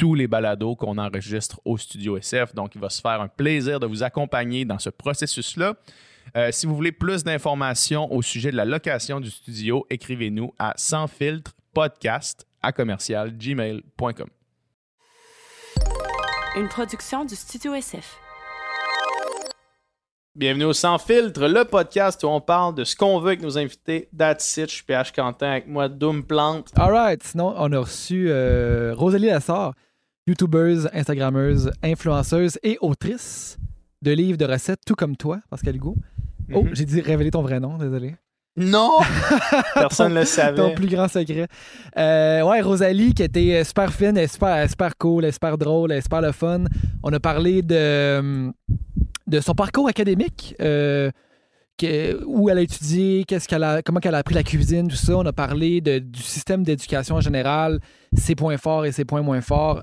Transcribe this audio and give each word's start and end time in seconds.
tous 0.00 0.14
les 0.14 0.26
balados 0.26 0.76
qu'on 0.76 0.96
enregistre 0.96 1.60
au 1.66 1.76
Studio 1.76 2.16
SF. 2.16 2.54
Donc, 2.54 2.74
il 2.74 2.80
va 2.80 2.88
se 2.88 3.02
faire 3.02 3.20
un 3.20 3.28
plaisir 3.28 3.78
de 3.78 3.86
vous 3.86 4.02
accompagner 4.02 4.64
dans 4.64 4.78
ce 4.78 4.88
processus-là. 4.88 5.74
Euh, 6.38 6.48
si 6.52 6.64
vous 6.64 6.74
voulez 6.74 6.90
plus 6.90 7.22
d'informations 7.22 8.10
au 8.10 8.22
sujet 8.22 8.50
de 8.50 8.56
la 8.56 8.64
location 8.64 9.20
du 9.20 9.30
studio, 9.30 9.86
écrivez-nous 9.90 10.54
à 10.58 10.72
sans 10.76 11.06
filtre 11.06 11.52
podcast 11.74 12.46
à 12.62 12.72
commercial 12.72 13.36
gmail.com. 13.36 14.28
Une 16.56 16.68
production 16.68 17.26
du 17.26 17.36
Studio 17.36 17.74
SF. 17.74 18.18
Bienvenue 20.34 20.64
au 20.64 20.72
Sans 20.72 20.96
Filtre, 20.96 21.46
le 21.46 21.64
podcast 21.64 22.24
où 22.24 22.28
on 22.28 22.40
parle 22.40 22.74
de 22.74 22.84
ce 22.84 22.96
qu'on 22.96 23.18
veut 23.20 23.28
avec 23.28 23.42
nos 23.42 23.58
invités. 23.58 24.08
That's 24.16 24.56
it, 24.56 24.70
je 24.70 24.76
suis 24.76 24.84
PH 24.84 25.12
Quentin 25.12 25.50
avec 25.50 25.66
moi, 25.66 25.88
Doom 25.88 26.24
Plante. 26.24 26.70
Alright, 26.76 27.22
sinon 27.22 27.52
on 27.58 27.70
a 27.72 27.78
reçu 27.80 28.28
euh, 28.30 28.94
Rosalie 28.96 29.26
Lassard, 29.26 29.74
youtubeuse, 30.26 30.88
instagrammeuse, 30.92 31.70
influenceuse 31.82 32.58
et 32.62 32.78
autrice 32.80 33.58
de 34.02 34.12
livres 34.12 34.38
de 34.38 34.44
recettes, 34.44 34.80
tout 34.86 34.94
comme 34.94 35.16
toi, 35.16 35.40
Pascal 35.50 35.76
Hugo. 35.76 35.96
Oh, 36.52 36.62
Mhm. 36.64 36.70
j'ai 36.74 36.84
dit 36.84 37.00
révéler 37.00 37.30
ton 37.30 37.42
vrai 37.42 37.60
nom, 37.60 37.76
désolé. 37.78 38.16
Non! 38.56 38.98
Personne 39.74 40.12
ne 40.12 40.20
le 40.20 40.24
Ton 40.24 40.26
savait. 40.26 40.74
plus 40.74 40.88
grand 40.88 41.08
secret. 41.08 41.46
Euh, 41.96 42.42
ouais, 42.42 42.60
Rosalie, 42.60 43.14
qui 43.14 43.22
était 43.22 43.62
super 43.64 43.92
fine, 43.92 44.16
elle 44.16 44.24
est 44.24 44.32
super, 44.32 44.48
elle 44.48 44.64
est 44.64 44.68
super 44.68 44.96
cool, 44.98 45.24
elle 45.24 45.28
est 45.28 45.32
super 45.32 45.56
drôle, 45.56 45.92
elle 45.92 45.98
est 45.98 46.02
super 46.02 46.20
le 46.20 46.32
fun. 46.32 46.64
On 47.02 47.12
a 47.12 47.20
parlé 47.20 47.62
de, 47.62 48.50
de 49.26 49.40
son 49.40 49.54
parcours 49.54 49.88
académique, 49.88 50.56
euh, 50.60 51.10
que- 51.78 52.22
où 52.26 52.50
elle 52.50 52.58
a 52.58 52.62
étudié, 52.62 53.24
qu'est-ce 53.24 53.46
qu'elle 53.46 53.62
a, 53.62 53.82
comment 53.82 54.00
elle 54.02 54.14
a 54.16 54.18
appris 54.18 54.34
la 54.34 54.42
cuisine, 54.42 54.88
tout 54.88 54.96
ça. 54.96 55.16
On 55.16 55.24
a 55.26 55.32
parlé 55.32 55.80
de- 55.80 56.00
du 56.00 56.20
système 56.22 56.64
d'éducation 56.64 57.14
en 57.16 57.20
général, 57.20 57.80
ses 58.16 58.34
points 58.34 58.56
forts 58.58 58.86
et 58.86 58.92
ses 58.92 59.04
points 59.04 59.22
moins 59.22 59.40
forts, 59.40 59.82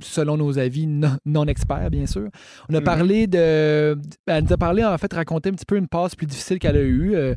selon 0.00 0.36
nos 0.36 0.58
avis 0.58 0.86
non, 0.86 1.16
non 1.26 1.44
experts, 1.46 1.90
bien 1.90 2.06
sûr. 2.06 2.28
On 2.68 2.74
a 2.74 2.78
Mhm. 2.78 2.84
parlé 2.84 3.26
de. 3.26 3.98
Elle 4.26 4.44
nous 4.44 4.52
a 4.52 4.56
parlé, 4.56 4.84
en 4.84 4.96
fait, 4.98 5.12
raconter 5.12 5.48
un 5.50 5.52
petit 5.52 5.64
peu 5.66 5.76
une 5.76 5.88
passe 5.88 6.14
plus 6.14 6.26
difficile 6.26 6.58
qu'elle 6.58 6.76
a 6.76 6.82
eue. 6.82 7.14
euh, 7.14 7.34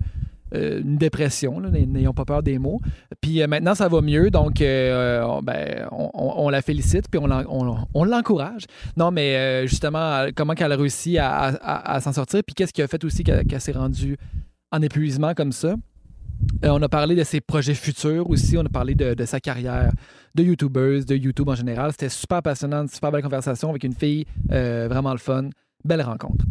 euh, 0.53 0.81
une 0.81 0.97
dépression, 0.97 1.61
n'ayons 1.61 2.11
pas 2.13 2.25
peur 2.25 2.43
des 2.43 2.59
mots. 2.59 2.81
Puis 3.21 3.41
euh, 3.41 3.47
maintenant, 3.47 3.73
ça 3.73 3.87
va 3.87 4.01
mieux, 4.01 4.29
donc 4.31 4.59
euh, 4.59 5.23
on, 5.23 5.41
ben, 5.41 5.87
on, 5.93 6.09
on- 6.13 6.49
la 6.49 6.61
félicite, 6.61 7.05
puis 7.09 7.21
on, 7.23 7.31
on- 7.31 7.77
on 7.93 8.03
l'encourage. 8.03 8.65
Non, 8.97 9.11
mais 9.11 9.65
justement, 9.65 10.25
comment 10.35 10.53
qu'elle 10.53 10.73
a 10.73 10.75
réussi 10.75 11.17
à, 11.17 11.31
à- 11.45 12.01
s'en 12.01 12.11
sortir, 12.11 12.41
puis 12.45 12.53
qu'est-ce 12.53 12.73
qui 12.73 12.81
a 12.81 12.87
fait 12.89 13.01
aussi 13.05 13.23
qu'elle 13.23 13.45
qu'elle 13.45 13.61
s'est 13.61 13.71
rendue 13.71 14.17
en 14.73 14.81
épuisement 14.81 15.33
comme 15.33 15.53
ça? 15.53 15.75
Euh, 16.63 16.69
on 16.69 16.81
a 16.81 16.89
parlé 16.89 17.15
de 17.15 17.23
ses 17.23 17.41
projets 17.41 17.73
futurs 17.73 18.29
aussi, 18.29 18.57
on 18.57 18.61
a 18.65 18.69
parlé 18.69 18.93
de, 18.93 19.25
sa 19.25 19.39
carrière 19.39 19.91
de 20.35 20.43
YouTubeuse, 20.43 21.05
de 21.05 21.15
YouTube 21.15 21.49
en 21.49 21.55
général. 21.55 21.91
C'était 21.91 22.09
super 22.09 22.41
passionnant, 22.41 22.83
une 22.83 22.87
super 22.87 23.11
belle 23.11 23.23
conversation 23.23 23.69
avec 23.69 23.83
une 23.83 23.95
fille 23.95 24.25
euh, 24.51 24.87
vraiment 24.89 25.11
le 25.11 25.17
fun. 25.17 25.49
Belle 25.83 26.01
rencontre. 26.03 26.45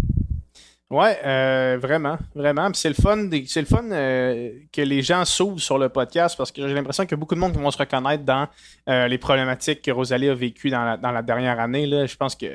Ouais, 0.90 1.20
euh, 1.24 1.78
vraiment, 1.80 2.18
vraiment. 2.34 2.68
Puis 2.72 2.80
c'est 2.80 2.88
le 2.88 2.96
fun, 2.96 3.30
c'est 3.46 3.60
le 3.60 3.66
fun 3.66 3.88
que 3.88 4.80
les 4.82 5.02
gens 5.02 5.24
s'ouvrent 5.24 5.60
sur 5.60 5.78
le 5.78 5.88
podcast 5.88 6.36
parce 6.36 6.50
que 6.50 6.66
j'ai 6.66 6.74
l'impression 6.74 7.04
a 7.08 7.16
beaucoup 7.16 7.36
de 7.36 7.40
monde 7.40 7.52
vont 7.56 7.70
se 7.70 7.78
reconnaître 7.78 8.24
dans 8.24 8.48
les 8.88 9.18
problématiques 9.18 9.82
que 9.82 9.92
Rosalie 9.92 10.28
a 10.28 10.34
vécues 10.34 10.68
dans 10.68 10.98
la, 11.00 11.22
dernière 11.22 11.60
année. 11.60 11.88
Je 12.08 12.16
pense 12.16 12.34
que 12.34 12.46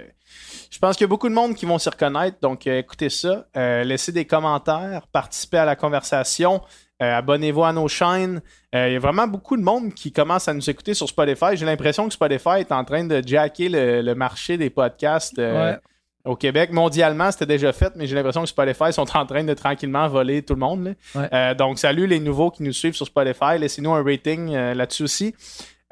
je 0.69 0.79
pense 0.79 0.97
qu'il 0.97 1.05
y 1.05 1.05
a 1.05 1.07
beaucoup 1.07 1.29
de 1.29 1.33
monde 1.33 1.55
qui 1.55 1.65
vont 1.65 1.77
s'y 1.77 1.87
reconnaître. 1.87 2.39
Donc 2.41 2.67
écoutez 2.67 3.09
ça, 3.09 3.47
laissez 3.55 4.11
des 4.11 4.25
commentaires, 4.25 5.07
participez 5.13 5.59
à 5.59 5.65
la 5.65 5.77
conversation. 5.77 6.61
Euh, 7.01 7.17
Abonnez-vous 7.17 7.63
à 7.63 7.73
nos 7.73 7.87
chaînes. 7.87 8.41
Euh, 8.73 8.87
Il 8.89 8.93
y 8.93 8.95
a 8.95 8.99
vraiment 8.99 9.27
beaucoup 9.27 9.57
de 9.57 9.61
monde 9.63 9.93
qui 9.93 10.11
commence 10.11 10.47
à 10.47 10.53
nous 10.53 10.69
écouter 10.69 10.93
sur 10.93 11.07
Spotify. 11.09 11.55
J'ai 11.55 11.65
l'impression 11.65 12.07
que 12.07 12.13
Spotify 12.13 12.59
est 12.59 12.71
en 12.71 12.83
train 12.83 13.03
de 13.05 13.21
jacker 13.25 13.69
le, 13.69 14.01
le 14.01 14.15
marché 14.15 14.57
des 14.57 14.69
podcasts. 14.69 15.39
euh, 15.39 15.73
Ouais. 15.73 15.77
au 16.25 16.35
Québec. 16.35 16.71
Mondialement, 16.71 17.29
c'était 17.31 17.45
déjà 17.45 17.71
fait, 17.71 17.93
mais 17.95 18.07
j'ai 18.07 18.15
l'impression 18.15 18.41
que 18.41 18.49
Spotify 18.49 18.91
sont 18.91 19.05
en 19.15 19.25
train 19.27 19.43
de 19.43 19.53
tranquillement 19.53 20.07
voler 20.07 20.41
tout 20.41 20.53
le 20.55 20.59
monde. 20.59 20.95
Ouais. 21.13 21.55
Donc, 21.55 21.77
salut 21.77 22.07
les 22.07 22.19
nouveaux 22.19 22.49
qui 22.49 22.63
nous 22.63 22.73
suivent 22.73 22.95
sur 22.95 23.05
Spotify. 23.05 23.59
Laissez-nous 23.59 23.93
un 23.93 24.03
rating 24.03 24.51
là-dessus 24.51 25.03
aussi. 25.03 25.35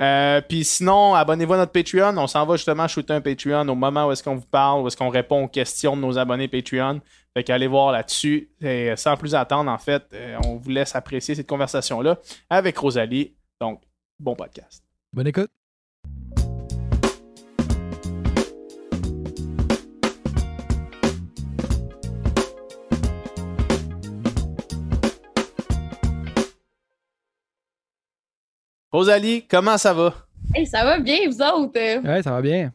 Euh, 0.01 0.41
Puis 0.49 0.63
sinon, 0.63 1.13
abonnez-vous 1.13 1.53
à 1.53 1.57
notre 1.57 1.71
Patreon. 1.71 2.17
On 2.17 2.25
s'en 2.25 2.45
va 2.47 2.55
justement 2.55 2.87
shooter 2.87 3.13
un 3.13 3.21
Patreon 3.21 3.67
au 3.69 3.75
moment 3.75 4.07
où 4.07 4.11
est-ce 4.11 4.23
qu'on 4.23 4.35
vous 4.35 4.47
parle, 4.49 4.81
où 4.81 4.87
est-ce 4.87 4.97
qu'on 4.97 5.09
répond 5.09 5.43
aux 5.43 5.47
questions 5.47 5.95
de 5.95 6.01
nos 6.01 6.17
abonnés 6.17 6.47
Patreon. 6.47 6.99
Fait 7.35 7.43
qu'allez 7.43 7.67
voir 7.67 7.91
là-dessus. 7.91 8.51
Et 8.61 8.91
euh, 8.91 8.95
sans 8.95 9.17
plus 9.17 9.33
attendre, 9.33 9.71
en 9.71 9.77
fait, 9.79 10.03
euh, 10.13 10.37
on 10.45 10.57
vous 10.57 10.69
laisse 10.69 10.95
apprécier 10.95 11.33
cette 11.33 11.47
conversation-là 11.47 12.19
avec 12.49 12.77
Rosalie. 12.77 13.33
Donc, 13.59 13.81
bon 14.19 14.35
podcast. 14.35 14.83
Bonne 15.11 15.27
écoute. 15.27 15.49
Rosalie, 28.91 29.47
comment 29.47 29.79
ça 29.79 29.91
va? 29.91 30.13
Hey, 30.53 30.67
ça 30.67 30.83
va 30.83 30.99
bien, 30.99 31.27
vous 31.27 31.41
autres? 31.41 32.07
Ouais, 32.07 32.21
ça 32.21 32.29
va 32.29 32.41
bien. 32.43 32.71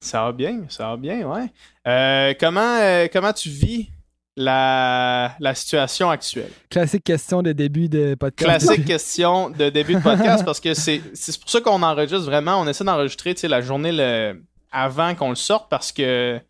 Ça 0.00 0.24
va 0.24 0.32
bien, 0.32 0.60
ça 0.68 0.90
va 0.90 0.96
bien, 0.96 1.26
ouais. 1.28 1.52
Euh, 1.86 2.34
comment, 2.38 2.78
euh, 2.80 3.08
comment 3.12 3.32
tu 3.32 3.48
vis 3.48 3.90
la, 4.36 5.34
la 5.40 5.54
situation 5.54 6.08
actuelle? 6.08 6.50
Classique 6.70 7.04
question 7.04 7.42
de 7.42 7.52
début 7.52 7.88
de 7.88 8.14
podcast. 8.14 8.66
Classique 8.66 8.84
question 8.86 9.50
de 9.50 9.68
début 9.70 9.96
de 9.96 10.00
podcast 10.00 10.44
parce 10.44 10.60
que 10.60 10.74
c'est 10.74 11.02
c'est 11.14 11.38
pour 11.40 11.50
ça 11.50 11.60
qu'on 11.60 11.82
enregistre 11.82 12.26
vraiment. 12.26 12.60
On 12.60 12.68
essaie 12.68 12.84
d'enregistrer 12.84 13.34
tu 13.34 13.40
sais, 13.40 13.48
la 13.48 13.60
journée 13.60 13.90
le, 13.92 14.40
avant 14.70 15.14
qu'on 15.16 15.30
le 15.30 15.34
sorte 15.34 15.68
parce 15.68 15.90
que 15.90 16.40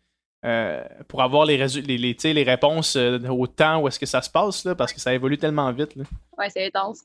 euh, 0.45 0.83
pour 1.07 1.21
avoir 1.21 1.45
les, 1.45 1.57
les, 1.57 1.97
les, 1.97 2.15
tu 2.15 2.21
sais, 2.21 2.33
les 2.33 2.43
réponses 2.43 2.95
euh, 2.95 3.19
au 3.27 3.45
temps 3.47 3.81
où 3.81 3.87
est-ce 3.89 3.99
que 3.99 4.05
ça 4.05 4.21
se 4.21 4.29
passe, 4.29 4.63
là, 4.63 4.73
parce 4.73 4.93
que 4.93 5.01
ça 5.01 5.13
évolue 5.13 5.37
tellement 5.37 5.69
vite. 5.73 5.95
Là. 5.95 6.05
Ouais, 6.37 6.49
c'est 6.49 6.65
intense. 6.65 7.01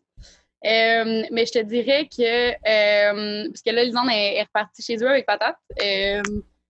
Euh, 0.66 1.22
mais 1.30 1.44
je 1.46 1.52
te 1.52 1.62
dirais 1.62 2.08
que, 2.08 2.50
euh, 2.50 3.48
parce 3.50 3.62
que 3.62 3.70
là, 3.70 3.84
Lisanne 3.84 4.10
est, 4.10 4.36
est 4.36 4.42
repartie 4.42 4.82
chez 4.82 4.96
eux 4.96 5.08
avec 5.08 5.26
Patate. 5.26 5.56
euh, 5.82 6.22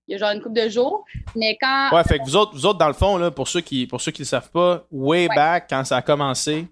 il 0.07 0.13
y 0.13 0.15
a 0.17 0.19
genre 0.19 0.33
une 0.33 0.43
couple 0.43 0.61
de 0.61 0.69
jours. 0.69 1.05
Mais 1.35 1.57
quand. 1.59 1.91
Ouais, 1.93 2.05
fait 2.05 2.19
que 2.19 2.25
vous 2.25 2.37
autres, 2.37 2.53
vous 2.53 2.67
autres 2.67 2.79
dans 2.79 2.89
le 2.89 2.93
fond, 2.93 3.17
là, 3.17 3.31
pour 3.31 3.49
ceux 3.49 3.63
qui 3.63 3.87
pour 3.87 4.01
ceux 4.03 4.11
qui 4.13 4.21
ne 4.21 4.25
le 4.25 4.29
savent 4.29 4.51
pas, 4.51 4.85
way 4.91 5.29
Ouais. 5.29 5.35
back, 5.35 5.67
quand 5.71 5.83
ça 5.85 5.97
a 5.97 6.03
commencé, 6.03 6.67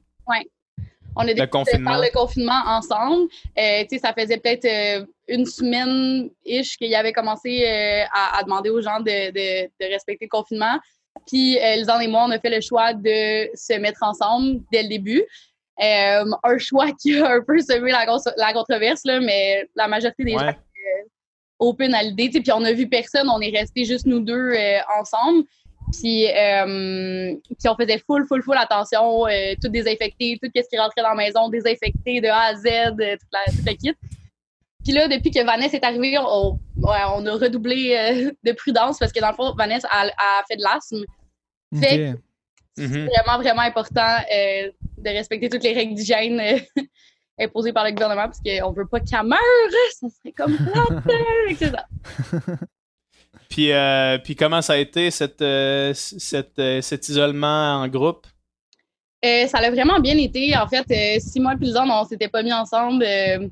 on 1.14 1.20
a 1.22 1.24
décidé 1.26 1.46
confinement. 1.46 1.90
de 1.90 1.94
faire 1.96 2.04
le 2.10 2.18
confinement 2.18 2.62
ensemble. 2.66 3.28
Euh, 3.58 3.82
tu 3.82 3.88
sais, 3.90 3.98
ça 3.98 4.14
faisait 4.18 4.38
peut-être 4.38 4.64
euh, 4.64 5.04
une 5.28 5.44
semaine-ish 5.44 6.76
qu'il 6.78 6.94
avait 6.94 7.12
commencé 7.12 7.64
euh, 7.66 8.02
à, 8.14 8.38
à 8.38 8.42
demander 8.44 8.70
aux 8.70 8.80
gens 8.80 8.98
de, 9.00 9.30
de- 9.30 9.66
de 9.80 9.92
respecter 9.92 10.24
le 10.24 10.30
confinement. 10.30 10.78
Puis, 11.26 11.58
Lisanne 11.76 12.00
et 12.02 12.08
moi, 12.08 12.24
on 12.26 12.30
a 12.30 12.38
fait 12.40 12.48
le 12.50 12.60
choix 12.62 12.94
de 12.94 13.48
se 13.54 13.78
mettre 13.78 14.02
ensemble 14.02 14.60
dès 14.72 14.82
le 14.84 14.88
début. 14.88 15.22
Euh, 15.80 16.24
un 16.44 16.58
choix 16.58 16.92
qui 17.00 17.18
a 17.18 17.32
un 17.32 17.40
peu 17.40 17.58
semé 17.60 17.92
la, 17.92 18.52
controverse, 18.52 19.02
là, 19.04 19.20
mais 19.20 19.66
la 19.74 19.88
majorité 19.88 20.24
des 20.24 20.32
gens 20.32 20.46
ouais. 20.46 20.56
open 21.58 21.94
à 21.94 22.02
l'idée. 22.02 22.28
Puis 22.28 22.52
on 22.52 22.64
a 22.64 22.72
vu 22.72 22.88
personne, 22.88 23.28
on 23.30 23.40
est 23.40 23.56
restés 23.56 23.84
juste 23.84 24.06
nous 24.06 24.20
deux 24.20 24.52
euh, 24.52 24.78
ensemble. 24.98 25.44
Puis, 25.92 26.26
euh, 26.26 27.34
puis 27.58 27.68
on 27.68 27.76
faisait 27.76 27.98
full, 27.98 28.26
full, 28.26 28.42
full 28.42 28.56
attention, 28.56 29.26
euh, 29.26 29.54
tout 29.62 29.68
désinfecté, 29.68 30.38
tout 30.42 30.50
ce 30.54 30.68
qui 30.68 30.78
rentrait 30.78 31.02
dans 31.02 31.10
la 31.10 31.14
maison, 31.14 31.48
désinfecté 31.48 32.20
de 32.20 32.28
A 32.28 32.40
à 32.40 32.54
Z, 32.54 32.66
euh, 32.66 33.16
toute 33.16 33.28
la, 33.32 33.52
toute 33.52 33.66
la 33.66 33.74
kit. 33.74 33.94
Puis 34.84 34.92
là, 34.92 35.06
depuis 35.06 35.30
que 35.30 35.44
Vanessa 35.44 35.76
est 35.76 35.84
arrivée, 35.84 36.18
on, 36.18 36.58
on 36.82 37.26
a 37.26 37.32
redoublé 37.32 37.94
euh, 37.96 38.30
de 38.42 38.52
prudence 38.52 38.98
parce 38.98 39.12
que 39.12 39.20
dans 39.20 39.30
le 39.30 39.34
fond, 39.34 39.54
Vanessa 39.56 39.88
a, 39.90 40.06
a 40.06 40.44
fait 40.48 40.56
de 40.56 40.62
l'asthme. 40.62 41.04
Fait 41.78 42.14
Ok. 42.78 42.84
Mhm. 42.84 42.92
C'est 42.92 43.22
vraiment, 43.22 43.42
vraiment 43.42 43.62
important 43.62 44.16
euh, 44.34 44.70
de 44.98 45.08
respecter 45.10 45.48
toutes 45.48 45.62
les 45.62 45.74
règles 45.74 45.94
d'hygiène. 45.94 46.40
euh, 46.40 46.82
imposée 47.38 47.72
par 47.72 47.84
le 47.84 47.92
gouvernement 47.92 48.24
parce 48.26 48.40
qu'on 48.40 48.72
veut 48.72 48.86
pas 48.86 49.00
qu'elle 49.00 49.24
meure, 49.24 49.38
ça 49.92 50.06
serait 50.08 50.32
comme 50.32 50.56
plate, 50.56 51.50
etc. 51.50 51.72
Puis, 53.48 53.70
euh, 53.70 54.16
puis 54.16 54.34
comment 54.34 54.62
ça 54.62 54.72
a 54.72 54.76
été 54.78 55.10
cette, 55.10 55.42
euh, 55.42 55.92
cette, 55.94 56.58
euh, 56.58 56.80
cet 56.80 57.08
isolement 57.10 57.82
en 57.82 57.88
groupe? 57.88 58.26
Euh, 59.22 59.46
ça 59.46 59.58
a 59.58 59.70
vraiment 59.70 60.00
bien 60.00 60.16
été. 60.16 60.56
En 60.56 60.66
fait, 60.66 60.86
euh, 60.90 61.20
si 61.20 61.38
moi 61.38 61.52
et 61.52 61.62
Lisanne, 61.62 61.90
on 61.90 62.04
s'était 62.06 62.28
pas 62.28 62.42
mis 62.42 62.52
ensemble, 62.52 63.04
euh, 63.04 63.46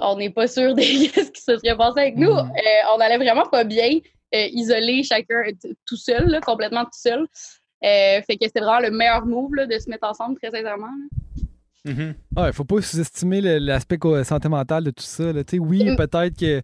on 0.00 0.16
n'est 0.16 0.30
pas 0.30 0.48
sûr 0.48 0.74
de 0.74 0.80
ce 0.82 1.30
qui 1.30 1.40
se 1.40 1.56
serait 1.56 1.76
passé 1.76 2.00
avec 2.00 2.16
nous. 2.16 2.32
Mhm. 2.32 2.50
Euh, 2.50 2.94
on 2.96 3.00
allait 3.00 3.18
vraiment 3.18 3.46
pas 3.46 3.62
bien, 3.62 4.00
euh, 4.34 4.48
isolés 4.52 5.04
chacun 5.04 5.42
tout 5.86 5.96
seul, 5.96 6.26
là, 6.26 6.40
complètement 6.40 6.84
tout 6.84 6.98
seul. 6.98 7.28
Euh, 7.84 8.22
fait 8.22 8.36
que 8.36 8.46
c'était 8.46 8.60
vraiment 8.60 8.80
le 8.80 8.90
meilleur 8.90 9.26
move 9.26 9.54
là, 9.54 9.66
de 9.66 9.78
se 9.78 9.90
mettre 9.90 10.06
ensemble, 10.08 10.38
très 10.38 10.50
sincèrement. 10.50 10.86
là. 10.86 11.92
Mhm. 11.92 12.14
Ouais, 12.36 12.52
faut 12.52 12.64
pas 12.64 12.80
sous-estimer 12.80 13.40
l'aspect 13.60 13.98
santé 14.24 14.48
mentale 14.48 14.84
de 14.84 14.90
tout 14.90 15.04
ça. 15.04 15.32
là. 15.32 15.42
Oui, 15.60 15.84
peut-être 15.96 16.38
que. 16.38 16.62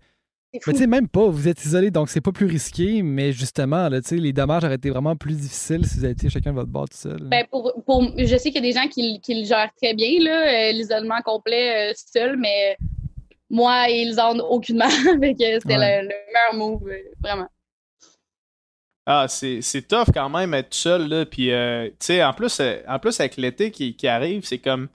Mais 0.52 0.58
tu 0.60 0.74
sais, 0.74 0.86
même 0.88 1.06
pas, 1.06 1.28
vous 1.28 1.46
êtes 1.46 1.64
isolés, 1.64 1.92
donc 1.92 2.08
c'est 2.08 2.20
pas 2.20 2.32
plus 2.32 2.46
risqué, 2.46 3.02
mais 3.02 3.30
justement, 3.30 3.88
là, 3.88 4.00
les 4.10 4.32
dommages 4.32 4.64
auraient 4.64 4.74
été 4.74 4.90
vraiment 4.90 5.14
plus 5.14 5.36
difficiles 5.36 5.86
si 5.86 5.98
vous 5.98 6.06
étiez 6.06 6.28
chacun 6.28 6.50
de 6.50 6.56
votre 6.56 6.70
bord 6.70 6.88
tout 6.88 6.96
seul. 6.96 7.18
Ben, 7.22 7.44
pour, 7.48 7.72
pour, 7.86 8.02
je 8.18 8.36
sais 8.36 8.50
qu'il 8.50 8.56
y 8.64 8.68
a 8.68 8.72
des 8.72 8.76
gens 8.76 8.88
qui, 8.88 9.20
qui 9.20 9.40
le 9.40 9.46
gèrent 9.46 9.70
très 9.80 9.94
bien, 9.94 10.08
euh, 10.26 10.72
l'isolement 10.72 11.20
complet 11.24 11.90
euh, 11.90 11.92
seul, 11.94 12.36
mais 12.36 12.76
moi 13.48 13.88
et 13.90 14.04
Lisanne, 14.06 14.40
aucunement. 14.40 14.88
fait 15.20 15.34
que 15.34 15.60
c'était 15.60 15.76
Ouais. 15.76 16.02
le, 16.02 16.08
le 16.08 16.14
meilleur 16.32 16.54
move, 16.54 16.88
euh, 16.88 16.96
vraiment. 17.22 17.46
Ah, 19.06 19.26
c'est 19.28 19.60
c'est 19.62 19.82
tough 19.82 20.06
quand 20.14 20.28
même 20.28 20.54
être 20.54 20.74
seul, 20.74 21.08
là. 21.08 21.24
Puis, 21.26 21.50
euh, 21.50 21.88
tu 21.88 21.96
sais, 22.00 22.22
en 22.24 22.32
plus, 22.32 22.60
euh, 22.60 22.80
en 22.86 22.98
plus, 22.98 23.18
avec 23.18 23.36
l'été 23.36 23.70
qui, 23.70 23.94
qui 23.96 24.06
arrive, 24.06 24.44
c'est 24.44 24.58
comme. 24.58 24.88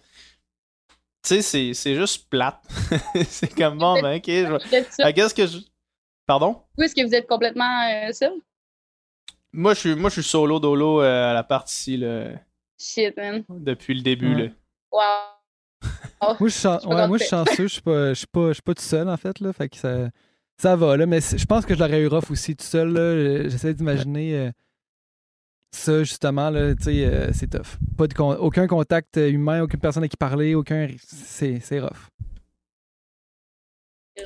Tu 1.24 1.30
sais, 1.36 1.42
c'est- 1.42 1.74
c'est 1.74 1.96
juste 1.96 2.30
plate. 2.30 2.62
c'est 3.28 3.54
comme 3.56 3.78
bon, 3.80 4.00
ben, 4.02 4.18
ok. 4.18 4.26
Je... 4.28 4.46
Vous 4.68 4.76
êtes 4.76 4.94
seul? 4.94 5.10
I 5.10 5.14
guess 5.14 5.34
que 5.34 5.48
je. 5.48 5.58
Pardon? 6.28 6.62
Vous, 6.78 6.84
Est-ce 6.84 6.96
que 6.96 7.06
vous 7.06 7.14
êtes 7.16 7.28
complètement 7.28 7.82
euh, 7.90 8.12
seul? 8.12 8.34
Moi, 9.52 9.74
je 9.74 9.80
suis, 9.80 9.96
moi, 9.96 10.10
je 10.10 10.22
suis 10.22 10.30
solo 10.30 10.60
dolo 10.60 11.02
euh, 11.02 11.32
à 11.32 11.34
la 11.34 11.44
partie, 11.44 11.98
là, 11.98 12.30
Shit, 12.80 13.16
man. 13.18 13.44
depuis 13.50 13.94
le 13.96 14.02
début, 14.02 14.36
Ouais. 14.36 14.44
là. 14.44 14.50
Wow. 16.22 16.36
Moi, 16.40 16.50
je 16.50 16.50
suis 16.50 16.68
ouais, 16.68 17.08
moi, 17.08 17.18
je 17.18 17.24
suis 17.24 17.30
chanceux, 17.30 17.68
je 17.68 17.74
suis 17.74 17.82
pas, 17.82 18.10
je 18.10 18.14
suis 18.16 18.28
pas, 18.28 18.48
je 18.50 18.54
suis 18.54 18.62
pas 18.62 18.74
tout 18.74 18.82
seul, 18.84 19.08
en 19.10 19.18
fait, 19.18 19.40
là. 19.40 19.54
Fait 19.54 19.70
que 19.70 19.78
ça, 19.78 20.10
ça 20.58 20.76
va, 20.76 20.98
là. 20.98 21.06
Mais 21.06 21.20
je 21.22 21.46
pense 21.46 21.66
que 21.66 21.74
je 21.76 21.80
l'aurais 21.80 22.02
eu 22.02 22.08
rough 22.08 22.32
aussi 22.32 22.56
tout 22.56 22.66
seul, 22.66 22.90
là. 22.94 23.50
J'essaie 23.50 23.74
d'imaginer 23.74 24.36
euh, 24.36 24.52
ça, 25.72 26.04
justement, 26.04 26.50
là. 26.50 26.76
Tu 26.76 26.84
sais, 26.84 27.06
euh, 27.06 27.32
c'est 27.34 27.50
tough. 27.50 27.78
Pas 27.98 28.08
de 28.08 28.14
con- 28.14 28.38
aucun 28.40 28.68
contact 28.68 29.18
humain, 29.18 29.62
aucune 29.62 29.80
personne 29.80 30.04
à 30.04 30.08
qui 30.08 30.18
parler, 30.18 30.56
aucun. 30.56 30.88
C'est 31.04 31.60
c'est 31.60 31.80
rough. 31.80 32.10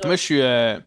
Moi, 0.04 0.16
je 0.16 0.22
suis, 0.22 0.40
euh, 0.40 0.78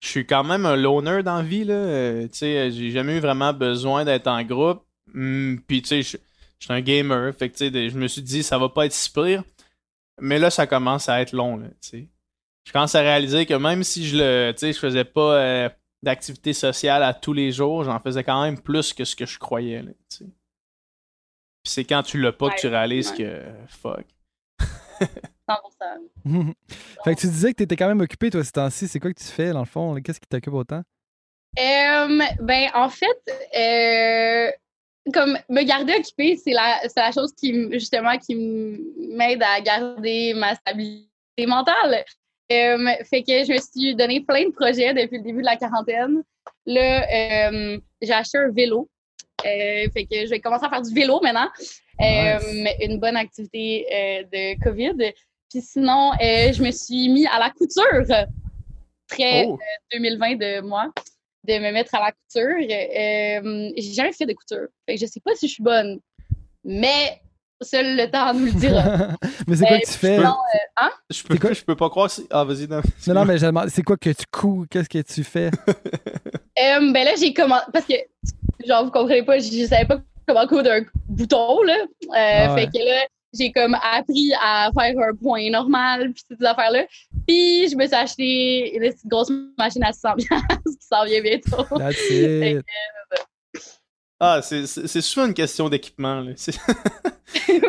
je 0.00 0.08
suis 0.08 0.26
quand 0.26 0.44
même 0.44 0.66
un 0.66 0.76
loner 0.76 1.22
dans 1.22 1.38
la 1.38 1.42
vie, 1.42 1.64
là. 1.64 1.74
Euh, 1.74 2.22
tu 2.28 2.38
sais, 2.38 2.70
j'ai 2.70 2.90
jamais 2.90 3.16
eu 3.16 3.20
vraiment 3.20 3.52
besoin 3.52 4.04
d'être 4.04 4.28
en 4.28 4.42
groupe. 4.44 4.84
Hum, 5.14 5.60
Puis, 5.66 5.82
tu 5.82 5.88
sais, 5.88 6.02
je 6.02 6.18
je 6.60 6.66
suis 6.66 6.72
un 6.74 6.80
gamer. 6.80 7.34
Fait 7.34 7.50
que, 7.50 7.56
tu 7.58 7.70
sais, 7.70 7.90
je 7.90 7.98
me 7.98 8.08
suis 8.08 8.22
dit, 8.22 8.42
ça 8.42 8.56
va 8.58 8.70
pas 8.70 8.86
être 8.86 8.92
si 8.94 9.10
pire. 9.10 9.44
Mais 10.20 10.38
là, 10.38 10.50
ça 10.50 10.66
commence 10.66 11.08
à 11.08 11.20
être 11.22 11.32
long, 11.32 11.56
là, 11.58 11.68
tu 11.82 11.88
sais. 11.90 12.08
Je 12.64 12.72
commence 12.72 12.94
à 12.94 13.00
réaliser 13.00 13.46
que 13.46 13.54
même 13.54 13.84
si 13.84 14.06
je 14.06 14.16
le, 14.16 14.52
tu 14.52 14.60
sais, 14.60 14.72
je 14.72 14.78
faisais 14.78 15.04
pas 15.04 15.36
euh, 15.36 15.68
d'activité 16.02 16.52
sociale 16.52 17.02
à 17.02 17.12
tous 17.12 17.32
les 17.32 17.52
jours, 17.52 17.84
j'en 17.84 18.00
faisais 18.00 18.24
quand 18.24 18.42
même 18.42 18.60
plus 18.60 18.92
que 18.92 19.04
ce 19.04 19.14
que 19.14 19.26
je 19.26 19.38
croyais, 19.38 19.82
là, 19.82 19.90
tu. 20.08 20.24
Puis 20.24 21.72
c'est 21.72 21.84
quand 21.84 22.02
tu 22.02 22.20
l'as 22.20 22.32
pas 22.32 22.50
que 22.50 22.60
tu 22.60 22.66
réalises 22.66 23.10
ouais. 23.12 23.16
que, 23.16 23.42
fuck. 23.68 24.04
100%. 25.48 25.54
fait 27.04 27.14
que 27.14 27.20
tu 27.20 27.26
disais 27.26 27.52
que 27.52 27.58
t'étais 27.58 27.76
quand 27.76 27.88
même 27.88 28.00
occupé, 28.00 28.30
toi, 28.30 28.44
ces 28.44 28.52
temps-ci. 28.52 28.88
C'est 28.88 29.00
quoi 29.00 29.12
que 29.12 29.18
tu 29.18 29.26
fais, 29.26 29.50
dans 29.50 29.60
le 29.60 29.66
fond? 29.66 29.94
Qu'est-ce 30.02 30.20
qui 30.20 30.26
t'occupe 30.26 30.54
autant? 30.54 30.82
Euh, 31.58 32.22
ben, 32.40 32.70
en 32.74 32.88
fait, 32.88 33.20
euh, 33.56 34.50
comme 35.12 35.38
me 35.48 35.62
garder 35.62 35.94
occupée, 35.94 36.36
c'est 36.36 36.52
la, 36.52 36.80
c'est 36.82 37.00
la 37.00 37.12
chose 37.12 37.32
qui, 37.34 37.70
justement, 37.72 38.16
qui 38.18 38.34
m'aide 38.36 39.42
à 39.42 39.60
garder 39.60 40.34
ma 40.34 40.54
stabilité 40.54 41.46
mentale. 41.46 42.04
Euh, 42.52 42.92
fait 43.04 43.22
que 43.22 43.44
je 43.44 43.52
me 43.52 43.58
suis 43.58 43.94
donné 43.94 44.20
plein 44.20 44.46
de 44.46 44.52
projets 44.52 44.92
depuis 44.92 45.18
le 45.18 45.24
début 45.24 45.40
de 45.40 45.46
la 45.46 45.56
quarantaine. 45.56 46.22
Là, 46.66 47.06
euh, 47.10 47.78
j'ai 48.02 48.12
acheté 48.12 48.38
un 48.38 48.50
vélo. 48.50 48.88
Euh, 49.44 49.88
fait 49.92 50.06
que 50.06 50.24
je 50.24 50.30
vais 50.30 50.40
commencer 50.40 50.64
à 50.66 50.70
faire 50.70 50.82
du 50.82 50.94
vélo 50.94 51.20
maintenant. 51.22 51.48
Nice. 51.58 51.82
Une 52.80 52.98
bonne 52.98 53.16
activité 53.16 53.86
de 54.32 54.62
COVID. 54.62 55.12
Puis 55.50 55.62
sinon, 55.62 56.12
je 56.20 56.62
me 56.62 56.70
suis 56.70 57.08
mis 57.08 57.26
à 57.26 57.38
la 57.38 57.50
couture. 57.50 58.26
Très 59.08 59.44
Oh! 59.46 59.58
2020 59.92 60.36
de 60.36 60.60
moi 60.62 60.90
de 61.46 61.58
me 61.58 61.72
mettre 61.72 61.94
à 61.94 62.00
la 62.00 62.12
couture. 62.12 62.56
J'ai 63.76 63.92
jamais 63.92 64.12
fait 64.12 64.26
de 64.26 64.32
couture. 64.32 64.66
Fait 64.86 64.94
que 64.94 65.00
je 65.00 65.06
sais 65.06 65.20
pas 65.20 65.34
si 65.34 65.46
je 65.46 65.54
suis 65.54 65.62
bonne, 65.62 66.00
mais 66.64 67.20
seul 67.60 67.96
le 67.96 68.10
temps 68.10 68.34
nous 68.34 68.46
le 68.46 68.52
dira. 68.52 69.08
mais 69.46 69.56
c'est 69.56 69.64
quoi 69.66 69.76
Euh, 69.76 69.80
que 69.80 69.86
tu 69.86 69.92
fais? 69.92 70.18
non, 70.18 70.34
Je 71.10 71.22
peux, 71.22 71.38
quoi? 71.38 71.52
je 71.52 71.62
peux 71.62 71.76
pas 71.76 71.88
croire 71.90 72.10
c'est- 72.10 72.26
Ah, 72.30 72.44
vas-y, 72.44 72.66
non. 72.68 72.80
Non, 73.06 73.14
non, 73.14 73.24
mais 73.24 73.38
je 73.38 73.46
demande, 73.46 73.68
c'est 73.68 73.82
quoi 73.82 73.96
que 73.96 74.10
tu 74.10 74.24
couds? 74.30 74.66
Qu'est-ce 74.70 74.88
que 74.88 75.00
tu 75.02 75.24
fais? 75.24 75.50
Euh, 76.56 76.92
ben 76.92 77.04
là, 77.04 77.10
j'ai 77.18 77.34
commencé. 77.34 77.64
Parce 77.72 77.84
que, 77.84 77.94
genre, 78.64 78.84
vous 78.84 78.92
comprenez 78.92 79.24
pas, 79.24 79.40
je, 79.40 79.50
je 79.50 79.66
savais 79.66 79.86
pas 79.86 79.98
comment 80.28 80.46
coudre 80.46 80.70
un 80.70 80.82
bouton, 81.08 81.62
là. 81.64 81.74
Euh, 81.80 81.84
Ah 82.14 82.54
ouais. 82.54 82.60
Fait 82.60 82.66
que 82.78 82.84
là, 82.84 83.00
j'ai 83.36 83.50
comme 83.50 83.74
appris 83.74 84.30
à 84.40 84.70
faire 84.72 84.94
un 85.00 85.14
point 85.20 85.50
normal, 85.50 86.12
puis 86.12 86.22
toutes 86.28 86.38
ces 86.38 86.46
affaires-là. 86.46 86.84
Puis, 87.26 87.68
je 87.70 87.76
me 87.76 87.84
suis 87.86 87.94
acheté 87.96 88.76
une 88.76 88.88
grosse 89.06 89.32
machine 89.58 89.82
à 89.82 89.92
600 89.92 90.14
qui 90.18 90.26
s'en 90.88 91.04
vient 91.04 91.20
bientôt. 91.22 91.64
That's 91.76 92.08
it. 92.08 92.64
Ah, 94.24 94.40
c'est- 94.42 94.66
souvent 95.00 95.26
une 95.26 95.34
question 95.34 95.68
d'équipement. 95.68 96.24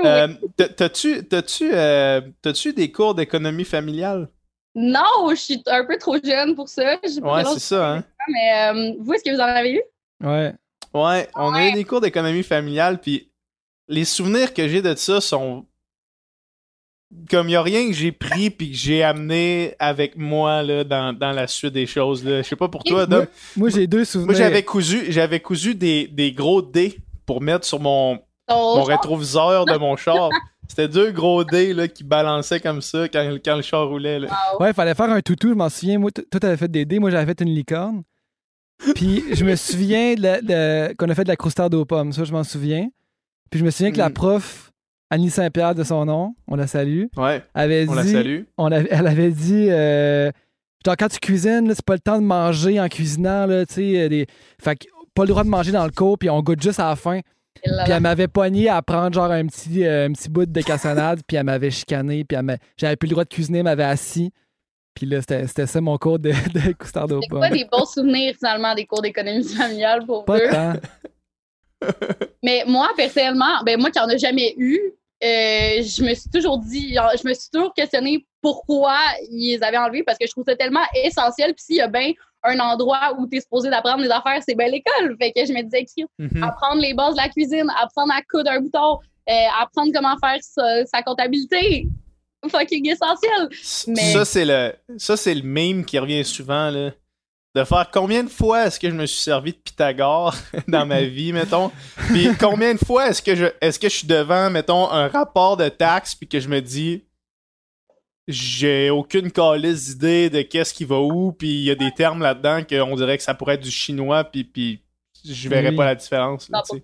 Euh, 0.05 0.27
t'as- 0.55 0.67
T'as-tu 0.69 1.27
t'as-tu, 1.27 1.69
euh, 1.73 2.21
t'as-tu 2.41 2.73
des 2.73 2.91
cours 2.91 3.15
d'économie 3.15 3.63
familiale? 3.65 4.29
Non, 4.75 5.29
je 5.31 5.35
suis 5.35 5.63
un 5.65 5.85
peu 5.85 5.97
trop 5.97 6.17
jeune 6.23 6.53
pour 6.55 6.69
ça. 6.69 6.97
Je 7.03 7.09
sais 7.09 7.21
pas 7.21 7.33
Ouais, 7.37 7.43
c'est 7.53 7.59
ça, 7.59 7.93
hein? 7.95 8.03
Mais 8.27 8.69
euh, 8.69 8.93
vous, 8.99 9.13
est-ce 9.13 9.23
que 9.23 9.33
vous 9.33 9.39
en 9.41 9.45
avez 9.45 9.73
eu? 9.73 9.81
Ouais. 10.23 10.53
Ouais, 10.93 11.27
on 11.35 11.53
a 11.53 11.67
eu 11.69 11.71
des 11.73 11.83
cours 11.83 12.01
d'économie 12.01 12.43
familiale, 12.43 12.99
puis 13.01 13.31
les 13.87 14.05
souvenirs 14.05 14.53
que 14.53 14.67
j'ai 14.67 14.81
de 14.81 14.93
ça 14.95 15.19
sont. 15.21 15.65
Comme 17.29 17.47
il 17.47 17.51
n'y 17.51 17.55
a 17.55 17.61
rien 17.61 17.87
que 17.87 17.93
j'ai 17.93 18.11
pris 18.11 18.49
puis 18.49 18.71
que 18.71 18.77
j'ai 18.77 19.03
amené 19.03 19.75
avec 19.79 20.17
moi 20.17 20.63
là, 20.63 20.83
dans, 20.83 21.13
dans 21.13 21.31
la 21.31 21.47
suite 21.47 21.73
des 21.73 21.85
choses. 21.85 22.23
Là. 22.25 22.41
Je 22.41 22.47
sais 22.47 22.55
pas 22.55 22.67
pour 22.67 22.83
toi, 22.83 23.05
Dom. 23.05 23.25
Moi, 23.55 23.69
j'ai 23.69 23.87
deux 23.87 24.03
souvenirs. 24.05 24.27
Moi, 24.31 24.35
j'avais 24.35 24.63
cousu, 24.63 25.05
j'avais 25.11 25.39
cousu 25.39 25.75
des, 25.75 26.07
des 26.07 26.31
gros 26.31 26.61
dés 26.61 26.97
pour 27.25 27.41
mettre 27.41 27.65
sur 27.65 27.79
mon, 27.79 28.19
mon 28.49 28.83
rétroviseur 28.83 29.65
de 29.65 29.77
mon 29.77 29.95
char. 29.97 30.29
C'était 30.67 30.87
deux 30.87 31.11
gros 31.11 31.43
dés 31.43 31.73
là, 31.73 31.87
qui 31.87 32.03
balançaient 32.03 32.59
comme 32.59 32.81
ça 32.81 33.07
quand, 33.07 33.37
quand 33.45 33.55
le 33.55 33.61
char 33.61 33.87
roulait. 33.87 34.19
Là. 34.19 34.27
Ouais, 34.59 34.71
il 34.71 34.73
fallait 34.73 34.95
faire 34.95 35.09
un 35.11 35.21
toutou, 35.21 35.49
je 35.49 35.53
m'en 35.53 35.69
souviens. 35.69 35.99
Moi, 35.99 36.09
toi, 36.11 36.39
t'avais 36.39 36.57
fait 36.57 36.69
des 36.71 36.85
dés, 36.85 36.97
moi, 36.99 37.11
j'avais 37.11 37.27
fait 37.27 37.41
une 37.41 37.53
licorne. 37.53 38.01
Puis 38.95 39.23
je 39.31 39.45
me 39.45 39.55
souviens 39.55 40.15
de 40.15 40.21
la- 40.21 40.41
de- 40.41 40.93
qu'on 40.95 41.07
a 41.07 41.15
fait 41.15 41.23
de 41.23 41.29
la 41.29 41.35
croustarde 41.37 41.73
aux 41.75 41.85
pommes, 41.85 42.11
ça, 42.11 42.23
je 42.25 42.31
m'en 42.33 42.43
souviens. 42.43 42.89
Puis 43.51 43.59
je 43.59 43.65
me 43.65 43.69
souviens 43.69 43.91
que 43.91 43.97
la 43.99 44.09
Mm. 44.09 44.13
prof, 44.13 44.71
Annie 45.09 45.29
Saint-Pierre 45.29 45.75
de 45.75 45.83
son 45.83 46.05
nom, 46.05 46.35
on 46.47 46.55
la 46.55 46.67
salue, 46.67 47.05
Ouais, 47.15 47.43
avait 47.53 47.85
on 47.87 47.93
la 47.93 48.03
salue. 48.03 48.41
on 48.57 48.71
avait- 48.71 48.89
elle 48.91 49.07
avait 49.07 49.29
dit. 49.31 49.67
euh, 49.69 50.31
genre, 50.85 50.95
quand 50.97 51.07
tu 51.09 51.19
cuisines, 51.19 51.71
c'est 51.73 51.85
pas 51.85 51.93
le 51.93 51.99
temps 51.99 52.19
de 52.19 52.25
manger 52.25 52.79
en 52.79 52.87
cuisinant, 52.87 53.45
là, 53.45 53.65
tu 53.65 53.73
sais. 53.75 53.99
euh, 54.01 54.09
Des... 54.09 54.25
Fait 54.61 54.75
que 54.75 54.85
pas 55.13 55.23
le 55.23 55.29
droit 55.29 55.43
de 55.43 55.49
manger 55.49 55.71
dans 55.71 55.85
le 55.85 55.91
cours, 55.91 56.17
puis 56.17 56.29
on 56.29 56.41
goûte 56.41 56.61
juste 56.61 56.79
à 56.79 56.89
la 56.89 56.95
fin. 56.95 57.19
Puis 57.63 57.71
elle 57.91 58.01
m'avait 58.01 58.27
pogné 58.27 58.67
à 58.67 58.81
prendre 58.81 59.13
genre 59.13 59.31
un 59.31 59.45
petit, 59.47 59.85
euh, 59.85 60.07
un 60.07 60.11
petit 60.11 60.27
bout 60.29 60.45
de 60.45 60.61
cassonade, 60.61 61.21
puis 61.25 61.37
elle 61.37 61.45
m'avait 61.45 61.71
chicané, 61.71 62.25
puis 62.25 62.35
elle 62.37 62.43
m'a- 62.43 62.57
j'avais 62.77 62.95
plus 62.97 63.07
le 63.07 63.11
droit 63.11 63.23
de 63.23 63.29
cuisiner, 63.29 63.59
elle 63.59 63.63
m'avait 63.63 63.83
assis. 63.85 64.31
Puis 64.93 65.05
là, 65.05 65.21
c'était 65.21 65.47
c'était 65.47 65.65
ça 65.67 65.79
mon 65.81 65.97
cours 65.97 66.19
de, 66.19 66.31
de 66.53 66.73
coustarde 66.73 67.13
aux 67.13 67.21
C'est 67.21 67.29
pas 67.29 67.49
des 67.49 67.65
bons 67.71 67.85
souvenirs 67.85 68.33
finalement 68.37 68.73
des 68.75 68.85
cours 68.85 69.01
d'économie 69.01 69.43
familiale 69.47 70.05
pour 70.05 70.25
Pas 70.25 70.37
eux? 70.39 70.49
tant. 70.51 70.73
Mais 72.43 72.63
moi, 72.67 72.89
personnellement, 72.95 73.61
ben 73.65 73.79
moi 73.79 73.89
qui 73.91 73.99
en 73.99 74.07
ai 74.09 74.17
jamais 74.17 74.53
eu, 74.57 74.79
euh, 75.23 75.81
je 75.81 76.03
me 76.03 76.13
suis 76.13 76.29
toujours 76.29 76.57
dit, 76.59 76.93
je 76.93 77.27
me 77.27 77.33
suis 77.33 77.49
toujours 77.51 77.73
questionné 77.73 78.25
pourquoi 78.41 78.97
ils 79.31 79.53
les 79.57 79.63
avaient 79.63 79.77
enlevés 79.77 80.03
parce 80.03 80.17
que 80.17 80.25
je 80.27 80.31
trouve 80.31 80.43
ça 80.47 80.55
tellement 80.55 80.83
essentiel. 81.03 81.53
Puis 81.53 81.63
s'il 81.65 81.75
y 81.77 81.81
a 81.81 81.87
bien 81.87 82.11
un 82.43 82.59
endroit 82.59 83.15
où 83.17 83.27
tu 83.27 83.37
es 83.37 83.41
supposé 83.41 83.69
d'apprendre 83.69 84.03
des 84.03 84.09
affaires, 84.11 84.39
c'est 84.47 84.55
bien 84.55 84.67
l'école. 84.67 85.15
Fait 85.19 85.31
que 85.31 85.45
je 85.45 85.51
me 85.53 85.63
disais, 85.63 85.85
Mhm. 86.19 86.43
apprendre 86.43 86.81
les 86.81 86.93
bases 86.93 87.15
de 87.15 87.21
la 87.21 87.29
cuisine, 87.29 87.65
apprendre 87.81 88.13
à 88.13 88.21
coudre 88.29 88.51
un 88.51 88.59
bouton, 88.59 88.99
euh, 89.29 89.33
apprendre 89.59 89.91
comment 89.93 90.15
faire 90.23 90.37
sa, 90.41 90.85
sa 90.85 91.01
comptabilité. 91.01 91.87
Fucking 92.47 92.87
essentiel. 92.91 93.49
Mais- 93.87 94.13
Ça, 94.13 94.23
c'est 94.25 94.45
le, 94.45 94.73
ça, 94.97 95.17
c'est 95.17 95.33
le 95.33 95.41
meme 95.41 95.83
qui 95.83 95.97
revient 95.97 96.23
souvent, 96.23 96.69
là. 96.69 96.91
De 97.55 97.63
faire 97.63 97.89
combien 97.91 98.21
de 98.23 98.29
fois 98.29 98.65
est-ce 98.67 98.77
que 98.79 98.89
je 98.89 98.93
me 98.95 99.05
suis 99.05 99.21
servi 99.21 99.53
de 99.53 99.57
Pythagore 99.57 100.35
dans 100.67 100.85
ma 100.85 101.03
vie, 101.03 101.31
mettons? 101.31 101.71
Puis 102.09 102.27
combien 102.37 102.73
de 102.73 102.79
fois 102.79 103.07
est-ce 103.07 103.21
que 103.21 103.33
je, 103.33 103.45
est-ce 103.61 103.79
que 103.79 103.87
je 103.87 103.95
suis 103.95 104.07
devant, 104.07 104.49
mettons, 104.49 104.91
un 104.91 105.07
rapport 105.07 105.55
de 105.55 105.69
taxes 105.69 106.15
puis 106.15 106.27
que 106.27 106.39
je 106.41 106.49
me 106.49 106.59
dis, 106.59 107.05
j'ai 108.27 108.89
aucune 108.89 109.31
calice 109.31 109.89
d'idée 109.97 110.29
de 110.29 110.41
qu'est-ce 110.41 110.73
qui 110.73 110.83
va 110.83 110.99
où, 110.99 111.31
puis 111.31 111.47
il 111.47 111.63
y 111.63 111.71
a 111.71 111.75
des 111.75 111.91
termes 111.91 112.21
là-dedans 112.21 112.63
qu'on 112.67 112.95
dirait 112.95 113.17
que 113.17 113.23
ça 113.23 113.33
pourrait 113.35 113.55
être 113.55 113.63
du 113.63 113.71
chinois, 113.71 114.23
puis, 114.23 114.43
puis 114.43 114.81
je 115.23 115.47
verrais 115.47 115.69
Oui. 115.69 115.75
pas 115.75 115.85
la 115.85 115.95
différence. 115.95 116.49
là, 116.49 116.61
100%. 116.61 116.69
tu 116.69 116.75
sais. 116.77 116.81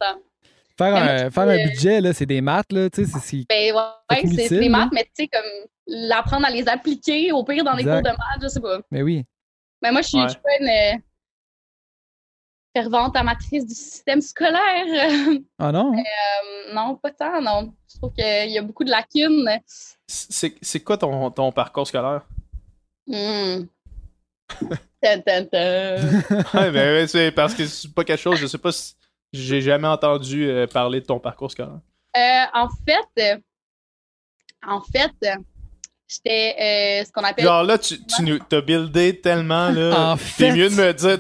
Faire, 0.78 0.96
un, 0.96 1.30
faire 1.30 1.44
un 1.50 1.68
budget, 1.68 2.00
là, 2.02 2.14
c'est 2.14 2.26
des 2.26 2.42
maths, 2.42 2.72
là, 2.72 2.90
tu 2.90 3.04
sais, 3.06 3.12
c'est- 3.12 3.20
c'est... 3.20 3.46
Ben 3.50 3.76
ouais, 3.76 4.38
C'est 4.48 4.50
des 4.60 4.70
là. 4.70 4.78
maths, 4.78 4.90
mais 4.94 5.04
tu 5.04 5.24
sais, 5.24 5.28
comme 5.28 5.68
l'apprendre 5.88 6.46
à 6.46 6.50
les 6.50 6.68
appliquer, 6.68 7.32
au 7.32 7.44
pire 7.44 7.64
dans 7.64 7.76
Exact. 7.78 7.92
cours 8.04 8.12
de 8.12 8.18
maths, 8.18 8.42
je 8.42 8.48
sais 8.48 8.60
pas. 8.62 8.80
Mais 8.90 9.02
oui. 9.02 9.26
Mais 9.82 9.92
moi, 9.92 10.02
je 10.02 10.08
suis, 10.10 10.18
Ouais. 10.18 10.26
je 10.28 10.30
suis 10.34 10.40
pas 10.42 10.58
une 10.60 10.68
euh, 10.70 10.98
fervente 12.76 13.16
amatrice 13.16 13.66
du 13.66 13.74
système 13.74 14.22
scolaire. 14.22 14.86
Ah 15.60 15.72
non? 15.72 15.94
Euh, 15.94 16.74
non, 16.74 16.96
pas 16.96 17.12
tant, 17.12 17.42
non. 17.42 17.74
Je 17.92 17.98
trouve 17.98 18.14
qu'il 18.14 18.50
y 18.52 18.58
a 18.58 18.62
beaucoup 18.62 18.84
de 18.84 18.90
lacunes. 18.92 19.50
C'est 20.08 20.80
quoi 20.84 20.98
ton, 20.98 21.30
ton 21.32 21.52
parcours 21.52 21.88
scolaire? 21.88 22.26
Hmm. 23.08 23.66
Tan, 25.02 25.22
tan, 25.26 25.46
tan. 25.46 25.96
ouais, 26.54 26.72
ben, 26.72 26.94
ouais, 26.94 27.08
c'est 27.08 27.32
parce 27.32 27.54
que 27.56 27.66
c'est 27.66 27.94
pas 27.94 28.04
quelque 28.04 28.20
chose, 28.20 28.38
je 28.38 28.48
sais 28.48 28.58
pas 28.58 28.72
si 28.72 28.96
j'ai 29.34 29.62
jamais 29.62 29.88
entendu 29.88 30.48
euh, 30.50 30.68
parler 30.68 31.00
de 31.02 31.06
ton 31.06 31.20
parcours 31.20 31.52
scolaire. 31.52 31.80
Euh, 32.18 32.44
en 32.54 32.68
fait, 32.86 33.42
en 34.68 34.82
fait, 34.82 35.12
j'étais 36.12 36.56
euh, 36.60 37.06
ce 37.06 37.12
qu'on 37.12 37.24
appelle. 37.24 37.46
Genre 37.46 37.64
là, 37.64 37.78
tu, 37.78 37.96
tu 38.04 38.24
nous 38.24 38.40
t'as 38.40 38.62
buildé 38.62 39.20
tellement 39.20 39.70
là. 39.70 40.12
En 40.14 40.18
T'es 40.18 40.24
fait- 40.24 40.52
mieux 40.54 40.70
de 40.70 40.76
me 40.76 40.94
dire. 40.94 41.20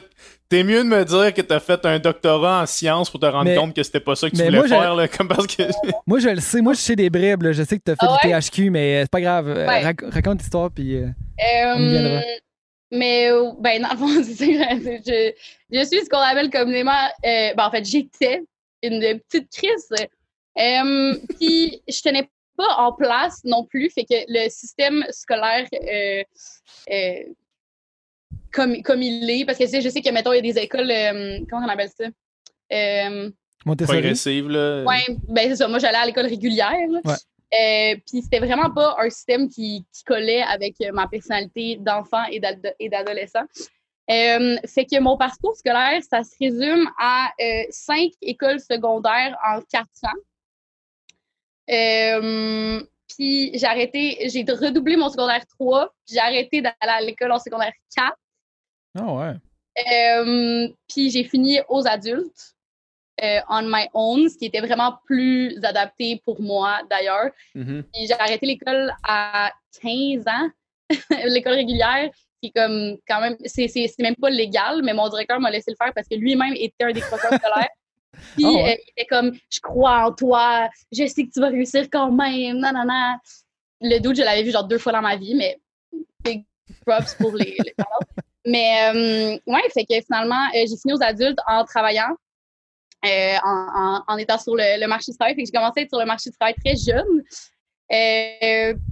T'es 0.50 0.63
mieux 0.65 0.79
de 0.83 0.89
me 0.89 1.05
dire 1.05 1.33
que 1.33 1.41
t'as 1.41 1.62
fait 1.62 1.86
un 1.86 1.98
doctorat 1.98 2.63
en 2.63 2.65
sciences 2.65 3.10
pour 3.10 3.21
te 3.21 3.25
rendre 3.25 3.45
Mais- 3.45 3.55
compte 3.55 3.74
que 3.74 3.81
c'était 3.83 4.01
pas 4.01 4.15
ça 4.17 4.29
que 4.29 4.36
tu 4.36 4.43
voulais 4.43 4.57
moi, 4.57 4.67
je- 4.67 4.74
faire, 4.74 4.95
là, 4.95 5.07
comme 5.07 5.29
parce 5.29 5.48
que. 5.48 5.63
Moi, 6.07 6.19
je 6.19 6.27
le 6.27 6.41
sais. 6.41 6.60
Moi, 6.60 6.74
je 6.74 6.79
sais 6.79 6.95
des 6.98 7.10
bribes. 7.10 7.43
là. 7.43 7.53
Je 7.53 7.63
sais 7.63 7.77
que 7.79 7.83
tu 7.86 7.91
as 7.91 7.95
fait 7.95 8.05
Ah 8.05 8.17
du? 8.21 8.50
THQ, 8.50 8.69
mais 8.69 8.98
euh, 8.98 9.01
c'est 9.03 9.12
pas 9.12 9.21
grave. 9.21 9.48
Euh, 9.48 9.65
Ouais. 9.65 9.81
rac- 9.81 10.12
raconte 10.13 10.39
l'histoire, 10.41 10.69
puis... 10.69 10.98
euh, 10.98 11.07
On 11.39 11.79
y 11.79 11.89
viendra. 11.89 12.21
mais, 12.91 13.29
ben, 13.62 13.81
dans 13.81 13.91
le 13.91 13.98
fond, 13.98 14.07
c'est 14.24 14.57
ça. 14.57 14.75
Je, 14.75 15.31
je 15.71 15.86
suis 15.86 16.03
ce 16.03 16.10
qu'on 16.10 16.17
appelle 16.19 16.50
communément. 16.50 16.91
Euh, 17.25 17.53
ben, 17.55 17.65
en 17.65 17.71
fait, 17.71 17.86
j'étais 17.86 18.43
une 18.83 19.19
petite 19.29 19.50
crise. 19.55 19.88
Euh, 20.60 21.15
Puis, 21.39 21.81
je 21.88 22.01
tenais 22.01 22.29
pas 22.61 22.73
en 22.77 22.91
place 22.93 23.37
non 23.43 23.63
plus. 23.65 23.89
Fait 23.89 24.05
que 24.05 24.19
le 24.27 24.49
système 24.49 25.03
scolaire, 25.09 25.67
euh, 25.73 26.23
euh, 26.91 27.23
comme, 28.51 28.81
comme 28.83 29.01
il 29.01 29.25
l'est, 29.25 29.45
parce 29.45 29.57
que 29.57 29.65
je 29.65 29.89
sais 29.89 30.01
que, 30.01 30.11
mettons, 30.11 30.33
il 30.33 30.37
y 30.37 30.49
a 30.49 30.53
des 30.53 30.59
écoles. 30.59 30.91
euh, 30.91 31.39
comment 31.49 31.65
on 31.65 31.69
appelle 31.69 31.89
ça? 31.89 32.07
Euh, 32.71 33.29
Montessori? 33.65 33.99
Progressive, 33.99 34.49
là. 34.49 34.83
Ouais, 34.83 35.05
ben 35.27 35.49
c'est 35.49 35.57
ça. 35.57 35.67
Moi, 35.67 35.79
j'allais 35.79 35.97
à 35.97 36.05
l'école 36.05 36.27
régulière. 36.27 36.89
Ouais. 37.03 37.13
Euh, 37.53 37.95
puis 38.07 38.21
c'était 38.21 38.39
vraiment 38.39 38.71
pas 38.71 38.95
un 38.99 39.09
système 39.09 39.49
qui, 39.49 39.85
qui 39.93 40.03
collait 40.05 40.41
avec 40.43 40.75
ma 40.93 41.07
personnalité 41.07 41.77
d'enfant 41.79 42.23
et 42.31 42.39
d'ado- 42.39 42.75
et 42.79 42.89
d'adolescent. 42.89 43.45
Euh, 44.09 44.57
fait 44.65 44.85
que 44.85 44.99
mon 44.99 45.17
parcours 45.17 45.55
scolaire, 45.55 46.01
ça 46.09 46.23
se 46.23 46.33
résume 46.39 46.89
à 46.99 47.29
euh, 47.39 47.63
cinq 47.69 48.11
écoles 48.21 48.59
secondaires 48.59 49.37
en 49.45 49.61
quatre 49.61 49.99
ans. 50.03 50.19
Euh, 51.69 52.83
puis 53.07 53.51
j'ai 53.57 53.67
arrêté, 53.67 54.29
j'ai 54.29 54.43
redoublé 54.43 54.95
mon 54.95 55.09
secondaire 55.09 55.45
3, 55.59 55.93
puis 56.05 56.15
j'ai 56.15 56.19
arrêté 56.19 56.61
d'aller 56.61 56.75
à 56.79 57.01
l'école 57.01 57.31
en 57.31 57.39
secondaire 57.39 57.73
4. 57.95 58.15
Ah 58.97 59.13
ouais. 59.13 59.33
Euh, 59.93 60.67
puis 60.89 61.09
j'ai 61.09 61.23
fini 61.23 61.59
aux 61.69 61.87
adultes, 61.87 62.55
euh, 63.23 63.39
on 63.49 63.63
my 63.63 63.87
own, 63.93 64.29
ce 64.29 64.37
qui 64.37 64.45
était 64.45 64.61
vraiment 64.61 64.97
plus 65.05 65.57
adapté 65.63 66.21
pour 66.25 66.41
moi 66.41 66.81
d'ailleurs. 66.89 67.31
Mhm. 67.55 67.83
Puis 67.93 68.07
j'ai 68.07 68.13
arrêté 68.13 68.45
l'école 68.45 68.91
à 69.03 69.51
15 69.81 70.25
ans, 70.27 70.49
l'école 71.25 71.53
régulière, 71.53 72.09
qui 72.41 72.49
est 72.49 72.51
comme 72.51 72.97
quand 73.07 73.21
même, 73.21 73.37
c'est 73.45 73.99
même 73.99 74.15
pas 74.15 74.29
légal, 74.29 74.81
mais 74.83 74.93
mon 74.93 75.07
directeur 75.09 75.39
m'a 75.39 75.51
laissé 75.51 75.71
le 75.71 75.77
faire 75.77 75.93
parce 75.93 76.07
que 76.07 76.15
lui-même 76.15 76.53
était 76.55 76.83
un 76.83 76.91
décrocheur 76.91 77.33
scolaire. 77.33 77.69
Puis 78.35 78.45
ouais. 78.45 78.71
euh, 78.71 78.75
il 78.75 78.91
était 78.91 79.07
comme, 79.07 79.33
je 79.49 79.59
crois 79.59 80.05
en 80.07 80.13
toi, 80.13 80.69
je 80.91 81.05
sais 81.07 81.25
que 81.25 81.31
tu 81.31 81.39
vas 81.39 81.49
réussir 81.49 81.87
quand 81.91 82.11
même, 82.11 82.59
nanana. 82.59 83.19
Le 83.81 83.99
doute, 83.99 84.15
je 84.15 84.21
l'avais 84.21 84.43
vu 84.43 84.51
genre 84.51 84.67
deux 84.67 84.77
fois 84.77 84.91
dans 84.91 85.01
ma 85.01 85.15
vie, 85.15 85.35
mais 85.35 85.59
big 86.23 86.45
props 86.85 87.15
pour 87.15 87.35
les, 87.35 87.57
les. 87.65 87.73
Mais 88.45 88.91
euh, 88.93 89.39
ouais, 89.51 89.69
fait 89.73 89.85
que 89.85 90.01
finalement, 90.05 90.45
euh, 90.55 90.65
j'ai 90.67 90.77
fini 90.77 90.93
aux 90.93 91.03
adultes 91.03 91.39
en 91.47 91.63
travaillant, 91.63 92.15
euh, 93.05 93.35
en, 93.43 93.67
en, 93.75 94.03
en 94.07 94.17
étant 94.17 94.37
sur 94.39 94.55
le, 94.55 94.79
le 94.79 94.87
marché 94.87 95.11
du 95.11 95.17
travail. 95.17 95.35
Fait 95.35 95.41
que 95.43 95.47
j'ai 95.47 95.57
commencé 95.57 95.79
à 95.79 95.83
être 95.83 95.89
sur 95.89 95.99
le 95.99 96.05
marché 96.05 96.29
du 96.29 96.37
travail 96.37 96.55
très 96.63 96.75
jeune, 96.75 97.23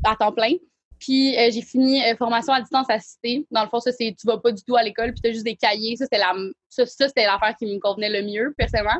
à 0.03 0.15
temps 0.15 0.31
plein. 0.31 0.53
Puis 0.99 1.37
euh, 1.37 1.49
j'ai 1.51 1.61
fini 1.61 2.03
euh, 2.03 2.15
formation 2.17 2.51
à 2.53 2.59
distance 2.61 2.87
assistée. 2.89 3.45
Dans 3.51 3.63
le 3.63 3.69
fond, 3.69 3.79
ça, 3.79 3.91
c'est 3.91 4.13
tu 4.19 4.27
vas 4.27 4.37
pas 4.37 4.51
du 4.51 4.61
tout 4.63 4.75
à 4.75 4.83
l'école, 4.83 5.11
puis 5.13 5.21
tu 5.21 5.29
as 5.29 5.33
juste 5.33 5.45
des 5.45 5.55
cahiers. 5.55 5.95
Ça, 5.95 6.05
c'était 6.05 6.17
la, 6.17 6.33
ça, 6.67 6.85
ça, 6.85 7.07
c'était 7.07 7.25
l'affaire 7.25 7.55
qui 7.57 7.65
me 7.65 7.79
convenait 7.79 8.09
le 8.09 8.21
mieux, 8.27 8.53
personnellement. 8.57 8.99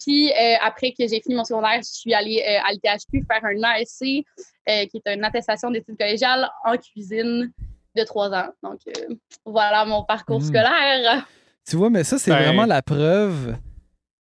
Puis 0.00 0.30
euh, 0.30 0.54
après 0.62 0.90
que 0.92 1.06
j'ai 1.08 1.20
fini 1.20 1.34
mon 1.34 1.44
secondaire, 1.44 1.78
je 1.78 1.88
suis 1.90 2.14
allée 2.14 2.42
euh, 2.46 2.58
à 2.64 2.72
l'ITHQ 2.72 3.24
faire 3.26 3.44
un 3.44 3.62
ASC, 3.62 4.02
euh, 4.68 4.86
qui 4.86 5.02
est 5.04 5.14
une 5.14 5.24
attestation 5.24 5.70
d'études 5.70 5.98
collégiales 5.98 6.48
en 6.64 6.76
cuisine 6.76 7.52
de 7.96 8.04
trois 8.04 8.30
ans. 8.32 8.48
Donc 8.62 8.78
euh, 8.88 9.14
voilà 9.44 9.84
mon 9.84 10.04
parcours 10.04 10.40
Mm. 10.40 10.44
scolaire. 10.44 11.26
Tu 11.68 11.76
vois, 11.76 11.90
mais 11.90 12.04
ça, 12.04 12.18
c'est 12.18 12.30
Ben- 12.30 12.42
vraiment 12.44 12.66
la 12.66 12.82
preuve 12.82 13.56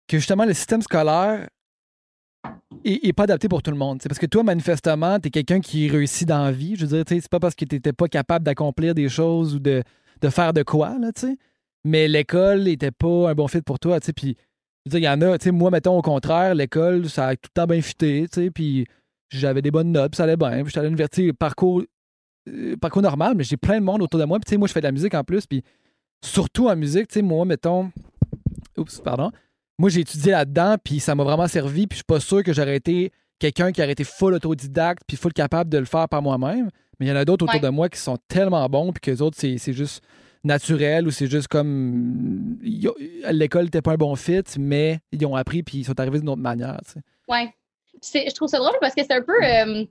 que 0.07 0.17
justement 0.17 0.45
le 0.45 0.53
système 0.53 0.81
scolaire 0.81 1.47
est 2.83 3.13
pas 3.13 3.23
adapté 3.23 3.47
pour 3.47 3.61
tout 3.61 3.71
le 3.71 3.77
monde. 3.77 4.01
C'est 4.01 4.09
parce 4.09 4.19
que 4.19 4.25
toi, 4.25 4.43
manifestement, 4.43 5.19
tu 5.19 5.27
es 5.27 5.31
quelqu'un 5.31 5.59
qui 5.59 5.89
réussit 5.89 6.27
dans 6.27 6.43
la 6.43 6.51
vie. 6.51 6.75
Je 6.75 6.85
veux 6.85 7.03
dire, 7.03 7.21
c'est 7.21 7.29
pas 7.29 7.39
parce 7.39 7.55
que 7.55 7.65
tu 7.65 7.79
pas 7.93 8.07
capable 8.07 8.45
d'accomplir 8.45 8.95
des 8.95 9.09
choses 9.09 9.55
ou 9.55 9.59
de, 9.59 9.83
faire 10.29 10.53
de 10.53 10.63
quoi, 10.63 10.97
là, 10.99 11.11
tu. 11.11 11.37
Mais 11.83 12.07
l'école 12.07 12.63
n'était 12.63 12.91
pas 12.91 13.31
un 13.31 13.33
bon 13.33 13.47
fit 13.47 13.61
pour 13.61 13.79
toi, 13.79 13.99
tu 13.99 14.07
sais. 14.07 14.13
Puis, 14.13 14.37
il 14.85 14.99
y 14.99 15.09
en 15.09 15.21
a, 15.21 15.37
tu 15.37 15.45
sais, 15.45 15.51
moi, 15.51 15.71
mettons, 15.71 15.97
au 15.97 16.01
contraire, 16.01 16.53
l'école, 16.53 17.09
ça 17.09 17.27
a 17.27 17.35
tout 17.35 17.49
le 17.55 17.61
temps 17.61 17.67
bien 17.67 17.81
fité, 17.81 18.27
tu 18.31 18.41
sais. 18.41 18.51
Puis, 18.51 18.85
j'avais 19.29 19.61
des 19.61 19.71
bonnes 19.71 19.91
notes, 19.91 20.11
puis 20.11 20.17
ça 20.17 20.23
allait 20.23 20.37
bien. 20.37 20.63
Puis, 20.63 20.73
j'étais 20.75 21.29
à 21.29 21.33
parcours, 21.33 21.83
euh, 22.49 22.75
parcours 22.77 23.01
normal, 23.01 23.33
mais 23.35 23.43
j'ai 23.43 23.57
plein 23.57 23.79
de 23.79 23.85
monde 23.85 24.01
autour 24.03 24.19
de 24.19 24.25
moi. 24.25 24.39
Puis, 24.39 24.45
tu 24.45 24.49
sais, 24.51 24.57
moi, 24.57 24.67
je 24.67 24.73
fais 24.73 24.81
de 24.81 24.85
la 24.85 24.91
musique 24.91 25.13
en 25.15 25.23
plus. 25.23 25.47
Puis, 25.47 25.63
surtout 26.23 26.67
en 26.67 26.75
musique, 26.75 27.07
tu 27.07 27.15
sais, 27.15 27.21
moi, 27.21 27.45
mettons. 27.45 27.91
Oups, 28.77 29.01
pardon. 29.01 29.31
Moi, 29.77 29.89
j'ai 29.89 30.01
étudié 30.01 30.31
là-dedans, 30.31 30.75
puis 30.83 30.99
ça 30.99 31.15
m'a 31.15 31.23
vraiment 31.23 31.47
servi, 31.47 31.87
puis 31.87 31.95
je 31.95 31.99
suis 31.99 32.03
pas 32.05 32.19
sûr 32.19 32.43
que 32.43 32.53
j'aurais 32.53 32.75
été 32.75 33.11
quelqu'un 33.39 33.71
qui 33.71 33.81
aurait 33.81 33.91
été 33.93 34.03
full 34.03 34.33
autodidacte, 34.35 35.01
puis 35.07 35.17
full 35.17 35.33
capable 35.33 35.69
de 35.69 35.77
le 35.79 35.85
faire 35.85 36.07
par 36.07 36.21
moi-même. 36.21 36.69
Mais 36.99 37.07
il 37.07 37.09
y 37.09 37.11
en 37.11 37.15
a 37.15 37.25
d'autres 37.25 37.45
autour 37.45 37.59
de 37.59 37.69
moi 37.69 37.89
qui 37.89 37.99
sont 37.99 38.17
tellement 38.27 38.67
bons, 38.69 38.91
puis 38.91 39.01
que 39.01 39.09
les 39.11 39.21
autres, 39.23 39.37
c'est 39.39 39.57
c'est 39.57 39.73
juste 39.73 40.03
naturel 40.43 41.07
ou 41.07 41.11
c'est 41.11 41.27
juste 41.27 41.47
comme. 41.47 42.57
L'école 43.31 43.65
n'était 43.65 43.81
pas 43.81 43.93
un 43.93 43.97
bon 43.97 44.15
fit, 44.15 44.43
mais 44.59 44.99
ils 45.11 45.25
ont 45.25 45.35
appris, 45.35 45.63
puis 45.63 45.79
ils 45.79 45.85
sont 45.85 45.99
arrivés 45.99 46.19
d'une 46.19 46.29
autre 46.29 46.41
manière. 46.41 46.77
tu 46.85 46.91
sais. 46.93 46.99
Ouais. 47.27 47.53
Je 48.03 48.33
trouve 48.33 48.47
ça 48.49 48.57
drôle 48.59 48.77
parce 48.79 48.93
que 48.93 49.01
c'est 49.03 49.13
un 49.13 49.21
peu. 49.21 49.33
euh, 49.43 49.85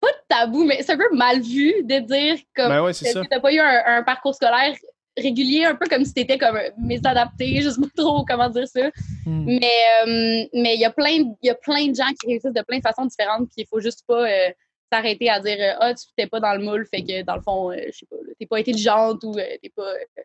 pas 0.00 0.08
tabou, 0.28 0.64
mais 0.64 0.82
c'est 0.82 0.92
un 0.92 0.96
peu 0.96 1.14
mal 1.16 1.40
vu 1.40 1.72
de 1.82 1.98
dire 2.00 2.36
comme. 2.54 2.68
Ben 2.68 2.82
ouais, 2.82 2.92
t'as 3.28 3.40
pas 3.40 3.52
eu 3.52 3.58
un, 3.58 3.82
un 3.86 4.02
parcours 4.04 4.34
scolaire 4.34 4.74
régulier, 5.20 5.64
un 5.64 5.74
peu 5.74 5.86
comme 5.86 6.04
si 6.04 6.12
t'étais 6.14 6.38
comme 6.38 6.58
mésadapté, 6.78 7.60
je 7.62 7.70
sais 7.70 7.80
pas 7.80 7.88
trop 7.96 8.24
comment 8.24 8.48
dire 8.50 8.66
ça. 8.68 8.88
Hmm. 9.26 9.44
Mais 9.46 9.60
euh, 10.06 10.46
mais 10.54 10.74
il 10.74 10.80
y 10.80 10.84
a 10.84 10.90
plein 10.90 11.18
de- 11.22 11.34
il 11.42 11.46
y 11.46 11.50
a 11.50 11.54
plein 11.54 11.86
de 11.88 11.94
gens 11.94 12.08
qui 12.20 12.26
réussissent 12.28 12.52
de 12.52 12.62
plein 12.62 12.78
de 12.78 12.82
façons 12.82 13.04
différentes, 13.06 13.46
puis 13.48 13.62
il 13.64 13.66
faut 13.68 13.80
juste 13.80 14.04
pas 14.06 14.28
euh, 14.28 14.50
s'arrêter 14.92 15.28
à 15.30 15.38
dire 15.40 15.56
euh, 15.60 15.76
ah 15.80 15.94
tu 15.94 16.04
t'es 16.16 16.26
pas 16.26 16.40
dans 16.40 16.52
le 16.54 16.64
moule, 16.64 16.86
fait 16.92 17.02
que 17.02 17.22
dans 17.22 17.36
le 17.36 17.42
fond, 17.42 17.70
euh, 17.70 17.76
je 17.92 17.98
sais 17.98 18.06
pas, 18.06 18.16
t'es 18.38 18.46
pas 18.46 18.58
intelligente 18.58 19.22
ou 19.24 19.32
euh, 19.38 19.56
t'es 19.62 19.70
pas. 19.74 19.82
euh, 19.82 20.22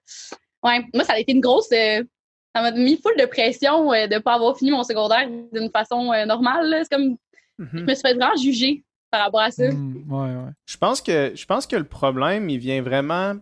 Ouais, 0.63 0.83
moi 0.93 1.03
ça 1.03 1.13
a 1.13 1.19
été 1.19 1.31
une 1.31 1.41
grosse. 1.41 1.71
euh, 1.73 2.03
ça 2.55 2.61
m'a 2.61 2.71
mis 2.71 2.97
full 3.01 3.15
de 3.19 3.25
pression 3.25 3.91
euh, 3.93 4.07
de 4.07 4.17
pas 4.17 4.33
avoir 4.35 4.57
fini 4.57 4.71
mon 4.71 4.83
secondaire 4.83 5.27
d'une 5.53 5.69
façon 5.69 6.11
euh, 6.13 6.25
normale. 6.25 6.79
C'est 6.83 6.95
comme 6.95 7.17
je 7.59 7.63
Mhm. 7.63 7.85
me 7.85 7.93
suis 7.93 8.01
fait 8.01 8.13
vraiment 8.15 8.35
juger 8.35 8.83
par 9.11 9.21
rapport 9.25 9.39
à 9.41 9.51
ça. 9.51 9.69
Hmm, 9.69 10.11
ouais, 10.11 10.35
ouais. 10.35 10.51
Je 10.65 10.75
pense 10.77 10.99
que 11.01 11.31
je 11.35 11.45
pense 11.45 11.65
que 11.67 11.75
le 11.77 11.85
problème, 11.85 12.49
il 12.49 12.57
vient 12.59 12.81
vraiment. 12.81 13.35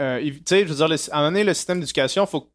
Euh, 0.00 0.20
tu 0.22 0.42
sais, 0.46 0.62
je 0.62 0.68
veux 0.72 0.74
dire, 0.76 0.88
le- 0.88 1.12
à 1.12 1.16
un 1.16 1.20
moment 1.20 1.30
donné, 1.32 1.44
le 1.44 1.54
système 1.54 1.80
d'éducation, 1.80 2.26
faut 2.26 2.50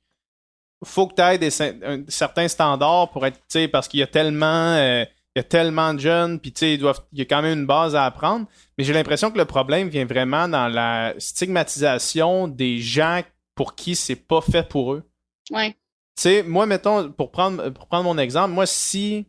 faut 0.84 1.08
que 1.08 1.16
tu 1.16 1.22
aies 1.22 1.38
des, 1.38 1.62
un- 1.62 2.04
certains 2.10 2.48
standards 2.48 3.10
pour 3.12 3.26
être, 3.26 3.38
tu 3.38 3.44
sais, 3.48 3.68
parce 3.68 3.88
qu'il 3.88 4.02
y 4.02 4.04
a 4.04 4.08
tellement, 4.08 4.74
euh, 4.76 5.04
il 5.36 5.40
y 5.40 5.42
a 5.42 5.44
tellement 5.44 5.94
de 5.94 6.00
jeunes, 6.00 6.40
puis 6.40 6.52
tu 6.52 6.60
sais, 6.60 6.74
ils 6.76 6.78
doivent, 6.78 7.02
il 7.14 7.20
y 7.20 7.22
a 7.22 7.26
quand 7.26 7.42
même 7.42 7.60
une 7.60 7.66
base 7.66 7.96
à 7.96 8.06
apprendre. 8.06 8.46
Mais 8.78 8.84
j'ai 8.84 8.94
l'impression 8.94 9.32
que 9.32 9.38
le 9.38 9.46
problème 9.46 9.88
vient 9.90 10.06
vraiment 10.06 10.48
dans 10.48 10.68
la 10.68 11.14
stigmatisation 11.18 12.48
des 12.48 12.78
gens 12.80 13.22
pour 13.56 13.76
qui 13.76 13.96
c'est 13.96 14.16
pas 14.16 14.42
fait 14.42 14.68
pour 14.68 14.94
eux. 14.94 15.04
Ouais. 15.52 15.72
Tu 15.72 15.78
sais, 16.18 16.44
moi, 16.44 16.66
mettons, 16.66 17.12
pour 17.12 17.32
prendre, 17.32 17.70
pour 17.70 17.88
prendre 17.88 18.04
mon 18.04 18.18
exemple, 18.18 18.54
moi, 18.54 18.66
si 18.66 19.26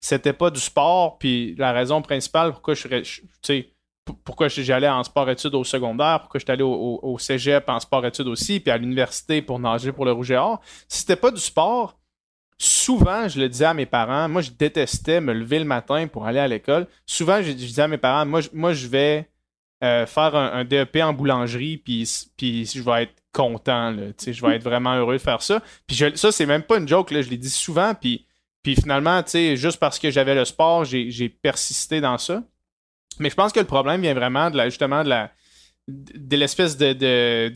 c'était 0.00 0.32
pas 0.32 0.50
du 0.50 0.60
sport, 0.60 1.18
puis 1.18 1.54
la 1.56 1.72
raison 1.72 2.02
principale 2.02 2.52
pourquoi 2.52 2.74
je 2.74 2.82
serais, 2.82 3.02
tu 3.02 3.22
sais, 3.42 3.70
pourquoi 4.24 4.48
j'allais 4.48 4.88
en 4.88 5.02
sport-études 5.04 5.54
au 5.54 5.64
secondaire, 5.64 6.20
pourquoi 6.20 6.38
j'étais 6.40 6.52
allé 6.52 6.62
au, 6.62 6.72
au, 6.72 7.00
au 7.14 7.18
cégep 7.18 7.68
en 7.68 7.80
sport-études 7.80 8.28
aussi, 8.28 8.60
puis 8.60 8.70
à 8.70 8.78
l'université 8.78 9.42
pour 9.42 9.58
nager 9.58 9.92
pour 9.92 10.04
le 10.04 10.12
rouge 10.12 10.30
et 10.30 10.36
or, 10.36 10.60
si 10.88 11.00
c'était 11.00 11.16
pas 11.16 11.30
du 11.30 11.40
sport, 11.40 11.98
souvent, 12.58 13.28
je 13.28 13.40
le 13.40 13.48
disais 13.48 13.64
à 13.66 13.74
mes 13.74 13.86
parents, 13.86 14.28
moi, 14.28 14.42
je 14.42 14.50
détestais 14.50 15.20
me 15.20 15.32
lever 15.32 15.58
le 15.58 15.64
matin 15.64 16.06
pour 16.06 16.26
aller 16.26 16.38
à 16.38 16.48
l'école. 16.48 16.86
Souvent, 17.04 17.38
je, 17.42 17.48
je 17.48 17.52
disais 17.52 17.82
à 17.82 17.88
mes 17.88 17.98
parents, 17.98 18.24
moi, 18.26 18.40
je, 18.40 18.48
moi, 18.52 18.72
je 18.72 18.86
vais 18.86 19.28
euh, 19.84 20.06
faire 20.06 20.34
un, 20.34 20.52
un 20.52 20.64
DEP 20.64 20.96
en 21.02 21.12
boulangerie, 21.12 21.76
puis, 21.76 22.08
puis 22.36 22.64
je 22.66 22.80
vais 22.82 23.04
être 23.04 23.14
content, 23.32 23.90
là, 23.90 24.06
tu 24.08 24.24
sais, 24.24 24.32
je 24.32 24.40
vais 24.44 24.56
être 24.56 24.62
vraiment 24.62 24.94
heureux 24.94 25.14
de 25.14 25.22
faire 25.22 25.42
ça. 25.42 25.60
Puis 25.86 25.96
je- 25.96 26.14
ça, 26.16 26.32
c'est 26.32 26.46
même 26.46 26.62
pas 26.62 26.78
une 26.78 26.88
joke, 26.88 27.10
là, 27.10 27.20
je 27.20 27.28
l'ai 27.28 27.36
dit 27.36 27.50
souvent, 27.50 27.92
puis, 27.94 28.24
puis 28.62 28.74
finalement, 28.74 29.22
tu 29.22 29.32
sais, 29.32 29.56
juste 29.56 29.78
parce 29.78 29.98
que 29.98 30.10
j'avais 30.10 30.34
le 30.34 30.44
sport, 30.46 30.84
j'ai 30.86 31.10
j'ai 31.10 31.28
persisté 31.28 32.00
dans 32.00 32.16
ça. 32.16 32.42
Mais 33.20 33.30
je 33.30 33.34
pense 33.34 33.52
que 33.52 33.60
le 33.60 33.66
problème 33.66 34.00
vient 34.02 34.14
vraiment 34.14 34.50
de 34.50 34.56
la, 34.56 34.68
justement 34.68 35.02
de 35.04 35.08
la 35.08 35.30
de 35.88 36.36
l'espèce 36.36 36.76
de, 36.76 36.92
de- 36.92 37.54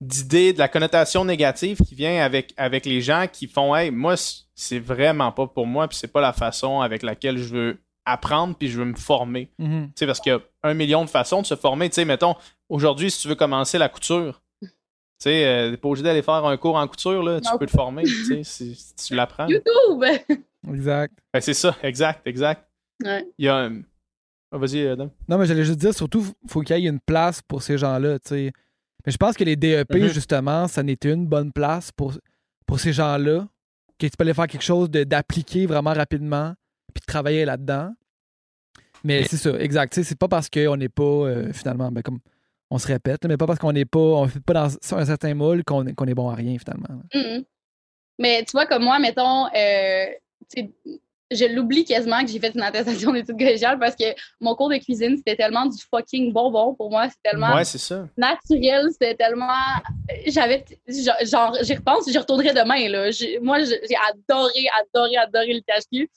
d'idée, 0.00 0.52
de 0.52 0.58
la 0.58 0.68
connotation 0.68 1.24
négative 1.24 1.78
qui 1.86 1.94
vient 1.94 2.22
avec, 2.22 2.52
avec 2.58 2.84
les 2.84 3.00
gens 3.00 3.26
qui 3.32 3.46
font 3.46 3.74
Hey, 3.74 3.90
moi, 3.90 4.14
c'est 4.54 4.78
vraiment 4.78 5.32
pas 5.32 5.46
pour 5.46 5.66
moi, 5.66 5.88
puis 5.88 5.96
c'est 5.96 6.12
pas 6.12 6.20
la 6.20 6.32
façon 6.34 6.80
avec 6.80 7.02
laquelle 7.02 7.38
je 7.38 7.54
veux 7.54 7.78
apprendre, 8.04 8.54
puis 8.54 8.68
je 8.68 8.78
veux 8.78 8.84
me 8.84 8.94
former. 8.96 9.48
Mhm. 9.58 9.86
Tu 9.88 9.92
sais, 10.00 10.06
parce 10.06 10.20
qu'il 10.20 10.32
y 10.32 10.34
a 10.36 10.40
un 10.62 10.74
million 10.74 11.04
de 11.06 11.10
façons 11.10 11.40
de 11.40 11.46
se 11.46 11.56
former. 11.56 11.88
Tu 11.88 11.94
sais, 11.94 12.04
mettons, 12.04 12.34
aujourd'hui, 12.68 13.10
si 13.10 13.22
tu 13.22 13.28
veux 13.28 13.34
commencer 13.34 13.78
la 13.78 13.88
couture, 13.88 14.42
tu 14.60 14.68
sais, 15.20 15.46
euh, 15.46 15.70
t'es 15.70 15.76
pas 15.78 15.88
obligé 15.88 16.04
d'aller 16.04 16.22
faire 16.22 16.44
un 16.44 16.56
cours 16.58 16.76
en 16.76 16.86
couture, 16.86 17.22
là, 17.22 17.40
tu 17.40 17.50
Non. 17.50 17.56
peux 17.56 17.64
te 17.66 17.70
former, 17.70 18.02
tu 18.02 18.24
sais, 18.26 18.44
si, 18.44 18.74
si 18.74 18.94
tu 19.08 19.14
l'apprends. 19.14 19.46
YouTube! 19.48 20.04
Exact. 20.68 21.14
Ben, 21.32 21.40
c'est 21.40 21.54
ça, 21.54 21.74
exact, 21.82 22.26
exact. 22.26 22.68
Ouais. 23.02 23.26
Il 23.38 23.46
y 23.46 23.48
a 23.48 23.56
un... 23.56 23.80
Ah, 24.54 24.58
vas-y, 24.58 24.86
Adam. 24.86 25.10
Non, 25.28 25.36
mais 25.38 25.46
j'allais 25.46 25.64
juste 25.64 25.80
dire, 25.80 25.92
surtout, 25.92 26.24
faut 26.46 26.60
qu'il 26.60 26.78
y 26.78 26.86
ait 26.86 26.88
une 26.88 27.00
place 27.00 27.42
pour 27.42 27.60
ces 27.62 27.76
gens-là, 27.76 28.20
tu 28.20 28.28
sais. 28.28 28.52
Mais 29.04 29.10
je 29.10 29.16
pense 29.16 29.36
que 29.36 29.42
les 29.42 29.56
DEP, 29.56 29.92
Mhm. 29.94 30.06
justement, 30.08 30.68
ça 30.68 30.82
n'était 30.84 31.12
une 31.12 31.26
bonne 31.26 31.50
place 31.52 31.90
pour, 31.90 32.14
pour 32.64 32.78
ces 32.78 32.92
gens-là, 32.92 33.48
que 33.98 34.06
tu 34.06 34.12
peux 34.16 34.22
aller 34.22 34.32
faire 34.34 34.46
quelque 34.46 34.62
chose 34.62 34.88
de- 34.90 35.02
d'appliqué 35.02 35.66
vraiment 35.66 35.92
rapidement, 35.92 36.54
puis 36.94 37.00
de 37.00 37.06
travailler 37.06 37.44
là-dedans. 37.44 37.92
Mais 39.02 39.24
c'est 39.24 39.36
ça, 39.36 39.50
exact. 39.58 39.92
Tu 39.92 40.00
sais, 40.02 40.08
c'est 40.08 40.18
pas 40.18 40.28
parce 40.28 40.48
qu'on 40.48 40.76
n'est 40.76 40.88
pas, 40.88 41.02
euh, 41.02 41.52
finalement, 41.52 41.90
ben, 41.90 42.02
comme 42.02 42.20
on 42.70 42.78
se 42.78 42.86
répète, 42.86 43.24
mais 43.26 43.36
pas 43.36 43.46
parce 43.46 43.58
qu'on 43.58 43.72
n'est 43.72 43.84
pas, 43.84 43.98
on 43.98 44.28
fait 44.28 44.40
pas 44.40 44.54
dans 44.54 44.68
un 44.98 45.04
certain 45.04 45.34
moule 45.34 45.64
qu'on 45.64 45.84
qu'on 45.94 46.06
est 46.06 46.14
bon 46.14 46.30
à 46.30 46.34
rien, 46.36 46.56
finalement. 46.58 47.02
Mhm. 47.12 47.44
Mais 48.20 48.44
tu 48.44 48.52
vois, 48.52 48.66
comme 48.66 48.84
moi, 48.84 48.98
mettons, 49.00 49.46
euh, 49.46 50.06
je 51.30 51.46
l'oublie 51.46 51.84
quasiment 51.84 52.20
que 52.22 52.30
j'ai 52.30 52.38
fait 52.38 52.54
une 52.54 52.62
attestation 52.62 53.12
d'études 53.12 53.38
collégiales 53.38 53.78
parce 53.78 53.96
que 53.96 54.04
mon 54.40 54.54
cours 54.54 54.68
de 54.68 54.76
cuisine, 54.76 55.16
c'était 55.16 55.36
tellement 55.36 55.66
du 55.66 55.78
fucking 55.90 56.32
bonbon 56.32 56.74
pour 56.74 56.90
moi. 56.90 57.08
C'était 57.08 57.30
tellement 57.30 57.54
Ouais, 57.54 57.64
c'est 57.64 57.78
ça. 57.78 58.06
naturel, 58.16 58.86
c'était 58.92 59.14
tellement. 59.14 59.48
J'avais. 60.26 60.64
Genre, 61.22 61.56
j'y 61.62 61.74
repense, 61.74 62.10
j'y 62.10 62.18
retournerai 62.18 62.52
demain. 62.52 62.88
Là. 62.88 63.10
Moi, 63.42 63.64
j'ai 63.64 63.96
adoré, 64.10 64.66
adoré, 64.80 65.16
adoré 65.16 65.54
le 65.54 65.60
THQ. 65.60 66.10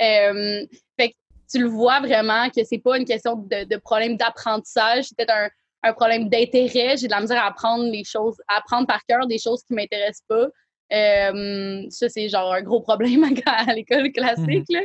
Euh, 0.00 0.66
fait 0.98 1.10
que 1.10 1.14
tu 1.52 1.58
le 1.60 1.68
vois 1.68 2.00
vraiment 2.00 2.48
que 2.50 2.64
c'est 2.64 2.78
pas 2.78 2.96
une 2.98 3.04
question 3.04 3.36
de, 3.36 3.64
de 3.64 3.76
problème 3.76 4.16
d'apprentissage, 4.16 5.04
c'est 5.04 5.16
peut-être 5.16 5.30
un, 5.34 5.48
un 5.84 5.92
problème 5.92 6.28
d'intérêt. 6.28 6.96
J'ai 6.96 7.06
de 7.06 7.12
la 7.12 7.20
misère 7.20 7.42
à 7.42 7.48
apprendre 7.48 7.84
les 7.84 8.02
choses, 8.04 8.36
à 8.48 8.58
apprendre 8.58 8.86
par 8.86 9.04
cœur 9.06 9.26
des 9.26 9.38
choses 9.38 9.62
qui 9.62 9.74
m'intéressent 9.74 10.24
pas. 10.26 10.46
Euh, 10.94 11.82
ça, 11.90 12.08
c'est 12.08 12.28
genre 12.28 12.52
un 12.52 12.62
gros 12.62 12.80
problème 12.80 13.24
à, 13.46 13.70
à 13.70 13.74
l'école 13.74 14.12
classique. 14.12 14.66
là. 14.70 14.80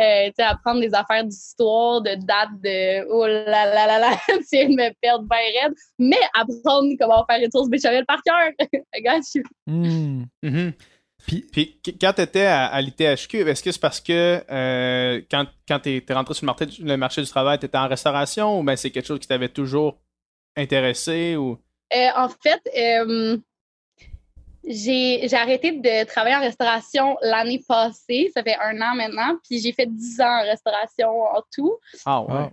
Euh, 0.00 0.26
tu 0.28 0.34
sais, 0.38 0.42
apprendre 0.44 0.80
des 0.80 0.94
affaires 0.94 1.24
d'histoire, 1.24 2.00
de 2.02 2.14
dates, 2.14 2.60
de 2.62 3.04
oh 3.10 3.26
là 3.26 3.44
là 3.66 3.86
là 3.86 3.98
là, 3.98 4.16
tu 4.28 4.44
viens 4.52 4.68
de 4.68 4.74
me 4.74 4.92
perdre 5.00 5.24
bien 5.24 5.38
raide. 5.62 5.74
Mais 5.98 6.20
apprendre 6.34 6.88
comment 7.00 7.24
faire 7.28 7.42
une 7.42 7.50
sauce 7.50 7.68
béchamel 7.68 8.06
par 8.06 8.22
cœur. 8.22 8.50
Regarde, 8.94 9.22
je 9.34 9.40
Hmm. 9.66 10.22
Mhm. 10.42 10.72
Puis- 11.26 11.44
Puis 11.50 11.80
qu- 11.82 11.98
quand 12.00 12.12
tu 12.12 12.22
étais 12.22 12.46
à, 12.46 12.66
à 12.66 12.80
l'ITHQ, 12.80 13.38
est-ce 13.48 13.60
que 13.62 13.72
c'est 13.72 13.80
parce 13.80 14.00
que 14.00 14.40
euh, 14.48 15.20
quand, 15.28 15.46
quand 15.66 15.80
tu 15.80 15.96
es 15.96 16.12
rentré 16.14 16.32
sur 16.34 16.44
le 16.44 16.46
marché, 16.46 16.66
du- 16.66 16.84
le 16.84 16.96
marché 16.96 17.20
du 17.22 17.28
travail, 17.28 17.58
tu 17.58 17.66
étais 17.66 17.76
en 17.76 17.88
restauration 17.88 18.60
ou 18.60 18.62
ben 18.62 18.76
c'est 18.76 18.92
quelque 18.92 19.06
chose 19.06 19.18
qui 19.18 19.26
t'avait 19.26 19.48
toujours 19.48 19.98
intéressé 20.56 21.34
ou? 21.36 21.58
Euh, 21.94 22.08
en 22.16 22.28
fait, 22.28 22.60
euh, 22.78 23.36
j'ai 24.66 25.26
j'ai 25.28 25.36
arrêté 25.36 25.72
de 25.72 26.04
travailler 26.04 26.36
en 26.36 26.40
restauration 26.40 27.16
l'année 27.22 27.62
passée. 27.66 28.30
Ça 28.34 28.42
fait 28.42 28.56
un 28.60 28.80
an 28.80 28.94
maintenant. 28.94 29.36
Puis 29.48 29.60
j'ai 29.60 29.72
fait 29.72 29.86
10 29.86 30.20
ans 30.20 30.40
en 30.40 30.42
restauration 30.42 31.08
en 31.10 31.42
tout. 31.54 31.78
Ah 32.04 32.20
ouais. 32.22 32.32
Wow. 32.34 32.50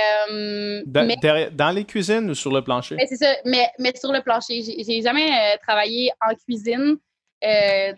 Euh, 0.00 0.82
Da- 0.86 1.02
mais 1.04 1.16
derrière- 1.16 1.50
dans 1.52 1.70
les 1.70 1.84
cuisines 1.84 2.30
ou 2.30 2.34
sur 2.34 2.50
le 2.52 2.62
plancher? 2.62 2.94
mais 2.96 3.06
c'est 3.06 3.16
ça, 3.16 3.34
mais, 3.44 3.68
mais 3.78 3.92
sur 3.96 4.12
le 4.12 4.22
plancher. 4.22 4.62
J'ai 4.62 4.82
j'ai 4.82 5.02
jamais 5.02 5.30
euh, 5.30 5.56
travaillé 5.62 6.10
en 6.26 6.34
cuisine. 6.34 6.96
Euh, 7.44 7.92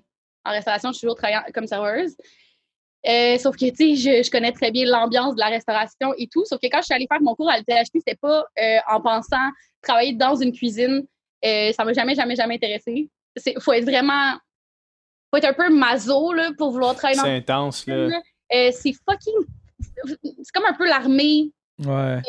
en 0.45 0.51
restauration, 0.53 0.89
je 0.91 0.95
suis 0.99 1.03
toujours 1.07 1.17
travaillée 1.17 1.39
en- 1.39 1.53
comme 1.53 1.67
serveuse. 1.67 2.17
Euh, 3.09 3.39
sauf 3.39 3.57
que, 3.57 3.67
tu 3.71 3.77
sais, 3.77 3.97
je, 3.97 4.23
je 4.25 4.31
connais 4.31 4.53
très 4.53 4.71
bien 4.71 4.85
l'ambiance 4.85 5.35
de 5.35 5.41
la 5.41 5.47
restauration 5.47 6.13
et 6.19 6.27
tout. 6.27 6.45
Sauf 6.45 6.61
que 6.61 6.67
quand 6.67 6.79
je 6.81 6.85
suis 6.87 6.95
allée 6.95 7.07
faire 7.11 7.21
mon 7.23 7.35
cours 7.35 7.49
à 7.51 7.57
l'THP, 7.59 7.95
c'était 8.05 8.15
pas 8.21 8.45
euh, 8.61 8.79
en 8.89 9.01
pensant 9.01 9.49
travailler 9.83 10.13
dans 10.15 10.35
une 10.37 10.53
cuisine. 10.53 11.07
Euh, 11.45 11.73
ça 11.73 11.85
m'a 11.85 11.93
jamais, 11.95 12.15
jamais, 12.15 12.37
jamais 12.37 12.57
intéressé. 12.57 13.09
Il 13.47 13.61
faut 13.61 13.73
être 13.73 13.85
vraiment. 13.85 14.35
faut 15.31 15.39
être 15.39 15.47
un 15.49 15.53
peu 15.55 15.71
maso 15.73 16.33
là, 16.33 16.51
pour 16.59 16.71
vouloir 16.73 16.95
travailler 16.95 17.17
dans 17.19 17.25
C'est 17.25 17.37
intense, 17.37 17.87
là. 17.87 18.21
Euh, 18.53 18.71
c'est 18.73 18.93
fucking. 19.09 19.47
C'est 20.05 20.53
comme 20.53 20.65
un 20.67 20.75
peu 20.75 20.87
l'armée 20.87 21.53
Ouais. 21.87 22.21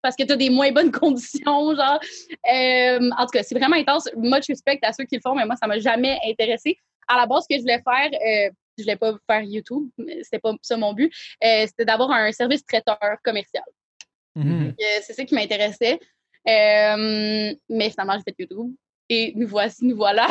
parce 0.00 0.16
que 0.16 0.22
tu 0.24 0.32
as 0.32 0.36
des 0.36 0.48
moins 0.50 0.72
bonnes 0.72 0.92
conditions, 0.92 1.74
genre. 1.74 2.00
Euh, 2.52 3.10
en 3.18 3.24
tout 3.26 3.32
cas, 3.32 3.42
c'est 3.42 3.54
vraiment 3.58 3.76
intense. 3.76 4.08
Much 4.16 4.46
respect 4.48 4.78
à 4.82 4.92
ceux 4.92 5.04
qui 5.04 5.16
le 5.16 5.20
font, 5.22 5.34
mais 5.34 5.44
moi, 5.44 5.56
ça 5.56 5.66
m'a 5.66 5.78
jamais 5.78 6.18
intéressé. 6.26 6.78
À 7.08 7.16
la 7.16 7.26
base, 7.26 7.42
ce 7.42 7.54
que 7.54 7.56
je 7.58 7.62
voulais 7.62 7.82
faire, 7.82 8.10
euh, 8.12 8.50
je 8.78 8.84
voulais 8.84 8.96
pas 8.96 9.12
faire 9.28 9.42
YouTube, 9.42 9.88
mais 9.98 10.22
c'était 10.22 10.38
pas 10.38 10.54
ça 10.62 10.76
mon 10.76 10.94
but. 10.94 11.12
Euh, 11.44 11.66
c'était 11.66 11.84
d'avoir 11.84 12.10
un 12.12 12.30
service 12.32 12.64
traiteur 12.64 12.98
commercial. 13.24 13.64
Mhm. 14.36 14.74
C'est 15.02 15.12
ça 15.12 15.24
qui 15.24 15.34
m'intéressait. 15.34 15.98
Euh, 16.48 17.54
mais 17.68 17.90
finalement, 17.90 18.14
j'ai 18.16 18.22
fait 18.32 18.36
YouTube. 18.38 18.72
Et 19.10 19.32
nous 19.34 19.48
voici, 19.48 19.84
nous 19.84 19.96
voilà. 19.96 20.28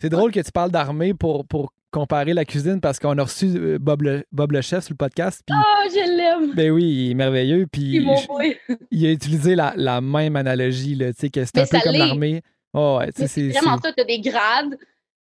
C'est 0.00 0.08
drôle 0.08 0.32
que 0.32 0.40
tu 0.40 0.50
parles 0.50 0.72
d'armée 0.72 1.14
pour, 1.14 1.46
pour 1.46 1.72
comparer 1.92 2.34
la 2.34 2.44
cuisine 2.44 2.80
parce 2.80 2.98
qu'on 2.98 3.16
a 3.18 3.22
reçu 3.22 3.46
euh, 3.56 3.78
Bob 3.78 4.02
le, 4.02 4.24
Bob 4.32 4.50
le 4.50 4.60
chef 4.62 4.84
sur 4.84 4.94
le 4.94 4.96
podcast. 4.96 5.40
Puis, 5.46 5.56
Oh, 5.56 5.88
je 5.88 6.16
l'aime! 6.16 6.54
ben 6.54 6.72
oui, 6.72 6.84
il 6.84 7.10
est 7.12 7.14
merveilleux. 7.14 7.68
Puis, 7.70 8.04
il 8.90 9.06
a 9.06 9.10
utilisé 9.12 9.54
la, 9.54 9.72
la 9.76 10.00
même 10.00 10.34
analogie, 10.34 10.96
là, 10.96 11.12
tu 11.12 11.20
sais, 11.20 11.30
que 11.30 11.44
c'est 11.44 11.58
un 11.58 11.66
peu 11.66 11.78
comme 11.80 11.94
l'armée. 11.94 12.42
Oh, 12.72 12.98
ouais, 12.98 13.10
c'est. 13.14 13.28
C'est 13.28 13.48
vraiment 13.50 13.78
ça, 13.78 13.92
tu 13.92 14.00
as 14.00 14.04
des 14.04 14.20
grades, 14.20 14.76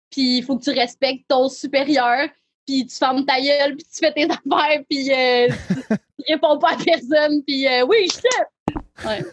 puis 0.10 0.40
il 0.40 0.44
faut 0.44 0.58
que 0.58 0.64
tu 0.64 0.72
respectes 0.72 1.26
ton 1.30 1.48
supérieur, 1.48 2.28
puis 2.66 2.86
tu 2.86 2.96
fermes 2.96 3.26
ta 3.26 3.40
gueule, 3.40 3.76
puis 3.78 3.86
tu 3.86 4.00
fais 4.00 4.12
tes 4.14 4.24
affaires, 4.30 4.84
puis 4.90 5.10
euh, 5.10 5.48
tu 6.20 6.34
réponds 6.34 6.58
pas 6.60 6.74
à 6.74 6.78
personne, 6.84 7.44
puis 7.46 7.66
euh, 7.68 7.86
oui, 7.86 8.08
je 8.08 8.14
sais. 8.14 9.08
Ouais. 9.08 9.24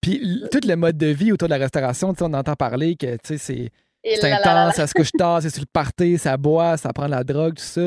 Puis 0.00 0.42
tout 0.50 0.60
le 0.66 0.74
mode 0.76 0.96
de 0.96 1.06
vie 1.08 1.32
autour 1.32 1.48
de 1.48 1.54
la 1.54 1.58
restauration, 1.58 2.14
on 2.20 2.32
entend 2.34 2.54
parler 2.54 2.96
que 2.96 3.16
c'est 3.24 3.70
intense, 4.32 4.74
ça 4.76 4.86
se 4.86 4.94
couche 4.94 5.12
tard, 5.12 5.42
c'est 5.42 5.50
sur 5.50 5.60
le 5.60 5.66
party, 5.72 6.16
ça 6.18 6.36
boit, 6.36 6.76
ça 6.78 6.92
prend 6.92 7.04
de 7.06 7.10
la 7.10 7.22
drogue, 7.24 7.54
tout 7.56 7.62
ça. 7.62 7.82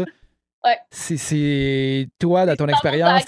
Ouais. 0.66 0.78
C'est- 0.92 1.18
C'est 1.18 2.08
toi, 2.20 2.46
dans 2.46 2.56
ton 2.56 2.68
expérience, 2.68 3.24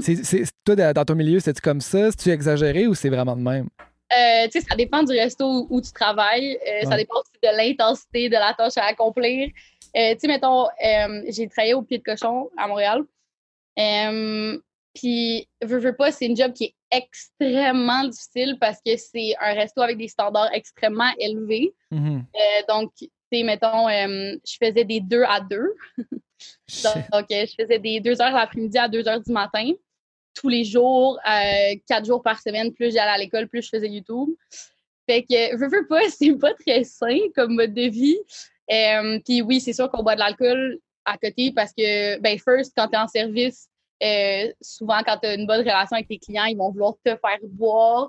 c'est- 0.00 0.22
c'est- 0.24 0.44
toi, 0.64 0.76
dans 0.92 1.04
ton 1.04 1.14
milieu, 1.14 1.40
c'est-tu 1.40 1.60
comme 1.62 1.80
ça? 1.80 2.10
C'est-tu 2.10 2.30
exagéré 2.30 2.86
ou 2.86 2.94
c'est 2.94 3.08
vraiment 3.08 3.34
de 3.34 3.40
même? 3.42 3.68
Euh, 4.12 4.44
tu 4.44 4.60
sais, 4.60 4.66
ça 4.68 4.76
dépend 4.76 5.02
du 5.02 5.12
resto 5.12 5.44
où, 5.44 5.66
où 5.70 5.80
tu 5.80 5.90
travailles. 5.90 6.56
Euh, 6.68 6.82
Ça 6.88 6.96
dépend 6.96 7.16
aussi 7.20 7.32
de 7.42 7.56
l'intensité 7.56 8.28
de 8.28 8.34
la 8.34 8.54
tâche 8.56 8.76
à 8.76 8.84
accomplir. 8.84 9.48
Euh, 9.96 10.12
tu 10.12 10.20
sais, 10.20 10.28
mettons, 10.28 10.66
euh, 10.66 11.22
j'ai 11.30 11.48
travaillé 11.48 11.74
au 11.74 11.82
pied 11.82 11.98
de 11.98 12.02
cochon 12.04 12.50
à 12.56 12.68
Montréal. 12.68 13.00
Puis, 14.94 15.48
veux, 15.62 15.78
veux 15.78 15.96
pas, 15.96 16.12
c'est 16.12 16.26
une 16.26 16.36
job 16.36 16.52
qui 16.52 16.64
est 16.64 16.74
extrêmement 16.90 18.04
difficile 18.04 18.56
parce 18.60 18.78
que 18.84 18.96
c'est 18.96 19.34
un 19.40 19.52
resto 19.54 19.82
avec 19.82 19.98
des 19.98 20.08
standards 20.08 20.52
extrêmement 20.52 21.10
élevés. 21.18 21.74
Mhm. 21.90 22.24
Euh, 22.34 22.62
donc, 22.68 22.92
tu 22.96 23.08
sais, 23.32 23.42
mettons, 23.42 23.88
euh, 23.88 24.36
je 24.46 24.56
faisais 24.62 24.84
des 24.84 25.00
deux 25.00 25.24
à 25.24 25.40
deux. 25.40 25.74
Donc, 26.84 27.30
euh, 27.32 27.46
je 27.46 27.54
faisais 27.58 27.78
des 27.78 28.00
deux 28.00 28.20
heures 28.20 28.32
l'après-midi 28.32 28.76
à 28.78 28.88
deux 28.88 29.08
heures 29.08 29.20
du 29.20 29.32
matin, 29.32 29.70
tous 30.34 30.48
les 30.48 30.64
jours, 30.64 31.18
euh, 31.26 31.74
quatre 31.88 32.04
jours 32.04 32.22
par 32.22 32.40
semaine. 32.40 32.72
Plus 32.72 32.92
j'allais 32.92 33.12
à 33.12 33.18
l'école, 33.18 33.48
plus 33.48 33.62
je 33.62 33.70
faisais 33.70 33.88
YouTube. 33.88 34.28
Fait 35.08 35.22
que, 35.22 35.56
veux, 35.56 35.68
veux 35.68 35.86
pas, 35.86 36.02
c'est 36.10 36.36
pas 36.38 36.54
très 36.54 36.84
sain 36.84 37.18
comme 37.34 37.54
mode 37.54 37.74
de 37.74 37.88
vie. 37.88 38.18
Puis 39.24 39.42
oui, 39.42 39.60
c'est 39.60 39.72
sûr 39.72 39.90
qu'on 39.90 40.02
boit 40.02 40.14
de 40.14 40.20
l'alcool 40.20 40.78
à 41.04 41.18
côté 41.18 41.52
parce 41.52 41.72
que, 41.72 42.18
ben, 42.20 42.38
first, 42.38 42.72
quand 42.76 42.88
tu 42.88 42.94
es 42.94 42.98
en 42.98 43.08
service, 43.08 43.68
euh, 44.02 44.52
souvent, 44.60 45.00
quand 45.04 45.18
tu 45.18 45.28
as 45.28 45.34
une 45.34 45.46
bonne 45.46 45.60
relation 45.60 45.94
avec 45.96 46.08
tes 46.08 46.18
clients, 46.18 46.44
ils 46.44 46.56
vont 46.56 46.70
vouloir 46.70 46.94
te 47.04 47.10
faire 47.16 47.38
boire. 47.42 48.06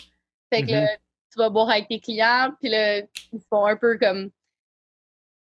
Fait 0.54 0.64
que 0.64 0.72
là, 0.72 0.88
tu 1.32 1.38
vas 1.40 1.50
boire 1.50 1.70
avec 1.70 1.88
tes 1.88 2.00
clients, 2.00 2.52
puis 2.60 2.70
là, 2.70 3.00
ils 3.00 3.42
font 3.50 3.66
un 3.66 3.76
peu 3.76 3.98
comme 3.98 4.30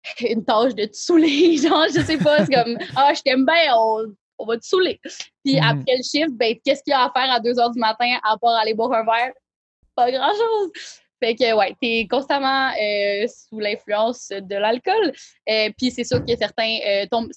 une 0.22 0.46
tâche 0.46 0.76
de 0.76 0.86
te 0.86 0.96
saouler, 0.96 1.58
genre, 1.62 1.88
je 1.94 2.02
sais 2.02 2.18
pas, 2.18 2.46
c'est 2.46 2.54
comme, 2.54 2.78
ah, 2.96 3.14
je 3.14 3.22
t'aime 3.22 3.46
bien, 3.46 3.74
on, 3.76 4.14
on 4.38 4.46
va 4.46 4.58
te 4.58 4.66
saouler. 4.66 5.00
Puis 5.44 5.56
Mhm. 5.56 5.64
après 5.64 5.98
le 5.98 6.04
chiffre, 6.04 6.32
ben, 6.32 6.56
qu'est-ce 6.64 6.84
qu'il 6.84 6.92
y 6.92 6.94
a 6.94 7.04
à 7.04 7.12
faire 7.12 7.32
à 7.32 7.40
2 7.40 7.54
h 7.54 7.74
du 7.74 7.80
matin 7.80 8.18
à 8.24 8.38
part 8.38 8.56
aller 8.56 8.74
boire 8.74 8.94
un 8.94 9.04
verre? 9.04 9.34
Pas 9.96 10.12
grand-chose. 10.12 10.72
Fait 11.22 11.36
que, 11.36 11.54
ouais, 11.54 11.76
t'es 11.82 12.08
constamment 12.10 12.72
euh, 12.82 13.28
sous 13.28 13.60
l'influence 13.60 14.30
de 14.30 14.56
l'alcool. 14.56 15.12
Euh, 15.50 15.70
Puis 15.78 15.92
c'est 15.92 16.06
sûr 16.06 16.24
que 16.24 16.36
certains 16.38 16.78
euh, 16.88 17.06
tombent. 17.12 17.30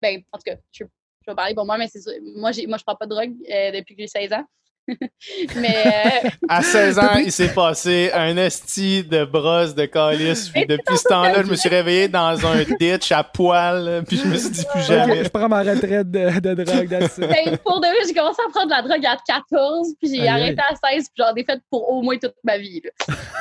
Ben, 0.00 0.22
en 0.32 0.38
tout 0.38 0.44
cas, 0.46 0.56
je, 0.72 0.84
je 1.26 1.32
vais 1.32 1.36
parler 1.36 1.54
pour 1.54 1.66
moi, 1.66 1.76
mais 1.78 1.88
c'est 1.88 2.00
sûr. 2.00 2.12
Moi, 2.36 2.52
j'ai, 2.52 2.66
moi 2.66 2.78
je 2.78 2.84
prends 2.84 2.96
pas 2.96 3.06
de 3.06 3.10
drogue 3.10 3.32
euh, 3.50 3.72
depuis 3.72 3.96
que 3.96 4.02
j'ai 4.02 4.08
16 4.08 4.32
ans. 4.32 4.44
mais 5.56 5.82
euh, 6.24 6.28
À 6.48 6.62
16 6.62 6.98
ans, 7.00 7.16
il 7.16 7.32
s'est 7.32 7.52
passé 7.52 8.10
un 8.14 8.36
esti 8.36 9.02
de 9.02 9.24
brosse 9.24 9.74
de 9.74 9.84
calice. 9.86 10.48
Puis 10.48 10.64
depuis 10.64 10.96
ce 10.96 11.08
temps-là, 11.08 11.42
je 11.42 11.50
me 11.50 11.56
suis 11.56 11.68
réveillé 11.68 12.06
dans 12.06 12.46
un 12.46 12.62
ditch 12.78 13.10
à 13.10 13.24
poil. 13.24 14.04
Puis 14.06 14.18
je 14.18 14.28
me 14.28 14.36
suis 14.36 14.50
dit 14.50 14.64
plus 14.72 14.82
jamais. 14.82 15.24
je 15.24 15.28
prends 15.28 15.48
ma 15.48 15.62
retraite 15.62 16.08
de, 16.08 16.38
de 16.38 16.62
drogue. 16.62 16.88
ben, 16.88 17.58
pour 17.64 17.80
de 17.80 17.86
vrai, 17.88 17.96
j'ai 18.06 18.14
commencé 18.14 18.40
à 18.46 18.50
prendre 18.50 18.66
de 18.66 18.70
la 18.70 18.82
drogue 18.82 19.04
à 19.06 19.16
14, 19.26 19.94
puis 20.00 20.14
j'ai 20.14 20.28
arrêté 20.28 20.60
à 20.60 20.92
16, 20.92 21.08
puis 21.12 21.24
j'en 21.24 21.34
ai 21.34 21.44
fait 21.44 21.60
pour 21.68 21.90
au 21.90 22.02
moins 22.02 22.16
toute 22.18 22.34
ma 22.44 22.56
vie. 22.56 22.80
là. 22.84 22.90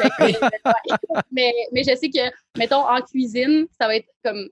Fait 0.01 0.09
que, 0.09 0.45
euh, 0.45 1.21
mais, 1.31 1.53
mais 1.71 1.83
je 1.83 1.95
sais 1.95 2.09
que, 2.09 2.31
mettons, 2.57 2.87
en 2.87 3.01
cuisine, 3.01 3.67
ça 3.79 3.85
va 3.87 3.97
être 3.97 4.07
comme. 4.23 4.47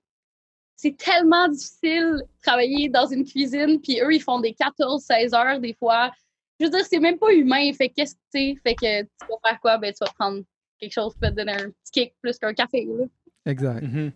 C'est 0.83 0.97
tellement 0.97 1.47
difficile 1.47 2.17
de 2.17 2.41
travailler 2.41 2.89
dans 2.89 3.07
une 3.07 3.23
cuisine, 3.23 3.79
puis 3.79 4.01
eux, 4.01 4.13
ils 4.13 4.21
font 4.21 4.41
des 4.41 4.51
14-16 4.51 5.33
heures 5.33 5.61
des 5.61 5.73
fois. 5.73 6.11
Je 6.59 6.65
veux 6.65 6.71
dire, 6.71 6.85
c'est 6.85 6.99
même 6.99 7.17
pas 7.17 7.31
humain. 7.31 7.71
Fait 7.71 7.87
que 7.87 7.93
qu'est-ce 7.93 8.15
que 8.15 8.19
tu 8.33 8.39
sais? 8.39 8.55
Fait 8.61 8.75
que 8.75 9.01
tu 9.03 9.27
vas 9.29 9.49
faire 9.49 9.61
quoi? 9.61 9.77
Ben, 9.77 9.93
tu 9.93 10.03
vas 10.03 10.11
prendre 10.11 10.43
quelque 10.77 10.91
chose 10.91 11.13
qui 11.13 11.21
va 11.21 11.31
te 11.31 11.37
donner 11.37 11.53
un 11.53 11.69
petit 11.69 11.91
kick 11.93 12.13
plus 12.21 12.37
qu'un 12.37 12.53
café. 12.53 12.85
Là. 12.85 13.05
Exact. 13.45 13.81
Mhm. 13.81 14.11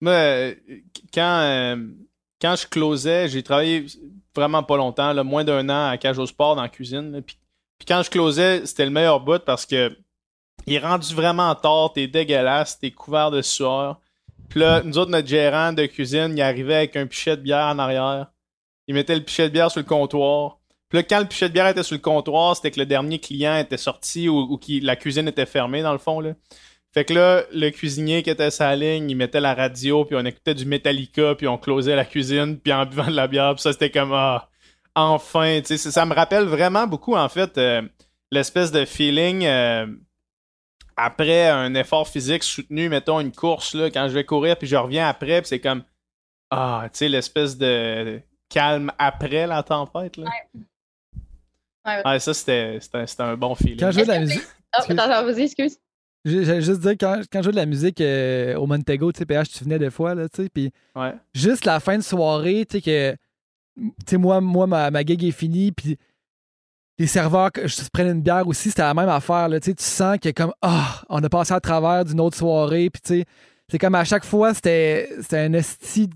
Moi, 0.00 0.12
euh, 0.12 0.54
quand, 1.14 1.40
euh, 1.40 1.76
quand 2.40 2.56
je 2.56 2.66
closais, 2.66 3.28
j'ai 3.28 3.44
travaillé 3.44 3.86
vraiment 4.34 4.64
pas 4.64 4.76
longtemps, 4.76 5.12
là, 5.12 5.22
moins 5.22 5.44
d'un 5.44 5.68
an 5.68 5.90
à 5.90 5.96
Cage 5.98 6.18
au 6.18 6.26
Sport 6.26 6.56
dans 6.56 6.62
la 6.62 6.68
cuisine. 6.68 7.12
là, 7.12 7.22
puis, 7.22 7.38
puis 7.78 7.86
quand 7.86 8.02
je 8.02 8.10
closais, 8.10 8.66
c'était 8.66 8.86
le 8.86 8.90
meilleur 8.90 9.20
bout 9.20 9.44
parce 9.44 9.66
que 9.66 9.96
il 10.66 10.74
est 10.74 10.80
rendu 10.80 11.14
vraiment 11.14 11.54
tard, 11.54 11.92
t'es 11.92 12.08
dégueulasse, 12.08 12.76
t'es 12.80 12.90
couvert 12.90 13.30
de 13.30 13.40
sueur. 13.40 14.00
Puis 14.50 14.60
là, 14.60 14.82
nous 14.84 14.98
autres, 14.98 15.12
notre 15.12 15.28
gérant 15.28 15.72
de 15.72 15.86
cuisine, 15.86 16.34
il 16.36 16.42
arrivait 16.42 16.74
avec 16.74 16.96
un 16.96 17.06
pichet 17.06 17.36
de 17.36 17.42
bière 17.42 17.66
en 17.66 17.78
arrière. 17.78 18.26
Il 18.88 18.94
mettait 18.94 19.14
le 19.14 19.22
pichet 19.22 19.44
de 19.44 19.52
bière 19.52 19.70
sur 19.70 19.80
le 19.80 19.86
comptoir. 19.86 20.58
Puis 20.88 20.98
là, 20.98 21.04
quand 21.04 21.20
le 21.20 21.26
pichet 21.26 21.48
de 21.48 21.54
bière 21.54 21.68
était 21.68 21.84
sur 21.84 21.94
le 21.94 22.02
comptoir, 22.02 22.56
c'était 22.56 22.72
que 22.72 22.80
le 22.80 22.86
dernier 22.86 23.20
client 23.20 23.56
était 23.56 23.76
sorti 23.76 24.28
ou, 24.28 24.58
qui 24.58 24.80
la 24.80 24.96
cuisine 24.96 25.28
était 25.28 25.46
fermée, 25.46 25.82
dans 25.82 25.92
le 25.92 25.98
fond. 25.98 26.20
Fait 26.92 27.04
que 27.04 27.14
là, 27.14 27.44
le 27.52 27.70
cuisinier 27.70 28.24
qui 28.24 28.30
était 28.30 28.50
sa 28.50 28.74
ligne, 28.74 29.08
il 29.08 29.14
mettait 29.14 29.40
la 29.40 29.54
radio, 29.54 30.04
puis 30.04 30.16
on 30.18 30.24
écoutait 30.24 30.54
du 30.54 30.66
Metallica, 30.66 31.36
puis 31.36 31.46
on 31.46 31.56
closait 31.56 31.94
la 31.94 32.04
cuisine, 32.04 32.58
puis 32.58 32.72
en 32.72 32.84
buvant 32.86 33.06
de 33.06 33.14
la 33.14 33.28
bière, 33.28 33.54
puis 33.54 33.62
ça, 33.62 33.72
c'était 33.72 33.92
comme, 33.92 34.12
ah, 34.12 34.48
enfin, 34.96 35.60
ça 35.64 36.04
me 36.04 36.12
rappelle 36.14 36.46
vraiment 36.46 36.88
beaucoup, 36.88 37.14
en 37.14 37.28
fait, 37.28 37.56
euh, 37.58 37.82
l'espèce 38.32 38.72
de 38.72 38.84
feeling 38.84 39.44
euh, 39.44 39.86
après 41.04 41.48
un 41.48 41.74
effort 41.74 42.08
physique 42.08 42.42
soutenu, 42.42 42.88
mettons 42.88 43.20
une 43.20 43.32
course, 43.32 43.74
là, 43.74 43.90
quand 43.90 44.08
je 44.08 44.14
vais 44.14 44.24
courir, 44.24 44.56
puis 44.56 44.66
je 44.68 44.76
reviens 44.76 45.08
après, 45.08 45.40
puis 45.40 45.48
c'est 45.48 45.60
comme, 45.60 45.82
ah, 46.50 46.82
tu 46.92 46.98
sais, 46.98 47.08
l'espèce 47.08 47.56
de 47.58 48.20
calme 48.48 48.90
après 48.98 49.46
la 49.46 49.62
tempête, 49.62 50.16
là. 50.16 50.24
Ouais, 50.26 51.92
ouais. 51.96 52.02
Ouais, 52.04 52.18
ça, 52.20 52.34
c'était 52.34 52.78
c'était- 52.80 53.06
c'était 53.06 53.22
un 53.22 53.36
bon 53.36 53.54
feeling. 53.54 53.78
Quand 53.78 53.90
je 53.90 54.00
joue 54.00 54.04
de 54.06 54.10
la 54.10 54.20
musique. 54.20 54.42
Ah, 54.72 54.78
Excuse. 54.78 54.98
attends, 54.98 55.24
vas-y, 55.24 55.42
excuse. 55.42 55.78
J'allais 56.24 56.60
juste 56.62 56.80
dire, 56.80 56.92
quand, 57.00 57.22
quand 57.32 57.38
je 57.40 57.44
jouais 57.44 57.52
de 57.52 57.56
la 57.56 57.66
musique 57.66 58.00
euh, 58.00 58.54
au 58.56 58.66
Montego, 58.66 59.10
tu 59.10 59.18
sais, 59.18 59.26
PH, 59.26 59.48
tu 59.50 59.64
venais 59.64 59.78
des 59.78 59.90
fois, 59.90 60.14
là, 60.14 60.28
tu 60.28 60.42
sais, 60.42 60.48
puis 60.50 60.70
Ouais. 60.94 61.14
juste 61.34 61.64
la 61.64 61.80
fin 61.80 61.96
de 61.96 62.02
soirée, 62.02 62.66
tu 62.68 62.76
sais, 62.76 62.82
que, 62.82 63.12
tu 63.76 63.90
sais, 64.06 64.16
moi, 64.18 64.40
moi 64.40 64.66
ma, 64.66 64.90
ma 64.90 65.02
gig 65.02 65.24
est 65.24 65.30
finie, 65.30 65.72
puis 65.72 65.96
les 67.00 67.06
serveurs, 67.06 67.50
que 67.50 67.66
je 67.66 67.76
prennent 67.92 68.08
une 68.16 68.20
bière 68.22 68.46
aussi, 68.46 68.68
c'était 68.68 68.82
la 68.82 68.92
même 68.92 69.08
affaire, 69.08 69.48
là, 69.48 69.58
tu 69.58 69.70
sais, 69.70 69.74
tu 69.74 69.82
sens 69.84 70.18
que 70.18 70.28
comme, 70.30 70.52
ah, 70.60 71.00
on 71.08 71.22
a 71.24 71.28
passé 71.30 71.54
à 71.54 71.58
travers 71.60 72.04
d'une 72.04 72.20
autre 72.20 72.36
soirée, 72.36 72.90
puis 72.90 73.00
tu 73.00 73.20
sais, 73.20 73.24
c'est 73.70 73.78
comme 73.78 73.94
à 73.94 74.04
chaque 74.04 74.24
fois, 74.24 74.52
c'était 74.52 75.08
un 75.32 75.52
esti 75.54 76.08
de 76.08 76.14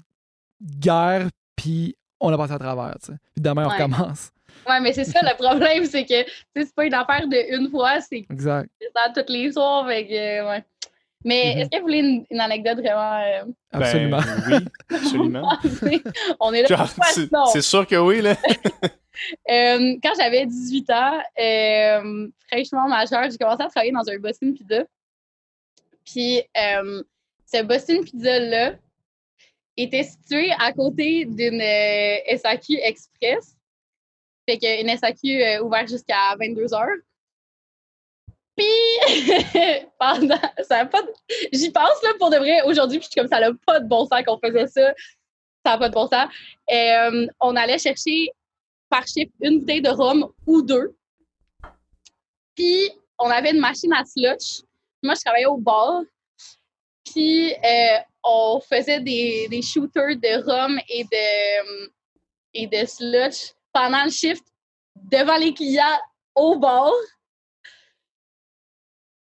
guerre, 0.78 1.28
puis 1.56 1.96
on 2.20 2.30
a 2.32 2.36
passé 2.36 2.52
à 2.52 2.58
travers. 2.58 2.96
Puis 3.02 3.16
demain, 3.38 3.64
on 3.64 3.68
Ouais. 3.70 3.74
recommence. 3.82 4.30
Ouais, 4.68 4.78
mais 4.80 4.92
c'est 4.92 5.04
ça 5.04 5.20
le 5.22 5.34
problème, 5.36 5.84
c'est 5.86 6.04
que 6.04 6.30
c'est 6.54 6.74
pas 6.74 6.84
une 6.84 6.94
affaire 6.94 7.26
de 7.28 7.56
une 7.58 7.70
fois, 7.70 8.00
c'est 8.00 8.24
Exact. 8.30 8.68
ça 8.94 9.10
toutes 9.14 9.30
les 9.30 9.52
soirs. 9.52 9.86
Fait 9.86 10.06
que, 10.06 10.48
ouais. 10.48 10.64
Mais 11.24 11.54
Mhm. 11.54 11.60
est-ce 11.62 11.68
que 11.70 11.76
vous 11.76 11.82
voulez 11.82 11.98
une, 11.98 12.24
une 12.30 12.40
anecdote 12.40 12.78
vraiment 12.78 13.18
euh, 13.20 13.44
Absolument. 13.72 14.18
Ben, 14.20 14.42
oui, 14.90 14.96
absolument. 14.96 15.58
On 16.40 16.52
est 16.52 16.62
là 16.62 16.68
Genre, 16.68 16.92
pour 16.94 17.04
c'est 17.06 17.32
non. 17.32 17.46
c'est 17.46 17.62
sûr 17.62 17.86
que 17.86 17.96
oui, 17.96 18.20
là. 18.22 18.36
Euh, 19.48 19.94
quand 20.02 20.10
j'avais 20.18 20.44
18 20.44 20.90
ans, 20.90 21.22
euh, 21.40 22.28
fraîchement 22.48 22.88
majeure, 22.88 23.30
j'ai 23.30 23.38
commencé 23.38 23.62
à 23.62 23.68
travailler 23.68 23.92
dans 23.92 24.06
un 24.10 24.18
Boston 24.18 24.52
Pizza. 24.52 24.82
Puis, 26.04 26.42
euh, 26.60 27.00
ce 27.46 27.62
Boston 27.62 28.04
Pizza-là 28.04 28.72
était 29.76 30.02
situé 30.02 30.50
à 30.58 30.72
côté 30.72 31.26
d'une 31.26 31.60
euh, 31.60 32.36
SAQ 32.36 32.74
Express. 32.82 33.56
Fait 34.48 34.58
qu'une 34.58 34.88
SAQ 34.98 35.42
euh, 35.42 35.62
ouverte 35.62 35.88
jusqu'à 35.88 36.34
22 36.38 36.74
heures. 36.74 36.88
Pendant. 39.98 40.40
Ça 40.68 40.86
pas 40.86 41.02
de- 41.02 41.12
J'y 41.52 41.70
pense, 41.70 42.02
là, 42.02 42.10
pour 42.18 42.30
de 42.30 42.36
vrai, 42.36 42.62
aujourd'hui, 42.62 42.98
puis 42.98 43.06
je 43.06 43.10
suis 43.10 43.20
comme 43.20 43.28
ça 43.28 43.40
n'a 43.40 43.50
pas 43.66 43.80
de 43.80 43.88
bon 43.88 44.06
sens 44.06 44.22
qu'on 44.24 44.38
faisait 44.38 44.66
ça. 44.66 44.94
Ça 45.64 45.72
n'a 45.72 45.78
pas 45.78 45.88
de 45.88 45.94
bon 45.94 46.06
sens. 46.06 46.28
Euh, 46.70 47.26
on 47.40 47.56
allait 47.56 47.78
chercher 47.78 48.30
par 48.88 49.06
chiffre 49.06 49.32
une 49.40 49.60
bouteille 49.60 49.82
de 49.82 49.90
rhum 49.90 50.28
ou 50.46 50.62
deux. 50.62 50.94
Puis, 52.54 52.90
on 53.18 53.28
avait 53.30 53.50
une 53.50 53.60
machine 53.60 53.92
à 53.92 54.04
slush. 54.04 54.62
Moi, 55.02 55.14
je 55.14 55.20
travaillais 55.24 55.46
au 55.46 55.56
bar. 55.56 56.02
Puis, 57.04 57.52
euh, 57.52 57.98
on 58.22 58.60
faisait 58.60 59.00
des, 59.00 59.48
des 59.48 59.62
shooters 59.62 60.16
de 60.16 60.42
rhum 60.44 60.78
et 60.88 61.04
de, 61.04 61.90
et 62.54 62.66
de 62.66 62.86
slush 62.86 63.52
pendant 63.72 64.04
le 64.04 64.10
shift 64.10 64.44
devant 64.96 65.36
les 65.36 65.52
clients 65.52 65.98
au 66.34 66.56
bar. 66.56 66.92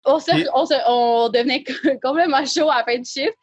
On, 0.04 0.18
se- 0.18 0.30
Et- 0.36 0.46
on, 0.54 0.64
se- 0.66 0.74
on 0.88 1.28
devenait 1.28 1.62
complètement 2.02 2.44
chaud 2.46 2.70
à 2.70 2.78
la 2.78 2.84
fin 2.84 2.98
du 2.98 3.04
shift. 3.04 3.34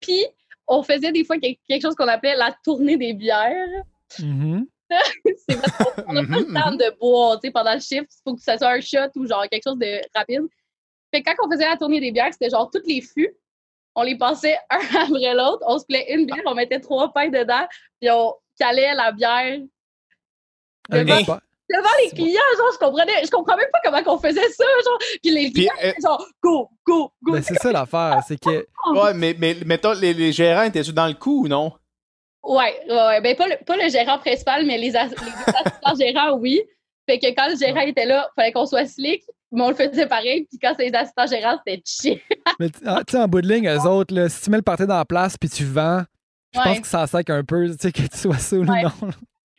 Puis, 0.00 0.24
on 0.66 0.82
faisait 0.82 1.12
des 1.12 1.24
fois 1.24 1.36
quelque 1.38 1.80
chose 1.80 1.94
qu'on 1.94 2.08
appelait 2.08 2.36
la 2.36 2.54
tournée 2.64 2.96
des 2.96 3.12
bières 3.14 3.82
Mhm. 4.20 4.66
c'est 5.48 5.60
parce 5.60 6.04
qu'on 6.04 6.12
n'a 6.12 6.22
pas 6.22 6.38
le 6.38 6.46
Mhm, 6.46 6.54
temps 6.54 6.70
mhm. 6.70 6.76
de 6.78 6.96
boire, 6.98 7.40
tu 7.40 7.48
sais, 7.48 7.52
pendant 7.52 7.74
le 7.74 7.80
shift, 7.80 8.06
il 8.08 8.20
faut 8.24 8.34
que 8.36 8.40
ça 8.42 8.56
soit 8.56 8.68
un 8.70 8.80
shot 8.80 9.10
ou 9.16 9.26
genre 9.26 9.44
quelque 9.50 9.64
chose 9.64 9.78
de 9.78 10.00
rapide. 10.14 10.42
Fait 11.12 11.22
que 11.22 11.30
quand 11.34 11.46
on 11.46 11.50
faisait 11.50 11.68
la 11.68 11.76
tournée 11.76 11.98
des 12.00 12.12
bières, 12.12 12.32
c'était 12.32 12.50
genre 12.50 12.70
toutes 12.70 12.86
les 12.86 13.00
fûts, 13.00 13.34
on 13.96 14.02
les 14.02 14.16
passait 14.16 14.56
un 14.70 14.78
après 14.78 15.34
l'autre, 15.34 15.64
on 15.66 15.78
se 15.78 15.84
plaît 15.86 16.06
une 16.14 16.26
bière, 16.26 16.38
on 16.46 16.54
mettait 16.54 16.78
trois 16.80 17.12
pains 17.12 17.28
dedans, 17.30 17.66
puis 18.00 18.10
on 18.10 18.32
calait 18.58 18.94
la 18.94 19.10
bière 19.12 19.58
devant 21.70 21.88
les 22.04 22.10
clients, 22.10 22.40
genre, 22.56 22.70
je 22.72 22.78
comprenais, 22.78 23.24
je 23.24 23.30
comprenais 23.30 23.62
même 23.62 23.70
pas 23.72 23.80
comment 24.02 24.14
on 24.16 24.18
faisait 24.18 24.48
ça, 24.50 24.64
genre, 24.84 24.98
puis 25.22 25.30
les 25.32 25.42
Puis, 25.50 25.52
clients, 25.52 25.72
euh, 25.84 25.90
étaient 25.90 26.00
genre, 26.02 26.26
go, 26.42 26.68
go, 26.86 27.12
go. 27.22 27.32
Ben, 27.32 27.42
c'est 27.42 27.54
ça 27.58 27.72
l'affaire, 27.72 28.20
c'est 28.26 28.38
que 28.40 28.66
ouais, 28.94 29.14
mais, 29.14 29.34
mais 29.38 29.56
mettons, 29.66 29.92
les, 29.92 30.14
les 30.14 30.32
gérants 30.32 30.62
étaient-tu 30.62 30.92
dans 30.92 31.06
le 31.08 31.14
coup 31.14 31.44
ou 31.44 31.48
non? 31.48 31.72
Ouais, 32.42 32.80
ouais, 32.88 32.94
ouais. 32.94 33.20
Ben, 33.20 33.34
pas 33.36 33.48
le, 33.48 33.56
pas 33.64 33.76
le 33.76 33.88
gérant 33.88 34.18
principal, 34.18 34.64
mais 34.66 34.78
les, 34.78 34.94
as- 34.96 35.06
les 35.08 35.14
assistants 35.54 35.94
gérants, 35.98 36.38
oui. 36.38 36.62
Fait 37.08 37.18
que 37.18 37.26
quand 37.34 37.48
le 37.50 37.56
gérant 37.56 37.80
était 37.80 38.06
là, 38.06 38.28
fallait 38.36 38.52
qu'on 38.52 38.66
soit 38.66 38.86
slick, 38.86 39.22
mais 39.52 39.62
on 39.62 39.68
le 39.70 39.74
faisait 39.76 40.06
pareil. 40.06 40.46
Puis 40.48 40.58
quand 40.60 40.74
c'est 40.76 40.88
les 40.88 40.94
assistants 40.94 41.26
gérants, 41.26 41.58
c'était 41.66 41.82
chill. 41.84 42.20
Mais 42.60 42.68
tu 42.70 42.78
ah, 42.86 43.02
tu 43.06 43.12
sais, 43.12 43.18
en 43.22 43.28
bout 43.28 43.40
de 43.42 43.48
ligne, 43.48 43.68
eux 43.68 43.80
autres, 43.86 44.12
là, 44.14 44.28
si 44.28 44.42
tu 44.42 44.50
mets 44.50 44.56
le 44.56 44.62
party 44.62 44.86
dans 44.86 44.96
la 44.96 45.04
place 45.04 45.36
puis 45.36 45.48
tu 45.48 45.64
vends, 45.64 46.02
je 46.52 46.60
pense 46.60 46.66
Ouais. 46.76 46.80
que 46.80 46.86
ça 46.86 47.06
sec 47.06 47.30
un 47.30 47.44
peu, 47.44 47.68
tu 47.68 47.76
sais, 47.80 47.92
que 47.92 48.02
tu 48.02 48.16
sois 48.16 48.38
saoul 48.38 48.68
Ouais. 48.70 48.84
ou 48.84 49.06
non. 49.06 49.12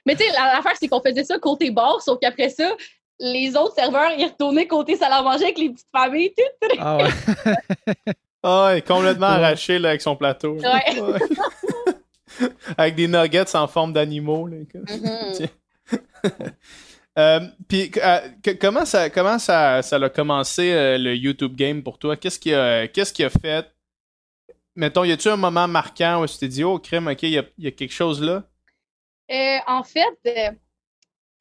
Mais 0.07 0.15
tu 0.15 0.23
sais, 0.23 0.31
la- 0.31 0.53
l'affaire, 0.55 0.73
c'est 0.79 0.87
qu'on 0.87 1.01
faisait 1.01 1.23
ça 1.23 1.37
côté 1.37 1.69
bar, 1.69 2.01
sauf 2.01 2.17
qu'après 2.19 2.49
ça, 2.49 2.75
les 3.19 3.55
autres 3.55 3.75
serveurs, 3.75 4.11
ils 4.17 4.25
retournaient 4.25 4.65
côté 4.67 4.95
salle 4.95 5.11
à 5.13 5.21
manger 5.21 5.43
avec 5.45 5.57
les 5.59 5.69
petites 5.69 5.87
familles. 5.95 6.33
Tout. 6.35 6.67
Ah 6.79 6.97
ouais. 6.97 7.09
Ah 8.43 8.65
ouais, 8.73 8.81
complètement 8.81 9.27
Ouais. 9.27 9.33
arraché 9.33 9.77
là, 9.79 9.89
avec 9.89 10.01
son 10.01 10.15
plateau. 10.15 10.53
Ouais. 10.57 11.01
Ouais. 11.01 11.19
avec 12.77 12.95
des 12.95 13.07
nuggets 13.07 13.55
en 13.55 13.67
forme 13.67 13.93
d'animaux. 13.93 14.47
Euh, 17.17 17.39
Puis 17.67 17.91
euh, 17.97 18.19
comment 18.61 18.85
ça 18.85 19.09
comment 19.09 19.39
ça, 19.39 19.81
ça 19.81 19.95
a 19.95 20.09
commencé 20.09 20.71
euh, 20.71 20.99
le 20.99 21.15
YouTube 21.15 21.55
game 21.55 21.81
pour 21.81 21.97
toi? 21.97 22.15
Qu'est-ce 22.15 22.37
qui 22.37 22.53
a 22.53 22.87
qu'est-ce 22.87 23.11
qui 23.11 23.23
a 23.23 23.31
fait? 23.31 23.65
Mettons, 24.75 25.03
y 25.03 25.11
a-tu 25.11 25.27
un 25.29 25.35
moment 25.35 25.67
marquant 25.67 26.21
où 26.21 26.27
tu 26.27 26.37
t'es 26.37 26.47
dit 26.47 26.63
Oh 26.63 26.77
crème, 26.77 27.07
ok, 27.07 27.23
il 27.23 27.29
y 27.31 27.39
a, 27.39 27.43
y 27.57 27.65
a 27.65 27.71
quelque 27.71 27.91
chose 27.93 28.21
là? 28.21 28.43
Euh, 29.31 29.57
en 29.67 29.83
fait, 29.83 30.17
euh, 30.27 30.51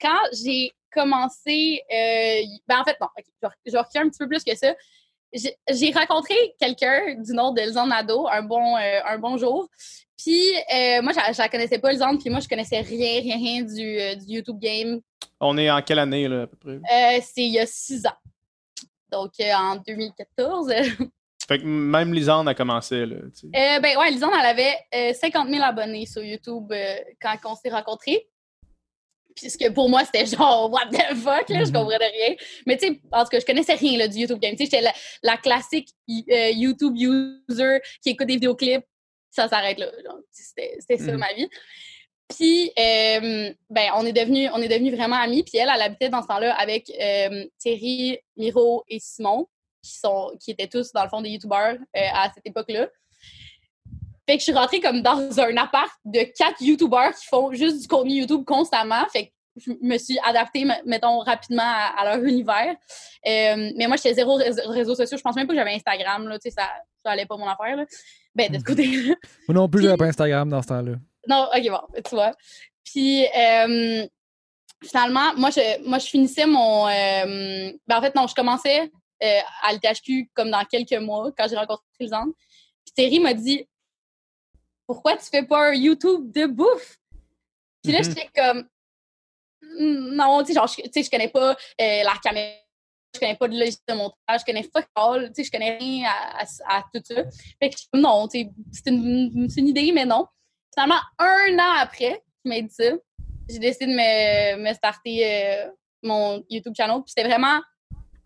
quand 0.00 0.18
j'ai 0.32 0.72
commencé, 0.92 1.82
euh, 1.92 2.40
ben 2.66 2.80
en 2.80 2.84
fait, 2.84 2.96
bon, 3.00 3.06
je 3.64 3.72
vais- 3.72 3.78
reculer 3.78 4.04
un 4.04 4.08
petit 4.08 4.18
peu 4.18 4.28
plus 4.28 4.42
que 4.44 4.56
ça. 4.56 4.74
J'ai 5.32 5.92
rencontré 5.92 6.34
quelqu'un 6.58 7.14
du 7.16 7.32
nom 7.32 7.52
de 7.52 7.60
Lisanne 7.60 7.88
Nadeau 7.90 8.26
un 8.28 8.42
bon, 8.42 8.76
un 8.76 9.18
bon 9.18 9.36
jour. 9.36 9.68
Puis, 10.16 10.52
moi, 11.02 11.12
je 11.12 11.38
la 11.38 11.48
connaissais 11.48 11.78
pas, 11.78 11.92
Lisanne, 11.92 12.18
puis 12.18 12.30
moi, 12.30 12.40
je 12.40 12.48
connaissais 12.48 12.80
rien, 12.80 13.20
rien, 13.20 13.36
rien 13.36 13.62
du, 13.62 14.24
du 14.24 14.34
YouTube 14.34 14.58
game. 14.58 15.00
On 15.40 15.58
est 15.58 15.70
en 15.70 15.82
quelle 15.82 15.98
année 15.98 16.26
là, 16.28 16.42
à 16.42 16.46
peu 16.46 16.56
près? 16.56 17.20
C'est 17.20 17.42
il 17.42 17.52
y 17.52 17.58
a 17.58 17.66
six 17.66 18.06
ans. 18.06 18.16
Donc, 19.10 19.32
euh, 19.40 19.52
en 19.52 19.76
2014. 19.76 20.72
Fait 21.48 21.58
que 21.58 21.64
même 21.64 22.12
Lisande 22.12 22.48
a 22.48 22.54
commencé, 22.54 23.06
là. 23.06 23.16
Euh, 23.16 23.80
ben 23.80 23.96
ouais, 23.98 24.10
Lisande, 24.10 24.32
elle 24.38 24.46
avait 24.46 24.74
euh, 24.94 25.12
50 25.12 25.48
000 25.48 25.62
abonnés 25.62 26.06
sur 26.06 26.22
YouTube 26.24 26.72
euh, 26.72 26.96
quand 27.20 27.36
on 27.44 27.54
s'est 27.54 27.70
rencontrés. 27.70 28.28
Puisque 29.36 29.70
pour 29.74 29.88
moi, 29.90 30.02
c'était 30.04 30.24
genre, 30.26 30.70
what 30.72 30.86
the 30.90 31.14
fuck, 31.14 31.48
là, 31.50 31.64
je 31.64 31.70
Mhm. 31.70 31.72
comprenais 31.72 32.06
rien. 32.08 32.36
Mais 32.66 32.76
tu 32.76 32.86
sais, 32.88 32.94
tout 32.94 33.00
cas, 33.30 33.40
je 33.40 33.44
connaissais 33.44 33.74
rien 33.74 33.98
là, 33.98 34.08
du 34.08 34.18
YouTube 34.18 34.38
game. 34.40 34.52
Tu 34.52 34.58
sais, 34.58 34.64
j'étais 34.64 34.80
la, 34.80 34.92
la 35.22 35.36
classique 35.36 35.90
euh, 36.10 36.50
YouTube 36.50 36.94
user 36.96 37.78
qui 38.02 38.10
écoute 38.10 38.26
des 38.26 38.34
vidéoclips, 38.34 38.84
ça 39.30 39.46
s'arrête 39.48 39.78
là. 39.78 39.90
C'était 40.30 40.96
ça 40.98 41.12
Mhm. 41.12 41.18
ma 41.18 41.32
vie. 41.34 41.48
Puis, 42.34 42.72
euh, 42.76 43.52
ben, 43.70 43.90
on 43.96 44.04
est 44.04 44.12
devenus 44.12 44.50
on 44.52 44.60
est 44.60 44.68
devenus 44.68 44.94
vraiment 44.94 45.16
amis. 45.16 45.44
Puis 45.44 45.58
elle, 45.58 45.70
elle 45.72 45.82
habitait 45.82 46.08
dans 46.08 46.22
ce 46.22 46.26
temps-là 46.28 46.54
avec 46.54 46.90
euh, 47.00 47.44
Thierry, 47.58 48.18
Miro 48.36 48.84
et 48.88 48.98
Simon, 48.98 49.46
qui, 49.86 49.98
sont, 49.98 50.32
qui 50.40 50.50
étaient 50.50 50.66
tous, 50.68 50.92
dans 50.92 51.02
le 51.04 51.08
fond, 51.08 51.20
des 51.22 51.30
YouTubeurs 51.30 51.74
euh, 51.96 52.00
à 52.12 52.30
cette 52.34 52.46
époque-là. 52.46 52.88
Fait 54.28 54.34
que 54.36 54.40
je 54.40 54.44
suis 54.44 54.52
rentrée 54.52 54.80
comme 54.80 55.02
dans 55.02 55.38
un 55.40 55.56
appart 55.56 55.90
de 56.04 56.20
quatre 56.36 56.60
YouTubeurs 56.60 57.14
qui 57.14 57.26
font 57.26 57.52
juste 57.52 57.80
du 57.82 57.86
contenu 57.88 58.14
YouTube 58.20 58.44
constamment. 58.44 59.06
Fait 59.12 59.26
que 59.26 59.30
je 59.56 59.72
me 59.80 59.96
suis 59.98 60.18
adaptée, 60.24 60.66
mettons, 60.84 61.20
rapidement 61.20 61.62
à, 61.64 61.94
à 62.00 62.16
leur 62.16 62.24
univers. 62.28 62.74
Euh, 63.26 63.70
mais 63.76 63.86
moi, 63.86 63.96
j'étais 63.96 64.14
zéro 64.14 64.34
réseau, 64.34 64.62
réseaux 64.66 64.94
sociaux. 64.96 65.16
Je 65.16 65.22
pense 65.22 65.36
même 65.36 65.46
pas 65.46 65.52
que 65.52 65.58
j'avais 65.58 65.74
Instagram. 65.74 66.26
Là, 66.28 66.38
tu 66.38 66.50
sais, 66.50 66.54
ça, 66.58 66.68
ça 67.04 67.12
allait 67.12 67.24
pas 67.26 67.36
mon 67.36 67.46
affaire. 67.48 67.76
Là. 67.76 67.84
Ben, 68.34 68.48
de 68.50 68.54
ce 68.54 68.58
Mhm. 68.58 68.64
côté-là. 68.64 69.14
Moi 69.48 69.54
non 69.54 69.68
plus, 69.68 69.82
j'avais 69.82 69.96
pas 69.96 70.06
Instagram 70.06 70.50
dans 70.50 70.60
ce 70.60 70.66
temps-là. 70.68 70.92
Non, 71.28 71.48
ok, 71.56 71.68
bon, 71.70 72.00
tu 72.04 72.14
vois. 72.16 72.32
Puis, 72.84 73.24
euh, 73.26 74.06
finalement, 74.84 75.34
moi 75.36 75.50
je, 75.50 75.88
moi, 75.88 75.98
je 76.00 76.06
finissais 76.06 76.46
mon. 76.46 76.86
euh, 76.88 77.72
ben, 77.86 77.96
en 77.96 78.02
fait, 78.02 78.14
non, 78.14 78.26
je 78.26 78.34
commençais 78.34 78.90
euh, 79.22 79.40
à 79.62 79.72
l'THQ 79.72 80.30
comme 80.34 80.50
dans 80.50 80.64
quelques 80.64 80.92
mois 81.00 81.30
quand 81.36 81.46
j'ai 81.48 81.56
rencontré 81.56 81.84
Lisande. 82.00 82.32
Puis, 82.84 82.92
Terry 82.94 83.20
m'a 83.20 83.34
dit 83.34 83.66
Pourquoi 84.86 85.16
tu 85.16 85.24
fais 85.26 85.42
pas 85.44 85.70
un 85.70 85.74
YouTube 85.74 86.30
de 86.32 86.46
bouffe? 86.46 86.98
Puis 87.82 87.92
là, 87.92 87.98
Mhm. 88.00 88.04
j'étais 88.04 88.28
comme 88.34 88.68
Hmm, 89.62 90.14
Non, 90.14 90.42
tu 90.42 90.48
sais, 90.48 90.54
genre, 90.54 90.66
je, 90.68 90.82
tu 90.82 90.90
sais, 90.92 91.02
je 91.02 91.10
connais 91.10 91.28
pas 91.28 91.50
euh, 91.80 92.02
la 92.02 92.14
caméra. 92.22 92.52
Je 93.14 93.18
connais 93.20 93.36
pas 93.36 93.48
de 93.48 93.58
logiciel 93.58 93.82
de 93.88 93.94
montage, 93.94 94.40
je 94.40 94.44
connais 94.44 94.62
fuck 94.62 94.86
all, 94.94 95.28
tu 95.28 95.34
sais, 95.36 95.44
je 95.44 95.50
connais 95.50 95.78
rien 95.78 96.08
à, 96.10 96.42
à- 96.42 96.78
à 96.78 96.84
tout 96.92 97.00
ça. 97.02 97.24
Fait 97.58 97.70
que 97.70 97.76
je- 97.78 97.98
non, 97.98 98.28
tu 98.28 98.40
sais, 98.42 98.50
c'est 98.72 98.90
une, 98.90 99.48
une 99.56 99.68
idée, 99.68 99.90
mais 99.92 100.04
non. 100.04 100.26
Finalement, 100.74 101.00
un 101.18 101.58
an 101.58 101.72
après 101.80 102.22
qu'il 102.42 102.50
m'a 102.50 102.60
dit 102.60 102.68
ça, 102.74 102.84
j'ai 103.48 103.58
décidé 103.58 103.86
de 103.86 103.92
me, 103.92 104.68
me 104.68 104.74
starter 104.74 105.24
euh, 105.64 105.70
mon 106.02 106.44
YouTube 106.50 106.74
channel. 106.76 106.96
Puis 107.02 107.14
c'était 107.16 107.26
vraiment 107.26 107.60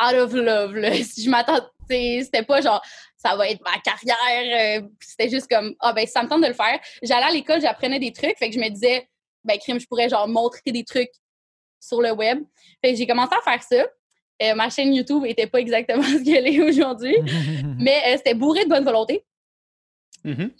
out 0.02 0.14
of 0.14 0.32
love. 0.32 0.76
Là. 0.76 0.90
Si 1.04 1.24
je 1.24 1.30
m'attends, 1.30 1.60
c'était 1.88 2.42
pas 2.42 2.60
genre 2.60 2.82
ça 3.16 3.36
va 3.36 3.48
être 3.48 3.60
ma 3.62 3.78
carrière. 3.80 4.80
euh, 4.82 4.88
c'était 5.00 5.28
juste 5.28 5.48
comme 5.50 5.74
ah 5.80 5.92
ben 5.92 6.06
ça 6.06 6.22
me 6.22 6.28
tente 6.28 6.42
de 6.42 6.46
le 6.48 6.54
faire. 6.54 6.78
J'allais 7.02 7.26
à 7.26 7.30
l'école, 7.30 7.60
j'apprenais 7.60 7.98
des 7.98 8.12
trucs, 8.12 8.38
fait 8.38 8.48
que 8.48 8.54
je 8.54 8.60
me 8.60 8.68
disais 8.68 9.08
ben 9.44 9.58
crime, 9.58 9.80
je 9.80 9.86
pourrais 9.86 10.08
genre 10.08 10.28
montrer 10.28 10.60
des 10.72 10.84
trucs 10.84 11.10
sur 11.80 12.00
le 12.00 12.12
web. 12.12 12.38
Fait 12.84 12.92
que 12.92 12.98
j'ai 12.98 13.06
commencé 13.06 13.34
à 13.34 13.42
faire 13.42 13.62
ça. 13.62 13.86
Euh, 14.42 14.54
ma 14.54 14.70
chaîne 14.70 14.94
YouTube 14.94 15.24
était 15.26 15.46
pas 15.46 15.58
exactement 15.60 16.02
ce 16.18 16.24
qu'elle 16.24 16.46
est 16.46 16.60
aujourd'hui, 16.62 17.16
mais 17.78 18.02
euh, 18.06 18.16
c'était 18.16 18.34
bourré 18.34 18.64
de 18.64 18.70
bonne 18.70 18.84
volonté. 18.84 19.24
Mhm. 20.24 20.50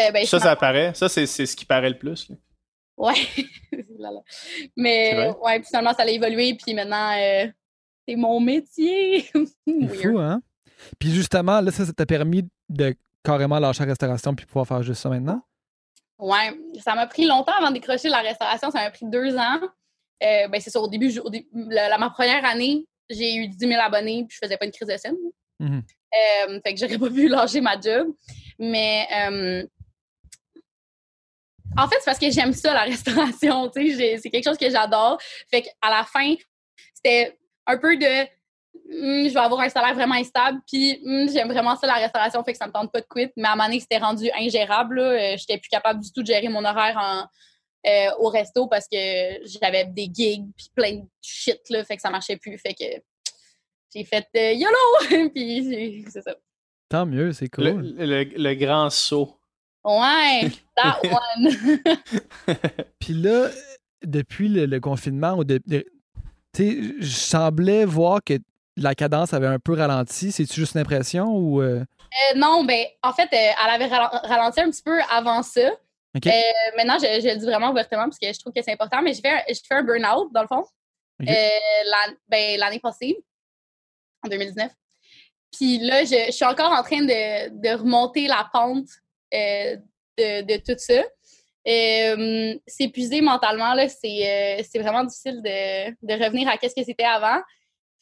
Euh, 0.00 0.10
ben, 0.12 0.26
Ça, 0.26 0.38
ça 0.40 0.52
apparaît. 0.52 0.92
Ça, 0.94 1.08
c'est 1.08 1.26
c'est 1.26 1.46
ce 1.46 1.56
qui 1.56 1.64
paraît 1.64 1.90
le 1.90 1.98
plus. 1.98 2.28
là. 2.30 2.36
Ouais. 2.96 3.14
Là, 3.98 4.10
là. 4.12 4.20
Mais 4.76 5.30
ouais, 5.40 5.58
puis 5.60 5.66
finalement, 5.68 5.92
ça 5.92 6.02
a 6.02 6.06
évolué, 6.06 6.54
puis 6.54 6.74
maintenant, 6.74 7.12
euh, 7.16 7.46
c'est 8.08 8.16
mon 8.16 8.40
métier. 8.40 9.22
Fou, 10.02 10.18
hein? 10.18 10.40
Puis 10.98 11.10
justement, 11.12 11.60
là, 11.60 11.70
ça, 11.70 11.84
ça 11.84 11.92
t'a 11.92 12.06
permis 12.06 12.48
de 12.68 12.94
carrément 13.22 13.58
lâcher 13.58 13.84
la 13.84 13.90
restauration 13.90 14.34
puis 14.34 14.46
pouvoir 14.46 14.66
faire 14.66 14.82
juste 14.82 15.02
ça 15.02 15.08
maintenant? 15.08 15.42
Ouais, 16.18 16.58
ça 16.80 16.94
m'a 16.94 17.06
pris 17.06 17.26
longtemps 17.26 17.52
avant 17.58 17.68
de 17.68 17.74
décrocher 17.74 18.08
la 18.08 18.20
restauration. 18.20 18.70
Ça 18.70 18.82
m'a 18.84 18.90
pris 18.90 19.06
deux 19.06 19.36
ans. 19.36 19.60
Euh, 20.22 20.48
ben, 20.48 20.60
c'est 20.60 20.70
ça, 20.70 20.80
au 20.80 20.88
début, 20.88 21.16
au 21.18 21.30
la, 21.52 21.88
la- 21.88 21.98
ma 21.98 22.10
première 22.10 22.44
année, 22.44 22.86
j'ai 23.10 23.36
eu 23.36 23.48
10 23.48 23.56
000 23.58 23.80
abonnés, 23.80 24.24
puis 24.26 24.36
je 24.40 24.46
faisais 24.46 24.56
pas 24.56 24.64
une 24.66 24.72
crise 24.72 24.88
de 24.88 24.96
scène. 24.96 25.16
Mhm. 25.60 25.82
Euh, 26.48 26.60
fait 26.64 26.74
que 26.74 26.80
j'aurais 26.80 26.98
pas 26.98 27.10
pu 27.10 27.28
lâcher 27.28 27.60
ma 27.60 27.78
job. 27.80 28.08
Mais 28.58 29.06
euh, 29.14 29.66
en 31.76 31.86
fait, 31.88 31.96
c'est 32.00 32.04
parce 32.06 32.18
que 32.18 32.30
j'aime 32.30 32.52
ça, 32.52 32.72
la 32.72 32.82
restauration. 32.84 33.70
C'est 33.72 34.30
quelque 34.30 34.44
chose 34.44 34.58
que 34.58 34.70
j'adore. 34.70 35.20
Fait 35.50 35.62
qu'à 35.62 35.90
la 35.90 36.04
fin, 36.04 36.34
c'était 36.94 37.37
un 37.68 37.78
peu 37.78 37.96
de 37.96 38.26
Hum, 38.90 39.28
je 39.28 39.34
vais 39.34 39.40
avoir 39.40 39.60
un 39.60 39.68
salaire 39.68 39.94
vraiment 39.94 40.14
instable, 40.14 40.60
puis 40.66 41.00
hum, 41.04 41.28
j'aime 41.28 41.48
vraiment 41.48 41.76
ça, 41.76 41.86
la 41.86 41.94
restauration, 41.94 42.42
fait 42.44 42.52
que 42.52 42.58
ça 42.58 42.66
me 42.66 42.72
tente 42.72 42.90
pas 42.92 43.00
de 43.00 43.06
quitter. 43.06 43.32
Mais 43.36 43.46
à 43.48 43.52
un 43.52 43.56
moment 43.56 43.68
donné, 43.68 43.80
c'était 43.80 43.98
rendu 43.98 44.30
ingérable. 44.38 44.96
là. 45.00 45.02
Euh, 45.02 45.36
J'étais 45.36 45.58
plus 45.58 45.68
capable 45.68 46.00
du 46.00 46.10
tout 46.12 46.22
de 46.22 46.26
gérer 46.26 46.48
mon 46.48 46.64
horaire 46.64 46.96
en, 46.96 47.26
euh, 47.90 48.10
au 48.18 48.28
resto 48.28 48.66
parce 48.66 48.86
que 48.88 48.96
j'avais 49.60 49.84
des 49.84 50.08
gigs, 50.12 50.46
puis 50.56 50.68
plein 50.74 50.92
de 50.96 51.04
shit, 51.20 51.60
là, 51.70 51.84
fait 51.84 51.96
que 51.96 52.02
ça 52.02 52.08
marchait 52.10 52.36
plus. 52.38 52.56
Fait 52.56 52.72
que 52.72 52.84
j'ai 53.94 54.04
fait 54.04 54.26
euh, 54.36 54.52
YOLO! 54.52 55.28
puis 55.34 56.04
c'est 56.08 56.22
ça. 56.22 56.34
Tant 56.88 57.04
mieux, 57.04 57.32
c'est 57.32 57.48
cool. 57.48 57.94
Le, 57.98 58.06
le- 58.06 58.38
le 58.42 58.54
grand 58.54 58.88
saut. 58.90 59.38
Ouais, 59.84 60.50
that 60.76 61.00
one. 61.04 61.80
Puis 63.00 63.12
là, 63.14 63.48
depuis 64.02 64.48
le, 64.48 64.64
le 64.66 64.80
confinement, 64.80 65.34
ou 65.34 65.44
de, 65.44 65.60
de- 65.66 65.86
je 66.56 67.06
semblais 67.06 67.84
voir 67.84 68.20
que 68.24 68.34
la 68.76 68.94
cadence 68.94 69.32
avait 69.34 69.46
un 69.46 69.58
peu 69.58 69.74
ralenti. 69.74 70.32
C'est-tu 70.32 70.54
juste 70.60 70.74
une 70.74 70.80
impression 70.80 71.26
ou. 71.36 71.60
euh, 71.60 71.80
Euh, 72.32 72.36
non, 72.36 72.64
ben, 72.64 72.86
en 73.02 73.12
fait, 73.12 73.28
euh, 73.32 73.52
elle 73.64 73.70
avait 73.70 73.86
ralen- 73.86 74.20
ralenti 74.26 74.60
un 74.60 74.70
petit 74.70 74.82
peu 74.82 74.98
avant 75.10 75.42
ça. 75.42 75.70
Maintenant, 76.76 76.96
je, 76.98 77.20
je 77.20 77.28
le 77.28 77.36
dis 77.36 77.44
vraiment 77.46 77.70
ouvertement 77.70 78.04
parce 78.04 78.18
que 78.18 78.32
je 78.32 78.38
trouve 78.40 78.52
que 78.52 78.62
c'est 78.62 78.72
important, 78.72 79.02
mais 79.02 79.12
j'ai 79.12 79.20
fait 79.20 79.30
un, 79.30 79.40
fait 79.46 79.74
un 79.74 79.82
burn-out, 79.82 80.32
dans 80.32 80.42
le 80.42 80.48
fond, 80.48 80.64
OK. 81.20 81.26
l'an- 81.26 82.14
ben, 82.28 82.58
l'année 82.58 82.80
passée, 82.80 83.18
en 84.24 84.28
2019. 84.28 84.72
Puis 85.56 85.78
là, 85.78 86.04
je, 86.04 86.26
je 86.26 86.32
suis 86.32 86.44
encore 86.44 86.72
en 86.72 86.82
train 86.82 87.02
de, 87.02 87.48
de 87.50 87.78
remonter 87.78 88.26
la 88.26 88.48
pente 88.52 88.88
de, 89.32 89.76
de 90.42 90.56
tout 90.56 90.78
ça. 90.78 91.02
Euh, 91.68 92.54
S'épuiser 92.66 93.20
mentalement, 93.20 93.74
c'est 93.88 94.58
euh, 94.76 94.80
vraiment 94.80 95.04
difficile 95.04 95.42
de, 95.42 95.90
de 96.02 96.24
revenir 96.24 96.48
à 96.48 96.56
ce 96.62 96.74
que 96.74 96.82
c'était 96.84 97.04
avant. 97.04 97.40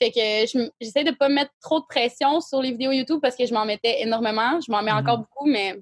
Fait 0.01 0.11
que 0.11 0.71
j'essaie 0.81 1.05
de 1.05 1.11
pas 1.13 1.29
mettre 1.29 1.53
trop 1.61 1.81
de 1.81 1.87
pression 1.89 2.41
sur 2.41 2.61
les 2.63 2.71
vidéos 2.73 2.93
YouTube 2.93 3.19
parce 3.23 3.35
que 3.35 3.47
je 3.47 3.55
m'en 3.55 3.65
mettais 3.65 4.03
énormément. 4.03 4.61
Je 4.65 4.71
m'en 4.71 4.83
mets 4.83 4.93
Mhm. 4.93 4.99
encore 4.99 5.19
beaucoup, 5.19 5.47
mais 5.47 5.75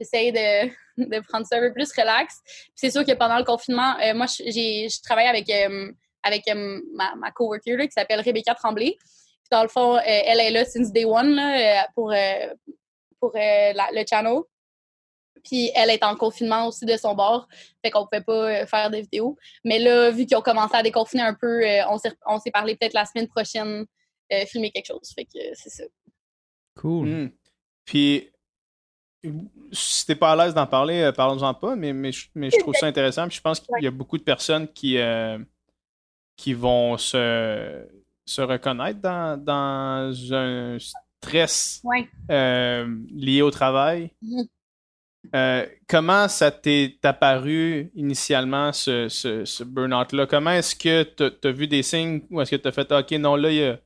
j'essaie 0.00 0.32
de, 0.32 0.70
de 0.98 1.20
prendre 1.26 1.46
ça 1.46 1.56
un 1.56 1.60
peu 1.60 1.72
plus 1.72 1.90
relax. 1.96 2.34
C'est 2.74 2.90
sûr 2.90 3.04
que 3.06 3.12
pendant 3.12 3.38
le 3.38 3.44
confinement, 3.44 3.94
euh, 4.04 4.12
moi, 4.14 4.26
je- 4.26 5.02
travaille 5.02 5.28
avec, 5.28 5.48
euh, 5.50 5.90
avec 6.22 6.46
euh, 6.48 6.80
ma, 6.94 7.14
ma 7.14 7.30
coworker 7.30 7.76
là, 7.76 7.86
qui 7.86 7.92
s'appelle 7.92 8.20
Rebecca 8.20 8.54
Tremblay. 8.54 8.96
Puis 8.98 9.48
dans 9.52 9.62
le 9.62 9.68
fond, 9.68 9.98
elle 10.04 10.40
est 10.40 10.50
là 10.50 10.64
since 10.66 10.92
day 10.92 11.04
one 11.06 11.34
là, 11.36 11.86
pour, 11.94 12.12
pour 13.20 13.32
la- 13.34 13.72
le 13.92 14.04
channel. 14.08 14.40
Puis 15.44 15.70
elle 15.74 15.90
est 15.90 16.02
en 16.04 16.16
confinement 16.16 16.66
aussi 16.68 16.84
de 16.84 16.96
son 16.96 17.14
bord, 17.14 17.48
fait 17.84 17.90
qu'on 17.90 18.06
pouvait 18.06 18.22
pas 18.24 18.62
euh, 18.62 18.66
faire 18.66 18.90
des 18.90 19.02
vidéos. 19.02 19.36
Mais 19.64 19.78
là, 19.78 20.10
vu 20.10 20.26
qu'ils 20.26 20.36
ont 20.36 20.42
commencé 20.42 20.74
à 20.74 20.82
déconfiner 20.82 21.22
un 21.22 21.34
peu, 21.34 21.64
euh, 21.66 21.82
on 21.88 21.98
s'est 21.98 22.12
on 22.26 22.38
s'est 22.38 22.50
parlé 22.50 22.76
peut-être 22.76 22.94
la 22.94 23.04
semaine 23.04 23.28
prochaine 23.28 23.86
euh, 24.32 24.46
filmer 24.46 24.70
quelque 24.70 24.86
chose. 24.86 25.12
Fait 25.14 25.24
que 25.24 25.38
c'est 25.54 25.70
ça. 25.70 25.84
Cool. 26.76 27.08
Hmm. 27.08 27.30
Puis, 27.84 28.30
si 29.72 30.06
t'es 30.06 30.14
pas 30.14 30.32
à 30.32 30.36
l'aise 30.36 30.54
d'en 30.54 30.66
parler, 30.66 31.00
euh, 31.00 31.12
parlons-en 31.12 31.54
pas, 31.54 31.74
mais, 31.74 31.92
mais, 31.92 32.12
je, 32.12 32.28
mais 32.34 32.50
je 32.50 32.58
trouve 32.58 32.74
ça 32.74 32.86
intéressant. 32.86 33.26
Puis 33.28 33.38
je 33.38 33.42
pense 33.42 33.60
qu'il 33.60 33.82
y 33.82 33.86
a 33.86 33.90
beaucoup 33.90 34.18
de 34.18 34.22
personnes 34.22 34.68
qui, 34.68 34.98
euh, 34.98 35.38
qui 36.36 36.52
vont 36.54 36.96
se, 36.98 37.86
se 38.24 38.42
reconnaître 38.42 39.00
dans, 39.00 39.42
dans 39.42 40.34
un 40.34 40.78
stress 40.78 41.80
Ouais. 41.84 42.08
euh, 42.30 42.94
lié 43.10 43.42
au 43.42 43.50
travail. 43.50 44.10
Mhm. 44.22 44.46
Euh, 45.34 45.66
comment 45.86 46.26
ça 46.28 46.50
t'est 46.50 46.98
apparu 47.02 47.90
initialement, 47.94 48.72
ce, 48.72 49.08
ce 49.08 49.64
burn-out-là? 49.64 50.26
Comment 50.26 50.52
est-ce 50.52 50.74
que 50.74 51.02
tu 51.02 51.48
as 51.48 51.52
vu 51.52 51.66
des 51.66 51.82
signes 51.82 52.22
ou 52.30 52.40
est-ce 52.40 52.52
que 52.52 52.56
tu 52.56 52.68
as 52.68 52.72
fait 52.72 52.90
OK, 52.90 53.10
non, 53.12 53.36
là, 53.36 53.50
il 53.50 53.78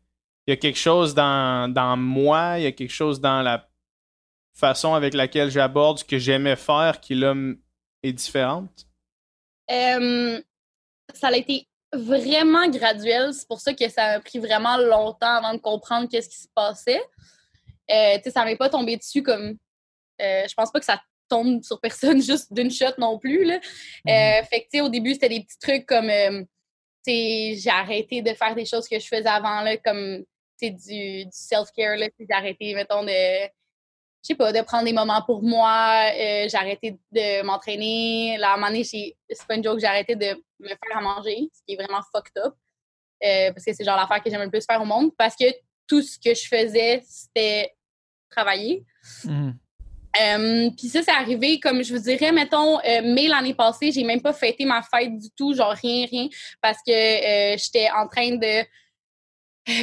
y 0.47 0.53
a, 0.53 0.57
quelque 0.57 0.79
chose 0.79 1.15
dans, 1.15 1.97
moi, 1.99 2.59
il 2.59 2.65
y 2.65 2.67
a 2.67 2.73
quelque 2.73 2.93
chose 2.93 3.21
dans 3.21 3.43
la 3.43 3.69
façon 4.55 4.95
avec 4.95 5.15
laquelle 5.15 5.51
j'aborde 5.51 5.99
ce 5.99 6.05
que 6.05 6.19
j'aimais 6.19 6.57
faire 6.57 7.01
qui 7.01 7.15
là 7.15 7.35
est 8.03 8.13
différente? 8.13 8.87
Ça 9.69 11.29
a 11.29 11.37
été 11.37 11.67
vraiment 11.93 12.69
graduel. 12.69 13.35
C'est 13.35 13.49
pour 13.49 13.61
ça 13.61 13.75
que 13.75 13.89
ça 13.89 14.05
a 14.05 14.21
pris 14.21 14.39
vraiment 14.39 14.77
longtemps 14.77 15.37
avant 15.37 15.55
de 15.55 15.59
comprendre 15.61 16.09
qu'est-ce 16.09 16.29
qui 16.29 16.39
se 16.39 16.49
passait. 16.55 17.03
Euh, 17.91 18.19
ça 18.31 18.45
m'est 18.45 18.57
pas 18.57 18.69
tombé 18.69 18.97
dessus 18.97 19.23
comme. 19.23 19.57
euh, 20.21 20.45
je 20.49 20.55
pense 20.55 20.71
pas 20.71 20.79
que 20.79 20.87
ça 20.87 21.01
tombe 21.33 21.63
sur 21.63 21.81
personne 21.81 22.21
juste 22.31 22.53
d'une 22.53 22.71
shot 22.71 22.95
non 22.99 23.19
plus. 23.19 23.45
Là. 23.45 23.57
Euh, 23.57 24.43
fait 24.45 24.61
que, 24.61 24.65
tu 24.65 24.79
sais, 24.79 24.81
au 24.81 24.89
début, 24.89 25.15
c'était 25.15 25.29
des 25.29 25.41
petits 25.41 25.59
trucs 25.59 25.87
comme. 25.87 26.11
euh, 26.11 26.45
j'ai 27.07 27.71
arrêté 27.71 28.23
de 28.23 28.33
faire 28.35 28.55
des 28.55 28.65
choses 28.65 28.89
que 28.89 28.99
je 28.99 29.07
faisais 29.07 29.27
avant, 29.27 29.63
là, 29.63 29.77
comme. 29.79 30.25
du, 30.61 30.71
du 31.25 31.31
self-care. 31.31 31.97
J'ai 31.99 32.27
arrêté, 32.31 32.75
mettons, 32.75 33.03
de, 33.03 33.09
je 34.23 34.29
sais 34.29 34.35
pas, 34.37 34.53
de 34.53 34.61
prendre 34.63 34.85
des 34.85 34.93
moments 34.93 35.23
pour 35.23 35.43
moi. 35.43 36.11
Euh, 36.15 36.47
j'ai 36.49 36.57
arrêté 36.57 36.97
de 37.11 37.43
m'entraîner. 37.43 38.37
Là, 38.39 38.51
à 38.51 38.55
un 38.55 38.57
moment 38.57 38.69
donné, 38.69 38.85
c'est 38.85 39.17
pas 39.49 39.57
une 39.57 39.65
joke, 39.65 39.81
j'ai 39.81 39.87
arrêté 39.87 40.15
de 40.15 40.27
me 40.61 40.69
faire 40.69 40.97
à 40.97 41.01
manger, 41.01 41.49
ce 41.53 41.61
qui 41.67 41.75
est 41.75 41.77
vraiment 41.77 42.03
fucked 42.15 42.37
up. 42.45 42.55
Euh, 43.25 43.53
parce 43.53 43.65
que 43.65 43.73
c'est 43.73 43.85
genre 43.85 43.97
l'affaire 43.97 44.23
que 44.23 44.31
j'aime 44.31 44.43
le 44.43 44.51
plus 44.51 44.65
faire 44.65 44.81
au 44.81 44.85
monde. 44.85 45.11
Parce 45.17 45.35
que 45.35 45.47
tout 45.89 46.03
ce 46.03 46.19
que 46.19 46.35
je 46.35 46.47
faisais, 46.47 47.03
c'était 47.05 47.75
travailler. 48.31 48.85
Mhm. 49.25 49.59
Euh, 50.21 50.71
puis 50.77 50.89
ça, 50.89 51.03
c'est 51.03 51.11
arrivé, 51.13 51.59
comme 51.59 51.83
je 51.83 51.95
vous 51.95 52.01
dirais, 52.03 52.33
mettons, 52.33 52.79
euh, 52.81 53.03
mai 53.03 53.29
l'année 53.29 53.55
passée, 53.55 53.93
j'ai 53.93 54.05
même 54.05 54.21
pas 54.21 54.33
fêté 54.33 54.65
ma 54.65 54.83
fête 54.83 55.17
du 55.17 55.31
tout, 55.31 55.55
genre 55.55 55.73
rien, 55.73 56.07
rien, 56.07 56.29
parce 56.61 56.79
que 56.87 56.93
euh, 56.93 57.57
j'étais 57.57 57.89
en 57.91 58.07
train 58.07 58.37
de 58.37 58.65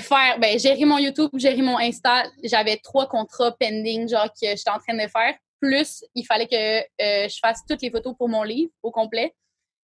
faire, 0.01 0.39
ben, 0.39 0.59
gérer 0.59 0.85
mon 0.85 0.97
YouTube, 0.97 1.31
gérer 1.35 1.61
mon 1.61 1.77
Insta. 1.79 2.25
J'avais 2.43 2.77
trois 2.77 3.07
contrats 3.07 3.55
pending, 3.59 4.07
genre, 4.07 4.27
que 4.27 4.47
j'étais 4.49 4.69
en 4.69 4.79
train 4.79 4.93
de 4.93 5.07
faire. 5.09 5.35
Plus, 5.59 6.03
il 6.15 6.25
fallait 6.25 6.47
que 6.47 7.27
je 7.27 7.37
fasse 7.41 7.61
toutes 7.67 7.81
les 7.81 7.89
photos 7.91 8.15
pour 8.17 8.29
mon 8.29 8.43
livre 8.43 8.71
au 8.83 8.91
complet 8.91 9.33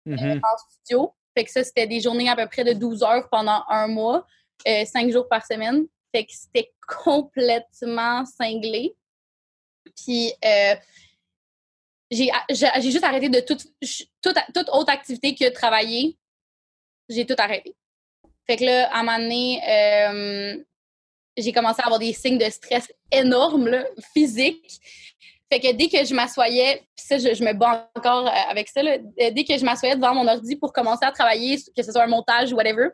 Mhm. 0.06 0.40
en 0.42 0.56
studio. 0.58 1.14
Fait 1.36 1.44
que 1.44 1.50
ça, 1.50 1.62
c'était 1.62 1.86
des 1.86 2.00
journées 2.00 2.28
à 2.28 2.36
peu 2.36 2.46
près 2.46 2.64
de 2.64 2.72
12 2.72 3.02
heures 3.02 3.28
pendant 3.30 3.62
un 3.68 3.86
mois, 3.86 4.26
euh, 4.66 4.84
cinq 4.84 5.10
jours 5.10 5.28
par 5.28 5.44
semaine. 5.44 5.86
Fait 6.14 6.24
que 6.24 6.32
c'était 6.32 6.72
complètement 7.04 8.24
cinglé. 8.24 8.94
Puis 10.04 10.32
euh, 10.44 10.74
j'ai 12.10 12.90
juste 12.90 13.04
arrêté 13.04 13.28
de 13.28 13.40
toute, 13.40 13.66
toute, 14.22 14.36
toute 14.54 14.68
autre 14.70 14.92
activité 14.92 15.34
que 15.34 15.48
travailler. 15.50 16.16
J'ai 17.08 17.26
tout 17.26 17.36
arrêté. 17.38 17.74
Fait 18.46 18.56
que 18.56 18.64
là, 18.64 18.88
à 18.92 19.00
un 19.00 19.02
moment 19.02 19.18
donné, 19.18 19.60
euh, 19.68 20.56
j'ai 21.36 21.52
commencé 21.52 21.80
à 21.80 21.86
avoir 21.86 21.98
des 21.98 22.12
signes 22.12 22.38
de 22.38 22.50
stress 22.50 22.92
énormes, 23.10 23.84
physiques. 24.12 24.80
Fait 25.52 25.60
que 25.60 25.72
dès 25.72 25.88
que 25.88 26.04
je 26.04 26.14
m'assoyais, 26.14 26.82
ça, 26.94 27.18
je, 27.18 27.44
me 27.44 27.52
bats 27.52 27.90
encore 27.96 28.28
euh, 28.28 28.50
avec 28.50 28.68
ça, 28.68 28.82
là, 28.82 28.98
dès 28.98 29.44
que 29.44 29.58
je 29.58 29.64
m'assoyais 29.64 29.96
devant 29.96 30.14
mon 30.14 30.28
ordi 30.28 30.54
pour 30.56 30.72
commencer 30.72 31.04
à 31.04 31.10
travailler, 31.10 31.58
que 31.76 31.82
ce 31.82 31.90
soit 31.90 32.04
un 32.04 32.08
montage 32.08 32.52
ou 32.52 32.56
whatever, 32.56 32.88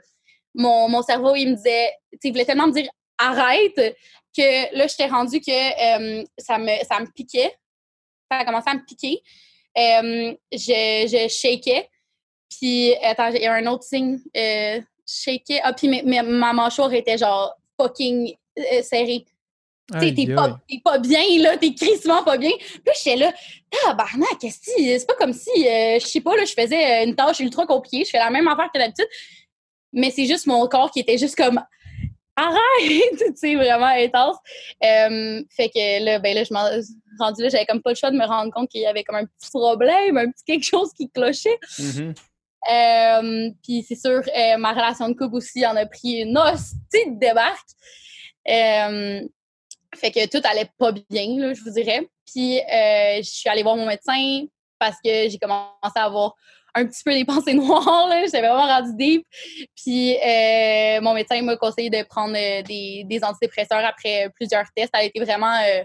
mon, 0.54 0.88
mon 0.88 1.02
cerveau, 1.02 1.34
il 1.34 1.50
me 1.50 1.56
disait, 1.56 1.92
tu 2.20 2.30
voulait 2.30 2.46
tellement 2.46 2.66
me 2.66 2.72
dire 2.72 2.88
arrête 3.18 3.96
que 4.36 4.76
là, 4.76 4.86
j'étais 4.86 5.06
rendue 5.06 5.40
que 5.40 6.20
euh, 6.20 6.24
ça, 6.38 6.58
me, 6.58 6.84
ça 6.84 7.00
me 7.00 7.10
piquait. 7.10 7.52
Ça 8.30 8.38
a 8.38 8.44
commencé 8.44 8.68
à 8.68 8.74
me 8.74 8.84
piquer. 8.84 9.22
Euh, 9.78 10.34
je, 10.52 11.06
je 11.08 11.28
shakeais. 11.28 11.88
Puis, 12.48 12.94
attends, 13.02 13.28
il 13.28 13.42
y 13.42 13.46
a 13.46 13.54
un 13.54 13.66
autre 13.66 13.84
signe. 13.84 14.18
Euh, 14.36 14.80
shakeais. 15.06 15.60
Ah, 15.62 15.72
puis 15.72 16.02
ma 16.02 16.52
mâchoire 16.52 16.92
était 16.92 17.18
genre 17.18 17.54
fucking 17.80 18.34
serrée. 18.82 19.26
T'es 20.00 20.34
pas, 20.34 20.58
pas 20.82 20.98
bien, 20.98 21.22
là, 21.38 21.56
t'es 21.56 21.72
crissement 21.72 22.24
pas 22.24 22.36
bien. 22.36 22.50
Puis 22.58 22.80
là, 22.84 22.92
j'étais 22.96 23.16
là, 23.16 23.32
tabarnak, 23.70 24.38
qu'est-ce 24.40 24.58
que 24.58 24.64
c'est? 24.76 24.98
C'est 24.98 25.06
pas 25.06 25.14
comme 25.14 25.32
si, 25.32 25.50
euh, 25.68 26.00
je 26.00 26.06
sais 26.06 26.20
pas, 26.20 26.36
là, 26.36 26.44
je 26.44 26.52
faisais 26.52 27.04
une 27.04 27.14
tâche 27.14 27.38
ultra 27.38 27.66
compliquée, 27.66 28.04
je 28.04 28.10
fais 28.10 28.18
la 28.18 28.30
même 28.30 28.48
affaire 28.48 28.68
que 28.74 28.80
d'habitude, 28.80 29.06
mais 29.92 30.10
c'est 30.10 30.26
juste 30.26 30.46
mon 30.46 30.66
corps 30.66 30.90
qui 30.90 30.98
était 30.98 31.18
juste 31.18 31.36
comme, 31.36 31.62
arrête, 32.36 33.36
sais, 33.36 33.54
vraiment 33.54 33.86
intense. 33.86 34.36
Euh, 34.84 35.42
fait 35.50 35.68
que 35.70 36.04
là, 36.04 36.18
ben 36.18 36.34
là, 36.34 36.44
je 36.44 36.52
m'en 36.52 36.68
rendu 37.18 37.42
là, 37.42 37.48
j'avais 37.48 37.66
comme 37.66 37.82
pas 37.82 37.90
le 37.90 37.96
choix 37.96 38.10
de 38.10 38.16
me 38.16 38.26
rendre 38.26 38.52
compte 38.52 38.68
qu'il 38.68 38.82
y 38.82 38.86
avait 38.86 39.04
comme 39.04 39.16
un 39.16 39.24
petit 39.24 39.50
problème, 39.50 40.18
un 40.18 40.30
petit 40.30 40.44
quelque 40.44 40.64
chose 40.64 40.92
qui 40.92 41.10
clochait. 41.10 41.58
Mhm. 41.78 42.14
Euh, 42.70 43.50
puis 43.62 43.84
c'est 43.86 43.96
sûr, 43.96 44.22
euh, 44.36 44.56
ma 44.58 44.72
relation 44.72 45.08
de 45.08 45.14
couple 45.14 45.36
aussi 45.36 45.64
en 45.64 45.76
a 45.76 45.86
pris 45.86 46.22
une 46.22 46.36
hostie 46.36 47.10
de 47.10 47.18
débarque. 47.18 47.70
Fait 49.94 50.10
que 50.10 50.28
tout 50.28 50.46
allait 50.46 50.70
pas 50.78 50.92
bien, 50.92 51.38
là, 51.38 51.54
je 51.54 51.62
vous 51.62 51.70
dirais. 51.70 52.06
Puis 52.26 52.58
euh, 52.58 53.18
je 53.18 53.30
suis 53.30 53.48
allée 53.48 53.62
voir 53.62 53.76
mon 53.76 53.86
médecin 53.86 54.46
parce 54.78 54.96
que 55.02 55.28
j'ai 55.28 55.38
commencé 55.38 55.70
à 55.94 56.04
avoir 56.04 56.34
un 56.76 56.86
petit 56.86 57.02
peu 57.02 57.12
des 57.12 57.24
pensées 57.32 57.54
noires. 57.54 58.08
J'étais 58.24 58.40
vraiment 58.40 58.66
rendue 58.66 58.94
deep. 58.94 59.26
Puis 59.74 60.16
euh, 60.16 61.00
mon 61.00 61.14
médecin 61.14 61.42
m'a 61.42 61.56
conseillé 61.56 61.90
de 61.90 62.02
prendre 62.04 62.36
euh, 62.36 62.62
des, 62.62 63.04
des 63.06 63.24
antidépresseurs 63.24 63.84
après 63.84 64.30
plusieurs 64.34 64.66
tests. 64.76 64.90
Elle 64.94 65.00
a 65.00 65.04
été 65.04 65.20
vraiment... 65.20 65.54
euh, 65.62 65.82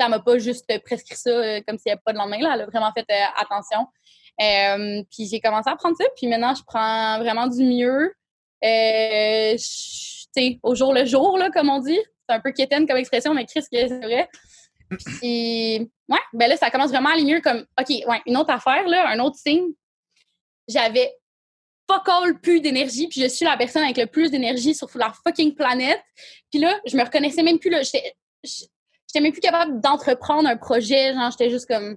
ça 0.00 0.08
m'a 0.08 0.18
pas 0.18 0.38
juste 0.38 0.66
prescrit 0.84 1.16
ça 1.16 1.30
euh, 1.30 1.60
comme 1.66 1.78
s'il 1.78 1.90
n'y 1.90 1.92
avait 1.92 2.02
pas 2.04 2.12
de 2.12 2.18
lendemain. 2.18 2.40
Là. 2.40 2.52
Elle 2.54 2.62
a 2.62 2.66
vraiment 2.66 2.92
fait 2.92 3.06
attention. 3.36 3.86
Puis 5.10 5.28
j'ai 5.30 5.40
commencé 5.40 5.70
à 5.70 5.76
prendre 5.76 5.96
ça. 5.96 6.04
Puis 6.16 6.26
maintenant, 6.26 6.54
je 6.54 6.62
prends 6.66 7.18
vraiment 7.18 7.46
du 7.46 7.62
mieux. 7.62 8.12
Au 10.62 10.74
jour 10.74 10.92
le 10.92 11.04
jour, 11.04 11.38
là, 11.38 11.50
comme 11.50 11.70
on 11.70 11.78
dit. 11.78 12.00
C'est 12.28 12.36
un 12.36 12.40
peu 12.40 12.52
quétaine 12.52 12.86
comme 12.86 12.96
expression, 12.96 13.34
mais 13.34 13.46
Chris, 13.46 13.62
c'est 13.70 13.88
vrai. 13.88 14.28
Puis, 14.98 15.90
ouais, 16.08 16.18
ben 16.32 16.48
là, 16.48 16.56
ça 16.56 16.70
commence 16.70 16.90
vraiment 16.90 17.10
à 17.10 17.14
aller 17.14 17.24
mieux 17.24 17.40
comme, 17.40 17.64
OK, 17.80 17.88
ouais, 17.88 18.22
une 18.26 18.36
autre 18.36 18.50
affaire, 18.50 18.86
là, 18.86 19.08
un 19.08 19.18
autre 19.18 19.36
signe. 19.36 19.72
J'avais 20.68 21.12
fuck 21.90 22.08
all 22.08 22.38
plus 22.40 22.60
d'énergie, 22.60 23.08
puis 23.08 23.20
je 23.20 23.26
suis 23.28 23.44
la 23.44 23.56
personne 23.56 23.82
avec 23.82 23.96
le 23.96 24.06
plus 24.06 24.30
d'énergie 24.30 24.74
sur 24.74 24.88
la 24.94 25.12
fucking 25.24 25.54
planète. 25.54 26.00
Puis 26.50 26.60
là, 26.60 26.78
je 26.86 26.96
me 26.96 27.02
reconnaissais 27.02 27.42
même 27.42 27.58
plus, 27.58 27.70
là. 27.70 27.82
J'étais 27.82 28.14
j'étais 28.44 29.20
même 29.20 29.32
plus 29.32 29.40
capable 29.40 29.80
d'entreprendre 29.80 30.48
un 30.48 30.56
projet, 30.56 31.12
genre, 31.14 31.30
j'étais 31.30 31.50
juste 31.50 31.66
comme. 31.66 31.96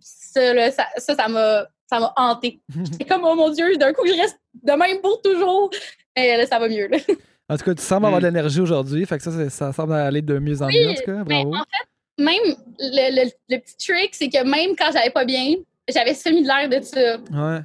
Ça, 0.00 0.52
là, 0.54 0.70
ça, 0.72 0.86
ça, 0.96 1.14
ça 1.14 1.28
m'a 1.28 1.66
ça 1.88 2.00
m'a 2.00 2.12
hanté. 2.16 2.60
J'étais 2.84 3.04
comme, 3.04 3.24
oh 3.24 3.34
mon 3.34 3.50
Dieu, 3.50 3.76
d'un 3.76 3.92
coup, 3.92 4.06
je 4.06 4.12
reste 4.18 4.38
de 4.62 4.72
même 4.72 5.00
pour 5.02 5.20
toujours. 5.22 5.70
Et 6.16 6.36
là, 6.36 6.46
ça 6.46 6.58
va 6.58 6.68
mieux, 6.68 6.86
là. 6.88 6.98
En 7.46 7.58
tout 7.58 7.64
cas, 7.64 7.74
tu 7.74 7.82
sembles 7.82 8.06
avoir 8.06 8.22
de 8.22 8.26
l'énergie 8.26 8.60
aujourd'hui. 8.60 9.04
Fait 9.04 9.18
que 9.18 9.22
ça, 9.22 9.50
ça 9.50 9.70
semble 9.74 9.92
aller 9.92 10.22
de 10.22 10.38
mieux 10.38 10.62
en 10.62 10.66
mieux, 10.66 10.88
en 10.88 10.94
tout 10.94 11.02
cas. 11.04 11.24
Mais 11.26 11.44
en 11.44 11.52
fait, 11.52 12.22
même 12.24 12.56
le, 12.78 13.22
le- 13.24 13.30
le 13.50 13.58
petit 13.58 13.76
trick, 13.76 14.14
c'est 14.14 14.30
que 14.30 14.42
même 14.44 14.74
quand 14.74 14.90
j'allais 14.94 15.10
pas 15.10 15.26
bien, 15.26 15.56
j'avais 15.92 16.14
semi 16.14 16.42
de 16.42 16.48
l'air 16.48 16.68
de 16.68 16.84
ça. 16.84 17.16
Ouais. 17.30 17.60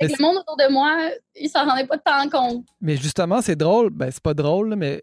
Fait 0.00 0.06
Mais 0.06 0.08
que 0.08 0.18
le 0.18 0.22
monde 0.26 0.36
autour 0.38 0.56
de 0.56 0.72
moi, 0.72 1.10
il 1.36 1.48
s'en 1.48 1.64
rendait 1.64 1.86
pas 1.86 1.98
tant 1.98 2.28
compte. 2.28 2.66
Mais 2.80 2.96
justement, 2.96 3.40
c'est 3.42 3.54
drôle. 3.56 3.90
Ben, 3.90 4.10
c'est 4.10 4.22
pas 4.22 4.34
drôle, 4.34 4.74
mais 4.76 5.00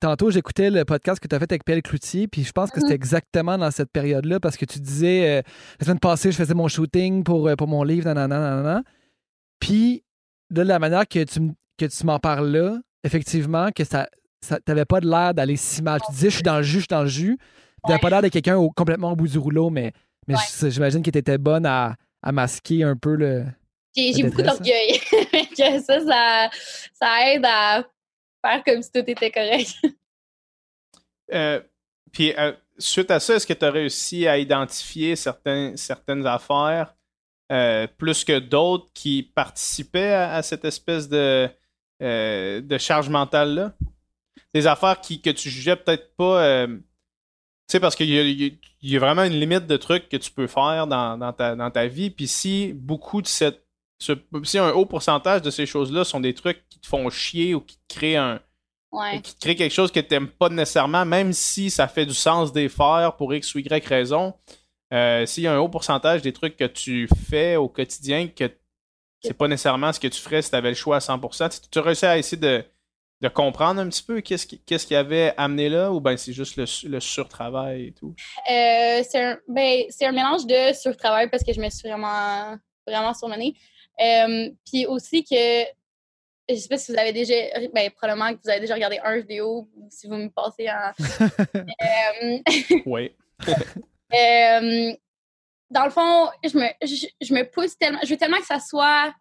tantôt, 0.00 0.30
j'écoutais 0.30 0.68
le 0.70 0.84
podcast 0.84 1.18
que 1.18 1.26
tu 1.28 1.34
as 1.34 1.38
fait 1.38 1.50
avec 1.50 1.64
Pierre 1.64 1.80
Cloutier, 1.82 2.28
puis 2.28 2.44
je 2.44 2.52
pense 2.52 2.70
que 2.70 2.78
c'était 2.80 2.90
Mhm. 2.94 2.96
exactement 3.02 3.56
dans 3.58 3.70
cette 3.70 3.90
période-là, 3.90 4.38
parce 4.38 4.56
que 4.56 4.64
tu 4.66 4.80
disais, 4.80 5.38
euh, 5.38 5.42
la 5.80 5.84
semaine 5.86 5.98
passée, 5.98 6.30
je 6.30 6.36
faisais 6.36 6.54
mon 6.54 6.68
shooting 6.68 7.24
pour, 7.24 7.48
euh, 7.48 7.56
pour 7.56 7.68
mon 7.68 7.82
livre, 7.82 8.04
nanana, 8.04 8.38
nanana. 8.38 8.82
Puis, 9.60 10.04
de 10.50 10.62
la 10.62 10.78
manière 10.78 11.06
que 11.08 11.24
tu, 11.24 11.40
que 11.78 11.86
tu 11.86 12.06
m'en 12.06 12.18
parles 12.18 12.48
là, 12.50 12.78
effectivement, 13.04 13.70
que 13.74 13.84
ça, 13.84 14.08
ça 14.44 14.60
t'avais 14.60 14.84
pas 14.84 15.00
de 15.00 15.08
l'air 15.08 15.34
d'aller 15.34 15.56
si 15.56 15.82
mal. 15.82 16.00
Tu 16.06 16.12
disais, 16.12 16.30
je 16.30 16.34
suis 16.36 16.42
dans 16.42 16.58
le 16.58 16.62
jus, 16.62 16.74
je 16.74 16.78
suis 16.80 16.88
dans 16.88 17.02
le 17.02 17.08
jus. 17.08 17.38
T'avais 17.84 17.94
Ouais. 17.94 18.00
pas 18.00 18.10
l'air 18.10 18.22
de 18.22 18.28
quelqu'un 18.28 18.58
complètement 18.76 19.12
au 19.12 19.16
bout 19.16 19.28
du 19.28 19.38
rouleau, 19.38 19.70
mais, 19.70 19.92
mais 20.26 20.34
Ouais. 20.34 20.70
j'imagine 20.70 21.02
que 21.02 21.10
tu 21.10 21.18
étais 21.18 21.38
bonne 21.38 21.64
à, 21.66 21.94
à 22.22 22.32
masquer 22.32 22.84
un 22.84 22.96
peu 22.96 23.14
le. 23.14 23.44
J'ai 23.96 24.22
beaucoup 24.22 24.36
détresse, 24.36 24.58
d'orgueil. 24.58 25.00
que 25.56 25.80
ça, 25.80 26.00
ça, 26.00 26.50
ça 26.92 27.32
aide 27.32 27.44
à 27.44 27.84
faire 28.44 28.62
comme 28.64 28.82
si 28.82 28.92
tout 28.92 29.04
était 29.06 29.30
correct. 29.30 29.74
Euh, 31.30 31.60
puis, 32.10 32.32
euh, 32.38 32.52
suite 32.78 33.10
à 33.10 33.20
ça, 33.20 33.34
est-ce 33.34 33.46
que 33.46 33.52
tu 33.52 33.62
as 33.62 33.70
réussi 33.70 34.26
à 34.26 34.38
identifier 34.38 35.14
certains, 35.14 35.76
certaines 35.76 36.26
affaires 36.26 36.94
euh, 37.52 37.86
plus 37.86 38.24
que 38.24 38.38
d'autres 38.38 38.90
qui 38.94 39.22
participaient 39.22 40.14
à, 40.14 40.36
à 40.36 40.42
cette 40.42 40.64
espèce 40.64 41.06
de, 41.06 41.46
euh, 42.02 42.62
de 42.62 42.78
charge 42.78 43.10
mentale-là? 43.10 43.74
Des 44.54 44.66
affaires 44.66 45.02
qui, 45.02 45.20
que 45.20 45.28
tu 45.28 45.50
jugeais 45.50 45.76
peut-être 45.76 46.16
pas. 46.16 46.66
Tu 47.68 47.72
sais, 47.72 47.80
parce 47.80 47.94
qu'il 47.96 48.08
y 48.08 48.18
a, 48.18 48.22
y 48.22 48.58
y 48.82 48.96
vraiment 48.96 49.24
une 49.24 49.38
limite 49.38 49.66
de 49.66 49.76
trucs 49.76 50.08
que 50.08 50.16
tu 50.16 50.30
peux 50.30 50.46
faire 50.46 50.86
dans, 50.86 51.18
dans 51.18 51.32
ta, 51.32 51.54
dans 51.54 51.70
ta 51.70 51.86
vie. 51.86 52.10
Puis 52.10 52.26
si 52.28 52.72
beaucoup 52.72 53.20
de 53.22 53.26
cette. 53.26 53.64
ce- 54.00 54.12
si 54.44 54.58
un 54.58 54.70
haut 54.70 54.86
pourcentage 54.86 55.42
de 55.42 55.50
ces 55.50 55.66
choses-là 55.66 56.04
sont 56.04 56.20
des 56.20 56.32
trucs 56.34 56.66
qui 56.68 56.78
te 56.80 56.86
font 56.86 57.10
chier 57.10 57.54
ou 57.54 57.60
qui 57.60 57.76
te 57.76 57.94
créent 57.94 58.16
un, 58.16 58.40
Ouais. 58.90 59.20
qui 59.20 59.34
te 59.36 59.44
quelque 59.46 59.68
chose 59.70 59.92
que 59.92 60.00
tu 60.00 60.06
n'aimes 60.14 60.28
pas 60.28 60.48
nécessairement, 60.48 61.04
même 61.04 61.34
si 61.34 61.68
ça 61.68 61.88
fait 61.88 62.06
du 62.06 62.14
sens 62.14 62.54
de 62.54 62.60
les 62.60 62.70
faire 62.70 63.16
pour 63.18 63.34
X 63.34 63.54
ou 63.54 63.58
Y 63.58 63.84
raison. 63.86 64.32
euh, 64.94 65.26
S'il 65.26 65.42
y 65.42 65.46
a 65.46 65.52
un 65.54 65.58
haut 65.58 65.68
pourcentage 65.68 66.22
des 66.22 66.32
trucs 66.32 66.56
que 66.56 66.64
tu 66.64 67.06
fais 67.28 67.56
au 67.56 67.68
quotidien 67.68 68.28
que 68.28 68.50
c'est 69.22 69.34
pas 69.34 69.46
nécessairement 69.48 69.92
ce 69.92 70.00
que 70.00 70.08
tu 70.08 70.18
ferais 70.18 70.40
si 70.40 70.48
tu 70.48 70.56
avais 70.56 70.70
le 70.70 70.74
choix 70.74 70.96
à 70.96 71.00
100%, 71.00 71.48
tu, 71.50 71.68
tu 71.70 71.78
réussis 71.80 72.06
à 72.06 72.16
essayer 72.16 72.40
de, 72.40 72.64
de 73.20 73.28
comprendre 73.28 73.80
un 73.80 73.88
petit 73.88 74.02
peu 74.02 74.20
qu'est-ce 74.20 74.46
qui, 74.46 74.60
qu'est-ce 74.60 74.86
qui 74.86 74.94
avait 74.94 75.34
amené 75.36 75.68
là 75.68 75.92
ou 75.92 76.00
ben 76.00 76.16
c'est 76.16 76.32
juste 76.32 76.56
le, 76.56 76.64
le 76.88 77.00
surtravail 77.00 77.86
et 77.88 77.92
tout? 77.92 78.14
Euh, 78.50 79.02
c'est 79.08 79.20
un, 79.20 79.38
ben, 79.48 79.82
c'est 79.90 80.06
un 80.06 80.12
mélange 80.12 80.46
de 80.46 80.72
surtravail 80.72 81.28
parce 81.28 81.42
que 81.42 81.52
je 81.52 81.60
me 81.60 81.68
suis 81.68 81.88
vraiment, 81.88 82.56
vraiment 82.86 83.14
surmenée. 83.14 83.54
Euh, 84.00 84.50
Puis 84.70 84.86
aussi 84.86 85.24
que, 85.24 85.64
je 86.48 86.54
sais 86.54 86.68
pas 86.68 86.78
si 86.78 86.92
vous 86.92 86.98
avez 86.98 87.12
déjà, 87.12 87.34
ben, 87.74 87.90
probablement 87.90 88.32
que 88.32 88.40
vous 88.42 88.50
avez 88.50 88.60
déjà 88.60 88.74
regardé 88.74 89.00
un 89.02 89.18
vidéo 89.18 89.68
ou 89.76 89.88
si 89.90 90.06
vous 90.06 90.14
me 90.14 90.28
passez 90.28 90.68
en. 90.70 90.92
Euh, 91.56 92.80
Oui. 92.86 93.12
Euh, 94.14 94.94
dans 95.70 95.84
le 95.84 95.90
fond, 95.90 96.30
je 96.42 96.56
me, 96.56 96.66
je, 96.82 97.06
je 97.20 97.34
me 97.34 97.42
pousse 97.42 97.76
tellement. 97.76 97.98
Je 98.02 98.08
veux 98.08 98.16
tellement 98.16 98.38
que 98.38 98.46
ça 98.46 98.58
soit 98.58 99.12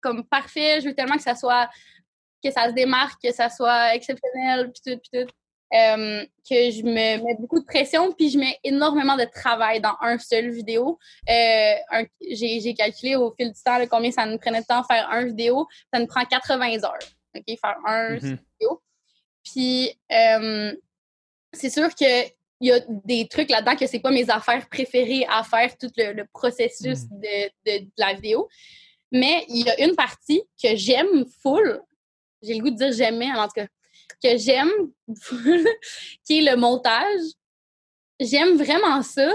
comme 0.00 0.24
parfait. 0.26 0.80
Je 0.80 0.88
veux 0.88 0.94
tellement 0.94 1.14
que 1.16 1.22
ça 1.22 1.36
soit 1.36 1.70
que 2.42 2.50
ça 2.50 2.68
se 2.68 2.72
démarque, 2.72 3.20
que 3.22 3.32
ça 3.32 3.48
soit 3.50 3.94
exceptionnel, 3.94 4.70
puis 4.72 4.94
tout, 4.94 5.00
puis 5.00 5.20
tout. 5.20 5.30
Euh, 5.74 6.24
que 6.48 6.70
je 6.70 6.82
me 6.82 6.92
mets 6.92 7.36
beaucoup 7.38 7.60
de 7.60 7.64
pression, 7.66 8.10
puis 8.12 8.30
je 8.30 8.38
mets 8.38 8.58
énormément 8.64 9.16
de 9.16 9.24
travail 9.24 9.82
dans 9.82 9.96
un 10.00 10.18
seul 10.18 10.48
vidéo. 10.48 10.98
Euh, 11.28 12.04
J'ai 12.30 12.72
calculé 12.72 13.16
au 13.16 13.34
fil 13.34 13.52
du 13.52 13.62
temps 13.62 13.78
combien 13.90 14.10
ça 14.10 14.24
nous 14.24 14.38
prenait 14.38 14.62
de 14.62 14.66
temps 14.66 14.82
faire 14.84 15.10
un 15.10 15.26
vidéo. 15.26 15.66
Ça 15.92 16.00
nous 16.00 16.06
prend 16.06 16.24
80 16.24 16.84
heures, 16.84 16.98
OK, 17.36 17.44
faire 17.46 17.76
un 17.84 18.14
mm-hmm. 18.14 18.20
vidéo. 18.20 18.82
Puis, 19.44 19.92
euh, 20.10 20.74
c'est 21.52 21.70
sûr 21.70 21.94
qu'il 21.94 22.32
y 22.62 22.72
a 22.72 22.80
des 22.88 23.28
trucs 23.28 23.50
là-dedans 23.50 23.76
que 23.76 23.86
c'est 23.86 24.00
pas 24.00 24.10
mes 24.10 24.30
affaires 24.30 24.66
préférées 24.70 25.26
à 25.28 25.42
faire, 25.44 25.76
tout 25.76 25.90
le, 25.98 26.24
processus 26.32 27.04
mm. 27.04 27.20
de, 27.20 27.80
de, 27.80 27.90
la 27.98 28.14
vidéo. 28.14 28.48
Mais 29.12 29.44
il 29.48 29.66
y 29.66 29.70
a 29.70 29.84
une 29.84 29.94
partie 29.94 30.42
que 30.62 30.76
j'aime 30.76 31.26
full. 31.42 31.82
J'ai 32.42 32.54
le 32.54 32.62
goût 32.62 32.70
de 32.70 32.76
dire 32.76 32.92
j'aimais, 32.92 33.32
en 33.32 33.46
tout 33.46 33.54
cas 33.54 33.66
que 34.22 34.36
j'aime, 34.36 34.70
qui 36.24 36.38
est 36.38 36.50
le 36.50 36.56
montage. 36.56 37.20
J'aime 38.20 38.56
vraiment 38.56 39.02
ça, 39.02 39.30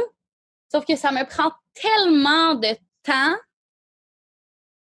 sauf 0.71 0.85
que 0.85 0.95
ça 0.95 1.11
me 1.11 1.23
prend 1.25 1.51
tellement 1.73 2.55
de 2.55 2.75
temps, 3.03 3.35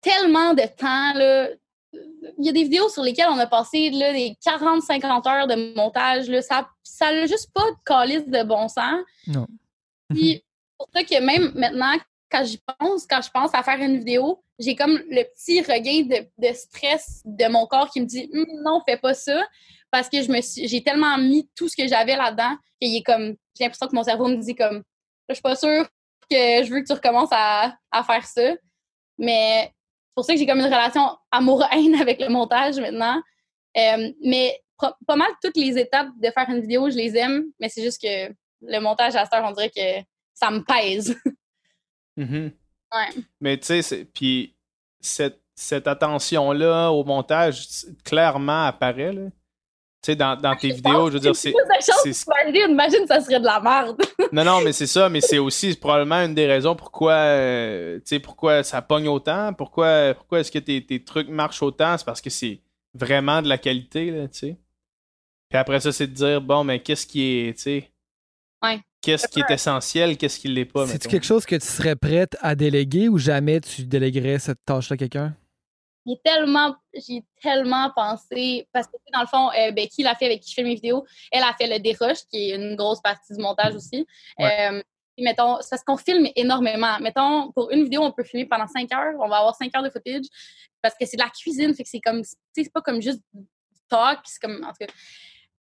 tellement 0.01 0.55
de 0.55 0.63
temps, 0.77 1.15
là. 1.15 1.49
Il 1.93 2.47
y 2.47 2.49
a 2.49 2.53
des 2.53 2.63
vidéos 2.63 2.89
sur 2.89 3.03
lesquelles 3.03 3.31
on 3.31 3.39
a 3.39 3.49
passé 3.49 3.91
là, 3.91 4.13
des 4.13 4.37
40-50 4.47 5.29
heures 5.29 5.49
de 5.49 5.75
montage. 5.75 6.29
Là. 6.29 6.41
Ça 6.41 7.13
n'a 7.13 7.27
juste 7.27 7.51
pas 7.53 7.69
de 7.69 7.77
calice 7.85 8.29
de 8.29 8.45
bon 8.45 8.69
sens. 8.69 9.01
Non. 9.27 9.49
Puis, 10.09 10.45
pour 10.79 10.89
ça 10.95 11.03
que 11.03 11.21
même 11.21 11.51
maintenant, 11.57 11.99
quand 12.31 12.45
j'y 12.45 12.59
pense, 12.79 13.07
quand 13.07 13.21
je 13.23 13.31
pense 13.31 13.55
à 13.55 13.63
faire 13.63 13.81
une 13.81 13.99
vidéo, 13.99 14.43
j'ai 14.59 14.77
comme 14.77 15.01
le 15.09 15.23
petit 15.35 15.61
regain 15.63 16.03
de, 16.39 16.53
stress 16.53 17.23
de 17.25 17.47
mon 17.49 17.67
corps 17.67 17.91
qui 17.91 18.01
me 18.01 18.07
dit 18.07 18.31
hum, 18.33 18.47
non, 18.65 18.81
fais 18.87 18.97
pas 18.97 19.15
ça 19.15 19.43
parce 19.91 20.09
que 20.09 20.23
je 20.23 20.31
me 20.31 20.41
j'ai 20.41 20.83
tellement 20.83 21.19
mis 21.19 21.49
tout 21.57 21.69
ce 21.69 21.77
que 21.77 21.89
j'avais 21.89 22.17
là-dedans 22.17 22.57
qu'il 22.81 22.97
est 22.97 23.03
comme 23.03 23.35
j'ai 23.57 23.65
l'impression 23.65 23.89
que 23.89 23.95
mon 23.95 24.05
cerveau 24.05 24.29
me 24.29 24.37
dit 24.37 24.55
comme 24.55 24.83
je 25.29 25.35
suis 25.35 25.43
pas 25.43 25.57
sûre 25.57 25.87
que 26.31 26.65
je 26.65 26.71
veux 26.71 26.81
que 26.81 26.87
tu 26.87 26.93
recommences 26.93 27.31
à, 27.33 27.77
faire 28.05 28.25
ça. 28.25 28.55
Mais 29.19 29.65
c'est 29.65 30.15
pour 30.15 30.25
ça 30.25 30.33
que 30.33 30.39
j'ai 30.39 30.47
comme 30.47 30.61
une 30.61 30.67
relation 30.67 31.17
amour-haine 31.31 31.95
avec 32.01 32.21
le 32.21 32.29
montage 32.29 32.79
maintenant. 32.79 33.21
Euh, 33.77 34.13
mais 34.23 34.61
pas 35.07 35.17
mal 35.17 35.31
toutes 35.43 35.57
les 35.57 35.79
étapes 35.79 36.09
de 36.17 36.31
faire 36.31 36.49
une 36.49 36.61
vidéo, 36.61 36.89
je 36.89 36.97
les 36.97 37.17
aime, 37.17 37.45
mais 37.59 37.69
c'est 37.69 37.83
juste 37.83 38.01
que 38.01 38.33
le 38.63 38.79
montage 38.79 39.15
à 39.15 39.25
cette 39.25 39.35
heure, 39.35 39.45
on 39.47 39.53
dirait 39.53 39.71
que 39.71 40.05
ça 40.35 40.51
me 40.51 40.61
pèse. 40.61 41.15
Mm-hmm. 42.21 42.53
ouais. 42.95 43.23
Mais 43.41 43.59
tu 43.59 43.83
sais, 43.83 44.05
puis 44.05 44.55
cette, 45.01 45.41
cette 45.55 45.87
attention-là 45.87 46.91
au 46.91 47.05
montage 47.05 47.67
clairement 48.05 48.67
apparaît. 48.67 49.13
Là. 49.13 49.27
Tu 50.03 50.13
sais, 50.13 50.17
dans, 50.17 50.35
dans 50.35 50.57
tes 50.57 50.71
vidéos, 50.71 51.09
je 51.09 51.15
veux 51.15 51.21
dire, 51.21 51.37
c'est. 51.37 51.53
Imagine, 51.53 53.07
ça 53.07 53.21
serait 53.21 53.39
de 53.39 53.45
la 53.45 53.61
merde. 53.61 54.01
non, 54.33 54.45
non, 54.45 54.63
mais 54.63 54.73
c'est 54.73 54.87
ça, 54.87 55.11
mais 55.11 55.21
c'est 55.21 55.39
aussi 55.39 55.77
probablement 55.77 56.23
une 56.25 56.35
des 56.35 56.47
raisons 56.47 56.75
pourquoi, 56.75 57.13
euh, 57.13 57.99
tu 57.99 58.03
sais, 58.07 58.19
pourquoi 58.19 58.63
ça 58.63 58.81
pogne 58.81 59.09
autant, 59.09 59.53
pourquoi, 59.53 60.15
pourquoi 60.15 60.41
est-ce 60.41 60.51
que 60.51 60.59
tes, 60.59 60.85
tes, 60.85 61.05
trucs 61.05 61.29
marchent 61.29 61.63
autant, 61.63 61.99
c'est 61.99 62.07
parce 62.07 62.23
que 62.23 62.31
c'est 62.31 62.63
vraiment 62.95 63.43
de 63.43 63.49
la 63.49 63.59
qualité, 63.59 64.11
là, 64.11 64.29
tu 64.29 64.39
sais. 64.39 64.57
Puis 65.51 65.59
après 65.59 65.81
ça, 65.81 65.93
c'est 65.93 66.07
de 66.07 66.15
dire, 66.15 66.41
bon, 66.41 66.65
mais 66.65 66.81
qu'est-ce 66.81 67.07
qui 67.07 67.23
est, 67.23 67.55
tu 67.57 67.63
sais. 67.63 67.91
Ouais. 68.63 68.81
Qu'est-ce 69.03 69.29
qui 69.29 69.41
est 69.41 69.51
essentiel, 69.51 70.17
qu'est-ce 70.17 70.39
qui 70.39 70.49
l'est 70.49 70.67
pas, 70.67 70.87
C'est 70.87 71.07
quelque 71.07 71.27
chose 71.27 71.47
que 71.47 71.57
tu 71.57 71.67
serais 71.67 71.97
prête 71.97 72.37
à 72.41 72.55
déléguer 72.55 73.09
ou 73.09 73.19
jamais 73.19 73.61
tu 73.61 73.85
déléguerais 73.85 74.39
cette 74.39 74.59
tâche-là 74.65 74.95
à 74.95 74.97
quelqu'un? 74.99 75.35
j'ai 76.07 76.17
tellement, 76.25 76.75
j'ai 76.95 77.25
tellement 77.43 77.91
pensé, 77.95 78.67
parce 78.73 78.87
que 78.87 78.97
dans 79.13 79.21
le 79.21 79.27
fond, 79.27 79.51
euh, 79.51 79.71
Becky 79.73 80.03
l'a 80.03 80.15
fait 80.15 80.27
avec 80.27 80.41
qui 80.41 80.51
je 80.51 80.55
fais 80.55 80.63
mes 80.63 80.75
vidéos, 80.75 81.05
elle 81.31 81.43
a 81.43 81.55
fait 81.59 81.67
le 81.67 81.79
dérush, 81.79 82.19
qui 82.31 82.51
est 82.51 82.57
une 82.57 82.77
grosse 82.77 83.01
partie 83.01 83.35
du 83.35 83.43
montage 83.43 83.75
aussi. 83.75 84.07
Euh, 84.41 84.83
mettons, 85.19 85.59
c'est 85.61 85.71
parce 85.71 85.85
qu'on 85.85 85.97
filme 85.97 86.29
énormément. 86.37 86.99
Mettons, 87.01 87.53
pour 87.53 87.71
une 87.71 87.85
vidéo, 87.85 88.03
on 88.03 88.13
peut 88.13 88.25
filmer 88.25 88.47
pendant 88.47 88.67
5 88.67 88.93
heures, 88.93 89.15
on 89.21 89.29
va 89.29 89.39
avoir 89.39 89.55
5 89.55 89.75
heures 89.77 89.83
de 89.83 89.91
footage, 89.91 90.25
parce 90.83 90.95
que 90.95 91.05
c'est 91.07 91.17
de 91.17 91.23
la 91.23 91.31
cuisine, 91.31 91.75
fait 91.75 91.83
que 91.83 91.89
c'est 91.89 92.01
comme, 92.01 92.23
c'est 92.55 92.73
pas 92.73 92.81
comme 92.81 93.03
juste 93.03 93.21
du 93.35 93.47
talk, 93.89 94.21
c'est 94.25 94.41
comme, 94.41 94.65
en 94.65 94.69
tout 94.69 94.87
cas. 94.87 94.93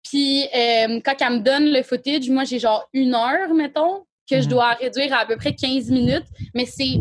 Puis, 0.02 0.44
euh, 0.54 1.00
quand 1.04 1.14
elle 1.20 1.32
me 1.34 1.38
donne 1.40 1.70
le 1.70 1.82
footage, 1.82 2.28
moi, 2.30 2.44
j'ai 2.44 2.58
genre 2.58 2.88
une 2.92 3.14
heure, 3.14 3.52
mettons, 3.54 4.06
que 4.28 4.40
je 4.40 4.44
mhm. 4.44 4.50
dois 4.50 4.72
réduire 4.74 5.12
à 5.12 5.20
à 5.20 5.26
peu 5.26 5.36
près 5.36 5.54
15 5.54 5.90
minutes, 5.90 6.26
mais 6.54 6.66
c'est 6.66 7.00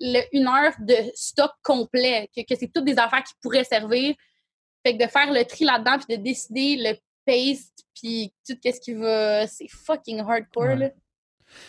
une 0.00 0.46
heure 0.46 0.74
de 0.78 0.94
stock 1.14 1.52
complet, 1.62 2.30
que, 2.34 2.54
c'est 2.58 2.70
toutes 2.72 2.84
des 2.84 2.98
affaires 2.98 3.24
qui 3.24 3.34
pourraient 3.42 3.64
servir. 3.64 4.14
Fait 4.86 4.96
que 4.96 5.04
de 5.04 5.10
faire 5.10 5.32
le 5.32 5.44
tri 5.44 5.64
là-dedans, 5.64 5.98
puis 5.98 6.16
de 6.16 6.22
décider 6.22 6.76
le 6.76 6.96
paste, 7.26 7.84
puis 7.94 8.32
tout 8.46 8.56
ce 8.64 8.80
qui 8.80 8.94
va. 8.94 9.46
C'est 9.46 9.68
fucking 9.68 10.20
hardcore, 10.20 10.76
là. 10.76 10.90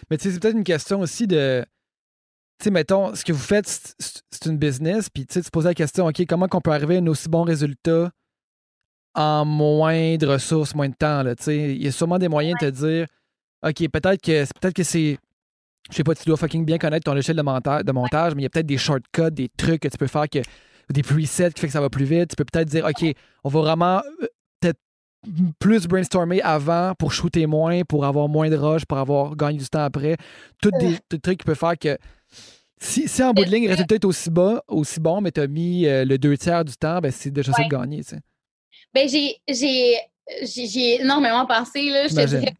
Mais 0.10 0.18
tu 0.18 0.24
sais, 0.24 0.34
c'est 0.34 0.40
peut-être 0.40 0.58
une 0.58 0.64
question 0.64 1.00
aussi 1.00 1.26
de. 1.26 1.66
Tu 2.60 2.66
sais, 2.66 2.72
mettons, 2.72 3.16
ce 3.16 3.24
que 3.24 3.32
vous 3.32 3.40
faites, 3.40 3.68
c'est 3.98 4.46
une 4.46 4.58
business, 4.58 5.10
puis 5.10 5.26
tu 5.26 5.34
sais, 5.34 5.42
tu 5.42 5.50
poses 5.50 5.66
la 5.66 5.74
question, 5.74 6.06
OK, 6.06 6.22
comment 6.28 6.48
on 6.52 6.62
peut 6.62 6.72
arriver 6.72 6.98
à 6.98 7.00
un 7.00 7.08
aussi 7.08 7.30
bon 7.30 7.44
résultat 7.44 8.12
en 9.16 9.46
moins 9.46 10.18
de 10.18 10.28
ressources, 10.28 10.76
moins 10.76 10.90
de 10.90 10.96
temps, 10.96 11.24
là, 11.24 11.36
tu 11.36 11.44
sais? 11.44 11.76
Il 11.76 11.84
y 11.84 11.88
a 11.88 11.92
sûrement 11.92 12.20
des 12.20 12.28
moyens 12.28 12.58
de 12.62 12.70
te 12.70 12.76
dire, 12.76 13.08
OK, 13.66 13.90
peut-être 13.90 14.22
que, 14.22 14.44
peut-être 14.60 14.74
que 14.74 14.84
c'est 14.84 15.18
je 15.90 15.96
sais 15.96 16.04
pas, 16.04 16.14
tu 16.14 16.24
dois 16.26 16.38
fucking 16.38 16.66
bien 16.66 16.78
connaître 16.78 17.06
ton 17.06 17.18
échelle 17.18 17.36
de, 17.36 17.42
montage, 17.42 17.84
de 17.84 17.92
montage 17.92 18.36
mais 18.36 18.42
il 18.42 18.44
y 18.44 18.46
a 18.46 18.50
peut-être 18.50 18.68
des 18.68 18.78
shortcuts, 18.78 19.32
des 19.32 19.50
trucs 19.50 19.82
que 19.82 19.88
tu 19.88 19.98
peux 19.98 20.08
faire, 20.08 20.30
que, 20.30 20.40
des 20.92 21.04
presets 21.04 21.52
qui 21.52 21.62
fait 21.62 21.68
que 21.68 21.74
ça 21.74 21.82
va 21.82 21.90
plus 21.90 22.06
vite. 22.06 22.30
Tu 22.30 22.36
peux 22.36 22.46
peut-être 22.46 22.68
dire, 22.68 22.86
OK, 22.86 23.14
on 23.44 23.50
va 23.50 23.60
vraiment 23.60 24.02
euh, 24.22 24.28
peut-être 24.60 24.80
plus 25.60 25.88
brainstormer 25.88 26.42
avant 26.42 26.94
pour 26.98 27.14
shooter 27.14 27.46
moins, 27.46 27.82
pour 27.84 28.06
avoir 28.06 28.28
moins 28.28 28.50
de 28.50 28.56
rush, 28.56 28.86
pour 28.86 28.98
avoir 28.98 29.36
gagné 29.36 29.60
du 29.60 29.68
temps 29.68 29.84
après. 29.84 30.18
Tous 30.62 30.72
des, 30.80 30.98
trucs 31.20 31.40
qui 31.40 31.46
peuvent 31.46 31.58
faire 31.58 31.78
que 31.78 31.98
si, 32.80 33.08
si 33.08 33.24
en 33.24 33.34
bout 33.34 33.46
de 33.46 33.50
ligne, 33.50 33.64
il 33.64 33.70
reste 33.70 33.88
peut-être 33.88 34.06
aussi 34.06 34.30
bas, 34.30 34.64
aussi 34.68 35.00
bon, 35.00 35.22
mais 35.22 35.32
tu 35.32 35.42
as 35.42 35.48
mis 35.48 35.86
euh, 35.86 36.06
le 36.06 36.18
deux 36.18 36.38
tiers 36.38 36.64
du 36.64 36.76
temps, 36.76 37.00
ben 37.00 37.12
c'est 37.12 37.32
déjà 37.32 37.52
ça 37.52 37.64
de 37.64 37.70
gagner. 37.70 38.02
Ben, 38.94 39.08
j'ai 39.08 41.02
énormément 41.02 41.46
pensé. 41.46 41.90
Là, 41.90 42.08
je 42.08 42.16
te 42.16 42.26
dirais. 42.26 42.54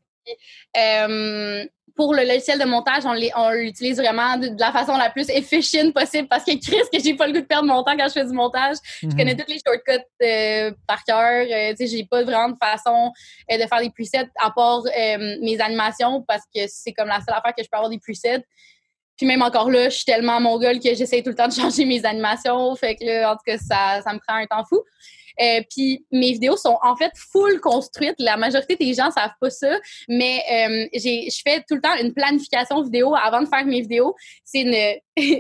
Euh, 0.78 1.66
pour 2.00 2.14
le 2.14 2.24
logiciel 2.24 2.58
de 2.58 2.64
montage, 2.64 3.04
on 3.06 3.52
l'utilise 3.52 3.98
vraiment 3.98 4.38
de, 4.38 4.58
la 4.58 4.72
façon 4.72 4.96
la 4.96 5.10
plus 5.10 5.30
efficient 5.30 5.92
possible 5.92 6.30
parce 6.30 6.46
que 6.46 6.52
Chris, 6.52 6.80
que 6.94 6.98
j'ai 7.04 7.14
pas 7.14 7.28
le 7.28 7.34
goût 7.34 7.42
de 7.42 7.46
perdre 7.46 7.68
mon 7.68 7.84
temps 7.84 7.98
quand 7.98 8.08
je 8.08 8.14
fais 8.14 8.26
du 8.26 8.32
montage. 8.32 8.78
Je 9.02 9.08
mhm. 9.08 9.18
connais 9.18 9.36
toutes 9.36 9.50
les 9.50 9.60
shortcuts 9.60 10.06
euh, 10.24 10.72
par 10.88 11.04
cœur. 11.04 11.46
Euh, 11.46 11.72
tu 11.72 11.76
sais, 11.76 11.98
j'ai 11.98 12.06
pas 12.06 12.24
vraiment 12.24 12.48
de 12.48 12.58
façon 12.58 13.12
euh, 13.52 13.58
de 13.58 13.68
faire 13.68 13.82
des 13.82 13.90
presets 13.90 14.30
à 14.42 14.50
part 14.50 14.84
mes 15.42 15.60
animations 15.60 16.24
parce 16.26 16.44
que 16.56 16.62
c'est 16.68 16.94
comme 16.94 17.10
la 17.10 17.20
seule 17.20 17.36
affaire 17.36 17.54
que 17.54 17.64
je 17.64 17.68
peux 17.70 17.76
avoir 17.76 17.90
des 17.90 18.00
presets. 18.00 18.46
Puis 19.18 19.28
même 19.28 19.42
encore 19.42 19.70
là, 19.70 19.90
je 19.90 19.96
suis 19.96 20.06
tellement 20.06 20.40
mongole 20.40 20.80
que 20.80 20.96
j'essaie 20.96 21.22
tout 21.22 21.32
le 21.32 21.36
temps 21.36 21.50
de 21.50 21.54
changer 21.62 21.84
mes 21.84 22.06
animations. 22.06 22.74
Fait 22.78 22.96
que 22.96 23.04
là, 23.04 23.34
en 23.34 23.34
tout 23.34 23.44
cas, 23.46 23.58
ça, 23.58 24.02
ça 24.02 24.14
me 24.14 24.20
prend 24.26 24.38
un 24.38 24.46
temps 24.46 24.64
fou. 24.64 24.82
Euh, 25.42 25.62
puis 25.70 26.06
mes 26.12 26.34
vidéos 26.34 26.58
sont 26.58 26.78
en 26.82 26.96
fait 26.96 27.12
full 27.16 27.60
construites. 27.60 28.16
La 28.20 28.38
majorité 28.38 28.76
des 28.76 28.94
gens 28.94 29.12
savent 29.12 29.36
pas 29.40 29.50
ça, 29.50 29.80
mais 30.08 30.44
euh, 30.52 30.88
j'ai, 30.94 31.30
je 31.30 31.42
fais 31.46 31.64
tout 31.68 31.76
le 31.76 31.82
temps 31.82 31.96
une 32.02 32.14
planification 32.14 32.84
vidéo 32.84 33.16
avant 33.16 33.42
de 33.42 33.48
faire 33.48 33.66
mes 33.66 33.82
vidéos. 33.82 34.16
C'est 34.44 34.62
une, 34.62 35.36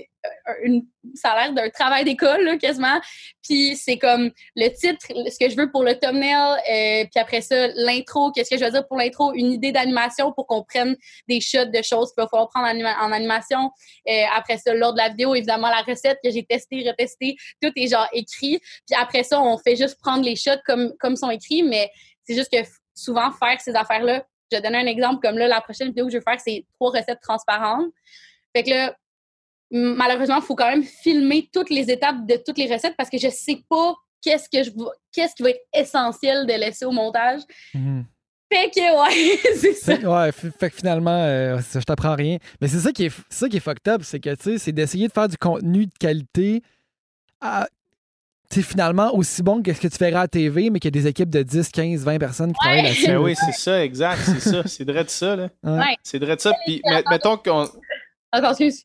une, 0.63 0.85
ça 1.15 1.31
a 1.31 1.43
l'air 1.43 1.53
d'un 1.53 1.69
travail 1.69 2.03
d'école, 2.03 2.57
quasiment. 2.57 2.99
Puis 3.43 3.75
c'est 3.75 3.97
comme 3.97 4.31
le 4.55 4.69
titre, 4.69 5.05
ce 5.07 5.39
que 5.39 5.49
je 5.49 5.55
veux 5.55 5.71
pour 5.71 5.83
le 5.83 5.95
thumbnail, 5.97 6.59
euh, 6.69 7.07
puis 7.09 7.19
après 7.19 7.41
ça, 7.41 7.67
l'intro, 7.75 8.31
qu'est-ce 8.31 8.49
que 8.49 8.57
je 8.57 8.65
veux 8.65 8.71
dire 8.71 8.87
pour 8.87 8.97
l'intro, 8.97 9.33
une 9.33 9.51
idée 9.51 9.71
d'animation 9.71 10.31
pour 10.33 10.47
qu'on 10.47 10.63
prenne 10.63 10.95
des 11.27 11.39
shots 11.41 11.65
de 11.65 11.81
choses 11.81 12.11
qu'il 12.13 12.21
va 12.21 12.27
falloir 12.27 12.49
prendre 12.49 12.67
en, 12.67 13.11
animation. 13.11 13.71
Euh, 14.07 14.23
après 14.35 14.57
ça, 14.57 14.73
lors 14.73 14.93
de 14.93 14.97
la 14.97 15.09
vidéo, 15.09 15.35
évidemment, 15.35 15.69
la 15.69 15.81
recette 15.81 16.19
que 16.23 16.29
j'ai 16.31 16.43
testée, 16.43 16.87
retestée, 16.87 17.35
tout 17.61 17.71
est 17.75 17.87
genre 17.87 18.07
écrit. 18.13 18.59
Puis 18.59 18.99
après 18.99 19.23
ça, 19.23 19.41
on 19.41 19.57
fait 19.57 19.75
juste 19.75 19.99
prendre 20.01 20.23
les 20.23 20.35
shots 20.35 20.61
comme, 20.65 20.93
comme 20.99 21.15
sont 21.15 21.29
écrits, 21.29 21.63
mais 21.63 21.89
c'est 22.23 22.35
juste 22.35 22.51
que 22.51 22.59
souvent, 22.93 23.31
faire 23.31 23.59
ces 23.61 23.75
affaires-là, 23.75 24.25
je 24.51 24.57
vais 24.57 24.61
donner 24.61 24.77
un 24.79 24.87
exemple, 24.87 25.19
comme 25.21 25.37
là, 25.37 25.47
la 25.47 25.61
prochaine 25.61 25.87
vidéo 25.87 26.05
que 26.05 26.11
je 26.11 26.17
vais 26.17 26.23
faire, 26.23 26.39
c'est 26.39 26.65
trois 26.75 26.91
recettes 26.91 27.19
transparentes. 27.21 27.87
Fait 28.55 28.63
que 28.63 28.69
là, 28.71 28.95
malheureusement, 29.71 30.37
il 30.37 30.43
faut 30.43 30.55
quand 30.55 30.69
même 30.69 30.83
filmer 30.83 31.49
toutes 31.53 31.69
les 31.69 31.89
étapes 31.91 32.25
de 32.25 32.35
toutes 32.45 32.57
les 32.57 32.71
recettes 32.71 32.95
parce 32.97 33.09
que 33.09 33.17
je 33.17 33.29
sais 33.29 33.61
pas 33.69 33.95
qu'est-ce 34.21 34.49
que 34.49 34.63
je 34.63 34.71
qu'est-ce 35.11 35.35
qui 35.35 35.43
va 35.43 35.49
être 35.51 35.65
essentiel 35.73 36.45
de 36.45 36.53
laisser 36.53 36.85
au 36.85 36.91
montage. 36.91 37.41
Mhm. 37.73 38.05
Fait 38.51 38.71
que, 38.71 38.79
ouais, 38.79 39.39
c'est 39.57 39.73
ça. 39.73 39.95
ouais, 39.95 40.31
fait 40.31 40.71
que 40.71 40.75
finalement, 40.75 41.21
euh, 41.21 41.59
je 41.71 41.79
t'apprends 41.81 42.15
rien. 42.15 42.37
Mais 42.59 42.67
c'est 42.67 42.79
ça 42.79 42.91
qui 42.91 43.05
est, 43.05 43.15
ça 43.29 43.47
qui 43.47 43.57
est 43.57 43.59
fucked 43.59 43.87
up, 43.87 44.01
c'est 44.03 44.19
que, 44.19 44.33
tu 44.33 44.43
sais, 44.43 44.57
c'est 44.57 44.71
d'essayer 44.71 45.07
de 45.07 45.13
faire 45.13 45.27
du 45.27 45.37
contenu 45.37 45.85
de 45.85 45.91
qualité 45.99 46.63
à, 47.41 47.67
finalement 48.49 49.13
aussi 49.13 49.43
bon 49.43 49.61
que 49.61 49.71
ce 49.71 49.79
que 49.79 49.87
tu 49.87 49.97
feras 49.97 50.21
à 50.21 50.27
TV, 50.27 50.71
mais 50.71 50.79
qu'il 50.79 50.95
y 50.95 50.97
a 50.97 51.01
des 51.01 51.07
équipes 51.07 51.29
de 51.29 51.43
10, 51.43 51.69
15, 51.69 52.03
20 52.03 52.17
personnes 52.17 52.51
qui 52.51 52.59
travaillent 52.59 52.83
là-dessus. 52.83 53.07
Ben 53.07 53.17
oui, 53.17 53.35
c'est 53.35 53.51
ça, 53.51 53.83
exact, 53.83 54.21
c'est 54.25 54.39
ça. 54.39 54.63
C'est 54.65 54.83
vrai 54.83 55.03
de 55.03 55.09
ça, 55.09 55.35
là. 55.35 55.49
C'est 56.01 56.19
vrai 56.19 56.35
de 56.35 56.41
ça. 56.41 56.51
Puis, 56.65 56.81
mettons 57.09 57.37
qu'on. 57.37 57.69
Encore, 58.31 58.51
excuse. 58.51 58.83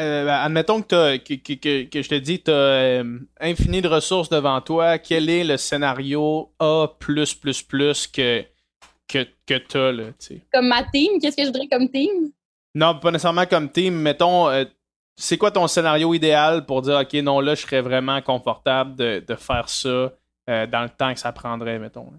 Euh, 0.00 0.28
admettons 0.28 0.82
que, 0.82 0.86
t'as- 0.86 1.18
que, 1.18 1.34
que, 1.34 1.52
que, 1.54 1.82
que 1.84 2.02
je 2.02 2.08
te 2.08 2.14
dis, 2.16 2.42
tu 2.42 2.50
as 2.50 3.02
infini 3.40 3.80
de 3.80 3.88
ressources 3.88 4.28
devant 4.28 4.60
toi. 4.60 4.98
Quel 4.98 5.30
est 5.30 5.44
le 5.44 5.56
scénario 5.56 6.52
A 6.58 6.86
que, 6.98 8.44
que, 9.08 9.26
que 9.46 9.54
tu 9.58 9.76
as, 9.78 9.92
là, 9.92 10.04
tu? 10.18 10.42
Comme 10.52 10.68
ma 10.68 10.82
team, 10.84 11.20
qu'est-ce 11.20 11.36
que 11.36 11.42
je 11.42 11.48
voudrais 11.48 11.68
comme 11.68 11.88
team? 11.88 12.30
Non, 12.74 12.98
pas 12.98 13.10
nécessairement 13.10 13.46
comme 13.46 13.70
team. 13.70 13.94
Mettons, 13.94 14.48
euh, 14.48 14.64
c'est 15.16 15.38
quoi 15.38 15.50
ton 15.50 15.66
scénario 15.66 16.12
idéal 16.12 16.66
pour 16.66 16.82
dire, 16.82 16.98
OK, 17.00 17.14
non, 17.14 17.40
là, 17.40 17.54
je 17.54 17.62
serais 17.62 17.80
vraiment 17.80 18.20
confortable 18.20 18.96
de, 18.96 19.24
de 19.26 19.34
faire 19.34 19.68
ça 19.70 20.12
euh, 20.50 20.66
dans 20.66 20.82
le 20.82 20.90
temps 20.90 21.14
que 21.14 21.20
ça 21.20 21.32
prendrait, 21.32 21.78
mettons. 21.78 22.10
là? 22.12 22.18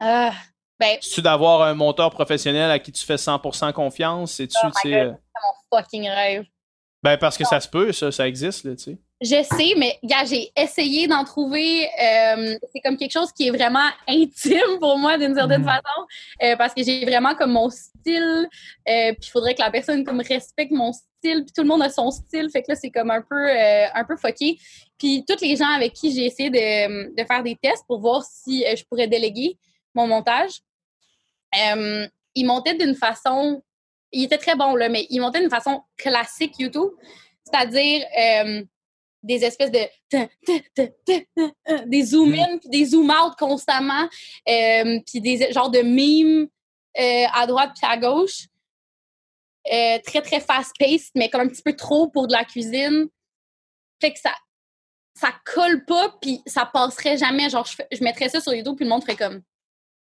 Ah, 0.00 0.32
ben, 0.80 0.96
C'est-tu 1.00 1.22
d'avoir 1.22 1.62
un 1.62 1.74
monteur 1.74 2.10
professionnel 2.10 2.70
à 2.70 2.78
qui 2.78 2.92
tu 2.92 3.04
fais 3.04 3.16
100% 3.16 3.72
confiance? 3.72 4.32
C'est-tu, 4.32 4.56
Oh 4.64 4.68
tu 4.82 4.94
euh, 4.94 5.10
mon 5.12 5.78
fucking 5.78 6.08
rêve. 6.08 6.44
Ben, 7.02 7.16
parce 7.18 7.36
que 7.38 7.44
ça 7.44 7.60
se 7.60 7.68
peut, 7.68 7.92
ça, 7.92 8.10
ça 8.10 8.26
existe, 8.26 8.64
là, 8.64 8.74
tu 8.74 8.82
sais. 8.84 8.98
Je 9.22 9.42
sais, 9.56 9.74
mais 9.78 9.98
gars, 10.04 10.24
j'ai 10.26 10.50
essayé 10.56 11.06
d'en 11.08 11.24
trouver. 11.24 11.88
euh, 12.02 12.58
c'est 12.72 12.80
comme 12.80 12.96
quelque 12.98 13.12
chose 13.12 13.32
qui 13.32 13.46
est 13.48 13.50
vraiment 13.50 13.88
intime 14.08 14.78
pour 14.78 14.98
moi 14.98 15.16
d'une 15.16 15.34
certaine 15.34 15.62
Mhm. 15.62 15.68
façon, 15.68 16.06
euh, 16.42 16.56
parce 16.56 16.74
que 16.74 16.82
j'ai 16.82 17.04
vraiment 17.04 17.34
comme 17.34 17.52
mon 17.52 17.70
style. 17.70 18.46
euh, 18.88 19.12
puis 19.12 19.16
il 19.22 19.30
faudrait 19.30 19.54
que 19.54 19.62
la 19.62 19.70
personne 19.70 20.04
comme 20.04 20.20
respecte 20.20 20.70
mon 20.72 20.92
style. 20.92 21.44
Puis 21.44 21.52
tout 21.54 21.62
le 21.62 21.68
monde 21.68 21.82
a 21.82 21.88
son 21.90 22.10
style, 22.10 22.50
fait 22.50 22.62
que 22.62 22.72
là 22.72 22.74
c'est 22.76 22.90
comme 22.90 23.10
un 23.10 23.22
peu 23.22 23.48
un 23.94 24.04
peu 24.04 24.16
fucké. 24.16 24.58
Puis 24.98 25.24
tous 25.26 25.40
les 25.40 25.56
gens 25.56 25.68
avec 25.70 25.92
qui 25.94 26.12
j'ai 26.14 26.26
essayé 26.26 26.50
de, 26.50 27.14
de 27.14 27.24
faire 27.26 27.42
des 27.42 27.56
tests 27.56 27.84
pour 27.86 28.00
voir 28.00 28.22
si 28.22 28.64
je 28.76 28.84
pourrais 28.84 29.08
déléguer 29.08 29.56
mon 29.94 30.06
montage, 30.06 30.50
ils 31.54 32.44
montaient 32.46 32.74
d'une 32.74 32.94
façon. 32.94 33.62
Il 34.12 34.24
était 34.24 34.38
très 34.38 34.54
bon 34.54 34.74
là, 34.76 34.88
mais 34.88 35.06
ils 35.10 35.20
montaient 35.20 35.40
d'une 35.40 35.50
façon 35.50 35.82
classique 35.96 36.58
YouTube, 36.58 36.90
c'est-à-dire 37.44 38.04
euh, 38.18 38.62
des 39.26 39.44
espèces 39.44 39.70
de 39.70 39.80
ta, 40.08 40.28
des 41.86 42.04
zoom 42.04 42.34
in 42.34 42.58
puis 42.58 42.68
des 42.68 42.84
zoom 42.86 43.10
out 43.10 43.34
constamment 43.38 44.08
euh, 44.48 45.00
puis 45.06 45.20
des 45.20 45.52
genres 45.52 45.70
de 45.70 45.80
mimes 45.80 46.48
euh, 46.98 47.24
à 47.34 47.46
droite 47.46 47.72
puis 47.76 47.90
à 47.90 47.96
gauche. 47.96 48.46
Euh, 49.72 49.98
très 50.04 50.22
très 50.22 50.38
fast 50.38 50.72
paced 50.78 51.10
mais 51.16 51.28
comme 51.28 51.40
un 51.40 51.48
petit 51.48 51.62
peu 51.62 51.74
trop 51.74 52.08
pour 52.08 52.28
de 52.28 52.32
la 52.32 52.44
cuisine. 52.44 53.08
Fait 54.00 54.12
que 54.12 54.20
ça 54.20 54.32
ça 55.14 55.32
colle 55.44 55.84
pas 55.86 56.16
puis 56.20 56.40
ça 56.46 56.64
passerait 56.66 57.18
jamais. 57.18 57.50
Genre 57.50 57.66
je, 57.66 57.96
je 57.96 58.04
mettrais 58.04 58.28
ça 58.28 58.40
sur 58.40 58.54
YouTube 58.54 58.76
puis 58.76 58.84
le 58.84 58.90
monde 58.90 59.02
ferait 59.02 59.16
comme 59.16 59.42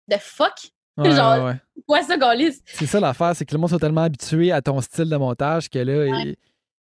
the 0.10 0.18
fuck? 0.20 0.72
Ouais, 0.98 1.12
Genre- 1.12 1.44
ouais, 1.44 1.52
ouais. 1.52 1.84
quoi 1.88 2.02
ça 2.04 2.18
Gaulis? 2.18 2.62
C'est 2.66 2.86
ça 2.86 3.00
l'affaire, 3.00 3.36
c'est 3.36 3.46
que 3.46 3.54
le 3.54 3.60
monde 3.60 3.70
sont 3.70 3.78
tellement 3.78 4.04
habitués 4.04 4.52
à 4.52 4.62
ton 4.62 4.80
style 4.82 5.10
de 5.10 5.18
montage 5.18 5.70
que 5.70 5.80
là, 5.80 6.06
ils, 6.06 6.36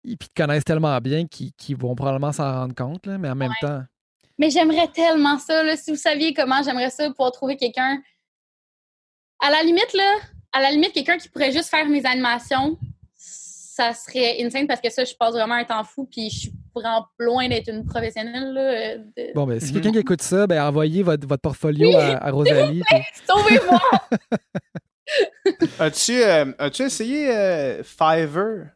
ils- 0.05 0.19
te 0.19 0.27
connaissent 0.37 0.65
tellement 0.65 0.99
bien 0.99 1.27
qu'ils 1.27 1.77
vont 1.77 1.95
probablement 1.95 2.33
s'en 2.33 2.51
rendre 2.53 2.75
compte, 2.75 3.07
là, 3.07 3.17
mais 3.19 3.31
en 3.31 3.37
même 3.37 3.53
temps. 3.61 3.83
Mais 4.39 4.51
j'aimerais 4.51 4.89
tellement 4.89 5.39
ça, 5.39 5.63
là. 5.63 5.77
Si 5.77 5.91
vous 5.93 5.97
saviez 5.97 6.35
comment 6.35 6.63
j'aimerais 6.65 6.91
ça 6.91 7.09
pouvoir 7.11 7.31
trouver 7.31 7.57
quelqu'un. 7.57 8.03
À 9.41 9.51
la 9.51 9.63
limite, 9.63 9.93
là, 9.95 10.17
à 10.53 10.61
la 10.61 10.71
limite, 10.73 10.93
quelqu'un 10.93 11.17
qui 11.19 11.29
pourrait 11.29 11.53
juste 11.53 11.69
faire 11.69 11.87
mes 11.89 12.05
animations, 12.05 12.79
ça 13.15 13.93
serait 13.95 14.43
insane 14.45 14.67
parce 14.67 14.81
que 14.81 14.91
ça, 14.91 15.05
je 15.05 15.15
passe 15.15 15.33
vraiment 15.35 15.55
un 15.55 15.65
temps 15.65 15.85
fou, 15.85 16.07
puis 16.11 16.29
je 16.31 16.39
suis 16.41 16.53
vraiment 16.75 17.07
loin 17.19 17.49
d'être 17.49 17.69
une 17.69 17.85
professionnelle, 17.85 18.53
là. 18.53 18.61
euh, 18.61 18.99
de- 19.17 19.33
Bon, 19.35 19.47
ben, 19.47 19.59
si 19.61 19.67
Mhm. 19.67 19.73
quelqu'un 19.75 19.93
qui 19.93 19.99
écoute 19.99 20.23
ça, 20.23 20.47
ben, 20.47 20.63
envoyez 20.65 21.03
votre, 21.03 21.27
votre 21.27 21.43
portfolio 21.43 21.97
à, 21.97 22.25
à 22.27 22.31
Rosalie. 22.31 22.83
puis- 22.89 22.97
Sauvez-moi! 23.27 23.81
As-tu 25.79 26.23
euh, 26.23 26.53
as-tu 26.59 26.83
essayé 26.83 27.31
euh, 27.31 27.83
Fiverr? 27.83 28.67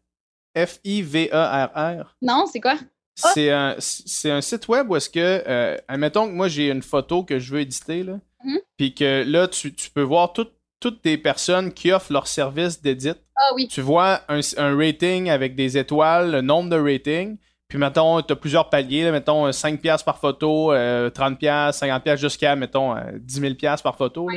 F-I-V-E-R-R. 0.57 2.17
non, 2.23 2.47
c'est 2.51 2.61
quoi? 2.61 2.77
Ah! 3.23 3.31
C'est 3.35 3.51
un, 3.51 3.77
c'est 3.79 4.31
un 4.31 4.41
site 4.41 4.69
web 4.69 4.91
où 4.91 4.97
est-ce 4.97 5.09
que, 5.11 5.43
euh, 5.47 5.77
admettons 5.89 6.27
que 6.27 6.33
moi 6.33 6.49
j'ai 6.49 6.69
une 6.71 6.83
photo 6.83 7.25
que 7.25 7.39
je 7.39 7.53
veux 7.53 7.61
éditer, 7.61 8.03
là, 8.03 8.19
Mhm. 8.45 8.59
puis 8.77 8.95
que 8.95 9.23
là 9.27 9.49
tu, 9.49 9.75
tu 9.75 9.91
peux 9.91 10.03
voir 10.03 10.33
tout- 10.33 10.49
toutes 10.81 11.01
les 11.05 11.17
personnes 11.19 11.73
qui 11.73 11.93
offrent 11.93 12.13
leur 12.13 12.27
service 12.27 12.81
d'édit. 12.83 13.13
Ah 13.37 13.53
oui. 13.55 13.69
Tu 13.69 13.81
vois 13.83 14.21
un, 14.29 14.41
un 14.59 14.77
rating 14.77 15.29
avec 15.31 15.55
des 15.55 15.77
étoiles, 15.79 16.31
le 16.33 16.41
nombre 16.43 16.71
de 16.71 16.77
ratings, 16.79 17.37
puis 17.69 17.79
mettons, 17.79 18.23
tu 18.23 18.33
as 18.33 18.37
plusieurs 18.37 18.71
paliers, 18.71 19.05
là, 19.05 19.13
mettons 19.13 19.49
5$ 19.51 19.79
piastres 19.79 20.05
par 20.05 20.19
photo, 20.19 20.73
euh, 20.73 21.11
30$, 21.11 21.37
piastres, 21.37 21.85
50$ 21.85 22.01
piastres, 22.03 22.21
jusqu'à, 22.21 22.55
mettons, 22.57 22.97
euh, 22.97 23.01
10 23.19 23.41
000$ 23.41 23.55
piastres 23.57 23.83
par 23.83 23.97
photo. 23.97 24.29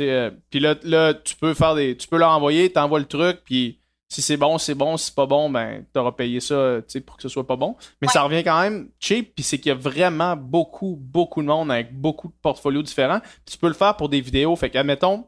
euh, 0.00 0.30
puis 0.50 0.58
là, 0.60 0.74
là, 0.82 1.14
tu 1.14 1.36
peux 1.36 1.54
faire 1.54 1.74
des. 1.76 1.96
Tu 1.96 2.08
peux 2.08 2.18
leur 2.18 2.30
envoyer, 2.30 2.72
t'envoies 2.72 2.98
le 2.98 3.04
truc, 3.06 3.42
puis 3.44 3.78
si 4.08 4.22
c'est 4.22 4.36
bon, 4.36 4.58
c'est 4.58 4.74
bon. 4.74 4.96
Si 4.96 5.06
c'est 5.06 5.14
pas 5.14 5.26
bon, 5.26 5.48
ben, 5.50 5.84
t'auras 5.92 6.12
payé 6.12 6.40
ça 6.40 6.54
euh, 6.54 6.80
tu 6.80 6.86
sais, 6.88 7.00
pour 7.00 7.16
que 7.16 7.22
ce 7.22 7.28
soit 7.28 7.46
pas 7.46 7.56
bon. 7.56 7.76
Mais 8.02 8.08
ça 8.08 8.22
revient 8.22 8.42
quand 8.44 8.60
même 8.60 8.88
cheap, 8.98 9.34
puis 9.36 9.44
c'est 9.44 9.58
qu'il 9.58 9.68
y 9.70 9.72
a 9.72 9.76
vraiment 9.78 10.36
beaucoup, 10.36 10.96
beaucoup 11.00 11.42
de 11.42 11.46
monde 11.46 11.70
avec 11.70 11.94
beaucoup 11.96 12.28
de 12.28 12.34
portfolios 12.42 12.82
différents. 12.82 13.20
Puis 13.20 13.52
tu 13.52 13.58
peux 13.58 13.68
le 13.68 13.74
faire 13.74 13.96
pour 13.96 14.08
des 14.08 14.20
vidéos. 14.20 14.54
Fait 14.56 14.70
qu'admettons, 14.70 15.26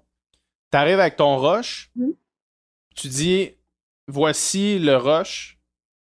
t'arrives 0.70 0.98
avec 1.00 1.16
ton 1.16 1.36
rush, 1.36 1.90
Mhm. 1.96 2.12
tu 2.96 3.08
dis 3.08 3.50
voici 4.08 4.78
le 4.78 4.96
rush, 4.96 5.55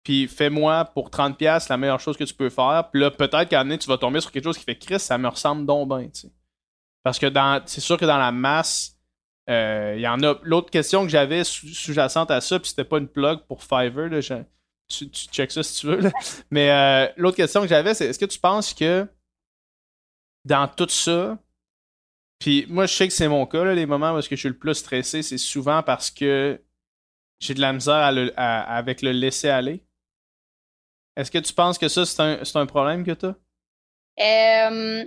puis 0.06 0.28
fais-moi 0.28 0.84
pour 0.84 1.10
30$ 1.10 1.34
piastres 1.34 1.68
la 1.68 1.76
meilleure 1.76 1.98
chose 1.98 2.16
que 2.16 2.22
tu 2.22 2.32
peux 2.32 2.48
faire. 2.48 2.88
Puis 2.92 3.00
là, 3.00 3.10
peut-être 3.10 3.48
qu'à 3.48 3.58
un 3.58 3.64
moment 3.64 3.70
donné, 3.70 3.78
tu 3.78 3.88
vas 3.88 3.98
tomber 3.98 4.20
sur 4.20 4.30
quelque 4.30 4.44
chose 4.44 4.56
qui 4.56 4.62
fait 4.62 4.78
Chris, 4.78 5.00
ça 5.00 5.18
me 5.18 5.26
ressemble 5.26 5.66
donc 5.66 5.88
bien. 5.88 6.08
Parce 7.02 7.18
que 7.18 7.26
dans, 7.26 7.60
c'est 7.66 7.80
sûr 7.80 7.96
que 7.96 8.04
dans 8.04 8.16
la 8.16 8.30
masse, 8.30 8.96
euh, 9.50 9.94
il 9.96 10.02
y 10.02 10.06
en 10.06 10.22
a. 10.22 10.38
L'autre 10.44 10.70
question 10.70 11.02
que 11.02 11.08
j'avais 11.08 11.42
sous- 11.42 11.66
sous-jacente 11.74 12.30
à 12.30 12.40
ça, 12.40 12.60
puis 12.60 12.68
c'était 12.68 12.84
pas 12.84 12.98
une 12.98 13.08
plug 13.08 13.40
pour 13.48 13.64
Fiverr, 13.64 14.08
tu, 14.88 15.10
tu 15.10 15.26
check 15.26 15.50
ça 15.50 15.64
si 15.64 15.80
tu 15.80 15.88
veux. 15.88 16.08
Mais 16.52 16.70
euh, 16.70 17.12
l'autre 17.16 17.36
question 17.36 17.62
que 17.62 17.66
j'avais, 17.66 17.92
c'est 17.92 18.06
est-ce 18.06 18.20
que 18.20 18.26
tu 18.26 18.38
penses 18.38 18.74
que 18.74 19.08
dans 20.44 20.68
tout 20.68 20.88
ça, 20.88 21.36
puis 22.38 22.64
moi 22.68 22.86
je 22.86 22.94
sais 22.94 23.08
que 23.08 23.12
c'est 23.12 23.26
mon 23.26 23.44
cas, 23.44 23.64
les 23.74 23.86
moments 23.86 24.12
où 24.14 24.18
est-ce 24.18 24.28
que 24.28 24.36
je 24.36 24.40
suis 24.42 24.48
le 24.50 24.56
plus 24.56 24.76
stressé, 24.76 25.22
c'est 25.22 25.36
souvent 25.38 25.82
parce 25.82 26.12
que 26.12 26.62
j'ai 27.40 27.54
de 27.54 27.60
la 27.60 27.72
misère 27.72 28.32
avec 28.36 29.02
le 29.02 29.10
laisser 29.10 29.48
aller. 29.48 29.82
Est-ce 31.16 31.30
que 31.30 31.38
tu 31.38 31.52
penses 31.52 31.78
que 31.78 31.88
ça, 31.88 32.04
c'est 32.04 32.20
un, 32.22 32.44
c'est 32.44 32.58
un 32.58 32.66
problème 32.66 33.04
que 33.04 33.12
tu 33.12 33.26
as? 33.26 33.34
Euh, 34.20 35.04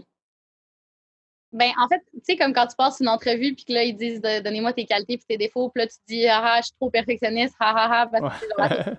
Ben, 1.51 1.72
en 1.80 1.88
fait, 1.88 2.01
tu 2.14 2.20
sais, 2.24 2.38
comme 2.38 2.53
quand 2.53 2.68
tu 2.68 2.76
passes 2.76 2.99
une 2.99 3.07
entrevue, 3.10 3.55
puis 3.55 3.66
que 3.66 3.74
là, 3.74 3.84
ils 3.84 3.95
disent 3.97 4.22
de- 4.22 4.39
donnez-moi 4.41 4.72
tes 4.74 4.86
qualités 4.86 5.18
puis 5.18 5.26
tes 5.28 5.38
défauts, 5.38 5.70
puis 5.70 5.82
là, 5.84 5.88
tu 5.88 5.95
dis 6.07 6.28
ah, 6.28 6.41
ah, 6.43 6.57
je 6.62 6.66
suis 6.68 6.76
trop 6.80 6.89
perfectionniste, 6.91 7.55
ah, 7.60 7.74
ah, 7.76 7.89
ah, 8.01 8.07
parce 8.07 8.39
que 8.39 8.47
c'est 8.47 8.97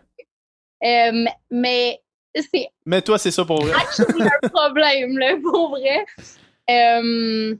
Euh, 0.82 1.24
mais- 1.50 2.00
c'est 2.34 2.70
Mais 2.86 3.02
toi, 3.02 3.18
c'est 3.18 3.30
ça 3.30 3.44
pour 3.44 3.60
vrai. 3.62 3.72
actually 3.74 4.22
un 4.22 4.48
problème, 4.48 5.18
là, 5.18 5.36
pour 5.42 5.70
vrai. 5.70 6.04
Euh, 6.70 7.54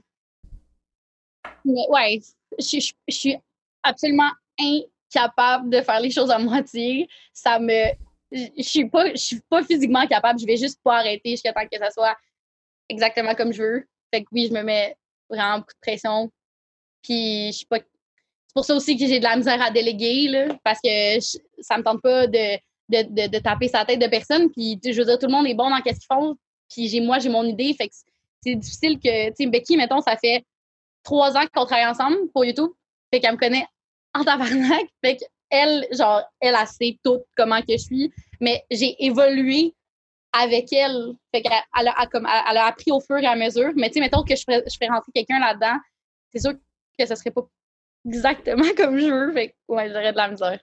mais 1.65 1.85
ouais, 1.89 2.19
je, 2.59 2.79
je- 2.79 2.93
je 3.07 3.13
suis 3.15 3.37
absolument 3.83 4.31
incapable 4.59 5.69
de 5.69 5.81
faire 5.81 5.99
les 5.99 6.11
choses 6.11 6.31
à 6.31 6.39
moitié. 6.39 7.07
Ça 7.33 7.59
me. 7.59 7.91
Je 8.31 8.63
suis 8.63 8.89
pas, 8.89 9.11
je 9.11 9.17
suis 9.17 9.41
pas 9.49 9.63
physiquement 9.63 10.07
capable. 10.07 10.39
Je 10.39 10.45
vais 10.45 10.57
juste 10.57 10.79
pas 10.83 10.97
arrêter 10.97 11.31
jusqu'à 11.31 11.53
temps 11.53 11.67
que 11.69 11.77
ça 11.77 11.91
soit 11.91 12.15
exactement 12.87 13.35
comme 13.35 13.51
je 13.51 13.61
veux. 13.61 13.87
Fait 14.13 14.23
que 14.23 14.27
oui, 14.31 14.47
je 14.47 14.53
me 14.53 14.63
mets 14.63 14.95
vraiment 15.29 15.59
beaucoup 15.59 15.73
de 15.73 15.81
pression. 15.81 16.31
Puis 17.01 17.47
je 17.47 17.57
suis 17.57 17.65
pas. 17.65 17.79
C'est 17.79 18.53
pour 18.53 18.65
ça 18.65 18.75
aussi 18.75 18.97
que 18.97 19.05
j'ai 19.05 19.19
de 19.19 19.23
la 19.23 19.37
misère 19.37 19.61
à 19.61 19.71
déléguer, 19.71 20.27
là, 20.27 20.47
parce 20.63 20.79
que 20.81 21.19
ça 21.61 21.77
me 21.77 21.83
tente 21.83 22.01
pas 22.01 22.27
de, 22.27 22.57
de, 22.89 23.27
de, 23.27 23.39
taper 23.39 23.69
sa 23.69 23.85
tête 23.85 23.99
de 23.99 24.07
personne. 24.07 24.51
Puis 24.51 24.77
je 24.83 24.97
veux 24.97 25.05
dire, 25.05 25.17
tout 25.17 25.27
le 25.27 25.31
monde 25.31 25.47
est 25.47 25.53
bon 25.53 25.69
dans 25.69 25.77
ce 25.77 25.83
qu'ils 25.83 25.95
font. 26.09 26.35
Puis 26.69 26.89
j'ai, 26.89 26.99
moi, 26.99 27.19
j'ai 27.19 27.29
mon 27.29 27.45
idée. 27.45 27.73
Fait 27.73 27.87
que 27.87 27.95
c'est 28.43 28.55
difficile 28.55 28.99
que. 28.99 29.29
Tu 29.29 29.35
sais, 29.37 29.47
Becky, 29.47 29.77
mettons, 29.77 30.01
ça 30.01 30.17
fait 30.17 30.43
trois 31.03 31.37
ans 31.37 31.45
qu'on 31.53 31.65
travaille 31.65 31.87
ensemble 31.87 32.29
pour 32.33 32.45
YouTube. 32.45 32.71
Fait 33.13 33.19
qu'elle 33.19 33.33
me 33.33 33.39
connaît 33.39 33.65
en 34.13 34.23
tabarnak. 34.23 34.85
Fait 35.03 35.17
qu'elle, 35.51 35.85
genre, 35.91 36.23
elle, 36.39 36.55
elle 36.59 36.67
sait 36.67 36.97
tout 37.03 37.21
comment 37.37 37.59
que 37.61 37.73
je 37.73 37.77
suis. 37.77 38.13
Mais 38.39 38.63
j'ai 38.71 38.95
évolué 39.05 39.73
avec 40.33 40.71
elle. 40.73 41.13
Fait 41.33 41.41
qu'elle 41.41 41.51
elle 41.77 41.87
a, 41.89 41.95
elle 42.01 42.07
elle- 42.13 42.43
elle 42.49 42.57
a 42.57 42.65
appris 42.65 42.91
au 42.91 42.99
fur 43.01 43.17
et 43.17 43.25
à 43.27 43.35
mesure. 43.35 43.71
Mais 43.75 43.89
tu 43.89 43.95
sais, 43.95 43.99
mettons 43.99 44.23
que 44.23 44.35
je 44.35 44.43
ferais, 44.43 44.63
je 44.65 44.73
ferais 44.75 44.87
rentrer 44.89 45.11
quelqu'un 45.13 45.39
là-dedans, 45.39 45.77
c'est 46.33 46.39
sûr 46.41 46.53
que 46.97 47.05
ce 47.05 47.15
serait 47.15 47.31
pas 47.31 47.41
exactement 48.05 48.63
comme 48.77 48.97
je 48.97 49.07
veux. 49.07 49.33
Fait 49.33 49.49
que, 49.49 49.53
ouais, 49.67 49.89
j'aurais 49.89 50.11
de 50.11 50.17
la 50.17 50.29
misère. 50.29 50.59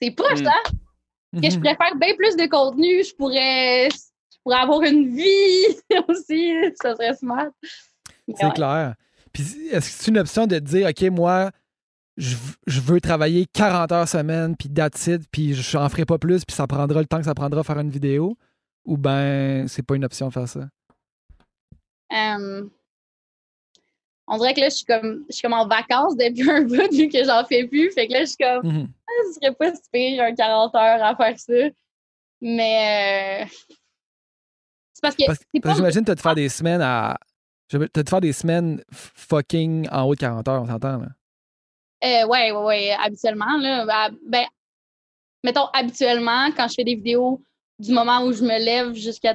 C'est 0.00 0.10
poche, 0.10 0.40
Mm. 0.42 0.46
hein? 0.46 1.40
Que 1.42 1.50
je 1.50 1.56
pourrais 1.58 1.74
faire 1.76 1.96
bien 1.96 2.14
plus 2.14 2.36
de 2.36 2.46
contenu. 2.46 3.02
Je 3.02 3.12
pourrais, 3.16 3.88
je 3.90 4.38
pourrais 4.44 4.58
avoir 4.60 4.82
une 4.82 5.16
vie 5.16 5.64
aussi. 6.08 6.52
Ça 6.80 6.94
serait 6.94 7.14
smart. 7.14 7.48
C'est 8.28 8.44
ouais. 8.44 8.52
clair. 8.52 8.94
Puis 9.32 9.42
est-ce 9.72 9.90
que 9.90 10.02
c'est 10.04 10.10
une 10.12 10.18
option 10.18 10.46
de 10.46 10.58
dire, 10.60 10.88
OK, 10.88 11.02
moi, 11.10 11.50
je, 12.16 12.36
veux 12.80 13.00
travailler 13.00 13.46
40 13.52 13.92
heures 13.92 14.08
semaine, 14.08 14.56
puis 14.56 14.68
that's 14.68 15.06
it, 15.06 15.22
puis 15.30 15.54
je 15.54 15.76
n'en 15.76 15.88
ferai 15.88 16.04
pas 16.04 16.18
plus, 16.18 16.44
puis 16.44 16.54
ça 16.54 16.66
prendra 16.66 17.00
le 17.00 17.06
temps 17.06 17.18
que 17.18 17.24
ça 17.24 17.34
prendra 17.34 17.60
à 17.60 17.64
faire 17.64 17.78
une 17.78 17.90
vidéo? 17.90 18.36
Ou 18.84 18.96
ben, 18.96 19.66
c'est 19.68 19.82
pas 19.82 19.96
une 19.96 20.04
option 20.04 20.28
de 20.28 20.32
faire 20.32 20.48
ça? 20.48 20.68
On 24.26 24.38
dirait 24.38 24.54
que 24.54 24.60
là, 24.60 24.68
je 24.68 24.76
suis 24.76 24.84
comme, 24.86 25.24
je 25.28 25.34
suis 25.34 25.42
comme 25.42 25.52
en 25.52 25.66
vacances 25.66 26.16
depuis 26.16 26.48
un 26.50 26.62
bout, 26.66 26.90
vu 26.92 27.08
que 27.08 27.24
j'en 27.24 27.44
fais 27.44 27.66
plus. 27.66 27.90
Fait 27.92 28.06
que 28.06 28.12
là, 28.12 28.20
je 28.20 28.26
suis 28.26 28.36
comme, 28.36 28.88
ah, 29.06 29.12
ce 29.26 29.32
serait 29.40 29.54
pas 29.54 29.74
si 29.74 29.82
pire 29.92 30.22
un 30.22 30.34
40 30.34 30.74
heures 30.74 31.02
à 31.02 31.16
faire 31.16 31.38
ça. 31.38 31.52
Mais. 32.40 33.44
euh, 33.44 33.46
C'est 34.94 35.02
parce 35.02 35.16
que. 35.16 35.26
Parce, 35.26 35.38
parce 35.38 35.62
pas- 35.62 35.74
j'imagine 35.74 36.00
que 36.00 36.06
tu 36.06 36.12
as 36.12 36.14
de 36.14 36.20
faire 36.20 36.34
des 36.34 36.48
semaines 36.48 36.80
à. 36.82 37.18
Tu 37.68 37.76
as 37.76 38.02
de 38.02 38.08
faire 38.08 38.20
des 38.20 38.32
semaines 38.32 38.82
fucking 38.92 39.88
en 39.90 40.02
haut 40.04 40.14
de 40.14 40.20
40 40.20 40.48
heures, 40.48 40.62
on 40.62 40.66
s'entend, 40.66 40.98
là. 40.98 41.08
Euh, 42.04 42.26
ouais, 42.26 42.50
ouais, 42.52 42.64
ouais, 42.64 42.90
habituellement, 42.92 43.56
là. 43.58 44.10
ben, 44.26 44.44
mettons, 45.42 45.66
habituellement, 45.72 46.50
quand 46.56 46.68
je 46.68 46.74
fais 46.74 46.84
des 46.84 46.94
vidéos, 46.96 47.42
du 47.78 47.92
moment 47.92 48.22
où 48.24 48.32
je 48.32 48.42
me 48.42 48.58
lève 48.64 48.92
jusqu'à. 48.94 49.34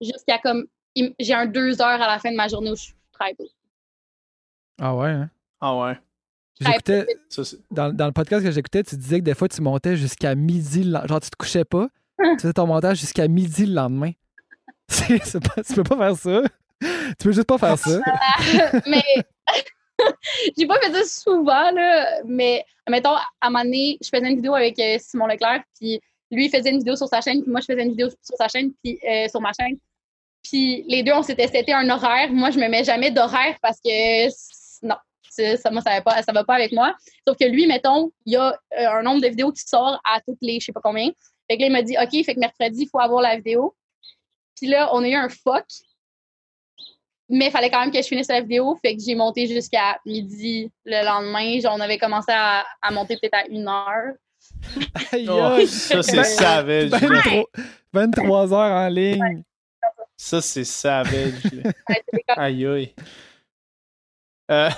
Jusqu'à 0.00 0.38
comme. 0.38 0.66
J'ai 1.18 1.34
un 1.34 1.46
deux 1.46 1.80
heures 1.80 2.00
à 2.00 2.06
la 2.06 2.18
fin 2.18 2.30
de 2.30 2.36
ma 2.36 2.48
journée 2.48 2.70
où 2.70 2.76
je 2.76 2.90
travaille 3.12 3.34
pas. 3.34 3.44
Ah 4.80 4.94
ouais, 4.94 5.10
hein? 5.10 5.30
Ah 5.60 5.76
ouais. 5.76 5.98
J'écoutais, 6.58 7.06
dans, 7.70 7.94
dans 7.94 8.06
le 8.06 8.12
podcast 8.12 8.42
que 8.44 8.50
j'écoutais, 8.50 8.82
tu 8.82 8.96
disais 8.96 9.18
que 9.20 9.24
des 9.24 9.34
fois, 9.34 9.48
tu 9.48 9.60
montais 9.60 9.96
jusqu'à 9.96 10.34
midi. 10.34 10.90
Genre, 10.90 11.20
tu 11.20 11.28
te 11.30 11.36
couchais 11.36 11.64
pas. 11.64 11.88
tu 12.18 12.38
faisais 12.40 12.52
ton 12.54 12.66
montage 12.66 12.98
jusqu'à 12.98 13.28
midi 13.28 13.66
le 13.66 13.74
lendemain. 13.74 14.12
C'est, 14.88 15.22
c'est 15.24 15.40
pas- 15.40 15.62
tu 15.62 15.74
peux 15.74 15.82
pas 15.82 15.96
faire 15.96 16.16
ça. 16.16 16.42
Tu 16.80 17.14
peux 17.24 17.32
juste 17.32 17.46
pas 17.48 17.58
faire 17.58 17.76
ça. 17.78 17.98
mais 18.86 19.02
j'ai 20.56 20.66
pas 20.66 20.78
fait 20.80 20.92
ça 20.92 21.04
souvent, 21.04 21.70
là. 21.70 22.22
Mais 22.24 22.64
mettons, 22.88 23.14
à 23.14 23.24
un 23.42 23.50
moment 23.50 23.64
donné, 23.64 23.98
je 24.02 24.08
faisais 24.08 24.28
une 24.28 24.36
vidéo 24.36 24.54
avec 24.54 24.78
euh, 24.78 24.96
Simon 25.00 25.26
Leclerc, 25.26 25.62
puis 25.78 26.00
lui, 26.30 26.48
faisait 26.48 26.70
une 26.70 26.78
vidéo 26.78 26.96
sur 26.96 27.08
sa 27.08 27.20
chaîne, 27.20 27.42
puis 27.42 27.50
moi, 27.50 27.60
je 27.60 27.66
faisais 27.66 27.82
une 27.82 27.90
vidéo 27.90 28.08
sur 28.08 28.36
sa 28.36 28.48
chaîne, 28.48 28.72
puis 28.82 28.98
euh, 29.08 29.28
sur 29.28 29.40
ma 29.40 29.52
chaîne. 29.52 29.78
Puis 30.42 30.84
les 30.86 31.02
deux, 31.02 31.12
on 31.12 31.22
s'était 31.22 31.48
seté 31.48 31.72
un 31.72 31.88
horaire. 31.90 32.30
Moi, 32.32 32.50
je 32.50 32.58
me 32.58 32.68
mets 32.68 32.84
jamais 32.84 33.10
d'horaire 33.10 33.56
parce 33.60 33.78
que 33.80 34.26
non, 34.86 34.96
ça, 35.28 35.70
moi, 35.70 35.82
ça 35.82 35.90
va, 35.90 36.02
pas, 36.02 36.20
va 36.32 36.44
pas 36.44 36.54
avec 36.54 36.72
moi. 36.72 36.94
Sauf 37.26 37.36
que 37.36 37.44
lui, 37.44 37.66
mettons, 37.66 38.12
il 38.24 38.34
y 38.34 38.36
a 38.36 38.52
euh, 38.78 38.88
un 38.88 39.02
nombre 39.02 39.22
de 39.22 39.28
vidéos 39.28 39.52
qui 39.52 39.62
sort 39.62 40.00
à 40.04 40.20
toutes 40.20 40.38
les, 40.40 40.60
je 40.60 40.66
sais 40.66 40.72
pas 40.72 40.80
combien. 40.82 41.10
Fait 41.48 41.56
que 41.56 41.62
là, 41.62 41.66
il 41.68 41.72
m'a 41.72 41.82
dit, 41.82 41.96
OK, 42.00 42.24
fait 42.24 42.34
que 42.34 42.40
mercredi, 42.40 42.82
il 42.82 42.88
faut 42.88 43.00
avoir 43.00 43.22
la 43.22 43.36
vidéo. 43.36 43.74
Puis 44.56 44.68
là, 44.68 44.90
on 44.92 45.02
a 45.02 45.08
eu 45.08 45.14
un 45.14 45.28
fuck. 45.28 45.66
Mais 47.28 47.46
il 47.46 47.50
fallait 47.50 47.70
quand 47.70 47.80
même 47.80 47.90
que 47.90 47.98
je 48.00 48.06
finisse 48.06 48.28
la 48.28 48.40
vidéo. 48.40 48.76
Fait 48.80 48.94
que 48.96 49.02
j'ai 49.04 49.14
monté 49.14 49.46
jusqu'à 49.48 49.98
midi 50.06 50.70
le 50.84 51.04
lendemain. 51.04 51.58
Genre, 51.60 51.74
on 51.76 51.80
avait 51.80 51.98
commencé 51.98 52.30
à, 52.32 52.64
à 52.80 52.90
monter 52.92 53.16
peut-être 53.16 53.34
à 53.34 53.46
une 53.48 53.66
heure. 53.68 54.14
Aïe, 55.12 55.26
Oh, 55.28 55.40
aïe. 55.40 55.66
ça, 55.66 56.02
c'est 56.02 56.16
Ben- 56.16 56.24
savage. 56.24 56.90
là. 56.90 56.98
23, 56.98 57.44
23 57.92 58.52
heures 58.54 58.72
en 58.72 58.88
ligne. 58.88 59.42
Ça, 60.16 60.40
c'est 60.40 60.64
savage. 60.64 61.32
Aïe 62.36 62.64
aïe. 62.66 62.94
Euh, 64.50 64.70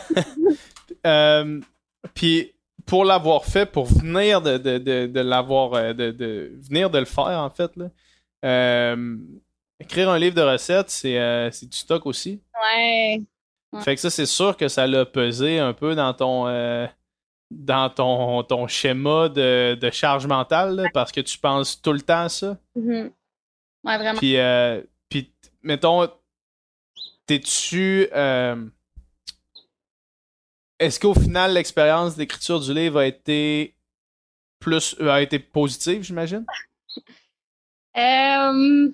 euh, 1.07 1.61
Puis 2.15 2.55
pour 2.87 3.05
l'avoir 3.05 3.45
fait, 3.45 3.67
pour 3.67 3.85
venir 3.85 4.41
de, 4.41 4.57
de, 4.57 4.79
de, 4.79 5.07
de 5.07 5.21
l'avoir 5.21 5.75
euh, 5.75 5.93
de, 5.93 6.11
de 6.11 6.53
venir 6.67 6.89
de 6.89 6.99
le 6.99 7.05
faire 7.05 7.25
en 7.27 7.51
fait, 7.51 7.71
là, 7.77 7.91
euh, 8.47 9.17
écrire 9.81 10.11
un 10.11 10.19
livre 10.19 10.35
de 10.35 10.43
recettes, 10.43 10.91
c'est 10.91 11.19
euh, 11.19 11.51
c'est 11.51 11.67
du 11.69 11.77
stock 11.77 12.07
aussi. 12.07 12.41
Ouais. 12.75 13.23
Ouais. 13.73 13.81
Fait 13.83 13.95
que 13.95 14.01
ça, 14.01 14.11
c'est 14.11 14.27
sûr 14.27 14.57
que 14.57 14.69
ça 14.69 14.87
l'a 14.87 15.05
pesé 15.05 15.59
un 15.59 15.73
peu 15.75 15.95
dans 15.95 16.15
ton 16.15 16.47
euh, 16.49 16.87
dans 17.51 17.89
ton, 17.91 18.43
ton 18.43 18.67
schéma 18.67 19.29
de, 19.29 19.75
de 19.75 19.91
charge 19.91 20.27
mentale, 20.27 20.75
là, 20.77 20.89
parce 20.93 21.13
que 21.13 21.21
tu 21.21 21.39
penses 21.39 21.81
tout 21.81 21.93
le 21.93 22.01
temps 22.01 22.23
à 22.25 22.29
ça. 22.29 22.59
Mhm. 22.75 23.11
Ouais, 23.85 23.97
vraiment. 23.99 24.19
Puis, 24.19 24.37
euh, 24.37 24.83
puis 25.09 25.33
mettons, 25.63 26.09
t'es-tu. 27.27 28.09
euh, 28.13 28.67
Est-ce 30.79 30.99
qu'au 31.01 31.15
final, 31.15 31.53
l'expérience 31.55 32.17
d'écriture 32.17 32.61
du 32.61 32.73
livre 32.75 32.99
a 33.01 33.07
été 33.07 33.75
plus. 34.61 34.97
a 35.01 35.21
été 35.23 35.39
positive, 35.39 36.03
j'imagine? 36.03 36.45
Euh, 37.97 38.91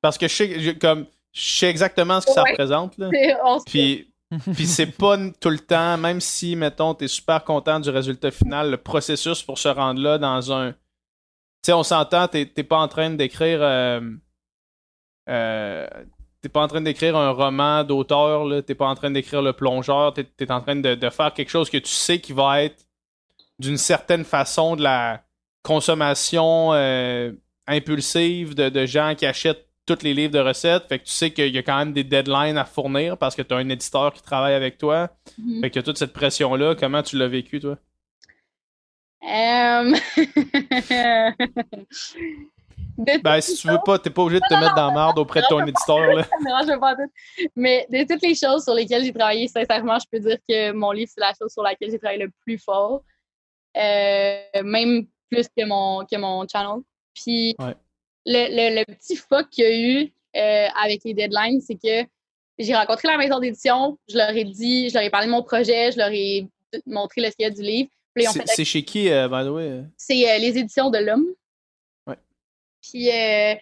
Parce 0.00 0.16
que 0.18 0.28
je 0.28 0.34
sais, 0.34 0.60
je- 0.60 0.70
comme, 0.72 1.06
je 1.32 1.40
sais 1.58 1.68
exactement 1.70 2.20
ce 2.20 2.26
que 2.26 2.32
ça 2.32 2.42
représente, 2.50 2.96
là. 2.98 3.08
Puis, 3.66 4.12
puis 4.54 4.66
c'est 4.66 4.86
pas 4.86 5.16
tout 5.40 5.50
le 5.50 5.58
temps, 5.58 5.96
même 5.98 6.20
si, 6.20 6.54
mettons, 6.56 6.94
t'es 6.94 7.08
super 7.08 7.42
content 7.44 7.80
du 7.80 7.90
résultat 7.90 8.30
final, 8.30 8.70
le 8.70 8.76
processus 8.76 9.42
pour 9.42 9.58
se 9.58 9.68
rendre 9.68 10.00
là 10.00 10.18
dans 10.18 10.52
un. 10.52 10.72
Tu 10.72 10.78
sais, 11.66 11.72
on 11.72 11.82
s'entend, 11.82 12.28
t'es 12.28 12.44
pas 12.46 12.78
en 12.78 12.88
train 12.88 13.10
d'écrire. 13.10 13.58
euh, 13.62 14.00
euh, 15.28 15.86
t'es 16.40 16.48
pas 16.48 16.62
en 16.62 16.68
train 16.68 16.80
d'écrire 16.80 17.16
un 17.16 17.30
roman 17.30 17.84
d'auteur. 17.84 18.46
T'es 18.64 18.74
pas 18.74 18.86
en 18.86 18.94
train 18.94 19.10
d'écrire 19.10 19.42
Le 19.42 19.52
Plongeur. 19.52 20.14
T'es 20.14 20.26
es 20.40 20.50
en 20.52 20.60
train 20.60 20.76
de, 20.76 20.94
de 20.94 21.10
faire 21.10 21.32
quelque 21.34 21.50
chose 21.50 21.68
que 21.70 21.78
tu 21.78 21.90
sais 21.92 22.20
qui 22.20 22.32
va 22.32 22.62
être 22.62 22.86
d'une 23.58 23.76
certaine 23.76 24.24
façon 24.24 24.76
de 24.76 24.82
la 24.82 25.22
consommation 25.62 26.72
euh, 26.72 27.32
impulsive 27.66 28.54
de, 28.54 28.68
de 28.68 28.86
gens 28.86 29.14
qui 29.16 29.26
achètent 29.26 29.67
tous 29.94 30.02
les 30.02 30.14
livres 30.14 30.32
de 30.32 30.38
recettes. 30.38 30.84
Fait 30.88 30.98
que 30.98 31.04
tu 31.04 31.12
sais 31.12 31.30
qu'il 31.30 31.54
y 31.54 31.58
a 31.58 31.62
quand 31.62 31.78
même 31.78 31.92
des 31.92 32.04
deadlines 32.04 32.58
à 32.58 32.64
fournir 32.64 33.16
parce 33.16 33.34
que 33.34 33.42
tu 33.42 33.54
as 33.54 33.56
un 33.56 33.68
éditeur 33.68 34.12
qui 34.12 34.22
travaille 34.22 34.54
avec 34.54 34.78
toi. 34.78 35.10
Mhm. 35.38 35.62
Fait 35.62 35.70
qu'il 35.70 35.80
y 35.80 35.82
a 35.82 35.82
toute 35.82 35.98
cette 35.98 36.12
pression-là. 36.12 36.74
Comment 36.74 37.02
tu 37.02 37.16
l'as 37.16 37.28
vécu, 37.28 37.60
toi? 37.60 37.76
Euh, 39.24 39.94
Ben, 43.22 43.40
si 43.40 43.56
tu 43.56 43.68
veux 43.68 43.78
pas, 43.84 43.98
t'es 43.98 44.10
pas 44.10 44.22
obligé 44.22 44.40
de 44.40 44.46
te 44.48 44.58
mettre 44.58 44.74
dans 44.74 44.88
la 44.88 44.92
merde 44.92 45.18
auprès 45.18 45.40
de 45.40 45.46
ton 45.48 45.60
éditeur. 45.60 46.00
Là. 46.00 46.24
ça 46.24 46.36
me 46.40 46.44
dérange 46.44 46.80
pas 46.80 46.92
en 46.92 46.96
tout. 46.96 47.12
Mais 47.54 47.86
de 47.90 48.12
toutes 48.12 48.22
les 48.22 48.34
choses 48.34 48.64
sur 48.64 48.74
lesquelles 48.74 49.04
j'ai 49.04 49.12
travaillé, 49.12 49.46
sincèrement, 49.46 49.98
je 50.00 50.06
peux 50.10 50.18
dire 50.18 50.38
que 50.48 50.72
mon 50.72 50.90
livre, 50.90 51.10
c'est 51.14 51.20
la 51.20 51.32
chose 51.40 51.52
sur 51.52 51.62
laquelle 51.62 51.90
j'ai 51.90 51.98
travaillé 51.98 52.24
le 52.24 52.30
plus 52.44 52.58
fort. 52.58 53.02
Euh, 53.76 54.40
même 54.64 55.06
plus 55.30 55.46
que 55.48 55.64
mon, 55.64 56.04
que 56.06 56.16
mon 56.16 56.44
channel. 56.48 56.80
Puis 57.14 57.54
Ouais. 57.60 57.76
Le, 58.28 58.48
le- 58.70 58.80
le 58.80 58.84
petit 58.94 59.16
fuck 59.16 59.48
qu'il 59.50 59.64
y 59.64 59.66
a 59.66 59.78
eu 60.02 60.12
euh, 60.36 60.66
avec 60.82 61.02
les 61.04 61.14
deadlines, 61.14 61.60
c'est 61.60 61.74
que 61.76 62.08
j'ai 62.58 62.74
rencontré 62.74 63.08
la 63.08 63.16
maison 63.16 63.38
d'édition, 63.38 63.98
je 64.08 64.16
leur 64.16 64.30
ai 64.30 64.44
dit, 64.44 64.88
je 64.90 64.94
leur 64.94 65.02
ai 65.02 65.10
parlé 65.10 65.26
de 65.26 65.32
mon 65.32 65.42
projet, 65.42 65.92
je 65.92 65.98
leur 65.98 66.10
ai 66.10 66.46
montré 66.86 67.20
le 67.22 67.30
sketch 67.30 67.54
du 67.54 67.62
livre. 67.62 67.90
C'est 68.16 68.50
fait 68.56 68.64
chez 68.64 68.82
qui, 68.84 69.08
euh, 69.10 69.28
by 69.28 69.44
the 69.46 69.50
way? 69.50 69.82
c'est 69.96 70.28
euh, 70.28 70.38
les 70.38 70.58
éditions 70.58 70.90
de 70.90 70.98
l'homme. 70.98 71.26
Ouais. 72.06 72.16
Puis 72.82 73.08
euh, 73.10 73.54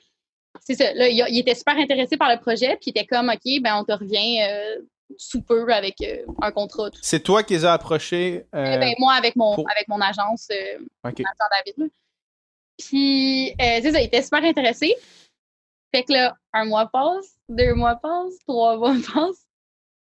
c'est 0.61 0.75
ça. 0.75 0.95
Là, 0.95 1.09
il, 1.09 1.39
était 1.39 1.55
super 1.55 1.77
intéressé 1.77 2.17
par 2.17 2.31
le 2.35 2.41
projet, 2.41 2.77
puis 2.81 2.87
il 2.87 2.91
était 2.91 3.05
comme 3.05 3.29
OK, 3.29 3.61
ben 3.63 3.77
on 3.77 3.85
te 3.85 3.93
revient 3.93 4.41
sous 5.19 5.43
peu 5.43 5.71
avec 5.73 5.97
un 6.41 6.51
contrat. 6.51 6.89
C'est 7.03 7.23
toi 7.23 7.43
qui 7.43 7.53
les 7.53 7.65
as 7.67 7.75
approchés. 7.75 8.45
euh, 8.55 8.79
Ben, 8.79 8.95
moi 8.99 9.13
avec 9.13 9.37
mon 9.37 9.55
pour- 9.55 9.71
avec 9.71 9.87
mon 9.89 10.01
agence, 10.01 10.49
ok. 11.05 11.19
mon 11.21 11.25
agent 11.25 11.65
David. 11.67 11.91
Puis 12.79 13.51
euh, 13.53 13.81
c'est 13.83 13.93
ça, 13.93 14.01
il 14.01 14.07
était 14.07 14.23
super 14.23 14.45
intéressé. 14.45 14.95
Fait 15.95 16.03
que 16.03 16.13
là, 16.13 16.37
un 16.53 16.65
mois 16.65 16.87
passe, 16.87 17.37
deux 17.49 17.75
mois 17.75 17.97
passent, 17.97 18.39
trois 18.47 18.77
mois 18.79 18.95
passent. 19.15 19.47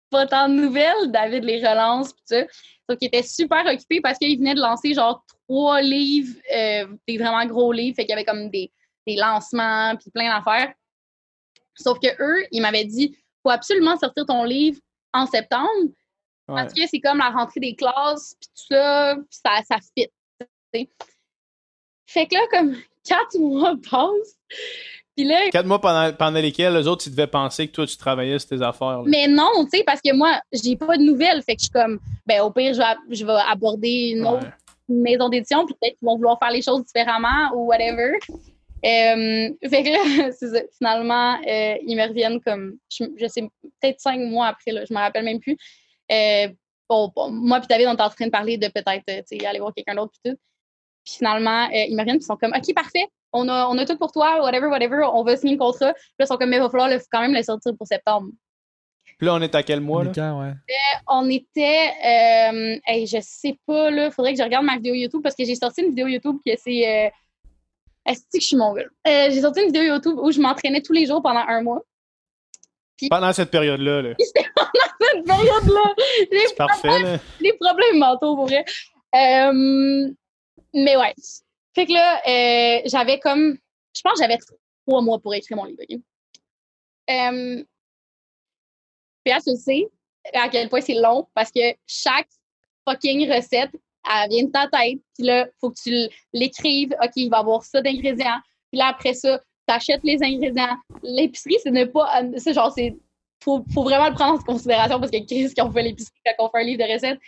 Pas 0.09 0.27
tant 0.27 0.47
de 0.49 0.53
nouvelles. 0.55 1.11
David 1.11 1.43
les 1.43 1.57
relance, 1.67 2.13
puis 2.13 2.23
ça. 2.25 2.41
Donc, 2.89 2.97
il 3.01 3.05
était 3.05 3.23
super 3.23 3.65
occupé 3.65 4.01
parce 4.01 4.17
qu'il 4.17 4.37
venait 4.37 4.55
de 4.55 4.59
lancer 4.59 4.93
genre 4.93 5.23
trois 5.47 5.81
livres, 5.81 6.35
euh, 6.55 6.87
des 7.07 7.17
vraiment 7.17 7.45
gros 7.45 7.71
livres. 7.71 7.95
Fait 7.95 8.03
qu'il 8.03 8.11
y 8.11 8.13
avait 8.13 8.25
comme 8.25 8.49
des, 8.49 8.71
des 9.07 9.15
lancements, 9.15 9.95
puis 9.95 10.11
plein 10.11 10.29
d'affaires. 10.35 10.73
Sauf 11.75 11.97
que 11.99 12.07
eux, 12.21 12.45
ils 12.51 12.61
m'avaient 12.61 12.85
dit 12.85 13.17
faut 13.41 13.49
absolument 13.49 13.97
sortir 13.97 14.25
ton 14.25 14.43
livre 14.43 14.79
en 15.13 15.25
septembre 15.25 15.91
Ouais. 16.49 16.55
parce 16.55 16.73
que 16.73 16.85
c'est 16.87 16.99
comme 16.99 17.19
la 17.19 17.29
rentrée 17.29 17.61
des 17.61 17.75
classes, 17.75 18.35
puis 18.39 18.49
tout 18.49 18.75
ça, 18.75 19.15
puis 19.15 19.39
ça, 19.45 19.61
ça 19.65 19.77
fit. 19.95 20.09
Fait 22.05 22.25
que 22.27 22.35
là, 22.35 22.41
comme 22.51 22.75
quatre 23.07 23.37
mois 23.39 23.75
passent, 23.89 24.37
puis 25.15 25.25
là, 25.25 25.49
Quatre 25.51 25.67
mois 25.67 25.79
pendant, 25.79 26.11
pendant 26.13 26.39
lesquels 26.39 26.73
les 26.73 26.87
autres, 26.87 27.05
ils 27.07 27.11
devaient 27.11 27.27
penser 27.27 27.67
que 27.67 27.73
toi, 27.73 27.85
tu 27.85 27.95
travaillais 27.97 28.39
sur 28.39 28.49
tes 28.49 28.61
affaires. 28.63 28.99
là. 29.01 29.03
Mais 29.05 29.27
non, 29.27 29.65
tu 29.71 29.77
sais, 29.77 29.83
parce 29.83 30.01
que 30.01 30.11
moi, 30.13 30.39
j'ai 30.51 30.75
pas 30.75 30.97
de 30.97 31.03
nouvelles. 31.03 31.41
Fait 31.43 31.55
que 31.55 31.61
je 31.61 31.65
suis 31.65 31.71
comme, 31.71 31.99
ben, 32.25 32.41
au 32.41 32.49
pire, 32.49 32.73
je 32.73 32.79
vais, 32.79 33.15
je 33.15 33.23
vais 33.25 33.37
aborder 33.47 34.13
une 34.15 34.25
autre 34.25 34.43
Ouais. 34.45 34.51
maison 35.11 35.29
d'édition, 35.29 35.65
puis 35.65 35.75
peut-être 35.79 35.97
qu'ils 35.99 36.05
vont 36.07 36.15
vouloir 36.15 36.39
faire 36.39 36.49
les 36.51 36.63
choses 36.63 36.83
différemment 36.85 37.51
ou 37.55 37.67
whatever. 37.67 38.13
Euh, 38.85 39.49
fait 39.69 39.83
que 39.83 39.89
là, 39.89 40.31
ça. 40.31 40.61
Finalement, 40.77 41.35
euh, 41.47 41.75
ils 41.85 41.95
me 41.95 42.07
reviennent 42.07 42.41
comme, 42.41 42.77
je, 42.91 43.05
je 43.15 43.27
sais, 43.27 43.41
peut-être 43.81 43.99
cinq 43.99 44.19
mois 44.19 44.47
après, 44.47 44.71
là, 44.71 44.83
je 44.89 44.93
me 44.93 44.99
rappelle 44.99 45.23
même 45.25 45.39
plus. 45.39 45.57
Euh, 46.11 46.47
bon, 46.89 47.11
bon, 47.15 47.29
moi 47.31 47.59
puis 47.59 47.67
David, 47.69 47.87
on 47.87 47.95
est 47.95 48.01
en 48.01 48.09
train 48.09 48.25
de 48.25 48.31
parler 48.31 48.57
de 48.57 48.67
peut-être, 48.67 49.03
aller 49.45 49.59
voir 49.59 49.73
quelqu'un 49.75 49.95
d'autre 49.95 50.11
puis 50.23 50.31
tout. 50.31 50.37
Puis 51.05 51.15
finalement, 51.17 51.65
euh, 51.65 51.85
ils 51.87 51.95
me 51.95 51.99
reviennent 52.01 52.17
puis 52.17 52.23
ils 52.23 52.27
sont 52.27 52.37
comme, 52.37 52.53
OK, 52.55 52.73
parfait, 52.73 53.07
on 53.33 53.47
a, 53.49 53.67
on 53.67 53.77
a 53.77 53.85
tout 53.85 53.97
pour 53.97 54.11
toi, 54.11 54.41
whatever, 54.41 54.67
whatever, 54.67 55.03
on 55.13 55.23
va 55.23 55.35
signer 55.37 55.53
le 55.53 55.59
contrat. 55.59 55.93
Puis 55.93 56.03
là, 56.19 56.25
ils 56.25 56.27
sont 56.27 56.37
comme, 56.37 56.49
mais 56.49 56.57
il 56.57 56.61
va 56.61 56.69
falloir 56.69 56.89
le- 56.89 56.99
quand 57.11 57.21
même 57.21 57.33
le 57.33 57.41
sortir 57.43 57.73
pour 57.77 57.87
septembre. 57.87 58.29
Puis 59.17 59.27
là, 59.27 59.35
on 59.35 59.41
est 59.41 59.53
à 59.55 59.63
quel 59.63 59.79
mois? 59.81 60.03
Là? 60.03 60.11
Quand, 60.13 60.41
ouais. 60.41 60.53
On 61.07 61.29
était, 61.29 61.89
euh, 62.05 62.77
hey, 62.87 63.05
je 63.07 63.17
sais 63.21 63.57
pas, 63.65 63.89
là, 63.91 64.11
faudrait 64.11 64.33
que 64.33 64.39
je 64.39 64.43
regarde 64.43 64.65
ma 64.65 64.75
vidéo 64.75 64.93
YouTube 64.93 65.21
parce 65.21 65.35
que 65.35 65.45
j'ai 65.45 65.55
sorti 65.55 65.81
une 65.81 65.89
vidéo 65.89 66.07
YouTube 66.07 66.37
que 66.45 66.53
c'est. 66.57 67.05
Euh, 67.05 67.09
est-ce 68.05 68.21
que 68.21 68.39
je 68.41 68.45
suis 68.47 68.57
mongole? 68.57 68.91
Euh, 69.07 69.29
j'ai 69.29 69.41
sorti 69.41 69.61
une 69.61 69.67
vidéo 69.67 69.83
YouTube 69.83 70.17
où 70.17 70.31
je 70.31 70.39
m'entraînais 70.41 70.81
tous 70.81 70.93
les 70.93 71.05
jours 71.05 71.21
pendant 71.21 71.43
un 71.47 71.61
mois. 71.61 71.81
Pendant 73.09 73.31
cette 73.33 73.51
période-là. 73.51 74.01
Là. 74.01 74.13
Cette 74.19 75.25
période-là, 75.25 75.93
C'est 76.31 76.55
parfait. 76.55 76.99
Là. 77.01 77.17
les 77.41 77.53
problèmes 77.59 77.99
mentaux, 77.99 78.35
pour 78.35 78.45
vrai. 78.45 78.63
Euh, 79.15 80.09
mais 80.73 80.97
ouais. 80.97 81.13
Fait 81.75 81.85
que 81.85 81.93
là, 81.93 82.21
euh, 82.27 82.81
j'avais 82.85 83.19
comme. 83.19 83.57
Je 83.95 84.01
pense 84.01 84.13
que 84.13 84.19
j'avais 84.19 84.37
trois 84.87 85.01
mois 85.01 85.19
pour 85.19 85.33
écrire 85.33 85.57
mon 85.57 85.65
livre. 85.65 85.81
ok? 85.81 85.99
Euh, 87.09 87.63
puis 89.23 89.33
là, 89.33 89.39
tu 89.41 89.55
sais 89.55 89.89
à 90.33 90.49
quel 90.49 90.69
point 90.69 90.81
c'est 90.81 90.93
long 90.93 91.27
parce 91.33 91.51
que 91.51 91.75
chaque 91.85 92.29
fucking 92.87 93.29
recette, 93.31 93.71
elle 94.05 94.29
vient 94.29 94.43
de 94.43 94.51
ta 94.51 94.67
tête. 94.67 94.99
Puis 95.15 95.25
là, 95.25 95.47
faut 95.59 95.71
que 95.71 95.79
tu 95.81 96.13
l'écrives. 96.33 96.95
OK, 97.01 97.11
il 97.15 97.29
va 97.29 97.37
y 97.37 97.39
avoir 97.39 97.63
ça 97.63 97.81
d'ingrédients. 97.81 98.39
Puis 98.71 98.79
là, 98.79 98.87
après 98.87 99.13
ça, 99.13 99.39
tu 99.67 99.73
achètes 99.73 100.03
les 100.03 100.21
ingrédients. 100.21 100.77
L'épicerie, 101.03 101.57
c'est 101.61 101.71
ne 101.71 101.85
pas. 101.85 102.21
C'est 102.37 102.53
genre, 102.53 102.71
c'est. 102.71 102.95
Faut, 103.41 103.63
faut 103.73 103.83
vraiment 103.83 104.07
le 104.07 104.13
prendre 104.13 104.39
en 104.39 104.43
considération 104.43 104.99
parce 104.99 105.11
que 105.11 105.25
Chris, 105.25 105.53
quand 105.55 105.67
on 105.67 105.71
fait 105.71 105.83
l'épicerie, 105.83 106.15
quand 106.25 106.45
on 106.45 106.49
fait 106.49 106.59
un 106.59 106.63
livre 106.63 106.85
de 106.85 106.93
recettes? 106.93 107.19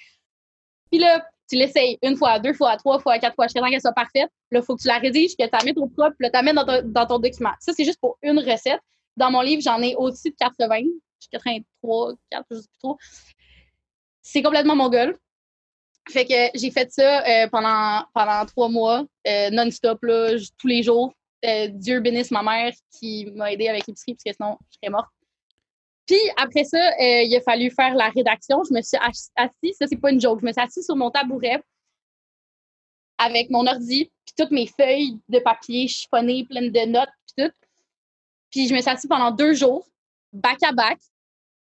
Puis 0.89 0.99
là, 0.99 1.25
tu 1.49 1.55
l'essayes 1.55 1.97
une 2.01 2.15
fois, 2.17 2.39
deux 2.39 2.53
fois, 2.53 2.75
trois 2.77 2.99
fois, 2.99 3.19
quatre 3.19 3.35
fois, 3.35 3.45
jusqu'à 3.45 3.61
temps 3.61 3.69
qu'elle 3.69 3.81
soit 3.81 3.93
parfaite. 3.93 4.29
Là, 4.51 4.59
il 4.59 4.63
faut 4.63 4.75
que 4.75 4.81
tu 4.81 4.87
la 4.87 4.97
rédiges, 4.97 5.35
que 5.37 5.43
tu 5.43 5.49
la 5.51 5.63
mettes 5.63 5.77
au 5.77 5.87
propre, 5.87 6.15
puis 6.17 6.27
tu 6.27 6.33
la 6.33 6.41
mets 6.41 6.53
dans 6.53 6.65
ton, 6.65 6.81
dans 6.83 7.05
ton 7.05 7.19
document. 7.19 7.51
Ça, 7.59 7.73
c'est 7.73 7.85
juste 7.85 7.99
pour 7.99 8.17
une 8.21 8.39
recette. 8.39 8.81
Dans 9.15 9.31
mon 9.31 9.41
livre, 9.41 9.61
j'en 9.61 9.81
ai 9.81 9.95
au-dessus 9.95 10.31
de 10.31 10.35
80. 10.35 10.77
Je 10.79 10.87
suis 11.19 11.29
83, 11.31 12.13
4, 12.31 12.45
je 12.49 12.55
sais 12.55 12.61
plus 12.67 12.79
trop. 12.79 12.97
C'est 14.21 14.41
complètement 14.41 14.75
mon 14.75 14.89
gueule. 14.89 15.17
Fait 16.09 16.25
que 16.25 16.57
j'ai 16.57 16.71
fait 16.71 16.91
ça 16.91 17.25
euh, 17.25 17.47
pendant, 17.47 18.03
pendant 18.13 18.45
trois 18.45 18.69
mois, 18.69 19.05
euh, 19.27 19.49
non-stop, 19.49 19.99
tous 20.57 20.67
les 20.67 20.83
jours. 20.83 21.13
Euh, 21.45 21.67
Dieu 21.67 21.99
bénisse 21.99 22.31
ma 22.31 22.43
mère 22.43 22.73
qui 22.91 23.31
m'a 23.35 23.51
aidé 23.51 23.67
avec 23.67 23.87
l'épicerie, 23.87 24.13
parce 24.13 24.23
que 24.23 24.31
sinon, 24.33 24.57
je 24.71 24.77
serais 24.81 24.91
morte. 24.91 25.09
Puis 26.05 26.19
après 26.37 26.63
ça, 26.63 26.77
euh, 26.77 27.23
il 27.23 27.35
a 27.35 27.41
fallu 27.41 27.71
faire 27.71 27.95
la 27.95 28.09
rédaction. 28.09 28.63
Je 28.63 28.73
me 28.73 28.81
suis 28.81 28.97
assise, 29.35 29.77
ça 29.77 29.87
c'est 29.87 29.97
pas 29.97 30.11
une 30.11 30.21
joke, 30.21 30.39
je 30.41 30.45
me 30.45 30.51
suis 30.51 30.61
assise 30.61 30.85
sur 30.85 30.95
mon 30.95 31.09
tabouret 31.09 31.61
avec 33.17 33.49
mon 33.49 33.65
ordi, 33.65 34.11
puis 34.25 34.35
toutes 34.37 34.51
mes 34.51 34.67
feuilles 34.67 35.17
de 35.29 35.39
papier 35.39 35.87
chiffonnées, 35.87 36.45
pleines 36.45 36.71
de 36.71 36.85
notes, 36.85 37.09
puis 37.25 37.45
tout. 37.45 37.53
Puis 38.51 38.67
je 38.67 38.73
me 38.73 38.81
suis 38.81 38.89
assise 38.89 39.09
pendant 39.09 39.31
deux 39.31 39.53
jours, 39.53 39.87
back 40.33 40.61
à 40.63 40.71
back. 40.71 40.99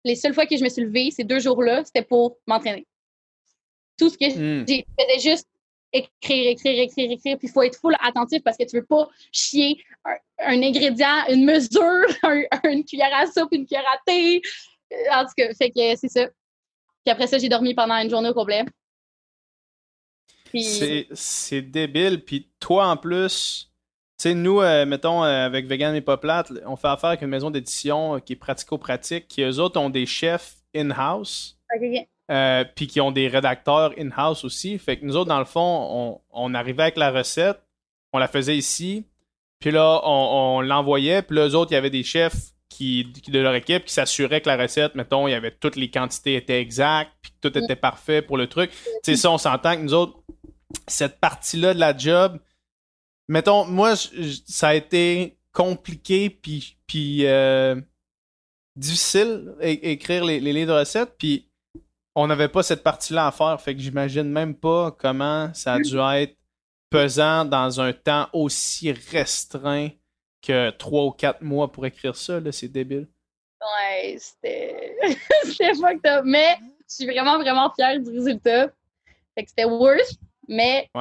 Les 0.03 0.15
seules 0.15 0.33
fois 0.33 0.45
que 0.45 0.57
je 0.57 0.63
me 0.63 0.69
suis 0.69 0.81
levée, 0.81 1.11
ces 1.11 1.23
deux 1.23 1.39
jours-là, 1.39 1.83
c'était 1.83 2.03
pour 2.03 2.37
m'entraîner. 2.47 2.87
Tout 3.97 4.09
ce 4.09 4.17
que 4.17 4.25
Hmm. 4.25 4.65
j'ai 4.67 4.85
faisais 4.97 5.19
juste 5.19 5.47
écrire, 5.93 6.51
écrire, 6.51 6.81
écrire, 6.83 7.11
écrire. 7.11 7.37
Puis 7.37 7.47
il 7.47 7.51
faut 7.51 7.63
être 7.63 7.77
full 7.79 7.95
attentif 8.01 8.41
parce 8.43 8.57
que 8.57 8.63
tu 8.63 8.77
veux 8.77 8.85
pas 8.85 9.07
chier 9.31 9.83
un, 10.05 10.15
un 10.39 10.61
ingrédient, 10.63 11.25
une 11.29 11.45
mesure, 11.45 12.05
un- 12.23 12.43
une 12.69 12.83
cuillère 12.85 13.13
à 13.15 13.25
soupe, 13.27 13.49
une 13.51 13.65
cuillère 13.65 13.87
à 13.93 13.99
thé. 14.05 14.41
Euh, 14.93 14.95
En 15.13 15.25
tout 15.25 15.31
cas, 15.37 15.53
fait 15.53 15.69
que 15.69 15.95
c'est 15.95 16.09
ça. 16.09 16.27
Puis 17.05 17.11
après 17.11 17.27
ça, 17.27 17.37
j'ai 17.37 17.49
dormi 17.49 17.73
pendant 17.73 17.95
une 17.95 18.09
journée 18.09 18.29
au 18.29 18.33
complet. 18.33 18.63
Puis, 20.45 21.07
C'est- 21.13 21.61
débile. 21.61 22.23
Puis 22.25 22.49
toi, 22.59 22.87
en 22.87 22.97
plus, 22.97 23.71
tu 24.17 24.23
sais, 24.29 24.33
nous, 24.35 24.61
euh, 24.61 24.85
mettons, 24.85 25.23
euh, 25.23 25.45
avec 25.45 25.65
Vegan 25.65 25.95
et 25.95 26.01
Pas 26.01 26.17
Plate, 26.17 26.51
on 26.65 26.75
fait 26.75 26.89
affaire 26.89 27.09
avec 27.11 27.21
une 27.21 27.29
maison 27.29 27.49
d'édition 27.49 28.19
qui 28.19 28.33
est 28.33 28.35
pratico-pratique, 28.35 29.27
qui 29.27 29.41
eux 29.43 29.59
autres 29.59 29.79
ont 29.79 29.89
des 29.89 30.05
chefs 30.05 30.55
in-house, 30.75 31.57
ok, 31.75 31.81
ok. 31.83 32.07
Euh, 32.31 32.63
puis 32.75 32.87
qui 32.87 33.01
ont 33.01 33.11
des 33.11 33.27
rédacteurs 33.27 33.93
in-house 33.99 34.45
aussi. 34.45 34.79
Fait 34.79 34.97
que 34.97 35.05
nous 35.05 35.17
autres, 35.17 35.29
dans 35.29 35.39
le 35.39 35.45
fond, 35.45 35.87
on, 35.91 36.21
on 36.31 36.53
arrivait 36.53 36.83
avec 36.83 36.97
la 36.97 37.11
recette, 37.11 37.61
on 38.13 38.19
la 38.19 38.27
faisait 38.27 38.57
ici, 38.57 39.05
puis 39.61 39.69
là, 39.69 40.01
on, 40.03 40.61
l'envoyait, 40.61 41.21
puis 41.21 41.35
là, 41.37 41.47
eux 41.47 41.55
autres, 41.55 41.71
il 41.71 41.75
y 41.75 41.77
avait 41.77 41.91
des 41.91 42.03
chefs 42.03 42.51
qui, 42.67 43.05
de 43.27 43.39
leur 43.39 43.53
équipe 43.53 43.85
qui 43.85 43.93
s'assuraient 43.93 44.41
que 44.41 44.49
la 44.49 44.57
recette, 44.57 44.95
mettons, 44.95 45.27
il 45.27 45.31
y 45.31 45.35
avait 45.35 45.51
toutes 45.51 45.75
les 45.75 45.91
quantités 45.91 46.35
étaient 46.35 46.59
exactes, 46.59 47.11
puis 47.21 47.31
tout 47.41 47.55
était 47.55 47.75
parfait 47.75 48.23
pour 48.23 48.37
le 48.37 48.47
truc. 48.47 48.71
Tu 48.71 48.91
sais, 49.03 49.15
ça, 49.15 49.29
on 49.29 49.37
s'entend 49.37 49.75
que 49.75 49.81
nous 49.81 49.93
autres, 49.93 50.17
cette 50.87 51.19
partie-là 51.19 51.75
de 51.75 51.79
la 51.79 51.95
job, 51.95 52.39
mettons, 53.27 53.65
moi, 53.65 53.93
ça 54.47 54.69
a 54.69 54.73
été 54.73 55.37
compliqué, 55.53 56.31
puis, 56.31 56.77
puis 56.87 57.27
euh, 57.27 57.79
difficile, 58.75 59.53
écrire 59.61 60.25
les, 60.25 60.39
les 60.39 60.65
de 60.65 60.71
recettes, 60.71 61.15
puis 61.19 61.50
on 62.15 62.27
n'avait 62.27 62.49
pas 62.49 62.63
cette 62.63 62.83
partie-là 62.83 63.27
à 63.27 63.31
faire, 63.31 63.59
fait 63.61 63.75
que 63.75 63.81
j'imagine 63.81 64.29
même 64.29 64.55
pas 64.55 64.91
comment 64.91 65.53
ça 65.53 65.73
a 65.73 65.79
dû 65.79 65.97
être 65.97 66.35
pesant 66.89 67.45
dans 67.45 67.79
un 67.79 67.93
temps 67.93 68.27
aussi 68.33 68.91
restreint 68.91 69.89
que 70.41 70.71
trois 70.71 71.05
ou 71.05 71.11
quatre 71.11 71.41
mois 71.41 71.71
pour 71.71 71.85
écrire 71.85 72.15
ça, 72.15 72.39
là, 72.39 72.51
c'est 72.51 72.67
débile. 72.67 73.07
Ouais, 73.61 74.17
c'était. 74.19 74.97
c'était 75.43 75.73
fucked 75.75 76.05
up. 76.05 76.23
Mais 76.25 76.57
je 76.89 76.95
suis 76.95 77.05
vraiment, 77.05 77.37
vraiment 77.37 77.71
fière 77.73 77.99
du 77.99 78.09
résultat. 78.09 78.67
Fait 79.35 79.43
que 79.43 79.49
c'était 79.49 79.65
worse, 79.65 80.17
mais 80.47 80.89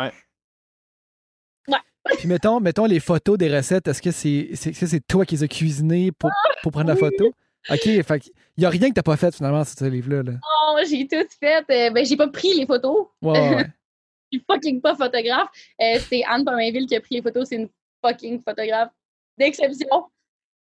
Puis 2.18 2.28
mettons, 2.28 2.60
mettons 2.60 2.86
les 2.86 3.00
photos 3.00 3.36
des 3.36 3.54
recettes, 3.54 3.86
est-ce 3.88 4.02
que 4.02 4.10
c'est 4.10 4.50
c'est 4.54 5.06
toi 5.06 5.26
qui 5.26 5.36
les 5.36 5.42
as 5.44 5.48
cuisinées 5.48 6.12
pour, 6.12 6.30
pour 6.62 6.72
prendre 6.72 6.88
la 6.88 6.94
Oui. 6.94 7.32
OK, 7.68 7.82
fait 8.02 8.20
qu'il 8.20 8.32
y 8.58 8.64
a 8.64 8.70
rien 8.70 8.88
que 8.88 8.94
t'as 8.94 9.02
pas 9.02 9.16
fait 9.16 9.34
finalement 9.34 9.64
sur 9.64 9.78
ce 9.78 9.84
livre-là. 9.84 10.22
Là. 10.22 10.32
oh, 10.42 10.78
j'ai 10.88 11.06
tout 11.06 11.26
fait. 11.38 11.64
Euh, 11.70 11.90
ben, 11.90 12.04
j'ai 12.06 12.16
pas 12.16 12.28
pris 12.28 12.54
les 12.54 12.66
photos. 12.66 13.08
Ouais, 13.22 13.32
ouais, 13.38 13.54
ouais. 13.56 13.66
Je 14.32 14.38
suis 14.38 14.44
fucking 14.48 14.80
pas 14.80 14.94
photographe. 14.94 15.48
Euh, 15.82 15.98
c'est 16.08 16.22
Anne 16.24 16.44
Pomainville 16.44 16.86
qui 16.86 16.94
a 16.94 17.00
pris 17.00 17.16
les 17.16 17.22
photos. 17.22 17.48
C'est 17.48 17.56
une 17.56 17.68
fucking 18.04 18.40
photographe 18.42 18.90
d'exception. 19.36 20.04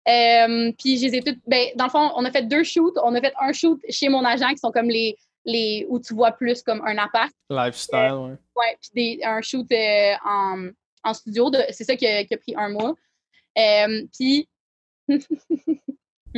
Euh, 0.09 0.71
puis 0.79 0.99
je 0.99 1.07
les 1.07 1.17
ai 1.17 1.21
toutes. 1.23 1.41
Ben, 1.49 1.71
dans 1.75 1.87
le 1.87 1.91
fond, 1.91 2.13
on 2.15 2.25
a 2.25 2.31
fait 2.31 2.45
deux 2.47 2.63
shoots. 2.63 2.97
On 3.03 3.13
a 3.17 3.21
fait 3.21 3.35
un 3.41 3.53
shoot 3.53 3.81
chez 3.91 4.09
mon 4.09 4.25
agent 4.25 4.49
qui 4.51 4.59
sont 4.59 4.71
comme 4.71 4.89
les, 4.89 5.17
les 5.45 5.85
où 5.89 5.99
tu 5.99 6.15
vois 6.15 6.31
plus 6.31 6.63
comme 6.63 6.81
un 6.87 6.97
appart. 6.97 7.33
Lifestyle, 7.51 8.13
ouais. 8.15 8.37
Ouais, 8.55 8.79
puis 8.81 8.91
des- 8.95 9.25
un 9.25 9.41
shoot 9.43 9.67
euh, 9.73 10.13
en, 10.25 10.69
en 11.03 11.13
studio. 11.15 11.51
de- 11.51 11.59
C'est 11.71 11.83
ça 11.85 11.97
qui 11.97 12.07
a, 12.07 12.25
qui 12.25 12.35
a 12.35 12.39
pris 12.39 12.55
un 12.57 12.69
mois. 12.69 12.95
Euh, 13.59 14.05
puis. 14.17 14.49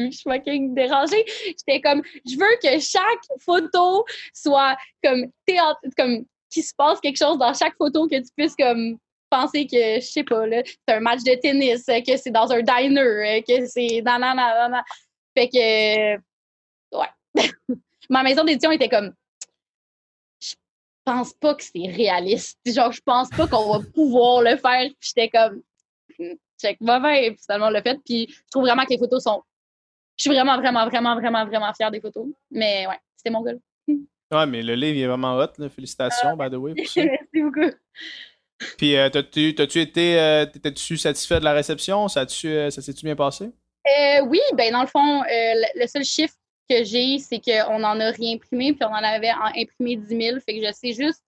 je 0.07 0.11
suis 0.11 0.31
fucking 0.31 0.75
dérangée. 0.75 1.25
J'étais 1.47 1.81
comme, 1.81 2.03
je 2.27 2.37
veux 2.37 2.59
que 2.63 2.79
chaque 2.81 3.41
photo 3.41 4.05
soit 4.33 4.77
comme 5.03 5.27
théâtre, 5.47 5.81
comme 5.97 6.25
qu'il 6.51 6.63
se 6.63 6.75
passe 6.75 7.01
quelque 7.01 7.19
chose 7.19 7.39
dans 7.39 7.53
chaque 7.55 7.77
photo 7.77 8.07
que 8.07 8.17
tu 8.17 8.29
puisses 8.37 8.57
comme 8.57 8.99
penser 9.31 9.67
que, 9.67 9.97
je 9.97 10.07
sais 10.07 10.25
pas, 10.25 10.47
là, 10.47 10.63
c'est 10.65 10.95
un 10.95 11.01
match 11.01 11.23
de 11.23 11.35
tennis, 11.35 11.85
que 11.85 12.17
c'est 12.17 12.31
dans 12.31 12.51
un 12.51 12.63
diner, 12.63 13.43
que 13.47 13.67
c'est 13.67 14.01
dans. 14.03 14.83
Fait 15.37 15.49
que, 15.49 16.15
ouais. 16.97 17.11
Ma 18.11 18.23
maison 18.23 18.45
d'édition 18.45 18.71
était 18.71 18.89
comme, 18.89 19.13
je 20.41 20.55
pense 21.05 21.35
pas 21.35 21.55
que 21.55 21.63
c'est 21.63 21.91
réaliste. 21.91 22.59
Genre, 22.65 22.91
je 22.91 23.03
pense 23.03 23.29
pas 23.29 23.47
qu'on 23.47 23.79
va 23.79 23.85
pouvoir 23.95 24.41
le 24.41 24.57
faire. 24.57 24.89
Puis 24.99 25.13
j'étais 25.15 25.29
comme, 25.29 25.63
Hmm, 26.19 26.35
check, 26.61 26.79
va 26.81 27.01
puis 27.01 27.37
finalement, 27.37 27.69
on 27.69 27.71
l'a 27.71 27.83
fait. 27.83 27.99
Puis 28.05 28.27
je 28.29 28.51
trouve 28.51 28.65
vraiment 28.65 28.85
que 28.85 28.91
les 28.91 28.99
photos 28.99 29.23
sont. 29.23 29.43
Je 30.19 30.23
suis 30.23 30.31
vraiment, 30.31 30.57
vraiment, 30.59 30.87
vraiment, 30.87 31.15
vraiment, 31.15 31.47
vraiment 31.47 31.73
fière 31.75 31.91
des 31.91 32.01
photos. 32.01 32.27
Mais 32.51 32.87
ouais, 32.87 32.99
c'était 33.17 33.31
mon 33.31 33.41
goal. 33.43 33.59
Ouais, 33.87 34.47
mais 34.47 34.63
le 34.63 34.75
livre 34.75 34.97
il 34.99 35.03
est 35.03 35.07
vraiment 35.07 35.37
hot, 35.37 35.53
là. 35.59 35.69
Félicitations, 35.71 36.37
by 36.37 36.51
the 36.51 36.55
way, 36.57 36.75
pour 36.75 36.87
ça. 36.87 37.03
Merci 37.05 37.41
beaucoup. 37.43 37.71
Puis, 38.77 38.97
euh, 38.97 39.09
t'as-tu, 39.09 39.55
t'as-tu 39.55 39.81
été, 39.81 40.19
euh, 40.19 40.45
t'étais-tu 40.45 40.97
satisfait 40.97 41.39
de 41.39 41.45
la 41.45 41.53
réception? 41.53 42.09
Ça, 42.09 42.27
euh, 42.45 42.71
ça 42.71 42.83
s'est-tu 42.83 43.05
bien 43.07 43.17
passé? 43.17 43.51
Oui, 44.25 44.41
ben 44.55 44.71
dans 44.73 44.83
le 44.83 44.87
fond, 44.87 45.23
le, 45.23 45.81
le 45.81 45.87
seul 45.87 46.05
chiffre 46.05 46.35
que 46.69 46.85
j'ai, 46.85 47.19
c'est 47.19 47.41
qu'on 47.41 47.83
en 47.83 47.99
a 48.01 48.11
réimprimé, 48.11 48.75
puis 48.75 48.85
on 48.85 48.89
en 48.93 48.95
avait 49.03 49.31
en 49.31 49.47
imprimé 49.57 49.97
10 49.97 50.09
000. 50.09 50.41
Fait 50.41 50.59
que 50.61 50.67
je 50.67 50.73
sais 50.73 50.93
juste 50.93 51.23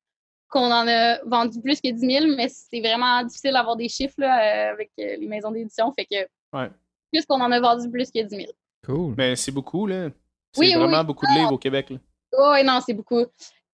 qu'on 0.49 0.71
en 0.71 0.87
a 0.87 1.21
vendu 1.25 1.61
plus 1.63 1.81
que 1.81 1.91
10 1.91 2.01
000, 2.25 2.37
mais 2.37 2.49
c'est 2.51 2.81
vraiment 2.81 3.23
difficile 3.23 3.53
d'avoir 3.53 3.77
des 3.77 3.89
chiffres 3.89 4.17
là, 4.19 4.71
avec 4.73 4.91
les 4.99 5.27
maisons 5.27 5.53
d'édition. 5.53 5.91
Fait 5.93 6.05
que 6.05 6.17
Ouais. 6.53 6.69
plus 7.13 7.25
qu'on 7.25 7.41
en 7.41 7.51
a 7.53 7.61
vendu 7.61 7.89
plus 7.91 8.11
que 8.11 8.21
10 8.23 8.29
000. 8.37 8.49
Cool. 8.85 9.15
Mais 9.17 9.37
c'est 9.37 9.53
beaucoup, 9.53 9.87
là. 9.87 10.09
C'est 10.53 10.61
Oui, 10.61 10.67
oui, 10.69 10.75
vraiment 10.75 11.01
oui. 11.01 11.05
beaucoup 11.07 11.27
de 11.27 11.33
livres 11.39 11.53
au 11.53 11.59
Québec, 11.59 11.91
là. 11.91 11.97
Oh, 12.39 12.51
ouais, 12.53 12.63
non, 12.63 12.81
c'est 12.85 12.95
beaucoup. 12.95 13.25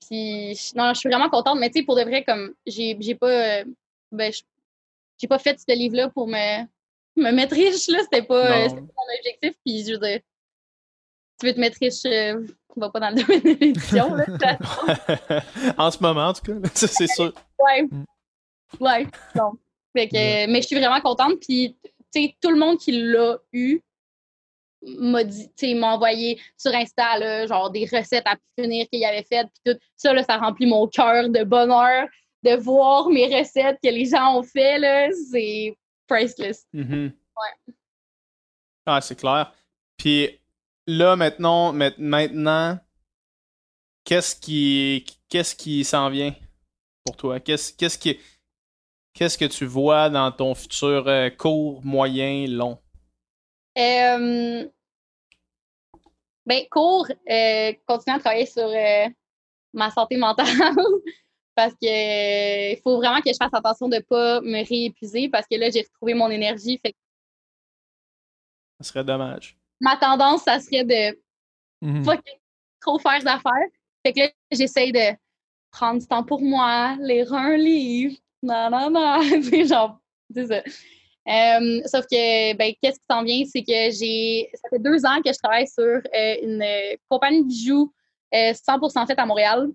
Puis, 0.06 0.58
non, 0.74 0.92
je 0.94 1.00
suis 1.00 1.08
vraiment 1.08 1.28
contente, 1.28 1.58
mais 1.58 1.70
tu 1.70 1.80
sais, 1.80 1.84
pour 1.84 1.96
de 1.96 2.02
vrai, 2.02 2.24
comme, 2.24 2.54
j'ai 2.66 2.96
j'ai 3.00 3.14
pas, 3.14 3.60
euh, 3.60 3.64
ben, 4.12 4.32
je- 4.32 4.42
j'ai 5.18 5.26
pas 5.28 5.38
fait 5.38 5.58
ce 5.58 5.74
livre-là 5.76 6.08
pour 6.10 6.26
me, 6.28 6.62
me 7.16 7.30
mettre 7.32 7.54
riche, 7.54 7.88
là. 7.88 7.98
C'était 8.02 8.22
pas, 8.22 8.46
euh, 8.64 8.68
pas 8.68 8.74
mon 8.74 9.16
objectif. 9.18 9.54
Puis, 9.64 9.84
je 9.84 9.92
veux 9.92 9.98
dire, 9.98 10.20
tu 11.40 11.46
veux 11.46 11.54
te 11.54 11.60
mettre 11.60 11.78
riche, 11.80 12.04
euh, 12.06 12.46
va 12.76 12.90
pas 12.90 13.00
dans 13.00 13.10
le 13.10 13.22
domaine 13.22 13.40
de 13.40 13.58
l'édition, 13.60 14.14
là. 14.14 14.24
en 15.78 15.90
ce 15.90 15.98
moment, 16.02 16.28
en 16.28 16.32
tout 16.34 16.42
cas. 16.42 16.68
Ça, 16.74 16.86
c'est 16.88 17.06
sûr. 17.06 17.32
Ouais. 17.58 17.82
Mm. 17.82 18.04
Ouais. 18.80 19.06
Non. 19.34 19.52
Fait 19.94 20.08
que, 20.08 20.46
mais 20.50 20.60
je 20.62 20.66
suis 20.66 20.76
vraiment 20.76 21.00
contente. 21.00 21.40
Puis, 21.40 21.76
tu 21.82 22.22
sais, 22.22 22.36
tout 22.40 22.50
le 22.50 22.58
monde 22.58 22.78
qui 22.78 22.92
l'a 22.92 23.38
eu 23.52 23.80
m'a 24.86 25.94
envoyé 25.94 26.40
sur 26.56 26.72
Insta, 26.74 27.18
là, 27.18 27.46
genre 27.46 27.70
des 27.70 27.84
recettes 27.84 28.26
à 28.26 28.36
finir 28.58 28.86
qu'il 28.88 29.04
avait 29.04 29.24
faites. 29.24 29.48
Puis 29.64 29.74
tout 29.74 29.80
ça, 29.96 30.12
là, 30.12 30.22
ça 30.22 30.38
remplit 30.38 30.66
mon 30.66 30.86
cœur 30.86 31.28
de 31.28 31.44
bonheur 31.44 32.08
de 32.42 32.54
voir 32.56 33.08
mes 33.08 33.26
recettes 33.38 33.78
que 33.82 33.88
les 33.88 34.04
gens 34.06 34.38
ont 34.38 34.42
fait, 34.42 34.78
là. 34.78 35.08
C'est 35.30 35.76
priceless. 36.06 36.66
Mhm. 36.72 37.12
Ah, 38.86 39.00
c'est 39.00 39.16
clair. 39.16 39.52
Puis 39.96 40.38
là, 40.86 41.16
maintenant, 41.16 41.72
ma- 41.72 41.90
maintenant 41.98 42.78
qu'est-ce 44.04 44.36
qui, 44.36 45.04
qu'est-ce 45.28 45.56
qui 45.56 45.84
s'en 45.84 46.08
vient 46.08 46.32
pour 47.04 47.16
toi? 47.16 47.40
Qu'est-ce 47.40 47.72
qu'est-ce 47.72 47.98
qui 47.98 48.18
qu'est-ce 49.12 49.38
que 49.38 49.46
tu 49.46 49.64
vois 49.64 50.08
dans 50.10 50.30
ton 50.30 50.54
futur 50.54 51.08
euh, 51.08 51.30
court, 51.30 51.84
moyen, 51.84 52.46
long? 52.46 52.78
Euh, 53.78 54.68
ben, 56.46 56.64
court, 56.70 57.06
euh, 57.30 57.72
continuer 57.86 58.16
à 58.16 58.20
travailler 58.20 58.46
sur 58.46 58.62
euh, 58.66 59.08
ma 59.72 59.90
santé 59.90 60.16
mentale 60.16 60.46
parce 61.54 61.74
que 61.74 61.86
euh, 61.86 62.72
il 62.72 62.80
faut 62.82 62.96
vraiment 62.98 63.20
que 63.20 63.30
je 63.30 63.36
fasse 63.38 63.52
attention 63.52 63.88
de 63.88 63.96
ne 63.96 64.00
pas 64.00 64.40
me 64.40 64.66
réépuiser 64.66 65.28
parce 65.28 65.46
que 65.50 65.56
là, 65.56 65.70
j'ai 65.70 65.82
retrouvé 65.82 66.14
mon 66.14 66.30
énergie. 66.30 66.78
Fait 66.84 66.94
Ça 68.80 68.88
serait 68.88 69.04
dommage. 69.04 69.56
ma 69.80 69.96
tendance, 69.96 70.42
ça 70.44 70.60
serait 70.60 70.84
de 70.84 71.18
Mhm. 71.82 72.04
fucking 72.04 72.38
trop 72.80 72.98
faire 72.98 73.22
d'affaires. 73.22 73.68
Fait 74.04 74.12
que 74.14 74.20
là, 74.20 74.28
j'essaye 74.50 74.92
de 74.92 75.14
prendre 75.70 76.00
du 76.00 76.06
temps 76.06 76.24
pour 76.24 76.40
moi, 76.40 76.96
lire 77.00 77.34
un 77.34 77.54
livre, 77.56 78.16
non, 78.42 78.70
non, 78.70 78.90
non, 78.90 79.20
genre, 79.66 79.98
c'est 80.34 80.46
ça. 80.46 80.62
Euh, 81.28 81.80
sauf 81.86 82.06
que, 82.06 82.54
ben, 82.54 82.72
qu'est-ce 82.80 82.98
qui 82.98 83.04
s'en 83.10 83.22
vient, 83.24 83.44
c'est 83.44 83.62
que 83.62 83.90
j'ai, 83.98 84.48
ça 84.54 84.68
fait 84.70 84.78
deux 84.78 85.04
ans 85.04 85.20
que 85.24 85.32
je 85.32 85.38
travaille 85.42 85.66
sur 85.66 85.82
euh, 85.82 86.34
une 86.42 86.62
euh, 86.62 86.94
compagnie 87.08 87.42
de 87.42 87.48
bijoux 87.48 87.92
euh, 88.34 88.52
100% 88.52 89.06
faite 89.06 89.18
à 89.18 89.26
Montréal, 89.26 89.68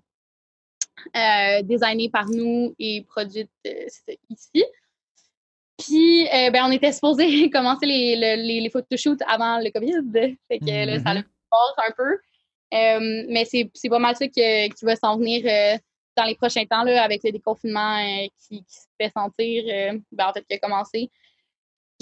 designée 1.64 2.10
par 2.10 2.26
nous 2.28 2.74
et 2.78 3.02
produite 3.02 3.50
ici. 4.30 4.64
Puis, 5.78 6.26
ben, 6.30 6.64
on 6.66 6.70
était 6.70 6.92
supposé 6.92 7.24
commencer 7.50 7.86
les, 7.86 8.16
le- 8.16 8.42
les, 8.42 8.60
les 8.60 8.70
photoshoots 8.70 9.20
avant 9.26 9.58
le 9.58 9.70
COVID. 9.70 10.36
Fait 10.48 10.58
que 10.58 10.86
là, 10.86 10.98
ça 11.00 11.10
a 11.10 11.14
Mhm. 11.14 11.24
passe 11.50 11.86
un 11.88 11.92
peu. 11.96 12.18
Euh, 12.74 13.24
mais 13.28 13.44
c'est 13.44 13.70
c'est 13.74 13.88
pas 13.90 13.98
mal 13.98 14.16
ça 14.16 14.26
que- 14.26 14.68
qui 14.68 14.84
va 14.84 14.96
s'en 14.96 15.18
venir 15.18 15.42
euh, 15.46 15.76
dans 16.16 16.24
les 16.24 16.34
prochains 16.36 16.64
temps 16.64 16.84
là, 16.84 17.02
avec 17.02 17.22
le 17.24 17.32
déconfinement 17.32 17.98
euh, 17.98 18.26
qui, 18.48 18.64
qui 18.64 18.74
se 18.74 18.86
fait 19.00 19.10
sentir, 19.14 19.64
ben, 20.12 20.26
en 20.28 20.32
fait, 20.32 20.44
qui 20.48 20.54
a 20.54 20.58
commencé. 20.58 21.10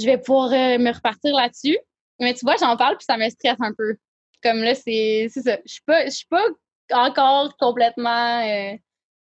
Je 0.00 0.06
vais 0.06 0.18
pouvoir 0.18 0.46
euh, 0.52 0.78
me 0.78 0.92
repartir 0.92 1.34
là-dessus. 1.34 1.78
Mais 2.20 2.34
tu 2.34 2.44
vois, 2.44 2.56
j'en 2.56 2.76
parle 2.76 2.96
puis 2.96 3.04
ça 3.04 3.16
me 3.16 3.28
stresse 3.28 3.56
un 3.60 3.72
peu. 3.72 3.96
Comme 4.42 4.58
là, 4.62 4.74
c'est 4.74 5.28
c'est 5.30 5.42
ça. 5.42 5.58
Je 5.66 5.72
suis 5.72 5.82
pas, 5.82 6.04
je 6.06 6.10
suis 6.10 6.26
pas 6.26 6.44
encore 6.92 7.56
complètement 7.56 8.40
euh, 8.42 8.76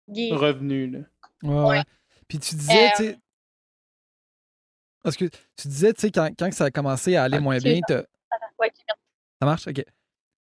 gay. 0.09 0.31
Revenu, 0.33 0.91
là. 0.91 0.99
Ouais, 1.43 1.69
ouais. 1.79 1.83
Puis 2.29 2.39
tu 2.39 2.55
disais, 2.55 2.87
Euh, 2.87 2.91
tu 2.97 3.05
sais. 3.05 3.19
Parce 5.03 5.17
que 5.17 5.27
tu 5.57 5.69
disais, 5.69 5.93
tu 5.93 6.01
sais, 6.01 6.11
quand, 6.11 6.29
quand 6.37 6.53
ça 6.53 6.65
a 6.65 6.71
commencé 6.71 7.15
à 7.17 7.25
aller 7.25 7.37
Ah, 7.37 7.41
moins 7.41 7.59
bien, 7.59 7.79
t'as- 7.87 8.03
Ouais, 8.59 8.71
ça 9.41 9.47
marche? 9.47 9.69
OK. 9.69 9.75
Tu 9.75 9.83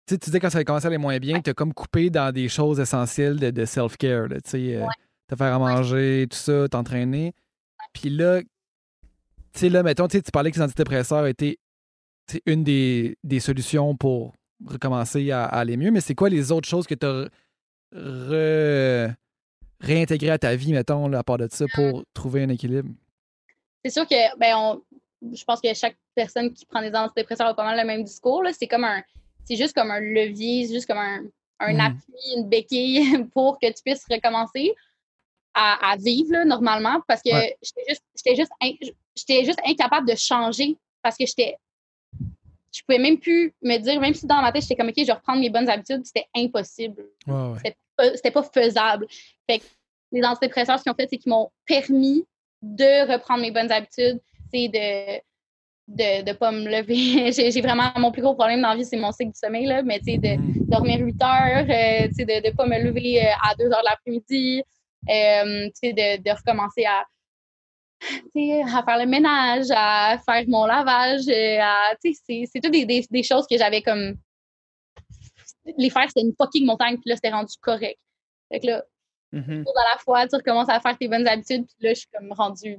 sais, 0.09 0.19
tu 0.19 0.27
disais 0.27 0.41
quand 0.41 0.51
ça 0.51 0.59
a 0.59 0.65
commencé 0.65 0.87
à 0.87 0.89
aller 0.89 0.99
moins 0.99 1.19
bien, 1.19 1.41
t'as 1.41 1.55
comme 1.55 1.73
coupé 1.73 2.11
dans 2.11 2.33
des 2.33 2.49
choses 2.49 2.81
essentielles 2.81 3.39
de, 3.39 3.51
de 3.51 3.65
self-care, 3.65 4.29
là, 4.29 4.41
tu 4.41 4.51
sais, 4.51 4.77
euh, 4.77 4.87
te 5.29 5.37
faire 5.37 5.55
à 5.55 5.59
manger, 5.59 6.27
tout 6.31 6.37
ça, 6.37 6.69
t'entraîner. 6.69 7.33
Puis 7.95 8.11
là, 8.11 8.41
tu 9.53 9.61
sais, 9.61 9.69
là, 9.69 9.83
mettons, 9.83 10.09
tu 10.09 10.21
parlais 10.33 10.51
que 10.51 10.57
les 10.57 10.63
antidépresseurs 10.63 11.27
étaient 11.27 11.59
une 12.47 12.63
des, 12.65 13.17
des 13.25 13.41
solutions 13.41 13.97
pour 13.97 14.35
recommencer 14.65 15.31
à, 15.31 15.45
à 15.45 15.59
aller 15.61 15.77
mieux, 15.77 15.91
mais 15.91 16.01
c'est 16.01 16.15
quoi 16.15 16.29
les 16.29 16.53
autres 16.53 16.69
choses 16.69 16.87
que 16.87 16.95
tu 16.95 17.07
as 17.07 17.29
réintégrées 19.81 20.31
à 20.31 20.39
ta 20.39 20.55
vie, 20.55 20.73
mettons, 20.73 21.09
là, 21.09 21.21
à 21.21 21.23
part 21.25 21.39
de 21.39 21.49
ça, 21.51 21.65
pour 21.75 22.05
trouver 22.15 22.43
un 22.45 22.49
équilibre? 22.51 22.91
c'est 23.83 23.91
sûr 23.91 24.07
que 24.07 24.39
ben 24.39 24.55
on, 24.57 24.83
je 25.35 25.43
pense 25.43 25.59
que 25.61 25.73
chaque 25.73 25.97
personne 26.15 26.53
qui 26.53 26.67
prend 26.67 26.83
des 26.83 26.95
antidépresseurs 26.95 27.47
a 27.49 27.55
pas 27.55 27.65
mal 27.65 27.79
le 27.81 27.87
même 27.87 28.05
discours. 28.05 28.43
là. 28.43 28.51
C'est 28.53 28.67
comme 28.67 28.85
un 28.85 29.03
c'est 29.47 29.57
juste 29.57 29.73
comme 29.75 29.91
un 29.91 30.01
levier, 30.01 30.67
c'est 30.67 30.75
juste 30.75 30.87
comme 30.87 30.99
un, 30.99 31.23
un 31.61 31.73
Mhm. 31.73 31.81
appui, 31.81 32.37
une 32.37 32.49
béquille 32.51 33.25
pour 33.35 33.59
que 33.59 33.67
tu 33.69 33.83
puisses 33.83 34.05
recommencer 34.11 34.75
à, 35.55 35.93
à 35.93 35.97
vivre 35.97 36.33
là, 36.33 36.45
normalement 36.45 37.01
parce 37.09 37.23
que 37.23 37.31
Ouais. 37.33 37.57
j'étais 37.63 37.85
juste 37.89 38.03
j'étais 38.17 38.37
juste 38.37 38.53
in- 38.63 38.87
j'étais 39.17 39.45
juste 39.45 39.61
incapable 39.67 40.09
de 40.09 40.15
changer 40.17 40.77
parce 41.03 41.17
que 41.17 41.27
j'étais 41.27 41.57
je 42.73 42.83
pouvais 42.83 42.99
même 42.99 43.19
plus 43.19 43.53
me 43.63 43.77
dire 43.79 44.01
même 44.01 44.15
si 44.15 44.27
dans 44.27 44.41
ma 44.41 44.53
tête 44.53 44.63
j'étais 44.63 44.77
comme 44.77 44.89
OK, 44.89 44.95
je 44.97 45.07
vais 45.07 45.13
reprendre 45.13 45.41
mes 45.41 45.51
bonnes 45.51 45.69
habitudes, 45.69 46.03
c'était 46.05 46.27
impossible 46.37 47.05
Ouais, 47.27 47.35
ouais. 47.35 47.57
c'était 47.57 47.77
pas- 47.97 48.17
c'était 48.17 48.31
pas 48.31 48.43
faisable. 48.45 49.07
Fait 49.49 49.59
que 49.59 49.65
les 50.13 50.23
antidépresseurs, 50.25 50.79
ce 50.79 50.85
qu'ils 50.85 50.93
ont 50.93 50.95
fait, 50.95 51.09
c'est 51.11 51.19
qu'ils 51.19 51.31
m'ont 51.31 51.51
permis 51.67 52.25
de 52.63 53.11
reprendre 53.13 53.41
mes 53.43 53.51
bonnes 53.51 53.71
habitudes, 53.73 54.21
c'est 54.53 54.69
de 54.69 55.21
de 55.89 56.23
ne 56.25 56.33
pas 56.35 56.53
me 56.53 56.69
lever. 56.69 56.95
j'ai 57.33 57.51
j'ai 57.51 57.61
vraiment 57.61 57.91
mon 57.97 58.13
plus 58.13 58.23
gros 58.23 58.35
problème 58.35 58.63
dans 58.63 58.69
la 58.69 58.77
vie, 58.77 58.85
c'est 58.85 58.97
mon 58.97 59.11
cycle 59.11 59.33
du 59.33 59.39
sommeil, 59.39 59.67
là, 59.67 59.83
mais 59.83 59.99
de 59.99 60.37
Mhm. 60.37 60.67
dormir 60.71 61.01
8 61.01 61.21
heures, 61.23 61.65
euh, 61.69 62.07
de 62.09 62.47
ne 62.49 62.51
pas 62.53 62.67
me 62.67 62.79
lever 62.79 63.21
euh, 63.27 63.31
à 63.43 63.55
2 63.57 63.65
heures 63.65 63.81
de 63.81 63.87
l'après-midi, 63.87 64.63
euh, 65.09 65.69
de, 65.83 66.23
de 66.23 66.31
recommencer 66.31 66.85
à, 66.85 67.05
faire 68.33 68.99
le 68.99 69.07
ménage, 69.07 69.67
à 69.75 70.19
faire 70.25 70.45
mon 70.49 70.65
lavage, 70.67 71.23
euh, 71.29 71.59
à, 71.61 71.95
c'est- 72.03 72.47
c'est 72.47 72.61
toutes 72.61 72.73
des, 72.73 72.85
des, 72.87 73.05
des 73.11 73.23
choses 73.23 73.47
que 73.51 73.57
j'avais 73.59 73.83
comme. 73.83 74.15
Les 75.77 75.91
faire, 75.91 76.07
c'était 76.09 76.23
une 76.27 76.35
fucking 76.41 76.65
montagne, 76.67 76.95
puis 76.97 77.09
là, 77.11 77.17
c'était 77.17 77.31
rendu 77.31 77.55
correct. 77.61 77.99
Fait 78.51 78.61
que 78.61 78.67
là, 78.67 78.85
Mhm. 79.33 79.65
à 79.69 79.93
la 79.95 79.99
fois, 80.01 80.27
tu 80.27 80.35
recommences 80.37 80.69
à 80.69 80.81
faire 80.81 80.99
tes 80.99 81.07
bonnes 81.07 81.29
habitudes, 81.29 81.65
puis 81.67 81.77
là, 81.87 81.95
je 81.95 82.01
suis 82.01 82.09
comme 82.13 82.33
rendue 82.33 82.79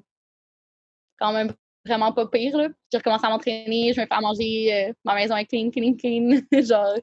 quand 1.17 1.31
même 1.31 1.53
vraiment 1.85 2.11
pas 2.11 2.27
pire, 2.27 2.57
là. 2.57 2.67
Je 2.91 2.97
recommence 2.97 3.23
à 3.23 3.29
m'entraîner, 3.29 3.93
je 3.93 4.01
me 4.01 4.05
fais 4.05 4.13
à 4.13 4.19
manger, 4.21 4.73
euh, 4.89 4.93
ma 5.05 5.15
maison 5.15 5.35
est 5.37 5.45
clean, 5.45 5.69
clean, 5.71 5.93
clean. 5.95 6.41
Genre, 6.51 6.95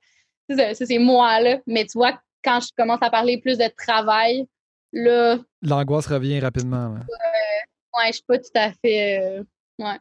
c'est 0.48 0.56
ça, 0.56 0.74
ça, 0.74 0.86
c'est 0.86 0.98
moi, 0.98 1.40
là. 1.40 1.58
Mais 1.66 1.84
tu 1.86 1.96
vois, 1.98 2.20
quand 2.44 2.60
je 2.60 2.68
commence 2.76 3.00
à 3.02 3.10
parler 3.10 3.38
plus 3.38 3.56
de 3.58 3.68
travail, 3.76 4.46
là, 4.92 5.38
L'angoisse 5.62 6.06
revient 6.06 6.40
rapidement. 6.40 6.88
là. 6.94 7.00
ouais, 7.98 8.08
je 8.08 8.12
suis 8.12 8.22
pas 8.26 8.38
tout 8.38 8.50
à 8.54 8.72
fait. 8.72 9.20
euh, 9.38 9.44
ouais. 9.78 9.98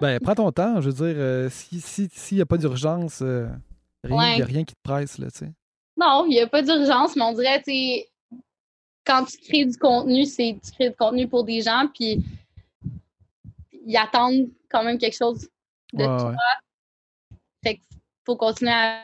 Ben, 0.00 0.20
prends 0.20 0.34
ton 0.34 0.52
temps. 0.52 0.80
Je 0.80 0.90
veux 0.90 1.06
dire, 1.08 1.14
euh, 1.20 1.48
si 1.50 1.80
s'il 1.80 2.10
si, 2.10 2.34
n'y 2.36 2.40
a 2.40 2.46
pas 2.46 2.56
d'urgence, 2.58 3.20
euh, 3.22 3.48
rien, 4.04 4.16
Ouais. 4.16 4.38
y 4.38 4.42
a 4.42 4.46
rien 4.46 4.64
qui 4.64 4.74
te 4.74 4.80
presse, 4.82 5.18
là, 5.18 5.30
tu 5.30 5.38
sais. 5.38 5.52
Non, 5.96 6.24
il 6.26 6.30
n'y 6.30 6.40
a 6.40 6.46
pas 6.46 6.62
d'urgence, 6.62 7.16
mais 7.16 7.22
on 7.22 7.32
dirait, 7.32 7.58
tu 7.62 7.72
sais, 7.72 8.08
quand 9.04 9.24
tu 9.24 9.38
crées 9.38 9.64
du 9.64 9.76
contenu, 9.76 10.24
c'est 10.24 10.58
tu 10.64 10.70
crées 10.72 10.90
du 10.90 10.96
contenu 10.96 11.26
pour 11.28 11.44
des 11.44 11.60
gens, 11.62 11.88
puis 11.92 12.22
ils 13.86 13.96
attendent 13.96 14.48
quand 14.70 14.84
même 14.84 14.98
quelque 14.98 15.16
chose 15.16 15.48
de 15.92 16.04
Ouais, 16.04 16.06
toi. 16.06 16.34
Fait 17.64 17.74
qu'il 17.76 17.98
faut 18.24 18.36
continuer 18.36 18.72
à 18.72 19.00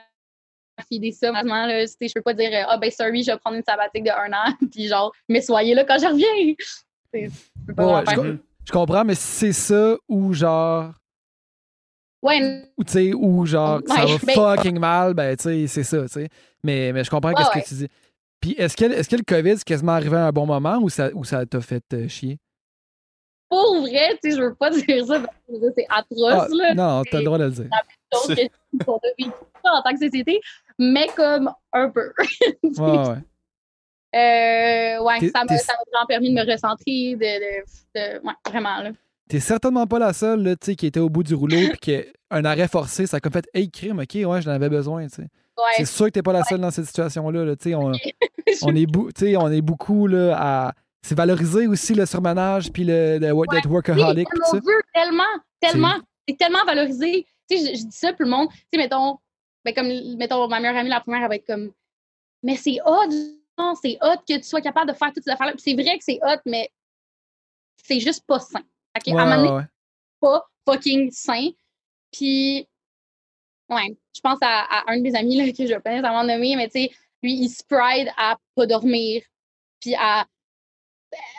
fider 0.85 1.12
ça. 1.12 1.31
Là, 1.33 1.85
je 1.85 2.12
peux 2.14 2.22
pas 2.22 2.35
dire 2.35 2.51
euh, 2.53 2.64
Ah 2.68 2.77
ben 2.79 2.91
sorry, 2.91 3.22
je 3.22 3.33
vais 3.33 3.39
prendre 3.39 3.57
une 3.57 3.62
sabbatique 3.64 4.05
de 4.05 4.11
un 4.11 4.33
an, 4.33 4.53
puis 4.70 4.89
genre, 4.89 5.12
mais 5.29 5.41
soyez 5.41 5.74
là 5.74 5.85
quand 5.85 5.99
je 5.99 6.07
reviens. 6.07 6.55
Je 7.14 7.29
peux 7.66 7.74
pas 7.74 7.87
Ouais, 7.87 7.93
vraiment 8.03 8.11
je, 8.11 8.11
faire- 8.11 8.37
co- 8.37 8.43
je 8.66 8.72
comprends, 8.72 9.05
mais 9.05 9.14
c'est 9.14 9.53
ça 9.53 9.97
ou 10.09 10.35
genre. 10.35 10.93
Ouais, 12.22 12.64
Ou 12.77 12.85
tu 12.85 12.93
sais, 12.93 13.12
ou 13.14 13.47
genre 13.47 13.81
ça 13.87 14.05
va 14.05 14.18
ben- 14.24 14.35
fucking 14.35 14.79
mal, 14.79 15.14
ben 15.14 15.37
tu 15.37 15.45
sais, 15.45 15.66
c'est 15.66 15.85
ça, 15.85 16.03
tu 16.03 16.09
sais. 16.09 16.29
Mais, 16.62 16.93
mais 16.93 17.05
je 17.05 17.11
comprends 17.11 17.31
Ouais, 17.31 17.37
qu'est-ce 17.37 17.51
ouais. 17.57 17.62
que 17.62 17.68
tu 17.68 17.74
dis. 17.74 17.89
Puis 18.41 18.55
est-ce 18.59 18.77
que, 18.77 18.85
est-ce 18.85 19.09
que 19.09 19.16
le 19.16 19.22
COVID, 19.22 19.57
c'est 19.59 19.64
quasiment 19.64 19.93
arrivé 19.93 20.16
à 20.16 20.27
un 20.27 20.33
bon 20.33 20.45
moment 20.47 20.79
ou 20.83 20.89
ça 20.91 21.09
ou 21.14 21.24
ça 21.24 21.47
t'a 21.47 21.61
fait 21.61 21.85
euh, 21.95 22.09
chier? 22.09 22.39
pour 23.49 23.81
vrai, 23.83 24.18
tu 24.22 24.31
sais, 24.33 24.37
je 24.37 24.43
veux 24.43 24.55
pas 24.57 24.70
dire 24.77 25.07
ça 25.07 25.20
parce 25.20 25.37
que 25.49 25.72
c'est 25.77 25.87
atroce, 25.89 26.33
Ah, 26.33 26.49
là. 26.51 26.74
non, 26.74 27.03
t'as 27.11 27.18
le 27.18 27.24
droit 27.24 27.39
de 27.39 27.45
le 27.45 27.51
dire. 27.53 27.68
chose 28.12 28.35
que- 28.35 28.85
qu'on 28.85 28.97
a 28.97 29.09
vécu 29.16 29.31
ça 29.64 29.72
en 29.72 29.83
tant 29.83 29.93
que 29.95 30.01
société, 30.05 30.41
mais 30.79 31.07
comme 31.16 31.51
un 31.72 31.89
peu. 31.91 32.12
Ouais, 32.62 33.09
ouais. 33.09 33.18
Euh, 34.14 35.03
ouais, 35.03 35.29
ça 35.31 35.45
m'a 35.45 35.55
vraiment 35.57 36.07
permis 36.09 36.31
de 36.31 36.35
me 36.35 36.51
recentrer, 36.51 37.16
de, 37.16 37.18
de, 37.18 37.64
de- 37.95 38.27
ouais, 38.27 38.33
vraiment, 38.49 38.83
là. 38.83 38.91
T'es 39.29 39.41
certainement 39.41 39.87
pas 39.87 39.99
la 39.99 40.12
seule, 40.12 40.43
là, 40.43 40.57
tu 40.57 40.66
sais, 40.66 40.77
qui 40.77 40.87
était 40.87 41.01
au 41.01 41.09
bout 41.11 41.22
du 41.24 41.35
rouleau 41.35 41.59
puis 41.81 42.05
qu'un 42.31 42.45
arrêt 42.45 42.68
forcé, 42.68 43.07
ça 43.07 43.16
a 43.18 43.20
comme 43.20 43.33
fait 43.33 43.47
Hey, 43.53 43.70
crime, 43.70 43.99
ok, 43.99 44.14
ouais, 44.14 44.41
j'en 44.43 44.53
avais 44.53 44.68
besoin, 44.68 45.07
tu 45.09 45.16
sais. 45.16 45.29
C'est 45.72 45.81
Ouais, 45.83 45.87
sûr 45.87 46.07
que 46.07 46.11
t'es 46.11 46.22
pas 46.22 46.33
la 46.35 46.45
seule 46.45 46.61
dans 46.61 46.70
cette 46.70 46.85
situation-là, 46.85 47.45
là, 47.45 47.57
tu 47.57 47.70
sais. 47.70 47.74
On, 47.74 47.91
on 48.62 48.74
est, 48.77 49.37
on 49.37 49.51
est 49.51 49.62
beaucoup, 49.62 50.07
là, 50.07 50.37
à. 50.39 50.72
C'est 51.03 51.14
valoriser 51.14 51.68
aussi 51.68 51.95
le 51.95 52.05
surmenage 52.05 52.72
puis 52.72 52.83
le, 52.85 53.18
le 53.18 53.31
Oui, 53.33 53.47
workaholic. 53.66 54.27
mon 54.53 54.59
Dieu, 54.59 54.72
tellement, 54.93 55.22
tellement, 55.61 55.95
c'est 56.29 56.37
tellement 56.37 56.64
valorisé. 56.66 57.27
Tu 57.49 57.59
sais, 57.59 57.74
je, 57.74 57.79
je 57.81 57.85
dis 57.87 57.97
ça, 57.97 58.12
puis 58.12 58.24
le 58.24 58.31
monde, 58.31 58.49
tu 58.51 58.57
sais, 58.72 58.79
mettons, 58.79 59.16
ben 59.67 59.75
comme, 59.75 60.17
mettons, 60.17 60.47
ma 60.49 60.61
meilleure 60.61 60.77
amie, 60.77 60.89
la 60.89 61.01
première, 61.01 61.23
elle 61.23 61.29
va 61.29 61.37
être 61.37 61.47
comme, 61.47 61.73
mais 62.43 62.57
c'est 62.57 62.79
hot, 62.85 63.11
c'est 63.83 63.99
hot 64.01 64.19
que 64.29 64.37
tu 64.37 64.45
sois 64.45 64.61
capable 64.61 64.91
de 64.91 64.97
faire 64.97 65.12
toutes 65.12 65.25
ces 65.25 65.31
affaires-là. 65.31 65.55
C'est 65.59 65.75
vrai 65.75 65.99
que 65.99 66.05
c'est 66.05 66.21
hot, 66.23 66.41
mais 66.47 66.71
c'est 67.77 68.01
juste 68.01 68.25
pas 68.27 68.39
sain. 68.39 68.62
OK? 68.97 69.07
Ouais, 69.07 69.19
à 69.19 69.23
un 69.23 69.25
moment 69.25 69.37
donné, 69.37 69.57
ouais, 69.57 69.69
pas 70.21 70.49
fucking 70.69 71.11
sain. 71.11 71.51
Puis, 72.12 72.69
ouais, 73.69 73.97
je 74.14 74.21
pense 74.21 74.39
à, 74.41 74.61
à 74.61 74.93
un 74.93 74.99
de 74.99 75.03
mes 75.03 75.17
amis 75.17 75.37
là, 75.37 75.53
que 75.53 75.67
je 75.67 75.75
vais 75.75 75.81
pas 75.81 75.91
nécessairement 75.91 76.25
nommer, 76.25 76.55
mais 76.57 76.69
tu 76.69 76.83
sais, 76.83 76.91
lui, 77.23 77.35
il 77.35 77.49
se 77.49 77.64
pride 77.64 78.11
à 78.17 78.39
pas 78.55 78.67
dormir, 78.67 79.23
puis 79.81 79.95
à, 79.97 80.27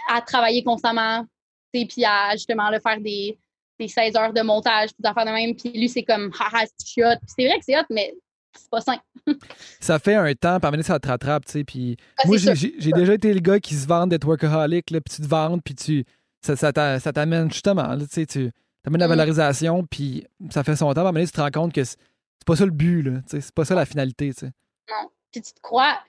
à 0.10 0.22
travailler 0.22 0.64
constamment, 0.64 1.26
puis 1.72 2.04
à 2.06 2.32
justement 2.34 2.70
le 2.70 2.80
faire 2.80 3.00
des, 3.00 3.40
des 3.80 3.88
16 3.88 4.16
heures 4.16 4.34
de 4.34 4.42
montage, 4.42 4.90
des 5.00 5.08
affaires 5.08 5.26
de 5.26 5.32
même. 5.32 5.56
Puis 5.56 5.72
lui, 5.72 5.90
c'est 5.90 6.04
comme, 6.04 6.32
haha, 6.40 6.66
c'est 6.78 7.04
hot. 7.06 7.18
C'est 7.28 7.46
vrai 7.48 7.58
que 7.60 7.66
c'est 7.66 7.78
hot, 7.80 7.84
mais 7.90 8.14
c'est 8.58 8.70
pas 8.70 8.82
sain. 8.82 8.98
Ça 9.80 10.00
fait 10.00 10.16
un 10.16 10.34
temps, 10.34 10.60
par 10.60 10.74
ça 10.84 11.00
te 11.00 11.08
rattrape, 11.08 11.46
tu 11.46 11.52
sais. 11.52 11.64
Puis 11.64 11.96
Ah, 12.18 12.24
moi, 12.26 12.38
j'ai 12.38 12.92
déjà 12.92 13.14
été 13.14 13.34
le 13.34 13.40
gars 13.40 13.60
qui 13.60 13.76
se 13.76 13.88
vante 13.88 14.10
d'être 14.10 14.26
workaholic, 14.26 14.90
là, 14.92 15.00
puis 15.02 15.16
tu 15.16 15.22
te 15.22 15.28
vantes, 15.28 15.62
puis 15.64 15.76
tu, 15.76 16.06
ça, 16.42 16.56
ça 16.56 16.74
t'a- 16.74 17.00
ça 17.00 17.14
t'amène 17.14 17.52
justement, 17.52 17.88
là, 17.88 18.00
tu 18.00 18.08
sais, 18.12 18.26
tu 18.26 18.52
t'amènes 18.84 19.00
la 19.02 19.08
Mm. 19.08 19.10
valorisation, 19.10 19.86
puis 19.86 20.26
ça 20.50 20.64
fait 20.64 20.76
son 20.76 20.92
temps. 20.94 21.02
Moment 21.02 21.14
donné, 21.14 21.26
tu 21.26 21.32
te 21.34 21.42
rends 21.42 21.52
compte 21.52 21.74
que 21.74 21.84
c'est 21.84 21.98
pas 22.46 22.56
ça 22.56 22.66
le 22.66 22.72
but, 22.72 23.04
là, 23.04 23.12
tu 23.22 23.24
sais, 23.28 23.42
c'est 23.42 23.54
pas 23.54 23.66
ça 23.66 23.76
la 23.76 23.86
finalité, 23.86 24.34
tu 24.34 24.40
sais. 24.40 24.52
Non. 24.90 25.10
Puis 25.32 25.42
tu 25.42 25.54
te 25.54 25.60
crois, 25.62 26.00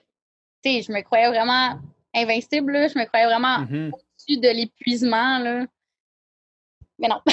tu 0.63 0.71
sais, 0.71 0.81
je 0.81 0.91
me 0.91 1.01
croyais 1.01 1.27
vraiment 1.29 1.79
invincible, 2.15 2.71
là. 2.71 2.87
je 2.87 2.97
me 2.97 3.05
croyais 3.05 3.25
vraiment 3.27 3.59
Mhm. 3.59 3.91
au-dessus 3.93 4.39
de 4.39 4.47
l'épuisement, 4.55 5.37
là. 5.39 5.65
Mais 6.99 7.07
non. 7.07 7.21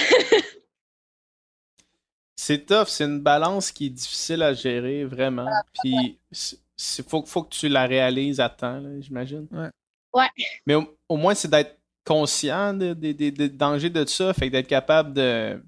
C'est 2.38 2.66
tough, 2.66 2.86
c'est 2.88 3.04
une 3.04 3.20
balance 3.20 3.72
qui 3.72 3.86
est 3.86 3.90
difficile 3.90 4.42
à 4.42 4.52
gérer, 4.52 5.04
vraiment. 5.04 5.48
Puis, 5.82 6.18
il 6.30 7.04
faut, 7.08 7.24
faut 7.24 7.42
que 7.42 7.48
tu 7.54 7.68
la 7.68 7.86
réalises 7.86 8.40
à 8.40 8.48
temps, 8.50 8.78
là, 8.78 8.90
j'imagine. 9.00 9.48
Ouais. 9.50 9.70
Ouais. 10.14 10.28
Mais 10.66 10.74
au, 10.74 10.96
au 11.08 11.16
moins, 11.16 11.34
c'est 11.34 11.48
d'être 11.48 11.78
conscient 12.04 12.74
des 12.74 12.94
de, 12.94 13.12
des- 13.12 13.30
des 13.32 13.48
dangers 13.48 13.90
de 13.90 14.04
ça, 14.04 14.32
fait 14.34 14.46
que 14.48 14.52
d'être 14.52 14.68
capable 14.68 15.14
de, 15.14 15.60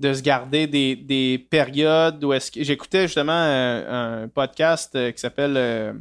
de 0.00 0.14
se 0.14 0.22
garder 0.22 0.66
des, 0.68 0.94
des 0.96 1.38
périodes 1.50 2.22
où 2.24 2.32
est-ce 2.32 2.50
que. 2.52 2.62
J'écoutais 2.62 3.02
justement 3.02 3.32
euh, 3.32 4.22
un 4.24 4.28
podcast 4.28 4.94
euh, 4.94 5.10
qui 5.10 5.18
s'appelle 5.18 5.56
euh, 5.56 5.92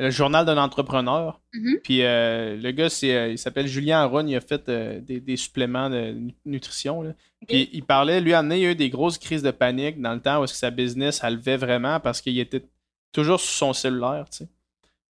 Le 0.00 0.10
Journal 0.10 0.46
d'un 0.46 0.56
entrepreneur. 0.58 1.40
Mhm. 1.52 1.80
Puis 1.82 2.02
euh, 2.02 2.56
le 2.56 2.70
gars, 2.70 2.88
euh, 3.04 3.28
il 3.30 3.38
s'appelle 3.38 3.66
Julien 3.66 4.00
Aron, 4.00 4.26
il 4.26 4.34
a 4.34 4.40
fait 4.40 4.68
euh, 4.68 5.00
des, 5.00 5.20
des 5.20 5.36
suppléments 5.36 5.90
de 5.90 6.12
nu- 6.12 6.34
nutrition. 6.46 7.02
là. 7.02 7.12
Puis 7.46 7.68
il 7.72 7.84
parlait, 7.84 8.20
lui, 8.20 8.32
donné, 8.32 8.56
il 8.58 8.62
y 8.62 8.66
a 8.66 8.70
eu 8.70 8.74
des 8.74 8.90
grosses 8.90 9.18
crises 9.18 9.42
de 9.42 9.50
panique 9.50 10.00
dans 10.00 10.14
le 10.14 10.20
temps 10.20 10.40
où 10.40 10.44
est-ce 10.44 10.52
que 10.54 10.58
sa 10.58 10.70
business, 10.70 11.20
elle 11.22 11.34
levait 11.36 11.56
vraiment 11.56 12.00
parce 12.00 12.20
qu'il 12.20 12.38
était 12.38 12.64
toujours 13.12 13.40
sur 13.40 13.50
son 13.50 13.72
cellulaire, 13.72 14.26
tu 14.30 14.38
sais. 14.38 14.48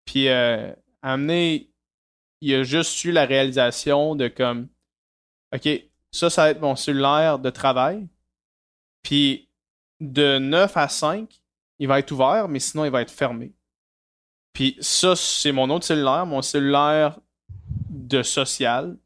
Puis 0.05 0.27
euh, 0.27 0.71
donné, 1.03 1.69
il 2.41 2.53
a 2.55 2.63
juste 2.63 3.03
eu 3.03 3.11
la 3.11 3.25
réalisation 3.25 4.15
de 4.15 4.27
comme, 4.27 4.67
OK, 5.55 5.67
ça, 6.11 6.29
ça 6.29 6.43
va 6.43 6.49
être 6.51 6.61
mon 6.61 6.75
cellulaire 6.75 7.37
de 7.39 7.49
travail. 7.49 8.07
Puis 9.03 9.49
de 9.99 10.37
9 10.39 10.75
à 10.77 10.87
5, 10.87 11.29
il 11.79 11.87
va 11.87 11.99
être 11.99 12.11
ouvert, 12.11 12.47
mais 12.47 12.59
sinon, 12.59 12.85
il 12.85 12.91
va 12.91 13.01
être 13.01 13.11
fermé. 13.11 13.51
Puis 14.54 14.78
ça, 14.80 15.16
c'est 15.16 15.52
mon 15.52 15.70
autre 15.70 15.86
cellulaire, 15.86 16.26
mon 16.26 16.41
cellulaire 16.41 17.20
de 17.89 18.24
social, 18.24 18.97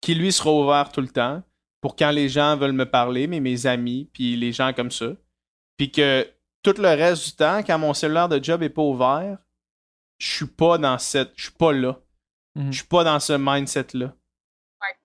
qui 0.00 0.14
lui 0.14 0.32
sera 0.32 0.52
ouvert 0.52 0.92
tout 0.92 1.00
le 1.00 1.08
temps 1.08 1.42
pour 1.80 1.96
quand 1.96 2.10
les 2.10 2.28
gens 2.28 2.56
veulent 2.56 2.72
me 2.72 2.88
parler, 2.88 3.26
mais 3.26 3.40
mes 3.40 3.66
amis, 3.66 4.08
puis 4.12 4.36
les 4.36 4.52
gens 4.52 4.72
comme 4.72 4.90
ça. 4.90 5.12
Puis 5.76 5.90
que 5.90 6.28
tout 6.62 6.74
le 6.76 6.88
reste 6.88 7.24
du 7.24 7.32
temps, 7.32 7.62
quand 7.62 7.78
mon 7.78 7.94
cellulaire 7.94 8.28
de 8.28 8.42
job 8.42 8.62
est 8.62 8.68
pas 8.68 8.82
ouvert, 8.82 9.38
je 10.18 10.30
suis 10.30 10.46
pas 10.46 10.76
dans 10.78 10.98
cette. 10.98 11.32
Je 11.36 11.44
suis 11.44 11.52
pas 11.52 11.72
là. 11.72 11.98
Mhm. 12.54 12.70
Je 12.70 12.78
suis 12.78 12.86
pas 12.86 13.04
dans 13.04 13.18
ce 13.18 13.32
mindset-là. 13.32 14.06
Ouais. 14.06 14.96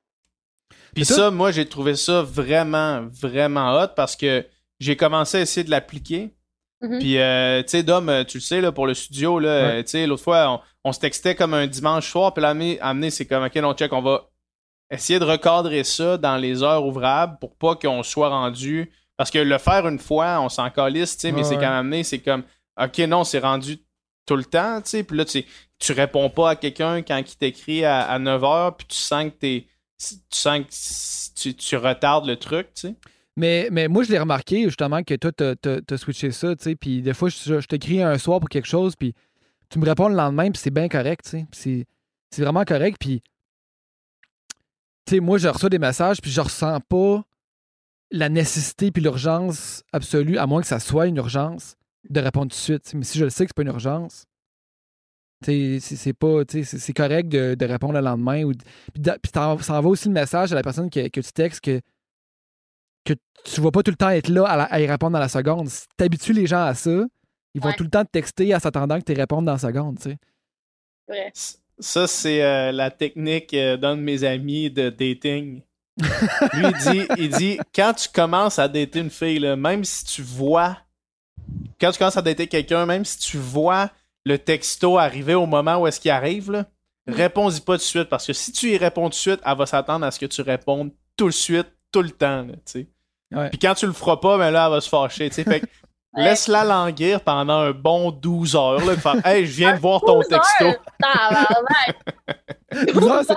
Puis 0.93 1.05
ça, 1.05 1.31
moi, 1.31 1.51
j'ai 1.51 1.67
trouvé 1.67 1.95
ça 1.95 2.21
vraiment, 2.21 3.07
vraiment 3.07 3.81
hot 3.81 3.89
parce 3.95 4.15
que 4.15 4.45
j'ai 4.79 4.97
commencé 4.97 5.37
à 5.37 5.41
essayer 5.41 5.63
de 5.63 5.71
l'appliquer. 5.71 6.35
Mhm. 6.81 6.99
Puis, 6.99 7.17
euh, 7.19 7.61
tu 7.63 7.69
sais, 7.69 7.83
Dom, 7.83 8.09
euh, 8.09 8.23
tu 8.23 8.37
le 8.37 8.41
sais, 8.41 8.61
là, 8.61 8.71
pour 8.71 8.85
le 8.87 8.93
studio, 8.93 9.39
là, 9.39 9.49
Ouais. 9.49 9.79
euh, 9.79 9.83
tu 9.83 9.89
sais, 9.91 10.07
l'autre 10.07 10.23
fois, 10.23 10.49
on, 10.83 10.89
on 10.89 10.91
se 10.91 10.99
textait 10.99 11.33
comme 11.35 11.53
un 11.53 11.67
dimanche 11.67 12.09
soir, 12.11 12.33
puis 12.33 12.41
là, 12.41 12.49
amener, 12.49 13.09
c'est 13.09 13.25
comme, 13.25 13.43
OK, 13.45 13.55
non, 13.55 13.73
check, 13.73 13.91
on 13.93 14.01
va 14.01 14.29
essayer 14.91 15.17
de 15.19 15.25
recadrer 15.25 15.83
ça 15.83 16.17
dans 16.17 16.37
les 16.37 16.61
heures 16.63 16.85
ouvrables 16.85 17.37
pour 17.39 17.55
pas 17.55 17.75
qu'on 17.75 18.03
soit 18.03 18.29
rendu. 18.29 18.91
Parce 19.17 19.31
que 19.31 19.39
le 19.39 19.57
faire 19.57 19.87
une 19.87 19.97
fois, 19.99 20.39
on 20.41 20.49
s'en 20.49 20.69
calisse, 20.69 21.15
tu 21.15 21.21
sais, 21.21 21.31
mais 21.31 21.43
c'est 21.43 21.55
quand 21.55 21.61
même 21.61 21.71
amené, 21.71 22.03
c'est 22.03 22.19
comme, 22.19 22.43
OK, 22.79 22.97
non, 22.99 23.23
c'est 23.23 23.39
rendu 23.39 23.77
tout 24.27 24.35
le 24.35 24.43
temps, 24.43 24.81
tu 24.81 24.89
sais, 24.89 25.03
puis 25.03 25.17
là, 25.17 25.23
tu 25.25 25.31
sais, 25.31 25.45
tu 25.79 25.93
réponds 25.93 26.29
pas 26.29 26.51
à 26.51 26.55
quelqu'un 26.55 27.01
quand 27.01 27.17
il 27.17 27.37
t'écrit 27.37 27.85
à, 27.85 28.01
à 28.01 28.19
9h, 28.19 28.75
puis 28.77 28.87
tu 28.87 28.97
sens 28.97 29.25
que 29.25 29.29
t'es. 29.29 29.67
Tu 29.97 30.15
sens 30.31 30.59
que 30.59 31.41
tu, 31.41 31.55
tu 31.55 31.77
retardes 31.77 32.25
le 32.25 32.35
truc, 32.35 32.67
tu 32.75 32.89
sais. 32.89 32.95
Mais, 33.37 33.67
mais 33.71 33.87
moi, 33.87 34.03
je 34.03 34.11
l'ai 34.11 34.19
remarqué 34.19 34.63
justement 34.63 35.03
que 35.03 35.13
toi, 35.15 35.31
t'as 35.31 35.55
as, 35.89 35.97
switché 35.97 36.31
ça, 36.31 36.55
tu 36.55 36.63
sais. 36.63 36.75
Puis 36.75 37.01
des 37.01 37.13
fois, 37.13 37.29
je, 37.29 37.59
je 37.59 37.67
t'écris 37.67 38.01
un 38.01 38.17
soir 38.17 38.39
pour 38.39 38.49
quelque 38.49 38.67
chose, 38.67 38.95
puis 38.95 39.13
tu 39.69 39.79
me 39.79 39.85
réponds 39.85 40.07
le 40.07 40.15
lendemain, 40.15 40.49
puis 40.51 40.61
c'est 40.61 40.71
bien 40.71 40.87
correct, 40.87 41.25
tu 41.29 41.45
sais. 41.51 41.87
C'est 42.29 42.41
vraiment 42.41 42.63
correct. 42.63 42.97
Puis, 42.99 43.21
tu 45.05 45.15
sais, 45.15 45.19
moi, 45.19 45.37
je 45.37 45.47
reçois 45.47 45.69
des 45.69 45.79
messages, 45.79 46.21
puis 46.21 46.31
je 46.31 46.41
ressens 46.41 46.79
pas 46.81 47.23
la 48.11 48.29
nécessité 48.29 48.91
puis 48.91 49.01
l'urgence 49.01 49.83
absolue, 49.91 50.37
à 50.37 50.47
moins 50.47 50.61
que 50.61 50.67
ça 50.67 50.79
soit 50.79 51.07
une 51.07 51.17
urgence, 51.17 51.75
de 52.09 52.19
répondre 52.19 52.51
tout 52.51 52.57
de 52.57 52.61
suite. 52.61 52.93
Mais 52.93 53.03
si 53.03 53.17
je 53.17 53.25
le 53.25 53.29
sais 53.29 53.45
que 53.45 53.49
c'est 53.49 53.55
pas 53.55 53.63
une 53.63 53.67
urgence, 53.69 54.25
c'est- 55.41 56.13
pas, 56.13 56.41
c'est 56.47 56.93
correct 56.93 57.27
de, 57.29 57.55
de 57.55 57.65
répondre 57.65 57.93
le 57.93 57.99
lendemain. 58.01 58.43
Ou, 58.43 58.53
puis 58.93 59.31
ça 59.33 59.49
envoie 59.49 59.91
aussi 59.91 60.07
le 60.07 60.13
message 60.13 60.51
à 60.51 60.55
la 60.55 60.63
personne 60.63 60.89
que, 60.89 61.07
que 61.09 61.19
tu 61.19 61.31
textes 61.33 61.61
que 61.61 61.81
que 63.05 63.13
tu 63.45 63.61
vas 63.61 63.71
pas 63.71 63.83
tout 63.83 63.91
le 63.91 63.97
temps 63.97 64.09
être 64.09 64.27
là 64.29 64.45
à, 64.45 64.57
la- 64.57 64.63
à 64.65 64.79
y 64.81 64.87
répondre 64.87 65.13
dans 65.13 65.19
la 65.19 65.29
seconde. 65.29 65.69
Si 65.69 65.85
t'habitues 65.97 66.33
les 66.33 66.47
gens 66.47 66.63
à 66.65 66.73
ça, 66.73 66.89
ils 67.53 67.61
vont 67.61 67.69
Ouais. 67.69 67.75
tout 67.75 67.83
le 67.83 67.89
temps 67.89 68.03
te 68.03 68.11
texter 68.11 68.53
en 68.53 68.59
s'attendant 68.59 68.99
que 68.99 69.05
tu 69.05 69.13
répondes 69.13 69.45
dans 69.45 69.53
la 69.53 69.57
seconde, 69.59 69.97
tu 69.99 70.09
sais. 70.09 70.17
Ouais. 71.07 71.31
Ça, 71.79 72.07
c'est 72.07 72.43
euh, 72.43 72.71
la 72.71 72.89
technique 72.91 73.53
euh, 73.53 73.77
d'un 73.77 73.95
de 73.95 74.01
mes 74.01 74.23
amis 74.23 74.69
de 74.71 74.89
dating. 74.89 75.61
Lui, 76.53 76.65
il 76.65 76.73
dit, 76.91 77.07
il 77.17 77.29
dit 77.29 77.59
quand 77.73 77.93
tu 77.93 78.09
commences 78.09 78.59
à 78.59 78.67
dater 78.67 78.99
une 78.99 79.09
fille, 79.09 79.39
là, 79.39 79.55
même 79.55 79.83
si 79.85 80.03
tu 80.05 80.21
vois, 80.21 80.77
quand 81.79 81.91
tu 81.91 81.99
commences 81.99 82.17
à 82.17 82.21
dater 82.21 82.47
quelqu'un, 82.47 82.85
même 82.85 83.05
si 83.05 83.17
tu 83.19 83.37
vois 83.37 83.91
le 84.25 84.37
texto 84.37 84.97
arriver 84.97 85.35
au 85.35 85.45
moment 85.45 85.77
où 85.77 85.87
est-ce 85.87 85.99
qu'il 85.99 86.11
arrive, 86.11 86.51
là, 86.51 86.65
réponds-y 87.07 87.61
pas 87.61 87.73
tout 87.73 87.77
de 87.77 87.81
suite 87.83 88.09
parce 88.09 88.25
que 88.25 88.33
si 88.33 88.51
tu 88.51 88.71
y 88.71 88.77
réponds 88.77 89.03
tout 89.05 89.09
de 89.11 89.13
suite, 89.15 89.39
elle 89.45 89.57
va 89.57 89.65
s'attendre 89.65 90.05
à 90.05 90.11
ce 90.11 90.19
que 90.19 90.25
tu 90.25 90.41
répondes 90.41 90.91
tout 91.15 91.27
de 91.27 91.31
suite, 91.33 91.67
tout 91.91 92.01
le 92.01 92.09
temps. 92.11 92.41
là, 92.43 92.53
tu 92.53 92.59
sais. 92.65 92.87
Ouais. 93.31 93.49
Puis 93.49 93.59
quand 93.59 93.73
tu 93.73 93.85
le 93.87 93.93
feras 93.93 94.17
pas, 94.17 94.37
ben 94.37 94.51
là, 94.51 94.65
elle 94.65 94.71
va 94.71 94.81
se 94.81 94.89
fâcher. 94.89 95.29
tu 95.29 95.35
sais. 95.35 95.43
Fait 95.43 95.59
que 95.61 95.65
Ouais. 96.17 96.23
laisse-la 96.23 96.63
languir 96.63 97.19
pendant 97.19 97.59
un 97.59 97.71
bon 97.71 98.09
12 98.09 98.55
heures. 98.55 98.85
Là, 98.85 98.95
de 98.95 99.01
faire, 99.01 99.15
hey, 99.27 99.45
je 99.45 99.51
viens 99.57 99.75
de 99.75 99.81
voir 99.81 99.99
ton 99.99 100.21
12 100.21 100.27
texto. 100.29 100.63
heures? 100.63 100.75
Tabarnak! 100.97 102.93
12 102.93 103.09
heures, 103.11 103.23
c'est- 103.27 103.35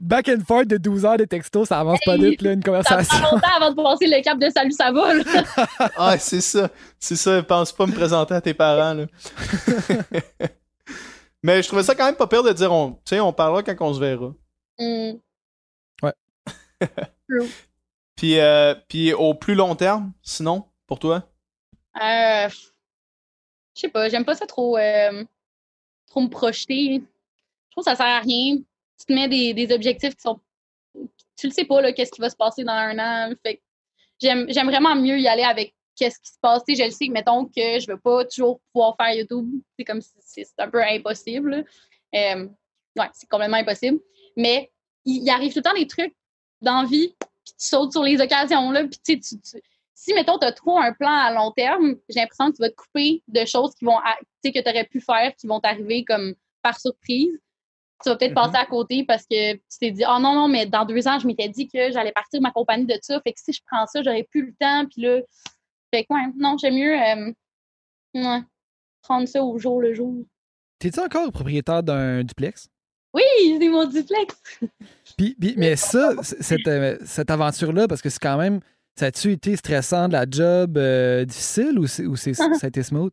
Back 0.00 0.28
and 0.28 0.40
forth 0.44 0.66
de 0.66 0.78
12 0.78 1.04
heures 1.04 1.16
de 1.16 1.24
texto, 1.26 1.64
ça 1.64 1.78
avance 1.78 2.00
pas 2.04 2.16
Hey, 2.16 2.30
vite, 2.30 2.42
là, 2.42 2.52
une 2.54 2.60
Ça 2.60 2.66
conversation. 2.70 3.18
prend 3.20 3.30
longtemps 3.36 3.48
avant 3.56 3.70
de 3.70 3.76
passer 3.76 4.06
le 4.08 4.20
cap 4.20 4.36
de 4.36 4.50
salut, 4.50 4.72
ça 4.72 4.90
va, 4.90 5.14
là. 5.14 5.22
Ah, 5.96 6.18
c'est 6.18 6.40
ça. 6.40 6.68
C'est 6.98 7.14
ça. 7.14 7.40
Pense 7.44 7.70
pas 7.70 7.86
me 7.86 7.92
présenter 7.92 8.34
à 8.34 8.40
tes 8.40 8.54
parents. 8.54 8.94
Là. 8.94 9.06
Mais 11.44 11.62
je 11.62 11.68
trouvais 11.68 11.84
ça 11.84 11.94
quand 11.94 12.06
même 12.06 12.16
pas 12.16 12.26
pire 12.26 12.42
de 12.42 12.52
dire 12.52 12.72
on, 12.72 12.94
tu 12.94 13.00
sais, 13.10 13.20
on 13.20 13.32
parlera 13.32 13.62
quand 13.62 13.76
on 13.80 13.94
se 13.94 14.00
verra. 14.00 14.32
Hmm. 14.76 15.12
Puis, 18.22 18.38
euh, 18.38 18.76
puis 18.88 19.12
au 19.12 19.34
plus 19.34 19.56
long 19.56 19.74
terme, 19.74 20.12
sinon, 20.22 20.66
pour 20.86 21.00
toi? 21.00 21.28
Euh, 22.00 22.48
je 22.48 23.80
sais 23.80 23.88
pas, 23.88 24.08
j'aime 24.08 24.24
pas 24.24 24.36
ça 24.36 24.46
trop, 24.46 24.78
euh, 24.78 25.24
trop 26.06 26.20
me 26.20 26.28
projeter. 26.28 27.02
Je 27.02 27.70
trouve 27.72 27.82
que 27.82 27.90
ça 27.90 27.96
sert 27.96 28.06
à 28.06 28.20
rien. 28.20 28.58
Tu 28.96 29.06
te 29.08 29.12
mets 29.12 29.28
des, 29.28 29.54
des 29.54 29.74
objectifs 29.74 30.14
qui 30.14 30.22
sont. 30.22 30.38
Tu 31.36 31.48
le 31.48 31.52
sais 31.52 31.64
pas, 31.64 31.80
là, 31.80 31.92
qu'est-ce 31.92 32.12
qui 32.12 32.20
va 32.20 32.30
se 32.30 32.36
passer 32.36 32.62
dans 32.62 32.70
un 32.74 32.96
an. 33.00 33.34
J'aime, 34.20 34.46
vraiment 34.46 34.94
mieux 34.94 35.18
y 35.18 35.26
aller 35.26 35.42
avec 35.42 35.74
qu'est-ce 35.96 36.20
qui 36.20 36.30
se 36.30 36.38
passe. 36.40 36.62
Tu 36.64 36.76
sais, 36.76 36.84
je 36.84 36.86
le 36.86 36.92
sais 36.92 37.08
mettons, 37.08 37.46
que 37.46 37.80
je 37.80 37.90
veux 37.90 37.98
pas 37.98 38.24
toujours 38.26 38.60
pouvoir 38.72 38.94
faire 38.96 39.16
YouTube. 39.16 39.50
C'est 39.76 39.84
comme 39.84 40.00
si 40.00 40.12
c'est, 40.20 40.46
un 40.58 40.70
peu 40.70 40.80
impossible. 40.80 41.64
Euh, 42.14 42.46
ouais, 42.96 43.10
c'est 43.14 43.28
complètement 43.28 43.56
impossible. 43.56 43.98
Mais 44.36 44.70
il, 45.06 45.28
arrive 45.28 45.52
tout 45.52 45.58
le 45.58 45.64
temps 45.64 45.74
des 45.74 45.88
trucs 45.88 46.14
dans 46.60 46.82
la 46.82 46.88
vie, 46.88 47.16
puis 47.44 47.54
tu 47.58 47.66
sautes 47.66 47.92
sur 47.92 48.02
les 48.02 48.20
occasions, 48.20 48.70
là, 48.70 48.80
puis 48.86 48.98
tu 49.04 49.14
sais, 49.14 49.18
tu- 49.20 49.40
tu, 49.40 49.60
si, 49.94 50.14
mettons, 50.14 50.38
tu 50.38 50.46
as 50.46 50.52
trop 50.52 50.78
un 50.78 50.92
plan 50.92 51.10
à 51.14 51.32
long 51.32 51.50
terme, 51.52 51.96
j'ai 52.08 52.20
l'impression 52.20 52.50
que 52.50 52.56
tu 52.56 52.62
vas 52.62 52.70
te 52.70 52.74
couper 52.76 53.22
de 53.28 53.44
choses 53.44 53.74
qui 53.74 53.84
vont, 53.84 53.98
à- 53.98 54.16
tu 54.20 54.26
sais, 54.50 54.52
que 54.52 54.58
tu 54.62 54.68
aurais 54.68 54.84
pu 54.84 55.00
faire, 55.00 55.34
qui 55.36 55.46
vont 55.46 55.60
t'arriver 55.60 56.04
comme 56.04 56.34
par 56.62 56.78
surprise. 56.78 57.38
Tu 58.02 58.08
vas 58.08 58.16
peut-être 58.16 58.30
Mhm. 58.32 58.34
passer 58.34 58.56
à 58.56 58.66
côté 58.66 59.04
parce 59.04 59.22
que 59.24 59.52
tu 59.54 59.78
t'es 59.78 59.92
dit, 59.92 60.02
oh 60.08 60.18
non, 60.20 60.34
non, 60.34 60.48
mais 60.48 60.66
dans 60.66 60.84
deux 60.84 61.06
ans, 61.06 61.20
je 61.20 61.26
m'étais 61.28 61.48
dit 61.48 61.68
que 61.68 61.92
j'allais 61.92 62.10
partir 62.10 62.40
de 62.40 62.42
ma 62.42 62.50
compagnie 62.50 62.84
de 62.86 62.98
ça. 63.00 63.20
Fait 63.20 63.32
que 63.32 63.38
si 63.40 63.52
je 63.52 63.60
prends 63.64 63.86
ça, 63.86 64.02
j'aurais 64.02 64.24
plus 64.24 64.46
le 64.46 64.54
temps. 64.58 64.86
Puis 64.90 65.02
là, 65.02 65.20
fait 65.94 66.02
que, 66.04 66.12
ouais, 66.12 66.32
non, 66.36 66.56
j'aime 66.58 66.74
mieux 66.74 67.00
euh, 67.00 67.32
ouais, 68.14 68.42
prendre 69.02 69.28
ça 69.28 69.42
au 69.44 69.56
jour 69.58 69.80
le 69.80 69.94
jour. 69.94 70.24
T'es-tu 70.80 70.98
encore 70.98 71.30
propriétaire 71.30 71.84
d'un 71.84 72.24
duplex? 72.24 72.68
Oui, 73.14 73.22
c'est 73.60 73.68
mon 73.68 73.84
duplex. 73.86 74.34
Puis, 75.18 75.36
puis- 75.38 75.54
mais 75.58 75.76
ça, 75.76 76.14
cette, 76.22 76.66
euh, 76.66 76.96
cette 77.04 77.30
aventure-là, 77.30 77.86
parce 77.86 78.00
que 78.00 78.08
c'est 78.08 78.18
quand 78.22 78.38
même. 78.38 78.60
Ça 78.98 79.06
a-tu 79.06 79.32
été 79.32 79.56
stressant 79.56 80.08
de 80.08 80.12
la 80.14 80.24
job 80.28 80.78
euh, 80.78 81.24
difficile 81.26 81.78
ou, 81.78 81.86
c'est, 81.86 82.06
ou 82.06 82.16
c'est- 82.16 82.32
ça 82.34 82.46
a 82.62 82.66
été 82.66 82.82
smooth? 82.82 83.12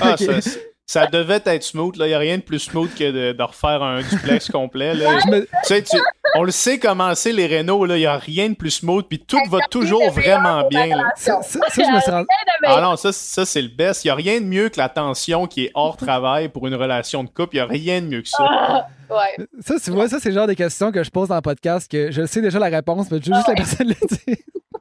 Ah, 0.00 0.16
ça, 0.40 0.40
ça 0.86 1.06
devait 1.06 1.42
être 1.44 1.62
smooth. 1.62 1.94
Il 1.98 2.04
n'y 2.06 2.14
a 2.14 2.18
rien 2.18 2.38
de 2.38 2.42
plus 2.42 2.60
smooth 2.60 2.94
que 2.94 3.10
de, 3.10 3.32
de 3.32 3.42
refaire 3.42 3.82
un 3.82 4.02
duplex 4.02 4.48
complet. 4.50 4.94
Là. 4.94 5.18
Je 5.24 5.30
me- 5.30 5.42
Tu 5.44 5.48
sais, 5.64 5.82
tu- 5.82 5.96
on 6.36 6.42
le 6.42 6.50
sait 6.50 6.78
comment 6.78 7.14
c'est 7.14 7.32
les 7.32 7.58
Renault. 7.58 7.86
Il 7.86 7.94
n'y 7.94 8.06
a 8.06 8.16
rien 8.16 8.48
de 8.50 8.54
plus 8.54 8.70
smooth. 8.70 9.06
Puis 9.08 9.18
tout 9.20 9.38
va 9.48 9.58
toujours 9.70 10.10
vraiment 10.10 10.66
bien. 10.68 10.86
là. 10.86 11.04
ça, 11.16 11.40
ça- 11.42 11.58
ça, 11.68 11.82
je 11.82 11.88
me 11.90 12.10
rendu- 12.10 12.26
Ah 12.66 12.80
non, 12.80 12.96
ça, 12.96 13.12
ça 13.12 13.44
c'est 13.46 13.62
le 13.62 13.68
best. 13.68 14.04
Il 14.04 14.08
n'y 14.08 14.10
a 14.12 14.14
rien 14.14 14.40
de 14.40 14.46
mieux 14.46 14.68
que 14.68 14.78
la 14.78 14.88
tension 14.88 15.46
qui 15.46 15.64
est 15.66 15.70
hors 15.74 15.96
travail 15.98 16.48
pour 16.48 16.66
une 16.66 16.74
relation 16.74 17.24
de 17.24 17.28
couple. 17.28 17.56
Il 17.56 17.58
n'y 17.58 17.60
a 17.60 17.66
rien 17.66 18.00
de 18.00 18.06
mieux 18.06 18.22
que 18.22 18.28
ça. 18.28 18.44
Ah, 18.48 18.86
ouais. 19.10 19.46
Ça, 19.60 19.74
tu 19.82 19.90
vois, 19.90 20.08
ça, 20.08 20.18
c'est 20.20 20.28
le 20.30 20.34
genre 20.34 20.46
de 20.46 20.54
questions 20.54 20.92
que 20.92 21.02
je 21.02 21.10
pose 21.10 21.28
dans 21.28 21.36
le 21.36 21.40
podcast 21.42 21.90
que 21.90 22.10
je 22.10 22.26
sais 22.26 22.40
déjà 22.40 22.58
la 22.58 22.66
réponse, 22.68 23.10
mais 23.10 23.18
je 23.22 23.30
veux 23.30 23.36
juste 23.36 23.48
la 23.48 23.54
personne 23.54 23.88
le 23.88 23.94
dire. 23.94 24.36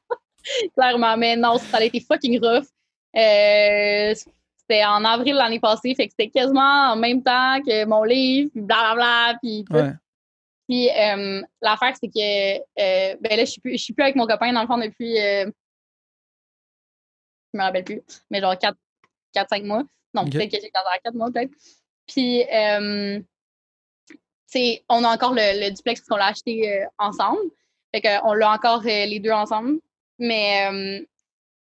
clairement. 0.77 1.17
Mais 1.17 1.35
non, 1.35 1.57
ça 1.57 1.77
a 1.77 1.83
été 1.83 1.99
fucking 1.99 2.39
rough. 2.39 2.65
Euh, 3.17 4.13
c'était 4.61 4.85
en 4.85 5.03
avril 5.03 5.33
l'année 5.35 5.59
passée, 5.59 5.95
fait 5.95 6.07
que 6.07 6.13
c'était 6.17 6.29
quasiment 6.29 6.91
en 6.91 6.95
même 6.95 7.23
temps 7.23 7.57
que 7.65 7.85
mon 7.85 8.03
livre, 8.03 8.51
puis 8.53 8.61
blablabla, 8.61 9.37
puis 9.41 9.65
tout. 9.67 9.75
Ouais. 9.75 9.91
Puis 10.69 10.87
euh, 10.87 11.41
l'affaire, 11.63 11.95
c'est 11.99 12.09
que 12.09 12.57
euh, 12.59 13.15
ben 13.19 13.37
là, 13.37 13.43
je 13.43 13.49
suis 13.49 13.59
plus, 13.59 13.71
je 13.71 13.83
suis 13.83 13.93
plus 13.93 14.03
avec 14.03 14.15
mon 14.15 14.27
copain 14.27 14.53
dans 14.53 14.61
le 14.61 14.67
fond 14.67 14.77
depuis 14.77 15.19
euh, 15.19 15.49
je 17.51 17.57
me 17.57 17.63
rappelle 17.63 17.83
plus, 17.83 18.03
mais 18.29 18.39
genre 18.39 18.53
4-5 19.33 19.65
mois. 19.65 19.83
Non, 20.13 20.29
peut-être 20.29 20.51
que 20.51 20.61
j'ai 20.61 20.69
4 20.69 21.15
mois 21.15 21.31
peut-être. 21.31 21.51
Puis 22.05 22.43
c'est- 24.45 24.83
on 24.89 25.03
a 25.03 25.09
encore 25.09 25.33
le, 25.33 25.59
le 25.65 25.71
duplex 25.71 26.01
qu'on 26.01 26.17
l'a 26.17 26.27
acheté 26.27 26.85
ensemble. 26.99 27.39
Fait 27.93 28.01
qu'on 28.01 28.33
l'a 28.33 28.51
encore 28.51 28.83
les 28.83 29.19
deux 29.19 29.31
ensemble. 29.31 29.79
Mais 30.19 31.01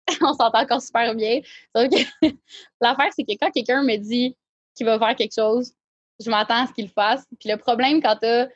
on 0.21 0.33
s'entend 0.33 0.61
encore 0.63 0.81
super 0.81 1.13
bien. 1.13 1.41
Que 1.75 1.81
l'affaire, 2.81 3.11
c'est 3.15 3.23
que 3.23 3.33
quand 3.39 3.51
quelqu'un 3.51 3.83
me 3.83 3.97
dit 3.97 4.35
qu'il 4.73 4.87
va 4.87 4.97
faire 4.97 5.15
quelque 5.15 5.35
chose, 5.35 5.73
je 6.19 6.29
m'attends 6.31 6.63
à 6.63 6.67
ce 6.67 6.73
qu'il 6.73 6.89
fasse. 6.89 7.23
Puis 7.39 7.49
le 7.49 7.57
problème 7.57 8.01
quand 8.01 8.15
tu 8.15 8.51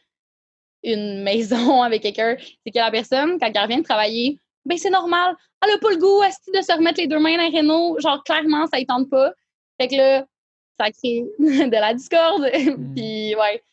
une 0.84 1.24
maison 1.24 1.82
avec 1.82 2.02
quelqu'un, 2.04 2.36
c'est 2.40 2.72
que 2.72 2.80
la 2.80 2.92
personne, 2.92 3.40
quand 3.40 3.52
elle 3.54 3.62
revient 3.62 3.78
de 3.78 3.84
travailler, 3.84 4.40
ben 4.66 4.78
c'est 4.78 4.90
normal. 4.90 5.36
Elle 5.64 5.72
n'a 5.72 5.78
pas 5.80 5.90
le 5.92 5.98
goût 5.98 6.22
de 6.54 6.62
se 6.62 6.74
remettre 6.76 7.00
les 7.00 7.08
deux 7.08 7.20
mains 7.20 7.38
dans 7.38 7.58
Renault. 7.58 8.00
Genre, 8.00 8.24
clairement, 8.24 8.68
ça 8.68 8.80
ne 8.80 8.86
tente 8.86 9.10
pas. 9.10 9.34
Fait 9.80 9.88
que 9.88 9.96
là, 9.96 10.26
ça 10.80 10.92
crée 10.92 11.26
de 11.40 11.72
la 11.72 11.94
discorde. 11.94 12.50
Puis, 12.96 13.36
ouais, 13.36 13.64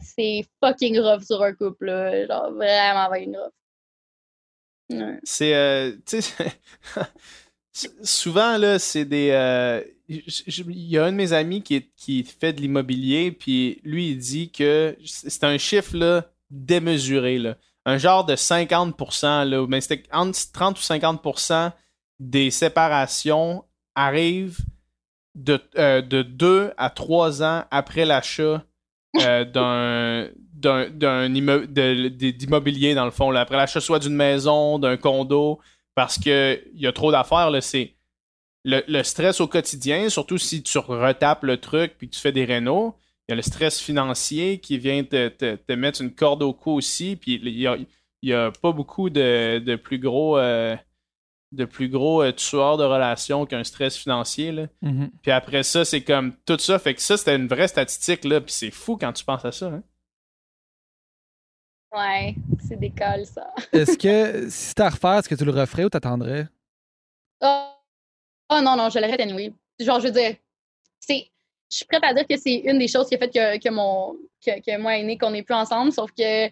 c'est 0.00 0.44
fucking 0.62 0.98
rough 1.00 1.22
sur 1.22 1.42
un 1.42 1.52
couple. 1.54 1.86
Là. 1.86 2.26
Genre, 2.26 2.52
vraiment 2.52 3.08
fucking 3.08 3.36
rough. 3.36 3.52
Ouais. 4.90 5.18
C'est. 5.22 5.54
euh, 5.54 5.92
tu 6.06 6.20
sais, 6.22 6.52
souvent, 8.02 8.56
là, 8.58 8.78
c'est 8.78 9.04
des. 9.04 9.30
euh, 9.30 9.82
Il 10.08 10.22
y 10.68 10.96
a 10.98 11.04
un 11.04 11.12
de 11.12 11.16
mes 11.16 11.32
amis 11.34 11.62
qui, 11.62 11.74
est- 11.76 11.90
qui 11.96 12.24
fait 12.24 12.52
de 12.54 12.60
l'immobilier, 12.60 13.30
puis 13.30 13.80
lui, 13.84 14.10
il 14.10 14.18
dit 14.18 14.50
que 14.50 14.96
c'est 15.04 15.44
un 15.44 15.58
chiffre 15.58 15.96
là, 15.96 16.24
démesuré. 16.50 17.38
Là. 17.38 17.56
Un 17.84 17.98
genre 17.98 18.24
de 18.24 18.34
50%, 18.34 19.44
là, 19.44 19.66
mais 19.68 19.80
c'était 19.82 20.04
entre 20.12 20.38
30 20.52 20.78
ou 20.78 20.82
50% 20.82 21.72
des 22.18 22.50
séparations 22.50 23.64
arrivent 23.94 24.58
de, 25.34 25.60
euh, 25.76 26.00
de 26.02 26.22
2 26.22 26.72
à 26.76 26.90
3 26.90 27.42
ans 27.42 27.64
après 27.70 28.04
l'achat 28.04 28.64
euh, 29.20 29.44
d'un 30.54 31.28
d'immobilier 31.28 32.94
dans 32.94 33.04
le 33.04 33.10
fond 33.12 33.30
là. 33.30 33.40
après 33.42 33.56
l'achat 33.56 33.80
soit 33.80 34.00
d'une 34.00 34.14
maison 34.14 34.78
d'un 34.80 34.96
condo 34.96 35.60
parce 35.94 36.18
que 36.18 36.60
il 36.74 36.80
y 36.80 36.86
a 36.88 36.92
trop 36.92 37.12
d'affaires 37.12 37.50
c'est 37.62 37.94
le, 38.64 38.82
le 38.88 39.02
stress 39.02 39.40
au 39.40 39.46
quotidien 39.48 40.08
surtout 40.08 40.38
si 40.38 40.62
tu 40.62 40.78
retapes 40.78 41.44
le 41.44 41.58
truc 41.58 41.94
puis 41.98 42.08
que 42.08 42.14
tu 42.14 42.20
fais 42.20 42.32
des 42.32 42.44
rénaux 42.44 42.96
il 43.28 43.32
y 43.32 43.34
a 43.34 43.36
le 43.36 43.42
stress 43.42 43.80
financier 43.80 44.58
qui 44.58 44.78
vient 44.78 45.04
te, 45.04 45.28
te- 45.28 45.56
te 45.56 45.72
mettre 45.74 46.00
une 46.02 46.14
corde 46.14 46.42
au 46.42 46.52
cou 46.52 46.72
aussi 46.72 47.16
puis 47.16 47.40
il 47.42 47.48
y 47.58 47.66
a, 47.66 47.76
il 47.76 48.28
y 48.30 48.32
a 48.32 48.50
pas 48.50 48.72
beaucoup 48.72 49.10
de, 49.10 49.58
de 49.58 49.76
plus 49.76 49.98
gros 49.98 50.38
euh, 50.38 50.74
de 51.52 51.64
plus 51.64 51.88
gros 51.88 52.22
euh, 52.22 52.32
tueurs 52.32 52.76
de 52.76 52.84
relations 52.84 53.46
qu'un 53.46 53.64
stress 53.64 53.96
financier 53.96 54.52
là. 54.52 54.66
Mhm. 54.82 55.10
Puis 55.22 55.30
après 55.30 55.62
ça, 55.62 55.84
c'est 55.84 56.02
comme 56.02 56.34
tout 56.44 56.58
ça. 56.58 56.78
Fait 56.78 56.92
que 56.94 57.00
ça, 57.00 57.16
c'était 57.16 57.36
une 57.36 57.48
vraie 57.48 57.68
statistique, 57.68 58.24
là. 58.24 58.42
Puis 58.42 58.52
c'est 58.52 58.70
fou 58.70 58.98
quand 58.98 59.14
tu 59.14 59.24
penses 59.24 59.46
à 59.46 59.52
ça. 59.52 59.66
Hein? 59.68 59.82
Ouais, 61.94 62.34
c'est 62.68 62.78
décolle, 62.78 63.24
ça. 63.24 63.50
Est-ce 63.72 63.96
que 63.96 64.50
si 64.50 64.66
c'était 64.68 64.82
à 64.82 64.90
refaire, 64.90 65.14
est-ce 65.14 65.28
que 65.28 65.34
tu 65.34 65.44
le 65.46 65.52
referais 65.52 65.84
ou 65.84 65.88
t'attendrais? 65.88 66.48
Oh, 67.40 67.68
oh 68.50 68.60
non, 68.62 68.76
non, 68.76 68.88
je 68.90 68.98
l'arrête 68.98 69.20
anyway. 69.20 69.52
Genre, 69.78 70.00
je 70.00 70.06
veux 70.06 70.12
dire, 70.12 70.36
c'est. 71.00 71.30
Je 71.70 71.76
suis 71.76 71.84
prête 71.84 72.02
à 72.04 72.14
dire 72.14 72.26
que 72.26 72.36
c'est 72.38 72.54
une 72.54 72.78
des 72.78 72.88
choses 72.88 73.08
qui 73.08 73.14
a 73.14 73.18
fait 73.18 73.28
que, 73.28 73.58
que 73.58 73.68
mon 73.68 74.16
que, 74.44 74.58
que 74.60 74.78
moi 74.78 74.96
et 74.96 75.02
Nick, 75.02 75.22
on 75.22 75.30
n'est 75.30 75.42
plus 75.42 75.54
ensemble, 75.54 75.92
sauf 75.92 76.10
que 76.12 76.46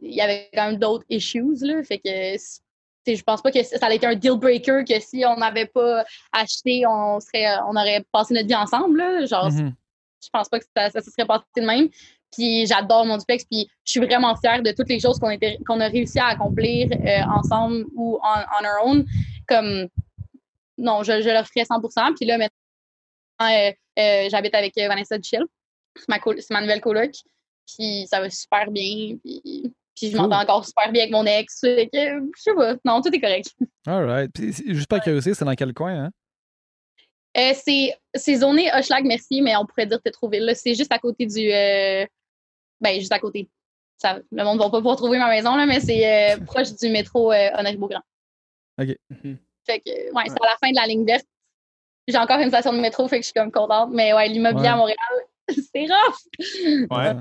il 0.00 0.14
y 0.14 0.20
avait 0.20 0.50
quand 0.52 0.66
même 0.66 0.78
d'autres 0.78 1.06
issues, 1.08 1.56
là. 1.62 1.82
Fait 1.82 1.98
que 1.98 2.36
je 3.06 3.22
pense 3.22 3.40
pas 3.40 3.50
que 3.50 3.62
ça 3.62 3.78
allait 3.86 3.96
été 3.96 4.06
un 4.06 4.14
deal 4.14 4.36
breaker 4.36 4.84
que 4.86 5.00
si 5.00 5.24
on 5.24 5.36
n'avait 5.36 5.66
pas 5.66 6.04
acheté, 6.32 6.84
on 6.86 7.18
serait 7.20 7.46
on 7.66 7.74
aurait 7.76 8.04
passé 8.12 8.34
notre 8.34 8.46
vie 8.46 8.54
ensemble. 8.54 8.98
Là. 8.98 9.24
Genre, 9.24 9.50
Mhm. 9.50 9.74
je 10.22 10.28
pense 10.30 10.48
pas 10.48 10.58
que 10.58 10.66
ça, 10.76 10.90
se 10.90 11.10
serait 11.10 11.26
passé 11.26 11.44
de 11.56 11.62
même. 11.62 11.88
Puis 12.30 12.66
j'adore 12.66 13.06
mon 13.06 13.16
duplex, 13.16 13.44
puis 13.46 13.70
je 13.86 13.92
suis 13.92 14.00
vraiment 14.00 14.36
fière 14.36 14.62
de 14.62 14.70
toutes 14.72 14.90
les 14.90 15.00
choses 15.00 15.18
qu'on 15.18 15.34
qu'on 15.66 15.80
a 15.80 15.88
réussi 15.88 16.18
à 16.18 16.26
accomplir 16.26 16.90
euh, 16.92 17.22
ensemble 17.34 17.86
ou 17.94 18.20
on, 18.22 18.40
on 18.60 18.64
our 18.66 18.86
own. 18.86 19.06
Comme, 19.46 19.88
non, 20.78 21.02
je, 21.02 21.20
je 21.22 21.28
le 21.28 21.38
referais 21.38 21.64
100%. 21.64 22.14
Puis 22.16 22.26
là, 22.26 22.38
maintenant, 22.38 22.56
euh, 23.42 23.72
euh, 23.98 24.28
j'habite 24.30 24.54
avec 24.54 24.76
euh, 24.78 24.88
Vanessa 24.88 25.18
Duchel. 25.18 25.44
C'est 25.96 26.50
ma, 26.50 26.60
nouvelle 26.60 26.80
coloc. 26.80 27.10
Puis 27.66 28.06
ça 28.08 28.20
va 28.20 28.30
super 28.30 28.70
bien. 28.70 29.16
Puis, 29.22 29.72
puis 29.94 30.10
je 30.10 30.16
Cool. 30.16 30.20
m'entends 30.28 30.40
encore 30.40 30.64
super 30.64 30.90
bien 30.92 31.02
avec 31.02 31.12
mon 31.12 31.26
ex. 31.26 31.60
Fait 31.60 31.88
que, 31.92 31.98
je 31.98 32.42
sais 32.42 32.54
pas. 32.54 32.76
Non, 32.84 33.02
tout 33.02 33.12
est 33.12 33.20
correct. 33.20 33.52
All 33.86 34.04
right. 34.08 34.30
Puis, 34.32 34.52
c'est- 34.52 34.72
juste 34.74 34.86
par 34.88 35.02
curiosité, 35.02 35.34
c'est 35.34 35.44
dans 35.44 35.54
quel 35.54 35.74
coin, 35.74 36.04
hein? 36.04 36.10
Euh, 37.36 37.52
c'est, 37.54 38.36
zoné 38.36 38.70
Hochelag 38.74 39.04
Mercier, 39.04 39.40
mais 39.42 39.54
on 39.56 39.66
pourrait 39.66 39.86
dire 39.86 40.00
Tétroville. 40.00 40.44
là. 40.44 40.54
C'est 40.54 40.74
juste 40.74 40.92
à 40.92 40.98
côté 40.98 41.26
du. 41.26 41.52
euh, 41.52 42.06
ben, 42.80 42.98
juste 42.98 43.12
à 43.12 43.18
côté. 43.18 43.48
Ça, 43.98 44.20
le 44.30 44.44
monde 44.44 44.58
ne 44.58 44.62
va 44.62 44.70
pas 44.70 44.78
pouvoir 44.78 44.96
trouver 44.96 45.18
ma 45.18 45.28
maison, 45.28 45.56
là, 45.56 45.66
mais 45.66 45.80
c'est 45.80 46.34
euh, 46.34 46.36
proche 46.46 46.72
du 46.76 46.88
métro 46.88 47.32
euh, 47.32 47.50
Honoré-Beaugrand. 47.54 48.02
OK. 48.80 48.96
Mhm. 49.10 49.38
Fait 49.68 49.80
que, 49.80 49.90
ouais, 49.90 50.22
c'est 50.26 50.42
à 50.42 50.46
la 50.46 50.56
fin 50.62 50.70
de 50.70 50.76
la 50.76 50.86
ligne 50.86 51.04
verte. 51.04 51.26
J'ai 52.06 52.16
encore 52.16 52.38
une 52.38 52.48
station 52.48 52.72
de 52.72 52.78
métro, 52.80 53.06
fait 53.06 53.16
que 53.18 53.22
je 53.22 53.26
suis 53.26 53.34
comme 53.34 53.52
contente. 53.52 53.90
Mais 53.92 54.12
ouais, 54.14 54.28
l'immobilier 54.28 54.62
Ouais. 54.68 54.72
à 54.72 54.76
Montréal, 54.76 54.98
c'est 55.48 55.86
rough. 55.86 56.88
Ouais. 56.90 57.12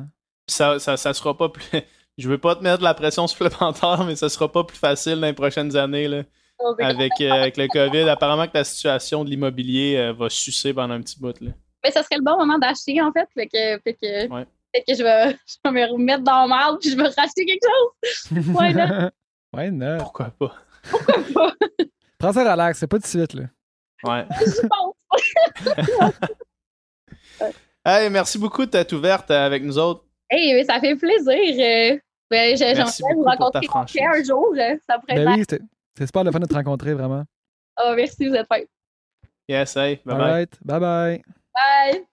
Ça, 0.47 0.79
ça, 0.79 0.95
ça 0.95 1.13
sera 1.13 1.35
pas 1.37 1.49
plus. 1.49 1.65
Je 2.17 2.27
veux 2.27 2.37
pas 2.39 2.55
te 2.55 2.63
mettre 2.63 2.79
de 2.79 2.83
la 2.83 2.93
pression 2.95 3.27
supplémentaire, 3.27 4.03
mais 4.05 4.15
ça 4.15 4.29
sera 4.29 4.51
pas 4.51 4.63
plus 4.63 4.77
facile 4.77 5.19
dans 5.19 5.27
les 5.27 5.33
prochaines 5.33 5.75
années. 5.75 6.07
Là. 6.07 6.23
Avec, 6.79 7.11
euh, 7.21 7.29
avec 7.31 7.57
le 7.57 7.67
COVID, 7.67 8.09
apparemment 8.09 8.47
que 8.47 8.55
la 8.57 8.63
situation 8.63 9.23
de 9.23 9.29
l'immobilier 9.29 9.95
euh, 9.97 10.13
va 10.13 10.27
sucer 10.29 10.73
pendant 10.73 10.95
un 10.95 11.01
petit 11.01 11.19
bout. 11.19 11.39
Là. 11.41 11.51
Mais 11.83 11.91
ça 11.91 12.01
serait 12.01 12.15
le 12.17 12.23
bon 12.23 12.35
moment 12.37 12.57
d'acheter, 12.57 12.99
en 13.01 13.11
fait. 13.11 13.27
Fait 13.35 13.45
que, 13.47 13.79
fait 13.83 13.93
que, 13.93 14.33
Ouais. 14.33 14.45
fait 14.73 14.83
que 14.87 14.95
je, 14.95 15.03
vais, 15.03 15.33
je 15.45 15.55
vais 15.63 15.71
me 15.71 15.91
remettre 15.91 16.23
dans 16.23 16.43
le 16.43 16.49
mal 16.49 16.77
puis 16.79 16.89
je 16.89 16.95
vais 16.97 17.03
racheter 17.03 17.45
quelque 17.45 17.61
chose. 17.67 18.55
Ouais, 18.55 18.73
là. 18.73 19.11
ouais, 19.55 19.69
non. 19.69 19.97
Pourquoi 19.99 20.31
pas? 20.39 20.55
pas? 21.35 21.53
Prends 22.19 22.33
ça 22.33 22.49
relax, 22.51 22.79
c'est 22.79 22.87
pas 22.87 22.97
tout 22.97 23.03
de 23.03 23.07
suite, 23.07 23.33
là. 23.33 23.43
Ouais. 24.03 24.25
Je 24.39 24.67
pense. 24.67 24.95
Hey, 27.85 28.09
merci 28.09 28.37
beaucoup 28.37 28.65
de 28.65 28.71
t'être 28.71 28.91
ouverte 28.91 29.31
avec 29.31 29.63
nous 29.63 29.77
autres. 29.77 30.03
Hey, 30.29 30.53
mais 30.53 30.65
ça 30.65 30.77
fait 30.81 30.95
plaisir. 30.97 31.31
euh, 31.33 31.97
ben, 32.29 32.57
J'aimerais 32.57 32.83
vous 33.15 33.23
rencontrer 33.23 33.65
un 34.03 34.23
jour. 34.23 34.53
euh, 34.57 34.75
Ça 34.89 34.99
pourrait 34.99 35.15
Ben 35.15 35.29
être. 35.29 35.37
oui, 35.37 35.59
c'est 35.97 36.05
super 36.05 36.25
le 36.25 36.31
fun 36.33 36.39
de 36.39 36.45
te 36.47 36.53
rencontrer, 36.53 36.93
vraiment. 36.93 37.23
Ah, 37.77 37.93
merci, 37.95 38.27
vous 38.27 38.35
êtes 38.35 38.47
fin. 38.47 38.59
Yes, 39.47 39.77
hey, 39.77 40.01
bye 40.03 40.15
All 40.15 40.19
bye. 40.21 40.31
right. 40.33 40.57
Bye 40.65 40.79
bye. 40.81 41.23
Bye. 41.93 42.07